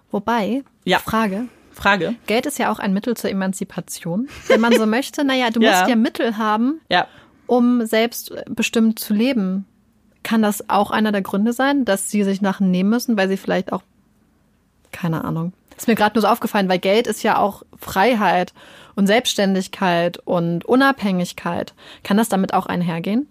Wobei, 0.09 0.63
ja. 0.85 0.99
Frage, 0.99 1.47
Frage. 1.71 2.15
Geld 2.27 2.45
ist 2.45 2.59
ja 2.59 2.71
auch 2.71 2.79
ein 2.79 2.93
Mittel 2.93 3.17
zur 3.17 3.29
Emanzipation. 3.29 4.29
Wenn 4.47 4.61
man 4.61 4.73
so 4.73 4.85
möchte, 4.87 5.25
naja, 5.25 5.49
du 5.49 5.59
ja. 5.59 5.71
musst 5.71 5.89
ja 5.89 5.95
Mittel 5.97 6.37
haben, 6.37 6.79
ja. 6.89 7.07
um 7.45 7.85
selbstbestimmt 7.85 8.99
zu 8.99 9.13
leben. 9.13 9.65
Kann 10.23 10.41
das 10.41 10.69
auch 10.69 10.91
einer 10.91 11.11
der 11.11 11.21
Gründe 11.21 11.53
sein, 11.53 11.83
dass 11.83 12.09
sie 12.09 12.23
sich 12.23 12.41
nach 12.41 12.59
nehmen 12.61 12.89
müssen, 12.89 13.17
weil 13.17 13.27
sie 13.27 13.37
vielleicht 13.37 13.73
auch, 13.73 13.83
keine 14.91 15.23
Ahnung. 15.25 15.53
Ist 15.77 15.87
mir 15.87 15.95
gerade 15.95 16.15
nur 16.15 16.23
so 16.23 16.27
aufgefallen, 16.27 16.67
weil 16.69 16.79
Geld 16.79 17.07
ist 17.07 17.23
ja 17.23 17.37
auch 17.37 17.63
Freiheit 17.79 18.53
und 18.95 19.07
Selbstständigkeit 19.07 20.17
und 20.17 20.65
Unabhängigkeit. 20.65 21.73
Kann 22.03 22.17
das 22.17 22.29
damit 22.29 22.53
auch 22.53 22.65
einhergehen? 22.65 23.27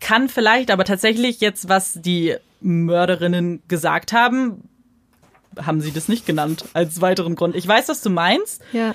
Kann 0.00 0.30
vielleicht, 0.30 0.70
aber 0.70 0.84
tatsächlich 0.84 1.40
jetzt, 1.40 1.68
was 1.68 2.00
die 2.00 2.36
Mörderinnen 2.62 3.62
gesagt 3.68 4.14
haben, 4.14 4.68
haben 5.60 5.80
sie 5.80 5.92
das 5.92 6.08
nicht 6.08 6.26
genannt 6.26 6.64
als 6.72 7.00
weiteren 7.00 7.34
Grund. 7.34 7.54
Ich 7.54 7.68
weiß, 7.68 7.88
was 7.88 8.00
du 8.00 8.08
meinst. 8.08 8.62
Ja. 8.72 8.94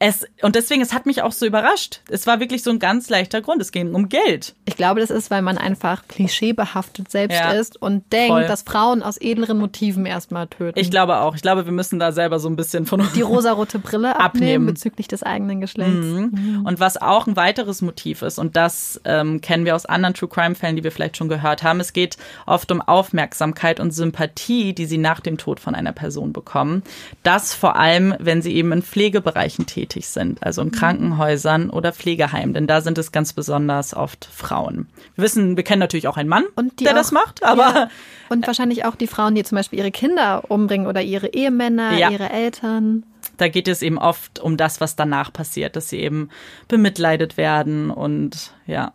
Es, 0.00 0.26
und 0.42 0.56
deswegen, 0.56 0.82
es 0.82 0.92
hat 0.92 1.06
mich 1.06 1.22
auch 1.22 1.30
so 1.30 1.46
überrascht. 1.46 2.00
Es 2.10 2.26
war 2.26 2.40
wirklich 2.40 2.64
so 2.64 2.70
ein 2.70 2.80
ganz 2.80 3.08
leichter 3.10 3.40
Grund. 3.40 3.62
Es 3.62 3.70
ging 3.70 3.94
um 3.94 4.08
Geld. 4.08 4.54
Ich 4.64 4.76
glaube, 4.76 5.00
das 5.00 5.10
ist, 5.10 5.30
weil 5.30 5.40
man 5.40 5.56
einfach 5.56 6.08
klischeebehaftet 6.08 7.10
selbst 7.10 7.38
ja, 7.38 7.52
ist 7.52 7.80
und 7.80 8.12
denkt, 8.12 8.32
voll. 8.32 8.46
dass 8.46 8.62
Frauen 8.62 9.04
aus 9.04 9.18
edleren 9.18 9.56
Motiven 9.56 10.04
erstmal 10.04 10.48
töten. 10.48 10.78
Ich 10.78 10.90
glaube 10.90 11.18
auch. 11.18 11.36
Ich 11.36 11.42
glaube, 11.42 11.64
wir 11.64 11.72
müssen 11.72 12.00
da 12.00 12.10
selber 12.10 12.40
so 12.40 12.48
ein 12.48 12.56
bisschen 12.56 12.86
von 12.86 13.08
die 13.14 13.22
rosarote 13.22 13.78
Brille 13.78 14.08
abnehmen, 14.18 14.24
abnehmen. 14.24 14.66
bezüglich 14.66 15.06
des 15.06 15.22
eigenen 15.22 15.60
Geschlechts. 15.60 16.06
Mhm. 16.06 16.32
Mhm. 16.32 16.66
Und 16.66 16.80
was 16.80 17.00
auch 17.00 17.28
ein 17.28 17.36
weiteres 17.36 17.80
Motiv 17.80 18.22
ist, 18.22 18.40
und 18.40 18.56
das 18.56 19.00
ähm, 19.04 19.40
kennen 19.42 19.64
wir 19.64 19.76
aus 19.76 19.86
anderen 19.86 20.14
True 20.14 20.28
Crime 20.28 20.56
Fällen, 20.56 20.74
die 20.74 20.84
wir 20.84 20.92
vielleicht 20.92 21.16
schon 21.16 21.28
gehört 21.28 21.62
haben. 21.62 21.78
Es 21.78 21.92
geht 21.92 22.16
oft 22.46 22.70
um 22.72 22.82
Aufmerksamkeit 22.82 23.78
und 23.78 23.92
Sympathie, 23.92 24.74
die 24.74 24.86
sie 24.86 24.98
nach 24.98 25.20
dem 25.20 25.38
Tod 25.38 25.60
von 25.60 25.76
einer 25.76 25.92
Person 25.92 26.32
bekommen. 26.32 26.82
Das 27.22 27.54
vor 27.54 27.76
allem, 27.76 28.14
wenn 28.18 28.42
sie 28.42 28.54
eben 28.54 28.72
in 28.72 28.82
Pflegebereichen 28.82 29.66
tätig 29.66 29.83
tätig 29.84 30.08
sind, 30.08 30.42
also 30.42 30.62
in 30.62 30.70
Krankenhäusern 30.70 31.70
oder 31.70 31.92
Pflegeheimen, 31.92 32.54
denn 32.54 32.66
da 32.66 32.80
sind 32.80 32.98
es 32.98 33.12
ganz 33.12 33.32
besonders 33.32 33.94
oft 33.94 34.24
Frauen. 34.24 34.88
Wir 35.14 35.24
wissen, 35.24 35.56
wir 35.56 35.64
kennen 35.64 35.80
natürlich 35.80 36.08
auch 36.08 36.16
einen 36.16 36.28
Mann, 36.28 36.44
der 36.80 36.92
auch, 36.92 36.96
das 36.96 37.12
macht, 37.12 37.42
aber. 37.42 37.74
Ja. 37.74 37.88
Und 38.30 38.46
wahrscheinlich 38.46 38.84
auch 38.84 38.96
die 38.96 39.06
Frauen, 39.06 39.34
die 39.34 39.44
zum 39.44 39.56
Beispiel 39.56 39.78
ihre 39.78 39.90
Kinder 39.90 40.44
umbringen 40.50 40.86
oder 40.86 41.02
ihre 41.02 41.28
Ehemänner, 41.34 41.96
ja. 41.96 42.10
ihre 42.10 42.30
Eltern. 42.30 43.04
Da 43.36 43.48
geht 43.48 43.68
es 43.68 43.82
eben 43.82 43.98
oft 43.98 44.38
um 44.38 44.56
das, 44.56 44.80
was 44.80 44.96
danach 44.96 45.32
passiert, 45.32 45.76
dass 45.76 45.88
sie 45.90 45.98
eben 45.98 46.30
bemitleidet 46.68 47.36
werden 47.36 47.90
und 47.90 48.52
ja. 48.66 48.92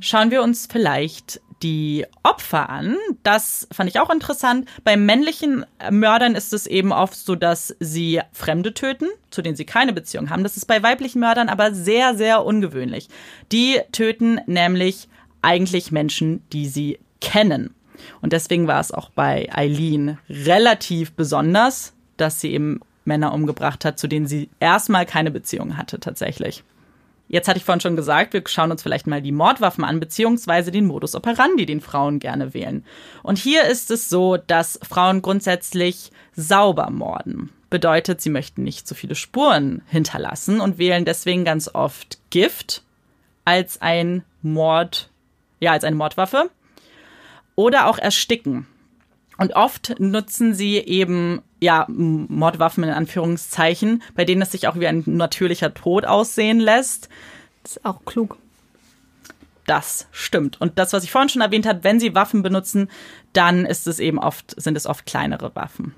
Schauen 0.00 0.30
wir 0.30 0.42
uns 0.42 0.66
vielleicht 0.70 1.40
die 1.62 2.04
Opfer 2.22 2.68
an. 2.68 2.96
Das 3.22 3.66
fand 3.72 3.88
ich 3.88 4.00
auch 4.00 4.10
interessant. 4.10 4.68
Bei 4.84 4.96
männlichen 4.96 5.64
Mördern 5.90 6.34
ist 6.34 6.52
es 6.52 6.66
eben 6.66 6.92
oft 6.92 7.16
so, 7.16 7.34
dass 7.34 7.74
sie 7.80 8.20
Fremde 8.32 8.74
töten, 8.74 9.06
zu 9.30 9.42
denen 9.42 9.56
sie 9.56 9.64
keine 9.64 9.92
Beziehung 9.92 10.30
haben. 10.30 10.42
Das 10.42 10.56
ist 10.56 10.66
bei 10.66 10.82
weiblichen 10.82 11.20
Mördern 11.20 11.48
aber 11.48 11.72
sehr, 11.72 12.14
sehr 12.14 12.44
ungewöhnlich. 12.44 13.08
Die 13.52 13.80
töten 13.92 14.40
nämlich 14.46 15.08
eigentlich 15.42 15.92
Menschen, 15.92 16.42
die 16.52 16.66
sie 16.66 16.98
kennen. 17.20 17.74
Und 18.20 18.32
deswegen 18.32 18.66
war 18.66 18.80
es 18.80 18.92
auch 18.92 19.10
bei 19.10 19.48
Eileen 19.52 20.18
relativ 20.28 21.12
besonders, 21.12 21.94
dass 22.16 22.40
sie 22.40 22.52
eben 22.52 22.80
Männer 23.04 23.32
umgebracht 23.32 23.84
hat, 23.84 23.98
zu 23.98 24.08
denen 24.08 24.26
sie 24.26 24.50
erstmal 24.60 25.06
keine 25.06 25.30
Beziehung 25.30 25.76
hatte 25.76 26.00
tatsächlich. 26.00 26.64
Jetzt 27.28 27.48
hatte 27.48 27.58
ich 27.58 27.64
vorhin 27.64 27.80
schon 27.80 27.96
gesagt, 27.96 28.32
wir 28.32 28.42
schauen 28.46 28.70
uns 28.70 28.82
vielleicht 28.82 29.06
mal 29.06 29.20
die 29.20 29.32
Mordwaffen 29.32 29.84
an, 29.84 29.98
beziehungsweise 29.98 30.70
den 30.70 30.86
Modus 30.86 31.14
operandi, 31.14 31.66
den 31.66 31.80
Frauen 31.80 32.20
gerne 32.20 32.54
wählen. 32.54 32.84
Und 33.22 33.38
hier 33.38 33.64
ist 33.64 33.90
es 33.90 34.08
so, 34.08 34.36
dass 34.36 34.78
Frauen 34.88 35.22
grundsätzlich 35.22 36.12
sauber 36.36 36.90
morden. 36.90 37.50
Bedeutet, 37.68 38.20
sie 38.20 38.30
möchten 38.30 38.62
nicht 38.62 38.86
so 38.86 38.94
viele 38.94 39.16
Spuren 39.16 39.82
hinterlassen 39.88 40.60
und 40.60 40.78
wählen 40.78 41.04
deswegen 41.04 41.44
ganz 41.44 41.68
oft 41.72 42.18
Gift 42.30 42.84
als 43.44 43.82
ein 43.82 44.22
Mord, 44.42 45.10
ja, 45.58 45.72
als 45.72 45.82
eine 45.82 45.96
Mordwaffe. 45.96 46.50
Oder 47.56 47.86
auch 47.88 47.98
Ersticken. 47.98 48.66
Und 49.38 49.56
oft 49.56 49.98
nutzen 49.98 50.54
sie 50.54 50.76
eben 50.76 51.42
ja 51.60 51.86
Mordwaffen 51.88 52.84
in 52.84 52.90
Anführungszeichen, 52.90 54.02
bei 54.14 54.24
denen 54.24 54.42
es 54.42 54.52
sich 54.52 54.68
auch 54.68 54.76
wie 54.76 54.86
ein 54.86 55.02
natürlicher 55.06 55.72
Tod 55.74 56.04
aussehen 56.04 56.60
lässt. 56.60 57.08
Das 57.62 57.76
ist 57.76 57.84
auch 57.84 58.04
klug. 58.04 58.38
Das 59.66 60.06
stimmt. 60.12 60.60
Und 60.60 60.78
das, 60.78 60.92
was 60.92 61.02
ich 61.02 61.10
vorhin 61.10 61.28
schon 61.28 61.42
erwähnt 61.42 61.66
habe, 61.66 61.82
wenn 61.82 61.98
sie 61.98 62.14
Waffen 62.14 62.42
benutzen, 62.42 62.88
dann 63.32 63.66
ist 63.66 63.86
es 63.86 63.98
eben 63.98 64.18
oft, 64.18 64.54
sind 64.60 64.76
es 64.76 64.86
oft 64.86 65.06
kleinere 65.06 65.54
Waffen. 65.56 65.94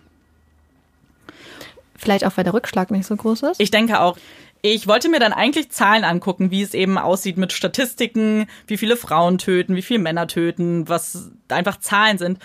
Vielleicht 1.96 2.24
auch, 2.24 2.36
weil 2.36 2.44
der 2.44 2.54
Rückschlag 2.54 2.90
nicht 2.90 3.06
so 3.06 3.16
groß 3.16 3.42
ist? 3.42 3.60
Ich 3.60 3.70
denke 3.70 4.00
auch. 4.00 4.16
Ich 4.62 4.86
wollte 4.88 5.08
mir 5.08 5.20
dann 5.20 5.32
eigentlich 5.32 5.70
Zahlen 5.70 6.04
angucken, 6.04 6.50
wie 6.50 6.62
es 6.62 6.74
eben 6.74 6.98
aussieht 6.98 7.36
mit 7.36 7.52
Statistiken, 7.52 8.48
wie 8.66 8.76
viele 8.76 8.96
Frauen 8.96 9.38
töten, 9.38 9.76
wie 9.76 9.82
viele 9.82 10.00
Männer 10.00 10.26
töten, 10.26 10.88
was 10.88 11.30
einfach 11.48 11.78
Zahlen 11.78 12.18
sind. 12.18 12.38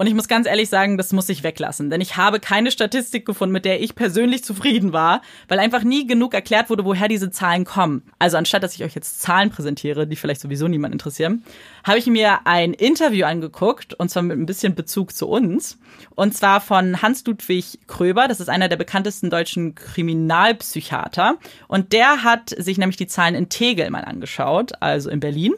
Und 0.00 0.06
ich 0.06 0.14
muss 0.14 0.28
ganz 0.28 0.46
ehrlich 0.46 0.68
sagen, 0.68 0.96
das 0.96 1.12
muss 1.12 1.28
ich 1.28 1.42
weglassen, 1.42 1.90
denn 1.90 2.00
ich 2.00 2.16
habe 2.16 2.38
keine 2.38 2.70
Statistik 2.70 3.26
gefunden, 3.26 3.52
mit 3.52 3.64
der 3.64 3.82
ich 3.82 3.96
persönlich 3.96 4.44
zufrieden 4.44 4.92
war, 4.92 5.22
weil 5.48 5.58
einfach 5.58 5.82
nie 5.82 6.06
genug 6.06 6.34
erklärt 6.34 6.70
wurde, 6.70 6.84
woher 6.84 7.08
diese 7.08 7.32
Zahlen 7.32 7.64
kommen. 7.64 8.04
Also 8.20 8.36
anstatt 8.36 8.62
dass 8.62 8.76
ich 8.76 8.84
euch 8.84 8.94
jetzt 8.94 9.20
Zahlen 9.20 9.50
präsentiere, 9.50 10.06
die 10.06 10.14
vielleicht 10.14 10.40
sowieso 10.40 10.68
niemand 10.68 10.94
interessieren, 10.94 11.42
habe 11.82 11.98
ich 11.98 12.06
mir 12.06 12.46
ein 12.46 12.74
Interview 12.74 13.26
angeguckt 13.26 13.92
und 13.94 14.08
zwar 14.08 14.22
mit 14.22 14.38
ein 14.38 14.46
bisschen 14.46 14.76
Bezug 14.76 15.16
zu 15.16 15.26
uns. 15.26 15.78
Und 16.14 16.32
zwar 16.32 16.60
von 16.60 17.02
Hans-Ludwig 17.02 17.80
Kröber, 17.88 18.28
das 18.28 18.38
ist 18.38 18.48
einer 18.48 18.68
der 18.68 18.76
bekanntesten 18.76 19.30
deutschen 19.30 19.74
Kriminalpsychiater. 19.74 21.38
Und 21.66 21.92
der 21.92 22.22
hat 22.22 22.50
sich 22.56 22.78
nämlich 22.78 22.98
die 22.98 23.08
Zahlen 23.08 23.34
in 23.34 23.48
Tegel 23.48 23.90
mal 23.90 24.04
angeschaut, 24.04 24.72
also 24.78 25.10
in 25.10 25.18
Berlin 25.18 25.54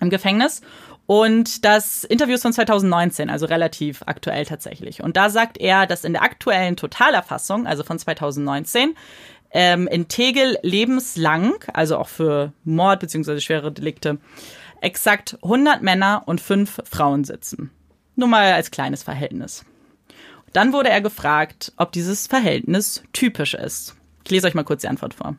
im 0.00 0.10
Gefängnis 0.10 0.60
und 1.06 1.64
das 1.64 2.04
Interview 2.04 2.34
ist 2.34 2.42
von 2.42 2.52
2019, 2.52 3.28
also 3.28 3.46
relativ 3.46 4.02
aktuell 4.06 4.46
tatsächlich. 4.46 5.02
Und 5.02 5.16
da 5.16 5.28
sagt 5.28 5.58
er, 5.58 5.86
dass 5.86 6.04
in 6.04 6.14
der 6.14 6.22
aktuellen 6.22 6.76
Totalerfassung, 6.76 7.66
also 7.66 7.82
von 7.82 7.98
2019, 7.98 8.94
ähm, 9.50 9.86
in 9.86 10.08
Tegel 10.08 10.56
lebenslang, 10.62 11.54
also 11.72 11.98
auch 11.98 12.08
für 12.08 12.52
Mord 12.64 13.00
bzw. 13.00 13.40
schwere 13.40 13.70
Delikte, 13.70 14.18
exakt 14.80 15.38
100 15.42 15.82
Männer 15.82 16.22
und 16.26 16.40
5 16.40 16.82
Frauen 16.84 17.24
sitzen. 17.24 17.70
Nur 18.16 18.28
mal 18.28 18.52
als 18.52 18.70
kleines 18.70 19.02
Verhältnis. 19.02 19.64
Dann 20.52 20.72
wurde 20.72 20.88
er 20.88 21.00
gefragt, 21.00 21.72
ob 21.76 21.92
dieses 21.92 22.26
Verhältnis 22.26 23.02
typisch 23.12 23.54
ist. 23.54 23.96
Ich 24.24 24.30
lese 24.30 24.46
euch 24.46 24.54
mal 24.54 24.64
kurz 24.64 24.82
die 24.82 24.88
Antwort 24.88 25.14
vor. 25.14 25.36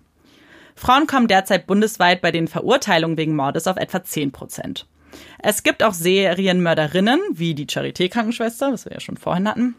Frauen 0.75 1.07
kommen 1.07 1.27
derzeit 1.27 1.67
bundesweit 1.67 2.21
bei 2.21 2.31
den 2.31 2.47
Verurteilungen 2.47 3.17
wegen 3.17 3.35
Mordes 3.35 3.65
auf 3.65 3.77
etwa 3.77 4.03
10 4.03 4.31
Prozent. 4.31 4.85
Es 5.39 5.63
gibt 5.63 5.83
auch 5.83 5.93
Serienmörderinnen, 5.93 7.19
wie 7.31 7.53
die 7.53 7.67
Charité-Krankenschwester, 7.67 8.71
was 8.71 8.85
wir 8.85 8.93
ja 8.93 8.99
schon 8.99 9.17
vorhin 9.17 9.47
hatten, 9.47 9.75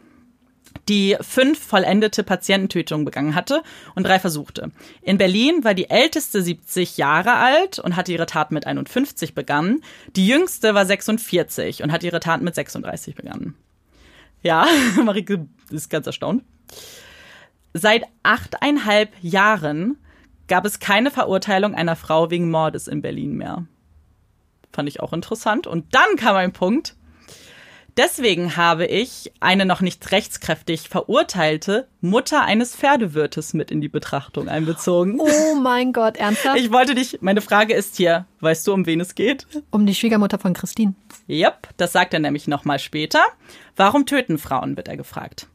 die 0.89 1.17
fünf 1.21 1.59
vollendete 1.59 2.23
Patiententötungen 2.23 3.05
begangen 3.05 3.35
hatte 3.35 3.63
und 3.95 4.05
drei 4.05 4.19
versuchte. 4.19 4.71
In 5.01 5.17
Berlin 5.17 5.63
war 5.63 5.73
die 5.73 5.89
älteste 5.89 6.41
70 6.41 6.97
Jahre 6.97 7.35
alt 7.35 7.79
und 7.79 7.95
hatte 7.95 8.11
ihre 8.11 8.25
Tat 8.25 8.51
mit 8.51 8.65
51 8.65 9.33
begangen. 9.33 9.81
Die 10.15 10.27
jüngste 10.27 10.73
war 10.73 10.85
46 10.85 11.83
und 11.83 11.91
hat 11.91 12.03
ihre 12.03 12.19
Tat 12.19 12.41
mit 12.41 12.55
36 12.55 13.15
begangen. 13.15 13.55
Ja, 14.43 14.65
Marike 15.03 15.47
ist 15.71 15.89
ganz 15.89 16.07
erstaunt. 16.07 16.43
Seit 17.73 18.03
achteinhalb 18.23 19.11
Jahren 19.21 19.97
gab 20.47 20.65
es 20.65 20.79
keine 20.79 21.11
Verurteilung 21.11 21.75
einer 21.75 21.95
Frau 21.95 22.31
wegen 22.31 22.49
Mordes 22.49 22.87
in 22.87 23.01
Berlin 23.01 23.35
mehr. 23.35 23.65
Fand 24.77 24.87
ich 24.87 24.99
auch 24.99 25.11
interessant. 25.11 25.65
Und 25.65 25.95
dann 25.95 26.17
kam 26.17 26.35
ein 26.35 26.53
Punkt, 26.53 26.95
Deswegen 27.97 28.55
habe 28.55 28.85
ich 28.85 29.31
eine 29.39 29.65
noch 29.65 29.81
nicht 29.81 30.11
rechtskräftig 30.11 30.87
verurteilte 30.87 31.87
Mutter 31.99 32.43
eines 32.43 32.75
Pferdewirtes 32.75 33.55
mit 33.55 33.71
in 33.71 33.81
die 33.81 33.89
Betrachtung 33.89 34.49
einbezogen. 34.49 35.19
Oh 35.19 35.55
mein 35.55 35.93
Gott, 35.93 36.17
ernsthaft? 36.17 36.59
Ich 36.59 36.71
wollte 36.71 36.93
dich, 36.93 37.17
meine 37.21 37.41
Frage 37.41 37.73
ist 37.73 37.97
hier, 37.97 38.27
weißt 38.41 38.67
du, 38.67 38.73
um 38.73 38.85
wen 38.85 38.99
es 38.99 39.15
geht? 39.15 39.47
Um 39.71 39.87
die 39.87 39.95
Schwiegermutter 39.95 40.37
von 40.37 40.53
Christine. 40.53 40.93
Yep, 41.27 41.69
das 41.77 41.91
sagt 41.91 42.13
er 42.13 42.19
nämlich 42.19 42.47
nochmal 42.47 42.77
später. 42.77 43.23
Warum 43.75 44.05
töten 44.05 44.37
Frauen, 44.37 44.77
wird 44.77 44.89
er 44.89 44.97
gefragt. 44.97 45.47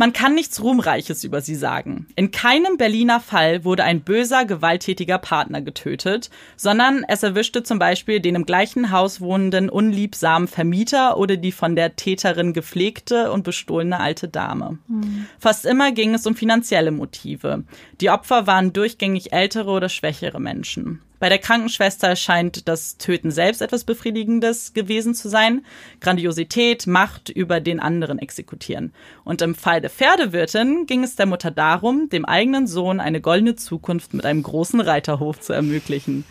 Man 0.00 0.14
kann 0.14 0.34
nichts 0.34 0.62
Ruhmreiches 0.62 1.24
über 1.24 1.42
sie 1.42 1.54
sagen. 1.54 2.06
In 2.16 2.30
keinem 2.30 2.78
Berliner 2.78 3.20
Fall 3.20 3.64
wurde 3.64 3.84
ein 3.84 4.00
böser, 4.00 4.46
gewalttätiger 4.46 5.18
Partner 5.18 5.60
getötet, 5.60 6.30
sondern 6.56 7.04
es 7.06 7.22
erwischte 7.22 7.64
zum 7.64 7.78
Beispiel 7.78 8.18
den 8.18 8.34
im 8.34 8.46
gleichen 8.46 8.92
Haus 8.92 9.20
wohnenden 9.20 9.68
unliebsamen 9.68 10.48
Vermieter 10.48 11.18
oder 11.18 11.36
die 11.36 11.52
von 11.52 11.76
der 11.76 11.96
Täterin 11.96 12.54
gepflegte 12.54 13.30
und 13.30 13.42
bestohlene 13.42 14.00
alte 14.00 14.28
Dame. 14.28 14.78
Mhm. 14.88 15.26
Fast 15.38 15.66
immer 15.66 15.92
ging 15.92 16.14
es 16.14 16.26
um 16.26 16.34
finanzielle 16.34 16.92
Motive. 16.92 17.64
Die 18.00 18.08
Opfer 18.08 18.46
waren 18.46 18.72
durchgängig 18.72 19.34
ältere 19.34 19.68
oder 19.68 19.90
schwächere 19.90 20.40
Menschen. 20.40 21.02
Bei 21.20 21.28
der 21.28 21.38
Krankenschwester 21.38 22.16
scheint 22.16 22.66
das 22.66 22.96
Töten 22.96 23.30
selbst 23.30 23.60
etwas 23.60 23.84
Befriedigendes 23.84 24.72
gewesen 24.72 25.14
zu 25.14 25.28
sein. 25.28 25.66
Grandiosität, 26.00 26.86
Macht 26.86 27.28
über 27.28 27.60
den 27.60 27.78
anderen 27.78 28.18
exekutieren. 28.18 28.94
Und 29.22 29.42
im 29.42 29.54
Fall 29.54 29.82
der 29.82 29.90
Pferdewirtin 29.90 30.86
ging 30.86 31.04
es 31.04 31.16
der 31.16 31.26
Mutter 31.26 31.50
darum, 31.50 32.08
dem 32.08 32.24
eigenen 32.24 32.66
Sohn 32.66 33.00
eine 33.00 33.20
goldene 33.20 33.54
Zukunft 33.54 34.14
mit 34.14 34.24
einem 34.24 34.42
großen 34.42 34.80
Reiterhof 34.80 35.38
zu 35.40 35.52
ermöglichen. 35.52 36.24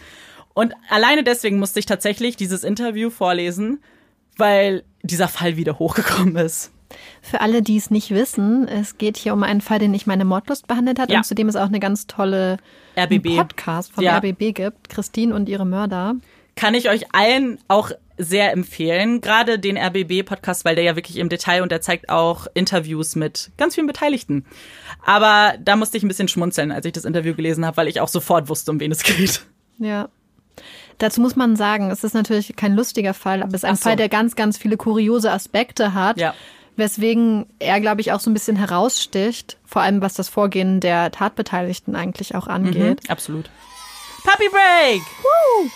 Und 0.56 0.74
alleine 0.90 1.24
deswegen 1.24 1.60
musste 1.60 1.80
ich 1.80 1.86
tatsächlich 1.86 2.36
dieses 2.36 2.64
Interview 2.64 3.12
vorlesen, 3.12 3.84
weil 4.38 4.84
dieser 5.04 5.28
Fall 5.28 5.56
wieder 5.56 5.78
hochgekommen 5.78 6.36
ist. 6.36 6.72
Für 7.22 7.42
alle, 7.42 7.62
die 7.62 7.78
es 7.78 7.92
nicht 7.92 8.12
wissen, 8.12 8.68
es 8.68 8.98
geht 8.98 9.18
hier 9.18 9.34
um 9.34 9.44
einen 9.44 9.62
Fall, 9.62 9.80
den 9.80 9.94
ich 9.94 10.08
meine 10.08 10.26
Mordlust 10.26 10.68
behandelt 10.68 11.00
hat 11.00 11.12
ja. 11.12 11.18
und 11.18 11.24
zu 11.24 11.36
dem 11.36 11.48
es 11.48 11.56
auch 11.56 11.68
eine 11.68 11.80
ganz 11.80 12.08
tolle 12.08 12.58
RBB. 12.98 13.36
Podcast 13.38 13.94
vom 13.94 14.04
ja. 14.04 14.18
RBB 14.18 14.54
gibt, 14.54 14.90
Christine 14.90 15.34
und 15.34 15.50
ihre 15.50 15.66
Mörder. 15.66 16.16
Kann 16.56 16.74
ich 16.74 16.90
euch 16.90 17.14
allen 17.14 17.60
auch 17.68 17.92
sehr 18.18 18.52
empfehlen, 18.52 19.22
gerade 19.22 19.60
den 19.60 19.78
RBB-Podcast, 19.78 20.66
weil 20.66 20.76
der 20.76 20.84
ja 20.84 20.96
wirklich 20.98 21.18
im 21.18 21.30
Detail 21.30 21.62
und 21.64 21.72
der 21.72 21.80
zeigt 21.80 22.10
auch 22.10 22.48
Interviews 22.54 23.16
mit 23.16 23.52
ganz 23.56 23.76
vielen 23.76 23.88
Beteiligten. 23.88 24.46
Aber 25.06 25.54
da 25.64 25.78
musste 25.78 25.96
ich 25.96 26.04
ein 26.04 26.10
bisschen 26.10 26.28
schmunzeln, 26.28 26.74
als 26.74 26.86
ich 26.86 26.92
das 26.92 27.06
Interview 27.06 27.34
gelesen 27.34 27.66
habe, 27.66 27.78
weil 27.78 27.88
ich 27.88 28.02
auch 28.02 28.10
sofort 28.10 28.50
wusste, 28.50 28.72
um 28.72 28.80
wen 28.82 28.92
es 28.92 29.04
geht. 29.04 29.46
Ja. 29.78 30.10
Dazu 30.98 31.22
muss 31.22 31.38
man 31.38 31.56
sagen, 31.56 31.92
es 31.92 32.04
ist 32.04 32.14
natürlich 32.14 32.54
kein 32.58 32.76
lustiger 32.76 33.14
Fall, 33.14 33.42
aber 33.42 33.56
es 33.56 33.64
ist 33.64 33.66
ein 33.66 33.78
so. 33.78 33.84
Fall, 33.84 33.96
der 33.96 34.10
ganz, 34.10 34.36
ganz 34.36 34.58
viele 34.58 34.76
kuriose 34.76 35.32
Aspekte 35.32 35.94
hat. 35.94 36.20
Ja 36.20 36.34
weswegen 36.80 37.46
er, 37.60 37.80
glaube 37.80 38.02
ich, 38.02 38.12
auch 38.12 38.20
so 38.20 38.30
ein 38.30 38.34
bisschen 38.34 38.56
heraussticht, 38.56 39.58
vor 39.66 39.82
allem 39.82 40.02
was 40.02 40.16
das 40.16 40.30
Vorgehen 40.30 40.80
der 40.80 41.12
Tatbeteiligten 41.12 41.96
eigentlich 41.96 42.36
auch 42.36 42.48
angeht. 42.48 43.04
Mhm, 43.04 43.10
absolut. 43.10 43.50
Puppy 44.24 44.50
Break! 44.50 45.02
Woo! 45.22 45.70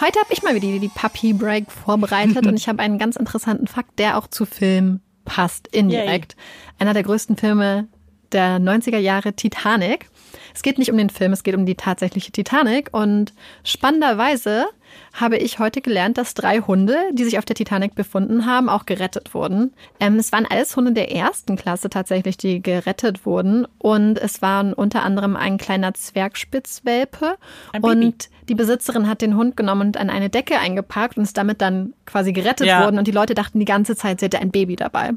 Heute 0.00 0.20
habe 0.20 0.32
ich 0.32 0.42
mal 0.42 0.54
wieder 0.54 0.78
die 0.78 0.88
Puppy 0.88 1.32
Break 1.32 1.72
vorbereitet 1.72 2.46
und 2.46 2.56
ich 2.56 2.68
habe 2.68 2.82
einen 2.82 2.98
ganz 2.98 3.16
interessanten 3.16 3.66
Fakt, 3.66 3.98
der 3.98 4.18
auch 4.18 4.28
zu 4.28 4.44
Film 4.44 5.00
passt, 5.24 5.68
indirekt. 5.68 6.34
Yay. 6.36 6.44
Einer 6.78 6.94
der 6.94 7.02
größten 7.02 7.36
Filme 7.36 7.88
der 8.32 8.58
90er 8.58 8.98
Jahre, 8.98 9.32
Titanic. 9.32 10.08
Es 10.54 10.62
geht 10.62 10.78
nicht 10.78 10.90
um 10.90 10.98
den 10.98 11.10
Film, 11.10 11.32
es 11.32 11.42
geht 11.42 11.54
um 11.54 11.66
die 11.66 11.74
tatsächliche 11.74 12.32
Titanic 12.32 12.90
und 12.92 13.32
spannenderweise 13.64 14.66
habe 15.12 15.36
ich 15.36 15.58
heute 15.58 15.80
gelernt, 15.80 16.18
dass 16.18 16.34
drei 16.34 16.60
Hunde, 16.60 16.96
die 17.12 17.24
sich 17.24 17.38
auf 17.38 17.44
der 17.44 17.56
Titanic 17.56 17.94
befunden 17.94 18.46
haben, 18.46 18.68
auch 18.68 18.86
gerettet 18.86 19.34
wurden. 19.34 19.72
Ähm, 20.00 20.16
es 20.16 20.32
waren 20.32 20.46
alles 20.48 20.76
Hunde 20.76 20.92
der 20.92 21.12
ersten 21.12 21.56
Klasse 21.56 21.90
tatsächlich, 21.90 22.36
die 22.36 22.62
gerettet 22.62 23.26
wurden. 23.26 23.66
Und 23.78 24.18
es 24.18 24.42
waren 24.42 24.72
unter 24.72 25.02
anderem 25.02 25.36
ein 25.36 25.58
kleiner 25.58 25.94
Zwergspitzwelpe. 25.94 27.36
Und 27.80 28.28
die 28.48 28.54
Besitzerin 28.54 29.08
hat 29.08 29.22
den 29.22 29.36
Hund 29.36 29.56
genommen 29.56 29.88
und 29.88 29.96
an 29.96 30.10
eine 30.10 30.30
Decke 30.30 30.58
eingepackt 30.58 31.16
und 31.16 31.24
ist 31.24 31.36
damit 31.36 31.60
dann 31.60 31.94
quasi 32.06 32.32
gerettet 32.32 32.66
ja. 32.66 32.84
worden. 32.84 32.98
Und 32.98 33.06
die 33.06 33.12
Leute 33.12 33.34
dachten 33.34 33.58
die 33.58 33.64
ganze 33.64 33.96
Zeit, 33.96 34.20
sie 34.20 34.26
hätte 34.26 34.40
ein 34.40 34.50
Baby 34.50 34.76
dabei. 34.76 35.12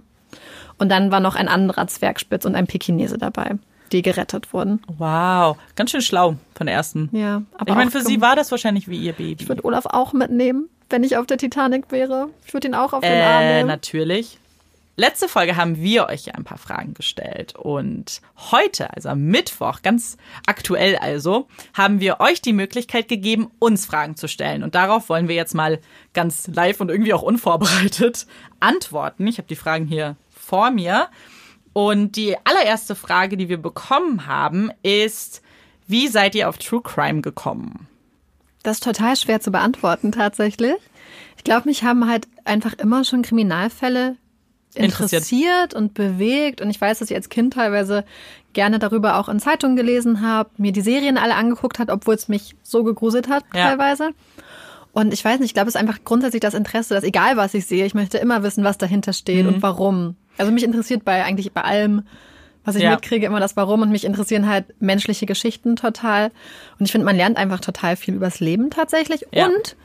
Und 0.78 0.90
dann 0.90 1.12
war 1.12 1.20
noch 1.20 1.36
ein 1.36 1.48
anderer 1.48 1.88
Zwergspitz 1.88 2.46
und 2.46 2.56
ein 2.56 2.68
Pekinese 2.68 3.18
dabei 3.18 3.58
die 3.92 4.02
gerettet 4.02 4.54
wurden. 4.54 4.82
Wow, 4.98 5.58
ganz 5.76 5.92
schön 5.92 6.02
schlau 6.02 6.36
von 6.56 6.68
der 6.68 6.76
ersten. 6.76 7.10
Ja, 7.12 7.44
aber 7.58 7.70
ich 7.72 7.76
meine, 7.76 7.92
für 7.92 8.02
sie 8.02 8.22
war 8.22 8.36
das 8.36 8.52
wahrscheinlich 8.52 8.88
wie 8.88 8.98
ihr 8.98 9.14
Baby. 9.14 9.44
Ich 9.44 9.50
würde 9.50 9.66
Olaf 9.66 9.86
auch 9.86 10.14
mitnehmen, 10.14 10.70
wenn 10.90 11.04
ich 11.04 11.18
auf 11.18 11.26
der 11.26 11.38
Titanic 11.38 11.92
wäre. 11.92 12.30
Ich 12.46 12.54
würde 12.54 12.68
ihn 12.68 12.76
auch 12.76 12.94
auf 12.94 13.02
den 13.02 13.12
äh, 13.12 13.22
Arm 13.22 13.46
nehmen. 13.46 13.68
Natürlich. 13.68 14.40
Letzte 14.98 15.30
Folge 15.30 15.56
haben 15.56 15.82
wir 15.82 16.10
euch 16.10 16.26
ja 16.26 16.34
ein 16.36 16.44
paar 16.44 16.58
Fragen 16.58 16.94
gestellt 16.94 17.56
und 17.56 18.22
heute, 18.52 18.94
also 18.94 19.10
am 19.10 19.24
Mittwoch, 19.24 19.82
ganz 19.82 20.18
aktuell 20.46 20.98
also, 20.98 21.48
haben 21.74 22.02
wir 22.02 22.20
euch 22.20 22.42
die 22.42 22.52
Möglichkeit 22.54 23.08
gegeben, 23.08 23.50
uns 23.58 23.86
Fragen 23.86 24.18
zu 24.18 24.28
stellen. 24.28 24.64
Und 24.64 24.76
darauf 24.76 25.08
wollen 25.08 25.30
wir 25.30 25.36
jetzt 25.36 25.56
mal 25.56 25.80
ganz 26.14 26.48
live 26.54 26.82
und 26.82 26.90
irgendwie 26.90 27.14
auch 27.14 27.22
unvorbereitet 27.22 28.28
antworten. 28.60 29.26
Ich 29.28 29.38
habe 29.38 29.48
die 29.48 29.56
Fragen 29.56 29.88
hier 29.88 30.18
vor 30.30 30.72
mir. 30.72 31.08
Und 31.74 32.16
die 32.16 32.36
allererste 32.44 32.96
Frage, 32.96 33.38
die 33.38 33.50
wir 33.50 33.62
bekommen 33.62 34.28
haben, 34.28 34.72
ist, 34.84 35.42
wie 35.88 36.08
seid 36.08 36.36
ihr 36.36 36.50
auf 36.50 36.58
True 36.58 36.82
Crime 36.82 37.22
gekommen? 37.22 37.88
Das 38.64 38.78
ist 38.78 38.84
total 38.84 39.16
schwer 39.16 39.42
zu 39.42 39.52
beantworten 39.52 40.12
tatsächlich. 40.12 40.76
Ich 41.38 41.44
glaube, 41.44 41.68
mich 41.68 41.84
haben 41.84 42.08
halt 42.08 42.28
einfach 42.46 42.74
immer 42.74 43.04
schon 43.04 43.24
Kriminalfälle 43.24 44.18
interessiert. 44.76 45.24
interessiert. 45.24 45.74
und 45.74 45.94
bewegt. 45.94 46.62
Und 46.62 46.70
ich 46.70 46.80
weiß, 46.80 47.00
dass 47.00 47.10
ich 47.10 47.16
als 47.16 47.30
Kind 47.30 47.54
teilweise 47.54 48.06
gerne 48.54 48.80
darüber 48.80 49.18
auch 49.18 49.30
in 49.30 49.40
Zeitungen 49.40 49.76
gelesen 49.76 50.22
habe, 50.22 50.50
mir 50.58 50.72
die 50.72 50.82
Serien 50.82 51.18
alle 51.18 51.36
angeguckt 51.36 51.80
hat, 51.80 51.90
obwohl 51.90 52.16
es 52.16 52.28
mich 52.28 52.56
so 52.64 52.84
gegruselt 52.84 53.30
hat 53.30 53.44
ja. 53.54 53.70
teilweise. 53.70 54.12
Und 54.94 55.14
ich 55.14 55.24
weiß 55.24 55.40
nicht, 55.40 55.50
ich 55.50 55.54
glaube, 55.54 55.70
es 55.70 55.76
ist 55.76 55.82
einfach 55.82 56.04
grundsätzlich 56.04 56.42
das 56.42 56.54
Interesse, 56.54 56.94
dass 56.94 57.04
egal 57.04 57.38
was 57.38 57.54
ich 57.54 57.66
sehe, 57.66 57.86
ich 57.86 57.94
möchte 57.94 58.18
immer 58.18 58.44
wissen, 58.44 58.64
was 58.64 58.78
dahinter 58.78 59.14
steht 59.14 59.46
mhm. 59.46 59.56
und 59.56 59.62
warum. 59.62 60.16
Also 60.42 60.52
mich 60.52 60.64
interessiert 60.64 61.06
bei 61.06 61.24
eigentlich 61.24 61.52
bei 61.52 61.62
allem, 61.62 62.02
was 62.66 62.76
ich 62.76 62.82
ja. 62.82 62.92
mitkriege, 62.92 63.28
immer 63.28 63.40
das 63.40 63.56
Warum 63.56 63.84
und 63.84 63.92
mich 63.92 64.06
interessieren 64.06 64.50
halt 64.50 64.66
menschliche 64.82 65.28
Geschichten 65.28 65.76
total. 65.76 66.32
Und 66.80 66.86
ich 66.86 66.92
finde, 66.92 67.06
man 67.06 67.16
lernt 67.16 67.38
einfach 67.38 67.60
total 67.60 67.96
viel 67.96 68.16
übers 68.16 68.40
Leben 68.40 68.72
tatsächlich. 68.72 69.28
Ja. 69.32 69.46
Und 69.46 69.76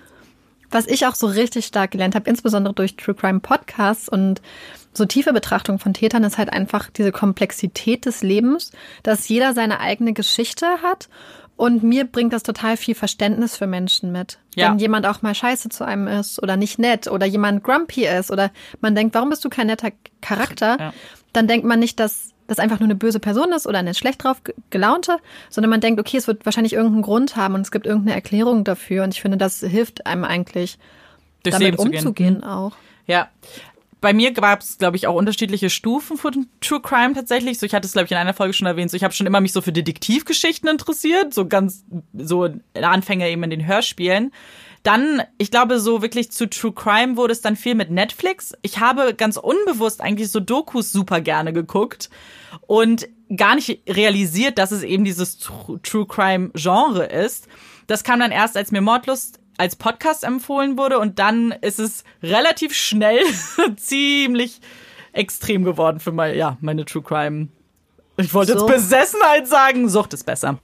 was 0.70 0.86
ich 0.86 1.06
auch 1.06 1.14
so 1.14 1.26
richtig 1.26 1.66
stark 1.66 1.90
gelernt 1.90 2.14
habe, 2.14 2.28
insbesondere 2.28 2.72
durch 2.72 2.96
True 2.96 3.14
Crime 3.14 3.40
Podcasts 3.40 4.08
und 4.08 4.40
so 4.94 5.04
tiefe 5.04 5.34
Betrachtung 5.34 5.78
von 5.78 5.92
Tätern, 5.92 6.24
ist 6.24 6.38
halt 6.38 6.50
einfach 6.50 6.88
diese 6.88 7.12
Komplexität 7.12 8.06
des 8.06 8.22
Lebens, 8.22 8.72
dass 9.02 9.28
jeder 9.28 9.52
seine 9.52 9.80
eigene 9.80 10.14
Geschichte 10.14 10.66
hat 10.82 11.10
und 11.56 11.82
mir 11.82 12.04
bringt 12.04 12.32
das 12.32 12.42
total 12.42 12.76
viel 12.76 12.94
Verständnis 12.94 13.56
für 13.56 13.66
Menschen 13.66 14.12
mit. 14.12 14.38
Ja. 14.54 14.70
Wenn 14.70 14.78
jemand 14.78 15.06
auch 15.06 15.22
mal 15.22 15.34
scheiße 15.34 15.70
zu 15.70 15.84
einem 15.84 16.06
ist 16.06 16.42
oder 16.42 16.56
nicht 16.56 16.78
nett 16.78 17.08
oder 17.08 17.26
jemand 17.26 17.64
grumpy 17.64 18.06
ist 18.06 18.30
oder 18.30 18.50
man 18.80 18.94
denkt, 18.94 19.14
warum 19.14 19.30
bist 19.30 19.44
du 19.44 19.48
kein 19.48 19.68
netter 19.68 19.90
Charakter? 20.20 20.76
Ja. 20.78 20.92
Dann 21.32 21.48
denkt 21.48 21.66
man 21.66 21.78
nicht, 21.78 21.98
dass 21.98 22.32
das 22.46 22.58
einfach 22.58 22.78
nur 22.78 22.86
eine 22.86 22.94
böse 22.94 23.20
Person 23.20 23.52
ist 23.52 23.66
oder 23.66 23.78
eine 23.78 23.94
schlecht 23.94 24.22
drauf 24.22 24.40
gelaunte, 24.70 25.18
sondern 25.50 25.70
man 25.70 25.80
denkt, 25.80 25.98
okay, 26.00 26.16
es 26.16 26.28
wird 26.28 26.44
wahrscheinlich 26.46 26.74
irgendeinen 26.74 27.02
Grund 27.02 27.36
haben 27.36 27.54
und 27.54 27.62
es 27.62 27.70
gibt 27.70 27.86
irgendeine 27.86 28.14
Erklärung 28.14 28.62
dafür. 28.62 29.02
Und 29.04 29.14
ich 29.14 29.20
finde, 29.20 29.36
das 29.36 29.60
hilft 29.60 30.06
einem 30.06 30.24
eigentlich, 30.24 30.78
Durchs 31.42 31.58
damit 31.58 31.78
umzugehen 31.78 32.44
auch. 32.44 32.72
Ja, 33.06 33.28
bei 34.00 34.12
mir 34.12 34.32
gab 34.32 34.60
es, 34.60 34.78
glaube 34.78 34.96
ich, 34.96 35.06
auch 35.06 35.14
unterschiedliche 35.14 35.70
Stufen 35.70 36.16
von 36.16 36.46
True 36.60 36.80
Crime 36.80 37.14
tatsächlich. 37.14 37.58
So, 37.58 37.66
ich 37.66 37.74
hatte 37.74 37.86
es, 37.86 37.92
glaube 37.92 38.06
ich, 38.06 38.12
in 38.12 38.18
einer 38.18 38.34
Folge 38.34 38.52
schon 38.52 38.66
erwähnt. 38.66 38.90
So, 38.90 38.96
ich 38.96 39.04
habe 39.04 39.14
schon 39.14 39.26
immer 39.26 39.40
mich 39.40 39.52
so 39.52 39.62
für 39.62 39.72
Detektivgeschichten 39.72 40.68
interessiert, 40.68 41.32
so 41.32 41.46
ganz 41.46 41.84
so 42.14 42.48
Anfänger 42.74 43.26
eben 43.26 43.42
in 43.44 43.50
den 43.50 43.66
Hörspielen. 43.66 44.32
Dann, 44.82 45.22
ich 45.38 45.50
glaube, 45.50 45.80
so 45.80 46.02
wirklich 46.02 46.30
zu 46.30 46.48
True 46.48 46.72
Crime 46.72 47.16
wurde 47.16 47.32
es 47.32 47.40
dann 47.40 47.56
viel 47.56 47.74
mit 47.74 47.90
Netflix. 47.90 48.52
Ich 48.62 48.78
habe 48.78 49.14
ganz 49.14 49.36
unbewusst 49.36 50.00
eigentlich 50.00 50.30
so 50.30 50.38
Dokus 50.38 50.92
super 50.92 51.20
gerne 51.20 51.52
geguckt 51.52 52.08
und 52.66 53.08
gar 53.34 53.56
nicht 53.56 53.80
realisiert, 53.88 54.58
dass 54.58 54.70
es 54.70 54.82
eben 54.82 55.04
dieses 55.04 55.38
True 55.38 56.06
Crime 56.06 56.50
Genre 56.54 57.04
ist. 57.04 57.48
Das 57.88 58.04
kam 58.04 58.20
dann 58.20 58.30
erst, 58.30 58.56
als 58.56 58.70
mir 58.70 58.80
Mordlust 58.80 59.40
als 59.58 59.76
Podcast 59.76 60.24
empfohlen 60.24 60.76
wurde 60.78 60.98
und 60.98 61.18
dann 61.18 61.52
ist 61.60 61.78
es 61.78 62.04
relativ 62.22 62.74
schnell 62.74 63.20
ziemlich 63.76 64.60
extrem 65.12 65.64
geworden 65.64 66.00
für 66.00 66.12
mein, 66.12 66.36
ja, 66.36 66.56
meine 66.60 66.84
True 66.84 67.02
Crime. 67.02 67.48
Ich 68.18 68.32
wollte 68.34 68.52
jetzt 68.52 68.60
So. 68.60 68.66
Besessenheit 68.66 69.46
sagen, 69.46 69.88
Sucht 69.88 70.14
ist 70.14 70.24
besser. 70.24 70.58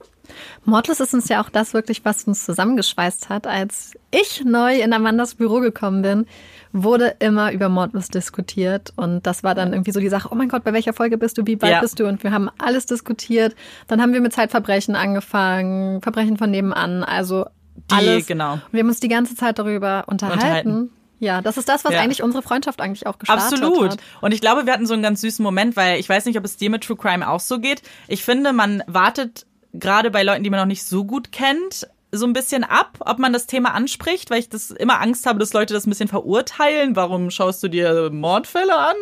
Mordlos 0.64 1.00
ist 1.00 1.12
uns 1.12 1.28
ja 1.28 1.42
auch 1.42 1.50
das 1.50 1.74
wirklich, 1.74 2.04
was 2.04 2.24
uns 2.24 2.44
zusammengeschweißt 2.46 3.28
hat. 3.28 3.46
Als 3.46 3.92
ich 4.10 4.42
neu 4.44 4.80
in 4.80 4.92
Amandas 4.92 5.34
Büro 5.34 5.60
gekommen 5.60 6.00
bin, 6.02 6.26
wurde 6.72 7.16
immer 7.18 7.52
über 7.52 7.68
Mordlos 7.68 8.08
diskutiert. 8.08 8.92
Und 8.96 9.26
das 9.26 9.42
war 9.44 9.54
dann 9.54 9.72
irgendwie 9.74 9.90
so 9.90 10.00
die 10.00 10.08
Sache, 10.08 10.28
oh 10.30 10.34
mein 10.34 10.48
Gott, 10.48 10.64
bei 10.64 10.72
welcher 10.72 10.94
Folge 10.94 11.18
bist 11.18 11.36
du, 11.36 11.46
wie 11.46 11.60
weit 11.60 11.70
Ja. 11.72 11.80
bist 11.80 12.00
du? 12.00 12.06
Und 12.06 12.22
wir 12.22 12.30
haben 12.32 12.48
alles 12.58 12.86
diskutiert. 12.86 13.54
Dann 13.88 14.00
haben 14.00 14.14
wir 14.14 14.20
mit 14.22 14.32
Zeitverbrechen 14.32 14.94
angefangen, 14.96 16.00
Verbrechen 16.00 16.38
von 16.38 16.50
nebenan, 16.50 17.04
also 17.04 17.46
Die, 17.90 17.94
alles. 17.94 18.26
genau. 18.26 18.54
Und 18.54 18.62
wir 18.72 18.80
haben 18.80 18.88
uns 18.88 19.00
die 19.00 19.08
ganze 19.08 19.34
Zeit 19.34 19.58
darüber 19.58 20.04
unterhalten. 20.06 20.38
Unterhalten. 20.40 20.90
Ja, 21.18 21.40
das 21.40 21.56
ist 21.56 21.68
das, 21.68 21.84
was 21.84 21.92
Ja. 21.92 22.00
eigentlich 22.00 22.22
unsere 22.22 22.42
Freundschaft 22.42 22.80
eigentlich 22.80 23.06
auch 23.06 23.16
gestartet 23.18 23.62
Absolut. 23.62 23.92
hat. 23.92 23.98
Und 24.20 24.32
ich 24.32 24.40
glaube, 24.40 24.66
wir 24.66 24.72
hatten 24.72 24.86
so 24.86 24.94
einen 24.94 25.04
ganz 25.04 25.20
süßen 25.20 25.42
Moment, 25.42 25.76
weil 25.76 26.00
ich 26.00 26.08
weiß 26.08 26.24
nicht, 26.24 26.36
ob 26.36 26.44
es 26.44 26.56
dir 26.56 26.68
mit 26.68 26.82
True 26.82 26.96
Crime 26.96 27.28
auch 27.28 27.38
so 27.40 27.60
geht. 27.60 27.82
Ich 28.08 28.24
finde, 28.24 28.52
man 28.52 28.82
wartet 28.88 29.46
gerade 29.72 30.10
bei 30.10 30.22
Leuten, 30.24 30.42
die 30.42 30.50
man 30.50 30.58
noch 30.58 30.66
nicht 30.66 30.82
so 30.84 31.04
gut 31.04 31.30
kennt, 31.30 31.86
so 32.14 32.26
ein 32.26 32.34
bisschen 32.34 32.62
ab, 32.64 32.98
ob 33.00 33.18
man 33.18 33.32
das 33.32 33.46
Thema 33.46 33.72
anspricht, 33.72 34.30
weil 34.30 34.40
ich 34.40 34.50
das 34.50 34.70
immer 34.70 35.00
Angst 35.00 35.24
habe, 35.24 35.38
dass 35.38 35.54
Leute 35.54 35.72
das 35.72 35.86
ein 35.86 35.90
bisschen 35.90 36.08
verurteilen. 36.08 36.94
Warum 36.94 37.30
schaust 37.30 37.62
du 37.62 37.68
dir 37.68 38.10
Mordfälle 38.12 38.76
an? 38.76 38.96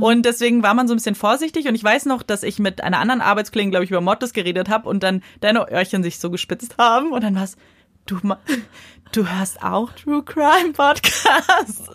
Und 0.00 0.26
deswegen 0.26 0.62
war 0.62 0.74
man 0.74 0.86
so 0.88 0.92
ein 0.92 0.96
bisschen 0.98 1.14
vorsichtig. 1.14 1.68
Und 1.68 1.74
ich 1.74 1.84
weiß 1.84 2.04
noch, 2.06 2.22
dass 2.22 2.42
ich 2.42 2.58
mit 2.58 2.82
einer 2.82 2.98
anderen 2.98 3.20
Arbeitskollegin, 3.22 3.70
glaube 3.70 3.84
ich, 3.84 3.90
über 3.90 4.00
Mordes 4.02 4.32
geredet 4.34 4.68
habe 4.68 4.88
und 4.88 5.02
dann 5.02 5.22
deine 5.40 5.70
Öhrchen 5.70 6.02
sich 6.02 6.18
so 6.18 6.30
gespitzt 6.30 6.76
haben. 6.78 7.12
Und 7.12 7.22
dann 7.24 7.34
war's, 7.34 7.56
du, 8.06 8.18
du 9.12 9.26
hörst 9.28 9.62
auch 9.62 9.90
True 9.92 10.22
Crime 10.22 10.72
Podcast. 10.72 11.90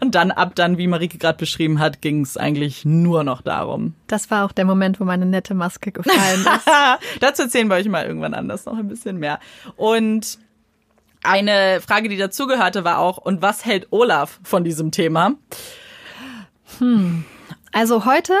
Und 0.00 0.14
dann 0.14 0.30
ab 0.30 0.54
dann, 0.54 0.78
wie 0.78 0.86
Marike 0.86 1.18
gerade 1.18 1.38
beschrieben 1.38 1.78
hat, 1.80 2.00
ging 2.02 2.20
es 2.22 2.36
eigentlich 2.36 2.84
nur 2.84 3.24
noch 3.24 3.40
darum. 3.42 3.94
Das 4.06 4.30
war 4.30 4.44
auch 4.44 4.52
der 4.52 4.64
Moment, 4.64 5.00
wo 5.00 5.04
meine 5.04 5.26
nette 5.26 5.54
Maske 5.54 5.92
gefallen 5.92 6.40
ist. 6.56 6.68
Dazu 7.20 7.42
erzählen 7.42 7.68
wir 7.68 7.76
euch 7.76 7.88
mal 7.88 8.04
irgendwann 8.04 8.34
anders 8.34 8.66
noch 8.66 8.76
ein 8.76 8.88
bisschen 8.88 9.18
mehr. 9.18 9.38
Und 9.76 10.38
eine 11.22 11.80
Frage, 11.80 12.08
die 12.10 12.18
dazugehörte, 12.18 12.84
war 12.84 12.98
auch, 12.98 13.16
und 13.16 13.40
was 13.40 13.64
hält 13.64 13.86
Olaf 13.90 14.38
von 14.42 14.62
diesem 14.62 14.90
Thema? 14.90 15.32
Also 17.72 18.04
heute 18.04 18.34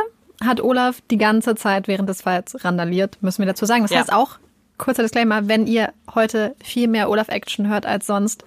hat 0.44 0.60
Olaf 0.60 1.00
die 1.10 1.16
ganze 1.16 1.54
Zeit 1.54 1.88
während 1.88 2.08
des 2.08 2.22
Falls 2.22 2.62
randaliert, 2.64 3.18
müssen 3.22 3.38
wir 3.38 3.46
dazu 3.46 3.64
sagen. 3.64 3.82
Das 3.82 3.90
Ja. 3.90 4.00
heißt 4.00 4.12
auch, 4.12 4.38
kurzer 4.78 5.02
Disclaimer, 5.02 5.48
wenn 5.48 5.66
ihr 5.66 5.92
heute 6.14 6.56
viel 6.62 6.88
mehr 6.88 7.10
Olaf-Action 7.10 7.68
hört 7.68 7.86
als 7.86 8.06
sonst, 8.06 8.44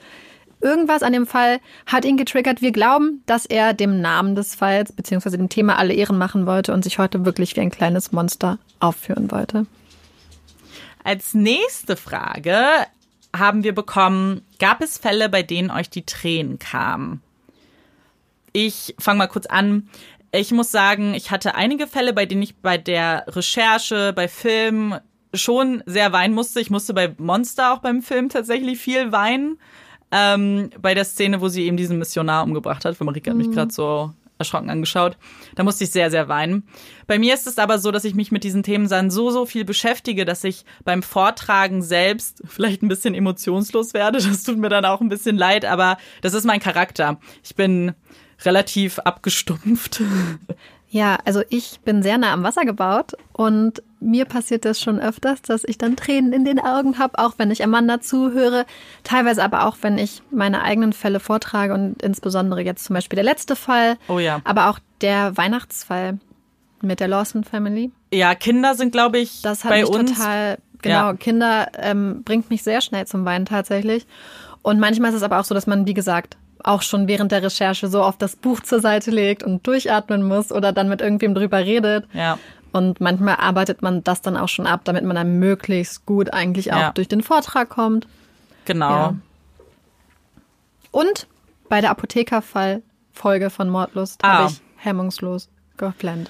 irgendwas 0.61 1.03
an 1.03 1.13
dem 1.13 1.27
Fall 1.27 1.59
hat 1.85 2.05
ihn 2.05 2.17
getriggert. 2.17 2.61
Wir 2.61 2.71
glauben, 2.71 3.21
dass 3.25 3.45
er 3.45 3.73
dem 3.73 4.01
Namen 4.01 4.35
des 4.35 4.55
Falls 4.55 4.91
bzw. 4.91 5.31
dem 5.31 5.49
Thema 5.49 5.77
alle 5.77 5.93
Ehren 5.93 6.17
machen 6.17 6.45
wollte 6.45 6.73
und 6.73 6.83
sich 6.83 6.99
heute 6.99 7.25
wirklich 7.25 7.55
wie 7.55 7.61
ein 7.61 7.71
kleines 7.71 8.11
Monster 8.11 8.57
aufführen 8.79 9.31
wollte. 9.31 9.65
Als 11.03 11.33
nächste 11.33 11.95
Frage 11.95 12.65
haben 13.35 13.63
wir 13.63 13.73
bekommen, 13.73 14.41
gab 14.59 14.81
es 14.81 14.97
Fälle, 14.97 15.29
bei 15.29 15.43
denen 15.43 15.71
euch 15.71 15.89
die 15.89 16.05
Tränen 16.05 16.59
kamen? 16.59 17.21
Ich 18.51 18.95
fange 18.99 19.19
mal 19.19 19.27
kurz 19.27 19.45
an. 19.45 19.89
Ich 20.31 20.51
muss 20.51 20.71
sagen, 20.71 21.13
ich 21.13 21.31
hatte 21.31 21.55
einige 21.55 21.87
Fälle, 21.87 22.11
bei 22.13 22.25
denen 22.25 22.41
ich 22.41 22.57
bei 22.57 22.77
der 22.77 23.25
Recherche, 23.27 24.11
bei 24.13 24.27
Filmen 24.27 24.99
schon 25.33 25.83
sehr 25.85 26.11
weinen 26.13 26.33
musste. 26.33 26.59
Ich 26.59 26.69
musste 26.69 26.93
bei 26.93 27.13
Monster 27.17 27.73
auch 27.73 27.79
beim 27.79 28.01
Film 28.01 28.29
tatsächlich 28.29 28.79
viel 28.79 29.11
weinen. 29.11 29.59
Ähm, 30.09 30.69
bei 30.81 30.93
der 30.93 31.03
Szene, 31.03 31.41
wo 31.41 31.49
sie 31.49 31.63
eben 31.63 31.75
diesen 31.75 31.99
Missionar 31.99 32.43
umgebracht 32.43 32.85
hat. 32.85 32.99
Marika 33.01 33.31
hat 33.31 33.37
mich 33.37 33.51
gerade 33.51 33.73
so 33.73 34.13
erschrocken 34.39 34.69
angeschaut. 34.69 35.17
Da 35.55 35.63
musste 35.63 35.83
ich 35.83 35.91
sehr, 35.91 36.11
sehr 36.11 36.29
weinen. 36.29 36.63
Bei 37.07 37.19
mir 37.19 37.33
ist 37.33 37.47
es 37.47 37.57
aber 37.57 37.79
so, 37.79 37.91
dass 37.91 38.05
ich 38.05 38.15
mich 38.15 38.31
mit 38.31 38.43
diesen 38.43 38.63
Themen 38.63 38.87
dann 38.87 39.09
so, 39.09 39.31
so 39.31 39.45
viel 39.45 39.65
beschäftige, 39.65 40.25
dass 40.25 40.43
ich 40.43 40.65
beim 40.85 41.03
Vortragen 41.03 41.81
selbst 41.81 42.43
vielleicht 42.45 42.83
ein 42.83 42.87
bisschen 42.87 43.15
emotionslos 43.15 43.93
werde. 43.93 44.19
Das 44.19 44.43
tut 44.43 44.57
mir 44.57 44.69
dann 44.69 44.85
auch 44.85 45.01
ein 45.01 45.09
bisschen 45.09 45.37
leid, 45.37 45.65
aber 45.65 45.97
das 46.21 46.33
ist 46.33 46.45
mein 46.45 46.59
Charakter. 46.59 47.19
Ich 47.43 47.55
bin 47.55 47.93
relativ 48.45 48.99
abgestumpft. 48.99 50.01
Ja, 50.89 51.17
also 51.25 51.41
ich 51.49 51.79
bin 51.81 52.01
sehr 52.01 52.17
nah 52.17 52.31
am 52.31 52.43
Wasser 52.43 52.63
gebaut 52.63 53.13
und 53.33 53.83
mir 53.99 54.25
passiert 54.25 54.63
das 54.65 54.79
schon 54.79 54.99
öfters, 54.99 55.41
dass 55.41 55.63
ich 55.63 55.77
dann 55.77 55.95
Tränen 55.95 56.31
in 56.33 56.45
den 56.45 56.59
Augen 56.59 56.99
habe, 56.99 57.17
auch 57.19 57.33
wenn 57.37 57.49
ich 57.51 57.63
Amanda 57.63 57.99
zuhöre. 57.99 58.65
Teilweise 59.03 59.43
aber 59.43 59.65
auch, 59.65 59.77
wenn 59.81 59.97
ich 59.97 60.21
meine 60.31 60.61
eigenen 60.61 60.93
Fälle 60.93 61.19
vortrage 61.19 61.73
und 61.73 62.01
insbesondere 62.01 62.61
jetzt 62.61 62.85
zum 62.85 62.93
Beispiel 62.93 63.15
der 63.17 63.23
letzte 63.25 63.55
Fall. 63.55 63.97
Oh 64.07 64.19
ja. 64.19 64.41
Aber 64.43 64.69
auch 64.69 64.79
der 65.01 65.35
Weihnachtsfall 65.37 66.19
mit 66.81 66.99
der 66.99 67.07
Lawson 67.07 67.43
Family. 67.43 67.91
Ja, 68.13 68.35
Kinder 68.35 68.75
sind, 68.75 68.91
glaube 68.91 69.17
ich, 69.17 69.41
Das 69.41 69.63
hat 69.63 69.71
bei 69.71 69.81
mich 69.81 69.89
uns. 69.89 70.13
total, 70.13 70.59
genau, 70.81 70.95
Ja. 71.07 71.13
Kinder 71.15 71.67
ähm, 71.77 72.21
bringt 72.23 72.49
mich 72.51 72.61
sehr 72.63 72.81
schnell 72.81 73.07
zum 73.07 73.25
Weinen 73.25 73.45
tatsächlich. 73.45 74.05
Und 74.61 74.79
manchmal 74.79 75.09
ist 75.09 75.17
es 75.17 75.23
aber 75.23 75.39
auch 75.39 75.45
so, 75.45 75.55
dass 75.55 75.65
man, 75.65 75.87
wie 75.87 75.93
gesagt, 75.95 76.37
auch 76.63 76.81
schon 76.81 77.07
während 77.07 77.31
der 77.31 77.43
Recherche 77.43 77.87
so 77.87 78.03
oft 78.03 78.21
das 78.21 78.35
Buch 78.35 78.59
zur 78.61 78.79
Seite 78.81 79.09
legt 79.11 79.41
und 79.43 79.65
durchatmen 79.65 80.23
muss 80.27 80.51
oder 80.51 80.73
dann 80.73 80.89
mit 80.89 81.01
irgendwem 81.01 81.33
drüber 81.33 81.59
redet. 81.59 82.05
Ja. 82.13 82.37
Und 82.71 82.99
manchmal 83.01 83.35
arbeitet 83.37 83.81
man 83.81 84.03
das 84.03 84.21
dann 84.21 84.37
auch 84.37 84.49
schon 84.49 84.67
ab, 84.67 84.81
damit 84.83 85.03
man 85.03 85.15
dann 85.15 85.39
möglichst 85.39 86.05
gut 86.05 86.33
eigentlich 86.33 86.73
auch 86.73 86.79
Ja. 86.79 86.91
durch 86.91 87.07
den 87.07 87.23
Vortrag 87.23 87.69
kommt. 87.69 88.07
Genau. 88.65 88.89
Ja. 88.89 89.15
Und 90.91 91.27
bei 91.69 91.81
der 91.81 91.91
Apothekerfall-Folge 91.91 93.49
von 93.49 93.69
Mordlust 93.69 94.23
Ah. 94.23 94.39
habe 94.39 94.51
ich 94.51 94.61
hemmungslos 94.77 95.49
geplant. 95.77 96.29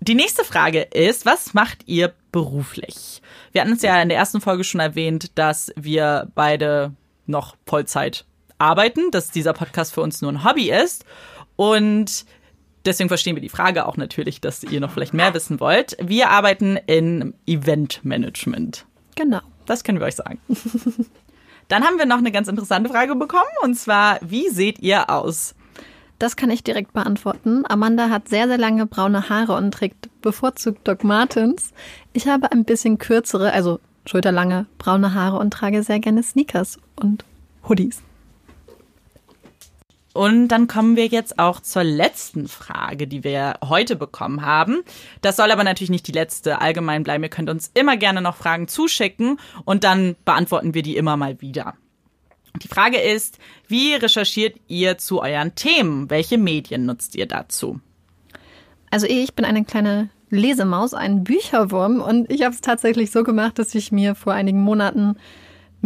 Die 0.00 0.14
nächste 0.14 0.44
Frage 0.44 0.82
ist, 0.82 1.26
was 1.26 1.54
macht 1.54 1.78
ihr 1.86 2.12
beruflich? 2.32 3.22
Wir 3.52 3.62
hatten 3.62 3.72
es 3.72 3.82
ja 3.82 4.00
in 4.00 4.08
der 4.08 4.18
ersten 4.18 4.40
Folge 4.40 4.62
schon 4.64 4.80
erwähnt, 4.80 5.32
dass 5.38 5.72
wir 5.76 6.28
beide 6.34 6.92
noch 7.26 7.56
Vollzeit 7.66 8.24
arbeiten, 8.58 9.10
dass 9.10 9.30
dieser 9.30 9.52
Podcast 9.52 9.94
für 9.94 10.02
uns 10.02 10.20
nur 10.22 10.32
ein 10.32 10.44
Hobby 10.44 10.70
ist. 10.70 11.04
Und 11.56 12.26
deswegen 12.86 13.08
verstehen 13.08 13.36
wir 13.36 13.42
die 13.42 13.48
Frage 13.48 13.86
auch 13.86 13.96
natürlich, 13.96 14.40
dass 14.40 14.62
ihr 14.62 14.80
noch 14.80 14.90
vielleicht 14.90 15.14
mehr 15.14 15.34
wissen 15.34 15.60
wollt. 15.60 15.96
Wir 16.00 16.30
arbeiten 16.30 16.78
in 16.86 17.34
Eventmanagement. 17.46 18.86
Genau. 19.16 19.40
Das 19.66 19.84
können 19.84 19.98
wir 19.98 20.06
euch 20.06 20.16
sagen. 20.16 20.38
Dann 21.68 21.84
haben 21.84 21.98
wir 21.98 22.06
noch 22.06 22.18
eine 22.18 22.30
ganz 22.30 22.46
interessante 22.48 22.88
Frage 22.90 23.16
bekommen, 23.16 23.42
und 23.62 23.74
zwar, 23.74 24.20
wie 24.22 24.48
seht 24.48 24.78
ihr 24.78 25.10
aus? 25.10 25.56
Das 26.18 26.36
kann 26.36 26.50
ich 26.50 26.62
direkt 26.62 26.92
beantworten. 26.92 27.64
Amanda 27.68 28.08
hat 28.08 28.28
sehr, 28.28 28.46
sehr 28.46 28.56
lange 28.56 28.86
braune 28.86 29.28
Haare 29.28 29.54
und 29.54 29.72
trägt 29.72 30.08
bevorzugt 30.22 30.86
Doc 30.88 31.04
Martens. 31.04 31.72
Ich 32.12 32.26
habe 32.26 32.52
ein 32.52 32.64
bisschen 32.64 32.98
kürzere, 32.98 33.52
also 33.52 33.80
schulterlange 34.06 34.66
braune 34.78 35.12
Haare 35.12 35.38
und 35.38 35.50
trage 35.50 35.82
sehr 35.82 35.98
gerne 35.98 36.22
Sneakers 36.22 36.78
und 36.94 37.24
Hoodies. 37.68 38.00
Und 40.16 40.48
dann 40.48 40.66
kommen 40.66 40.96
wir 40.96 41.06
jetzt 41.06 41.38
auch 41.38 41.60
zur 41.60 41.84
letzten 41.84 42.48
Frage, 42.48 43.06
die 43.06 43.22
wir 43.22 43.58
heute 43.62 43.96
bekommen 43.96 44.44
haben. 44.44 44.82
Das 45.20 45.36
soll 45.36 45.50
aber 45.50 45.62
natürlich 45.62 45.90
nicht 45.90 46.06
die 46.08 46.12
letzte 46.12 46.60
allgemein 46.62 47.02
bleiben. 47.02 47.22
Ihr 47.22 47.28
könnt 47.30 47.50
uns 47.50 47.70
immer 47.74 47.98
gerne 47.98 48.22
noch 48.22 48.36
Fragen 48.36 48.66
zuschicken 48.66 49.38
und 49.66 49.84
dann 49.84 50.16
beantworten 50.24 50.72
wir 50.72 50.82
die 50.82 50.96
immer 50.96 51.18
mal 51.18 51.40
wieder. 51.42 51.74
Die 52.62 52.68
Frage 52.68 52.98
ist, 52.98 53.38
wie 53.68 53.94
recherchiert 53.94 54.56
ihr 54.66 54.96
zu 54.96 55.20
euren 55.20 55.54
Themen? 55.54 56.08
Welche 56.08 56.38
Medien 56.38 56.86
nutzt 56.86 57.14
ihr 57.14 57.26
dazu? 57.26 57.80
Also 58.90 59.06
ich 59.06 59.34
bin 59.34 59.44
eine 59.44 59.64
kleine 59.64 60.08
Lesemaus, 60.30 60.94
ein 60.94 61.24
Bücherwurm 61.24 62.00
und 62.00 62.32
ich 62.32 62.42
habe 62.42 62.54
es 62.54 62.62
tatsächlich 62.62 63.10
so 63.10 63.22
gemacht, 63.22 63.58
dass 63.58 63.74
ich 63.74 63.92
mir 63.92 64.14
vor 64.14 64.32
einigen 64.32 64.62
Monaten 64.62 65.16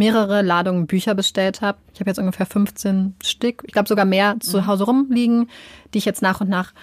mehrere 0.01 0.41
Ladungen 0.41 0.87
Bücher 0.87 1.13
bestellt 1.13 1.61
habe. 1.61 1.77
Ich 1.93 1.99
habe 1.99 2.09
jetzt 2.09 2.17
ungefähr 2.17 2.47
15 2.47 3.13
Stück, 3.23 3.61
ich 3.65 3.73
glaube 3.73 3.87
sogar 3.87 4.05
mehr 4.05 4.35
zu 4.39 4.65
Hause 4.65 4.85
rumliegen, 4.85 5.47
die 5.93 5.99
ich 5.99 6.05
jetzt 6.05 6.21
nach 6.23 6.41
und 6.41 6.49
nach 6.49 6.73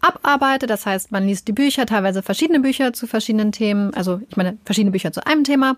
abarbeite. 0.00 0.66
Das 0.66 0.84
heißt, 0.86 1.10
man 1.10 1.26
liest 1.26 1.48
die 1.48 1.52
Bücher, 1.52 1.86
teilweise 1.86 2.22
verschiedene 2.22 2.60
Bücher 2.60 2.92
zu 2.92 3.06
verschiedenen 3.06 3.52
Themen, 3.52 3.94
also 3.94 4.20
ich 4.28 4.36
meine 4.36 4.58
verschiedene 4.64 4.92
Bücher 4.92 5.12
zu 5.12 5.26
einem 5.26 5.44
Thema. 5.44 5.76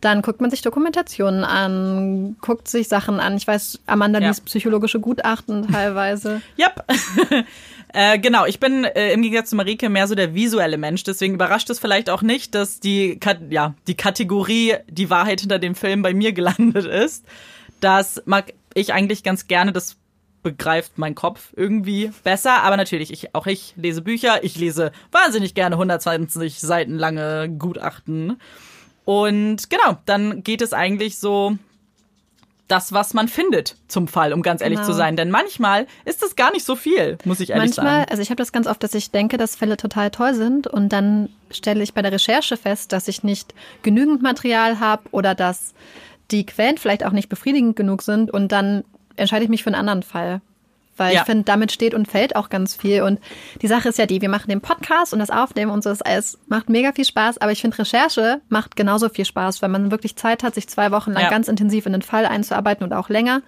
Dann 0.00 0.20
guckt 0.22 0.40
man 0.40 0.50
sich 0.50 0.60
Dokumentationen 0.60 1.44
an, 1.44 2.36
guckt 2.42 2.68
sich 2.68 2.88
Sachen 2.88 3.20
an. 3.20 3.36
Ich 3.36 3.46
weiß, 3.46 3.80
Amanda 3.86 4.20
Ja. 4.20 4.28
liest 4.28 4.44
psychologische 4.44 5.00
Gutachten 5.00 5.70
teilweise. 5.70 6.42
Yep. 6.58 6.84
Äh, 7.94 8.18
genau, 8.18 8.44
ich 8.44 8.58
bin 8.58 8.82
äh, 8.84 9.12
im 9.12 9.22
Gegensatz 9.22 9.50
zu 9.50 9.56
Marike 9.56 9.88
mehr 9.88 10.08
so 10.08 10.16
der 10.16 10.34
visuelle 10.34 10.78
Mensch, 10.78 11.04
deswegen 11.04 11.34
überrascht 11.34 11.70
es 11.70 11.78
vielleicht 11.78 12.10
auch 12.10 12.22
nicht, 12.22 12.54
dass 12.56 12.80
die, 12.80 13.20
Kat 13.20 13.38
ja, 13.50 13.74
die 13.86 13.96
Kategorie 13.96 14.74
die 14.88 15.10
Wahrheit 15.10 15.40
hinter 15.40 15.60
dem 15.60 15.76
Film 15.76 16.02
bei 16.02 16.12
mir 16.12 16.32
gelandet 16.34 16.86
ist. 16.86 17.24
Das 17.78 18.20
mag 18.26 18.52
ich 18.74 18.92
eigentlich 18.92 19.22
ganz 19.22 19.46
gerne, 19.46 19.72
das 19.72 19.96
begreift 20.42 20.98
mein 20.98 21.14
Kopf 21.14 21.52
irgendwie 21.56 22.10
besser, 22.24 22.64
aber 22.64 22.76
natürlich, 22.76 23.12
ich, 23.12 23.34
auch 23.34 23.46
ich 23.46 23.74
lese 23.76 24.02
Bücher, 24.02 24.42
ich 24.42 24.58
lese 24.58 24.90
wahnsinnig 25.12 25.54
gerne 25.54 25.76
120 25.76 26.60
Seiten 26.60 26.98
lange 26.98 27.48
Gutachten. 27.48 28.40
Und 29.04 29.70
genau, 29.70 29.98
dann 30.04 30.42
geht 30.42 30.62
es 30.62 30.72
eigentlich 30.72 31.18
so 31.18 31.58
das, 32.68 32.92
was 32.92 33.12
man 33.14 33.28
findet 33.28 33.76
zum 33.88 34.08
Fall, 34.08 34.32
um 34.32 34.40
ganz 34.42 34.62
ehrlich 34.62 34.78
Genau. 34.78 34.88
zu 34.88 34.94
sein. 34.94 35.16
Denn 35.16 35.30
manchmal 35.30 35.86
ist 36.06 36.22
das 36.22 36.34
gar 36.34 36.50
nicht 36.52 36.64
so 36.64 36.76
viel, 36.76 37.18
muss 37.24 37.40
ich 37.40 37.50
ehrlich 37.50 37.76
Manchmal, 37.76 38.00
sagen. 38.00 38.10
also 38.10 38.22
ich 38.22 38.30
habe 38.30 38.36
das 38.38 38.52
ganz 38.52 38.66
oft, 38.66 38.82
dass 38.82 38.94
ich 38.94 39.10
denke, 39.10 39.36
dass 39.36 39.54
Fälle 39.56 39.76
total 39.76 40.10
toll 40.10 40.34
sind 40.34 40.66
und 40.66 40.88
dann 40.90 41.28
stelle 41.50 41.82
ich 41.82 41.92
bei 41.94 42.00
der 42.02 42.12
Recherche 42.12 42.56
fest, 42.56 42.92
dass 42.92 43.06
ich 43.08 43.22
nicht 43.22 43.54
genügend 43.82 44.22
Material 44.22 44.80
habe 44.80 45.02
oder 45.10 45.34
dass 45.34 45.74
die 46.30 46.46
Quellen 46.46 46.78
vielleicht 46.78 47.04
auch 47.04 47.12
nicht 47.12 47.28
befriedigend 47.28 47.76
genug 47.76 48.00
sind 48.02 48.30
und 48.30 48.50
dann 48.50 48.82
entscheide 49.16 49.44
ich 49.44 49.50
mich 49.50 49.62
für 49.62 49.68
einen 49.68 49.76
anderen 49.80 50.02
Fall. 50.02 50.40
Weil 50.96 51.14
Ja. 51.14 51.20
ich 51.20 51.26
finde, 51.26 51.44
damit 51.44 51.72
steht 51.72 51.94
und 51.94 52.06
fällt 52.08 52.36
auch 52.36 52.48
ganz 52.48 52.76
viel. 52.76 53.02
Und 53.02 53.18
die 53.62 53.66
Sache 53.66 53.88
ist 53.88 53.98
ja 53.98 54.06
die, 54.06 54.20
wir 54.22 54.28
machen 54.28 54.48
den 54.48 54.60
Podcast 54.60 55.12
und 55.12 55.18
das 55.18 55.30
Aufnehmen 55.30 55.70
und 55.72 55.82
so, 55.82 55.90
das 55.90 56.02
alles 56.02 56.38
macht 56.46 56.68
mega 56.68 56.92
viel 56.92 57.04
Spaß. 57.04 57.38
Aber 57.38 57.52
ich 57.52 57.60
finde, 57.60 57.78
Recherche 57.78 58.40
macht 58.48 58.76
genauso 58.76 59.08
viel 59.08 59.24
Spaß, 59.24 59.60
weil 59.62 59.68
man 59.70 59.90
wirklich 59.90 60.16
Zeit 60.16 60.42
hat, 60.42 60.54
sich 60.54 60.68
zwei 60.68 60.90
Wochen 60.92 61.12
lang 61.12 61.24
Ja. 61.24 61.30
ganz 61.30 61.48
intensiv 61.48 61.86
in 61.86 61.92
den 61.92 62.02
Fall 62.02 62.26
einzuarbeiten 62.26 62.84
und 62.84 62.92
auch 62.92 63.08
länger. 63.08 63.42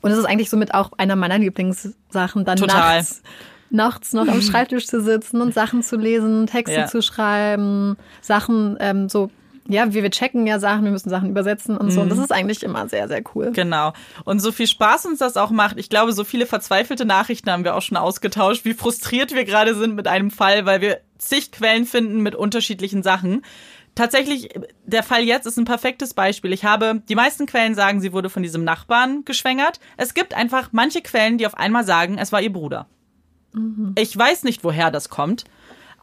Und 0.00 0.10
das 0.10 0.18
ist 0.18 0.24
eigentlich 0.26 0.50
somit 0.50 0.74
auch 0.74 0.90
einer 0.98 1.16
meiner 1.16 1.38
Lieblingssachen, 1.38 2.44
dann 2.44 2.56
Total. 2.58 2.96
nachts 2.98 3.22
nachts 3.70 4.12
noch 4.14 4.26
am 4.28 4.40
Schreibtisch 4.42 4.86
zu 4.86 5.02
sitzen 5.02 5.42
und 5.42 5.52
Sachen 5.52 5.82
zu 5.82 5.96
lesen, 5.96 6.46
Texte 6.46 6.74
Ja. 6.76 6.86
zu 6.86 7.02
schreiben, 7.02 7.96
Sachen 8.22 8.78
ähm, 8.80 9.08
so, 9.10 9.30
ja, 9.68 9.92
wir, 9.92 10.02
wir 10.02 10.10
checken 10.10 10.46
ja 10.46 10.58
Sachen, 10.58 10.84
wir 10.84 10.90
müssen 10.90 11.10
Sachen 11.10 11.28
übersetzen 11.30 11.76
und 11.76 11.90
so. 11.90 12.00
Und 12.00 12.06
Mhm. 12.06 12.10
das 12.10 12.18
ist 12.18 12.32
eigentlich 12.32 12.62
immer 12.62 12.88
sehr, 12.88 13.06
sehr 13.06 13.22
cool. 13.34 13.52
Genau. 13.52 13.92
Und 14.24 14.40
so 14.40 14.50
viel 14.50 14.66
Spaß 14.66 15.06
uns 15.06 15.18
das 15.18 15.36
auch 15.36 15.50
macht. 15.50 15.78
Ich 15.78 15.90
glaube, 15.90 16.12
so 16.12 16.24
viele 16.24 16.46
verzweifelte 16.46 17.04
Nachrichten 17.04 17.50
haben 17.50 17.64
wir 17.64 17.76
auch 17.76 17.82
schon 17.82 17.96
ausgetauscht, 17.98 18.64
wie 18.64 18.74
frustriert 18.74 19.34
wir 19.34 19.44
gerade 19.44 19.74
sind 19.74 19.94
mit 19.94 20.06
einem 20.08 20.30
Fall, 20.30 20.64
weil 20.66 20.80
wir 20.80 21.00
zig 21.18 21.52
Quellen 21.52 21.84
finden 21.84 22.22
mit 22.22 22.34
unterschiedlichen 22.34 23.02
Sachen. 23.02 23.42
Tatsächlich, 23.94 24.50
der 24.86 25.02
Fall 25.02 25.22
jetzt 25.24 25.46
ist 25.46 25.58
ein 25.58 25.64
perfektes 25.64 26.14
Beispiel. 26.14 26.52
Ich 26.52 26.64
habe, 26.64 27.02
die 27.08 27.16
meisten 27.16 27.46
Quellen 27.46 27.74
sagen, 27.74 28.00
sie 28.00 28.12
wurde 28.12 28.30
von 28.30 28.42
diesem 28.44 28.62
Nachbarn 28.62 29.24
geschwängert. 29.24 29.80
Es 29.96 30.14
gibt 30.14 30.34
einfach 30.34 30.68
manche 30.72 31.02
Quellen, 31.02 31.36
die 31.36 31.46
auf 31.46 31.56
einmal 31.56 31.84
sagen, 31.84 32.16
es 32.16 32.30
war 32.30 32.40
ihr 32.40 32.52
Bruder. 32.52 32.86
Ich 33.96 34.16
weiß 34.16 34.44
nicht, 34.44 34.62
woher 34.62 34.90
das 34.92 35.08
kommt. 35.08 35.44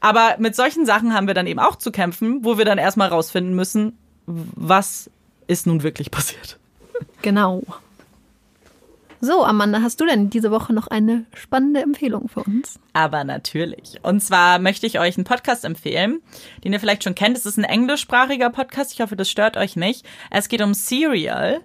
Aber 0.02 0.36
mit 0.40 0.56
solchen 0.56 0.86
Sachen 0.86 1.14
haben 1.14 1.28
wir 1.28 1.34
dann 1.34 1.48
eben 1.48 1.60
auch 1.60 1.78
zu 1.78 1.92
kämpfen, 1.92 2.44
wo 2.44 2.58
wir 2.58 2.66
dann 2.66 2.78
erstmal 2.78 3.10
rausfinden 3.10 3.56
müssen, 3.56 3.98
was 4.26 5.10
ist 5.48 5.68
nun 5.68 5.84
wirklich 5.84 6.12
passiert. 6.12 6.58
Genau. 7.22 7.64
So, 9.22 9.44
Amanda, 9.44 9.82
hast 9.82 10.00
du 10.02 10.06
denn 10.06 10.30
diese 10.30 10.52
Woche 10.52 10.74
noch 10.74 10.88
eine 10.88 11.26
spannende 11.34 11.82
Empfehlung 11.82 12.28
für 12.28 12.44
uns? 12.44 12.80
Aber 12.94 13.24
natürlich. 13.24 14.00
Und 14.04 14.20
zwar 14.22 14.60
möchte 14.60 14.86
ich 14.86 15.00
euch 15.00 15.18
einen 15.18 15.24
Podcast 15.24 15.66
empfehlen, 15.66 16.22
den 16.64 16.74
ihr 16.74 16.80
vielleicht 16.80 17.04
schon 17.04 17.16
kennt. 17.16 17.38
Es 17.38 17.46
ist 17.46 17.58
ein 17.58 17.64
englischsprachiger 17.64 18.50
Podcast. 18.52 18.94
Ich 18.94 19.02
hoffe, 19.02 19.16
das 19.16 19.30
stört 19.30 19.58
euch 19.58 19.76
nicht. 19.76 20.06
Es 20.30 20.48
geht 20.48 20.62
um 20.62 20.74
Serial. 20.76 21.62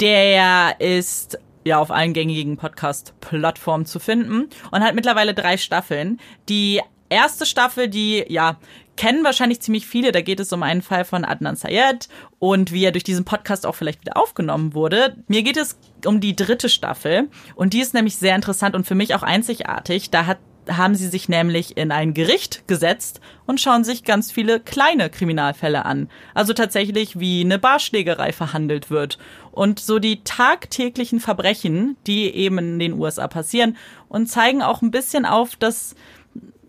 Der 0.00 0.80
ist 0.80 1.38
ja 1.64 1.78
auf 1.78 1.90
allen 1.90 2.12
gängigen 2.12 2.56
Podcast-Plattformen 2.56 3.84
zu 3.84 3.98
finden 3.98 4.48
und 4.70 4.82
hat 4.82 4.94
mittlerweile 4.94 5.34
drei 5.34 5.56
Staffeln. 5.56 6.18
Die 6.48 6.80
erste 7.08 7.46
Staffel, 7.46 7.88
die, 7.88 8.24
ja, 8.28 8.56
kennen 8.96 9.24
wahrscheinlich 9.24 9.60
ziemlich 9.60 9.86
viele. 9.86 10.12
Da 10.12 10.20
geht 10.20 10.40
es 10.40 10.52
um 10.52 10.62
einen 10.62 10.82
Fall 10.82 11.04
von 11.04 11.24
Adnan 11.24 11.56
Syed 11.56 12.08
und 12.38 12.72
wie 12.72 12.84
er 12.84 12.92
durch 12.92 13.04
diesen 13.04 13.24
Podcast 13.24 13.66
auch 13.66 13.74
vielleicht 13.74 14.00
wieder 14.00 14.16
aufgenommen 14.16 14.74
wurde. 14.74 15.16
Mir 15.28 15.42
geht 15.42 15.56
es 15.56 15.78
um 16.04 16.20
die 16.20 16.34
dritte 16.34 16.68
Staffel 16.68 17.28
und 17.54 17.72
die 17.72 17.80
ist 17.80 17.94
nämlich 17.94 18.16
sehr 18.16 18.34
interessant 18.34 18.74
und 18.74 18.86
für 18.86 18.94
mich 18.94 19.14
auch 19.14 19.22
einzigartig. 19.22 20.10
Da 20.10 20.26
hat 20.26 20.38
haben 20.68 20.94
sie 20.94 21.08
sich 21.08 21.28
nämlich 21.28 21.76
in 21.76 21.92
ein 21.92 22.14
Gericht 22.14 22.66
gesetzt 22.66 23.20
und 23.46 23.60
schauen 23.60 23.84
sich 23.84 24.04
ganz 24.04 24.32
viele 24.32 24.60
kleine 24.60 25.10
Kriminalfälle 25.10 25.84
an. 25.84 26.08
Also 26.34 26.52
tatsächlich, 26.52 27.18
wie 27.18 27.42
eine 27.42 27.58
Barschlägerei 27.58 28.32
verhandelt 28.32 28.90
wird. 28.90 29.18
Und 29.52 29.78
so 29.78 29.98
die 29.98 30.22
tagtäglichen 30.24 31.20
Verbrechen, 31.20 31.96
die 32.06 32.34
eben 32.34 32.58
in 32.58 32.78
den 32.78 32.94
USA 32.94 33.28
passieren 33.28 33.76
und 34.08 34.26
zeigen 34.26 34.62
auch 34.62 34.82
ein 34.82 34.90
bisschen 34.90 35.24
auf, 35.24 35.56
dass 35.56 35.94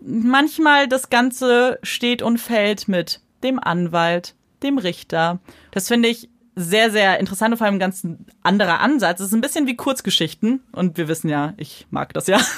manchmal 0.08 0.88
das 0.88 1.10
Ganze 1.10 1.78
steht 1.82 2.22
und 2.22 2.38
fällt 2.38 2.88
mit 2.88 3.20
dem 3.42 3.58
Anwalt, 3.58 4.34
dem 4.62 4.78
Richter. 4.78 5.38
Das 5.70 5.88
finde 5.88 6.08
ich 6.08 6.28
sehr, 6.56 6.90
sehr 6.90 7.20
interessant 7.20 7.52
und 7.52 7.58
vor 7.58 7.66
allem 7.66 7.76
ein 7.76 7.80
ganz 7.80 8.06
anderer 8.42 8.80
Ansatz. 8.80 9.20
Es 9.20 9.28
ist 9.28 9.34
ein 9.34 9.40
bisschen 9.40 9.66
wie 9.66 9.76
Kurzgeschichten 9.76 10.60
und 10.72 10.96
wir 10.96 11.06
wissen 11.06 11.28
ja, 11.28 11.54
ich 11.56 11.86
mag 11.90 12.12
das 12.14 12.26
ja. 12.26 12.40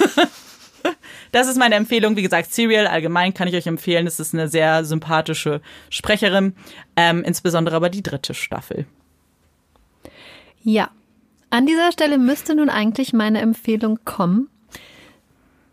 Das 1.31 1.47
ist 1.47 1.57
meine 1.57 1.75
Empfehlung. 1.75 2.17
Wie 2.17 2.23
gesagt, 2.23 2.53
Serial 2.53 2.87
allgemein 2.87 3.33
kann 3.33 3.47
ich 3.47 3.55
euch 3.55 3.67
empfehlen. 3.67 4.07
Es 4.07 4.19
ist 4.19 4.33
eine 4.33 4.47
sehr 4.47 4.83
sympathische 4.83 5.61
Sprecherin, 5.89 6.55
ähm, 6.95 7.23
insbesondere 7.23 7.75
aber 7.75 7.89
die 7.89 8.03
dritte 8.03 8.33
Staffel. 8.33 8.85
Ja. 10.63 10.89
An 11.49 11.65
dieser 11.65 11.91
Stelle 11.91 12.17
müsste 12.17 12.55
nun 12.55 12.69
eigentlich 12.69 13.13
meine 13.13 13.41
Empfehlung 13.41 13.99
kommen. 14.05 14.49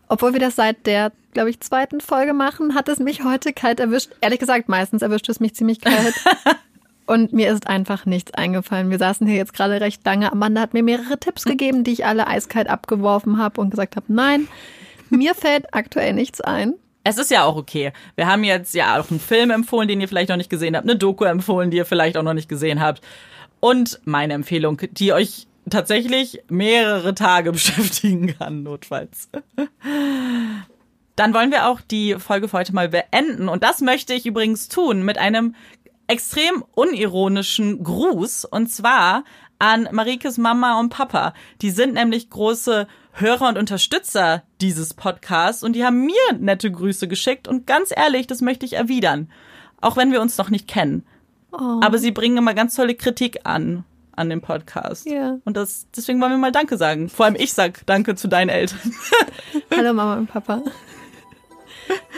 Obwohl 0.09 0.33
wir 0.33 0.39
das 0.39 0.55
seit 0.55 0.85
der, 0.87 1.11
glaube 1.33 1.51
ich, 1.51 1.59
zweiten 1.61 2.01
Folge 2.01 2.33
machen, 2.33 2.75
hat 2.75 2.89
es 2.89 2.99
mich 2.99 3.23
heute 3.23 3.53
kalt 3.53 3.79
erwischt. 3.79 4.09
Ehrlich 4.21 4.39
gesagt, 4.39 4.67
meistens 4.67 5.03
erwischt 5.03 5.29
es 5.29 5.39
mich 5.39 5.55
ziemlich 5.55 5.79
kalt. 5.79 6.15
Und 7.05 7.33
mir 7.33 7.51
ist 7.51 7.67
einfach 7.67 8.05
nichts 8.05 8.33
eingefallen. 8.33 8.89
Wir 8.91 8.99
saßen 8.99 9.25
hier 9.25 9.37
jetzt 9.37 9.53
gerade 9.53 9.81
recht 9.81 10.05
lange. 10.05 10.31
Amanda 10.31 10.61
hat 10.61 10.73
mir 10.73 10.83
mehrere 10.83 11.19
Tipps 11.19 11.43
gegeben, 11.45 11.83
die 11.83 11.93
ich 11.93 12.05
alle 12.05 12.27
eiskalt 12.27 12.69
abgeworfen 12.69 13.37
habe 13.39 13.61
und 13.61 13.71
gesagt 13.71 13.95
habe, 13.95 14.05
nein, 14.09 14.47
mir 15.09 15.33
fällt 15.33 15.73
aktuell 15.73 16.13
nichts 16.13 16.41
ein. 16.41 16.73
Es 17.03 17.17
ist 17.17 17.31
ja 17.31 17.43
auch 17.45 17.55
okay. 17.55 17.93
Wir 18.15 18.27
haben 18.27 18.43
jetzt 18.43 18.75
ja 18.75 18.99
auch 18.99 19.09
einen 19.09 19.19
Film 19.19 19.49
empfohlen, 19.49 19.87
den 19.87 20.01
ihr 20.01 20.07
vielleicht 20.07 20.29
noch 20.29 20.37
nicht 20.37 20.51
gesehen 20.51 20.75
habt, 20.75 20.87
eine 20.87 20.97
Doku 20.97 21.23
empfohlen, 21.23 21.71
die 21.71 21.77
ihr 21.77 21.85
vielleicht 21.85 22.17
auch 22.17 22.23
noch 22.23 22.35
nicht 22.35 22.49
gesehen 22.49 22.79
habt. 22.79 23.01
Und 23.59 23.99
meine 24.05 24.33
Empfehlung, 24.33 24.79
die 24.91 25.11
euch 25.13 25.47
tatsächlich 25.69 26.41
mehrere 26.49 27.15
Tage 27.15 27.51
beschäftigen 27.53 28.35
kann, 28.37 28.63
notfalls. 28.63 29.29
Dann 31.15 31.33
wollen 31.33 31.51
wir 31.51 31.67
auch 31.67 31.81
die 31.81 32.15
Folge 32.15 32.47
für 32.47 32.57
heute 32.57 32.73
mal 32.73 32.89
beenden. 32.89 33.49
Und 33.49 33.63
das 33.63 33.81
möchte 33.81 34.13
ich 34.13 34.25
übrigens 34.25 34.69
tun 34.69 35.03
mit 35.03 35.17
einem 35.17 35.55
extrem 36.07 36.63
unironischen 36.75 37.83
Gruß. 37.83 38.45
Und 38.45 38.67
zwar 38.71 39.23
an 39.59 39.89
Marikes 39.91 40.37
Mama 40.37 40.79
und 40.79 40.89
Papa. 40.89 41.33
Die 41.61 41.69
sind 41.69 41.93
nämlich 41.93 42.29
große 42.29 42.87
Hörer 43.11 43.49
und 43.49 43.57
Unterstützer 43.57 44.43
dieses 44.61 44.93
Podcasts 44.93 45.63
und 45.63 45.73
die 45.73 45.83
haben 45.83 46.05
mir 46.05 46.39
nette 46.39 46.71
Grüße 46.71 47.07
geschickt. 47.07 47.47
Und 47.47 47.67
ganz 47.67 47.91
ehrlich, 47.95 48.27
das 48.27 48.41
möchte 48.41 48.65
ich 48.65 48.73
erwidern. 48.73 49.29
Auch 49.81 49.97
wenn 49.97 50.11
wir 50.11 50.21
uns 50.21 50.37
noch 50.37 50.49
nicht 50.49 50.67
kennen. 50.67 51.05
Oh. 51.51 51.81
Aber 51.81 51.97
sie 51.97 52.11
bringen 52.11 52.37
immer 52.37 52.53
ganz 52.53 52.75
tolle 52.75 52.95
Kritik 52.95 53.39
an, 53.43 53.83
an 54.19 54.29
dem 54.29 54.41
Podcast. 54.41 55.05
Ja. 55.07 55.37
Und 55.45 55.57
das, 55.57 55.87
deswegen 55.95 56.21
wollen 56.21 56.31
wir 56.31 56.37
mal 56.37 56.51
Danke 56.51 56.77
sagen. 56.77 57.09
Vor 57.09 57.25
allem 57.25 57.35
ich 57.37 57.53
sag 57.53 57.85
Danke 57.87 58.15
zu 58.15 58.27
deinen 58.27 58.49
Eltern. 58.49 58.79
Hallo 59.75 59.93
Mama 59.93 60.15
und 60.17 60.27
Papa. 60.27 60.61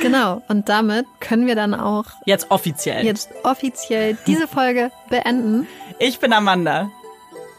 Genau, 0.02 0.42
und 0.50 0.68
damit 0.68 1.06
können 1.22 1.48
wir 1.48 1.56
dann 1.56 1.74
auch 1.74 2.06
Jetzt 2.26 2.52
offiziell. 2.52 3.06
jetzt 3.06 3.30
offiziell 3.44 4.18
diese 4.28 4.48
Folge 4.48 4.92
beenden. 5.10 5.66
Ich 6.00 6.20
bin 6.20 6.34
Amanda 6.34 6.92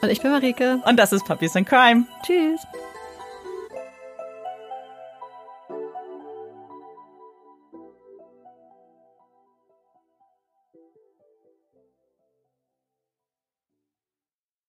Und 0.02 0.10
ich 0.10 0.20
bin 0.20 0.30
Marike. 0.30 0.82
und 0.84 0.98
das 0.98 1.12
ist 1.12 1.24
Puppies 1.24 1.54
in 1.54 1.64
Crime. 1.64 2.04
Tschüss. 2.26 2.60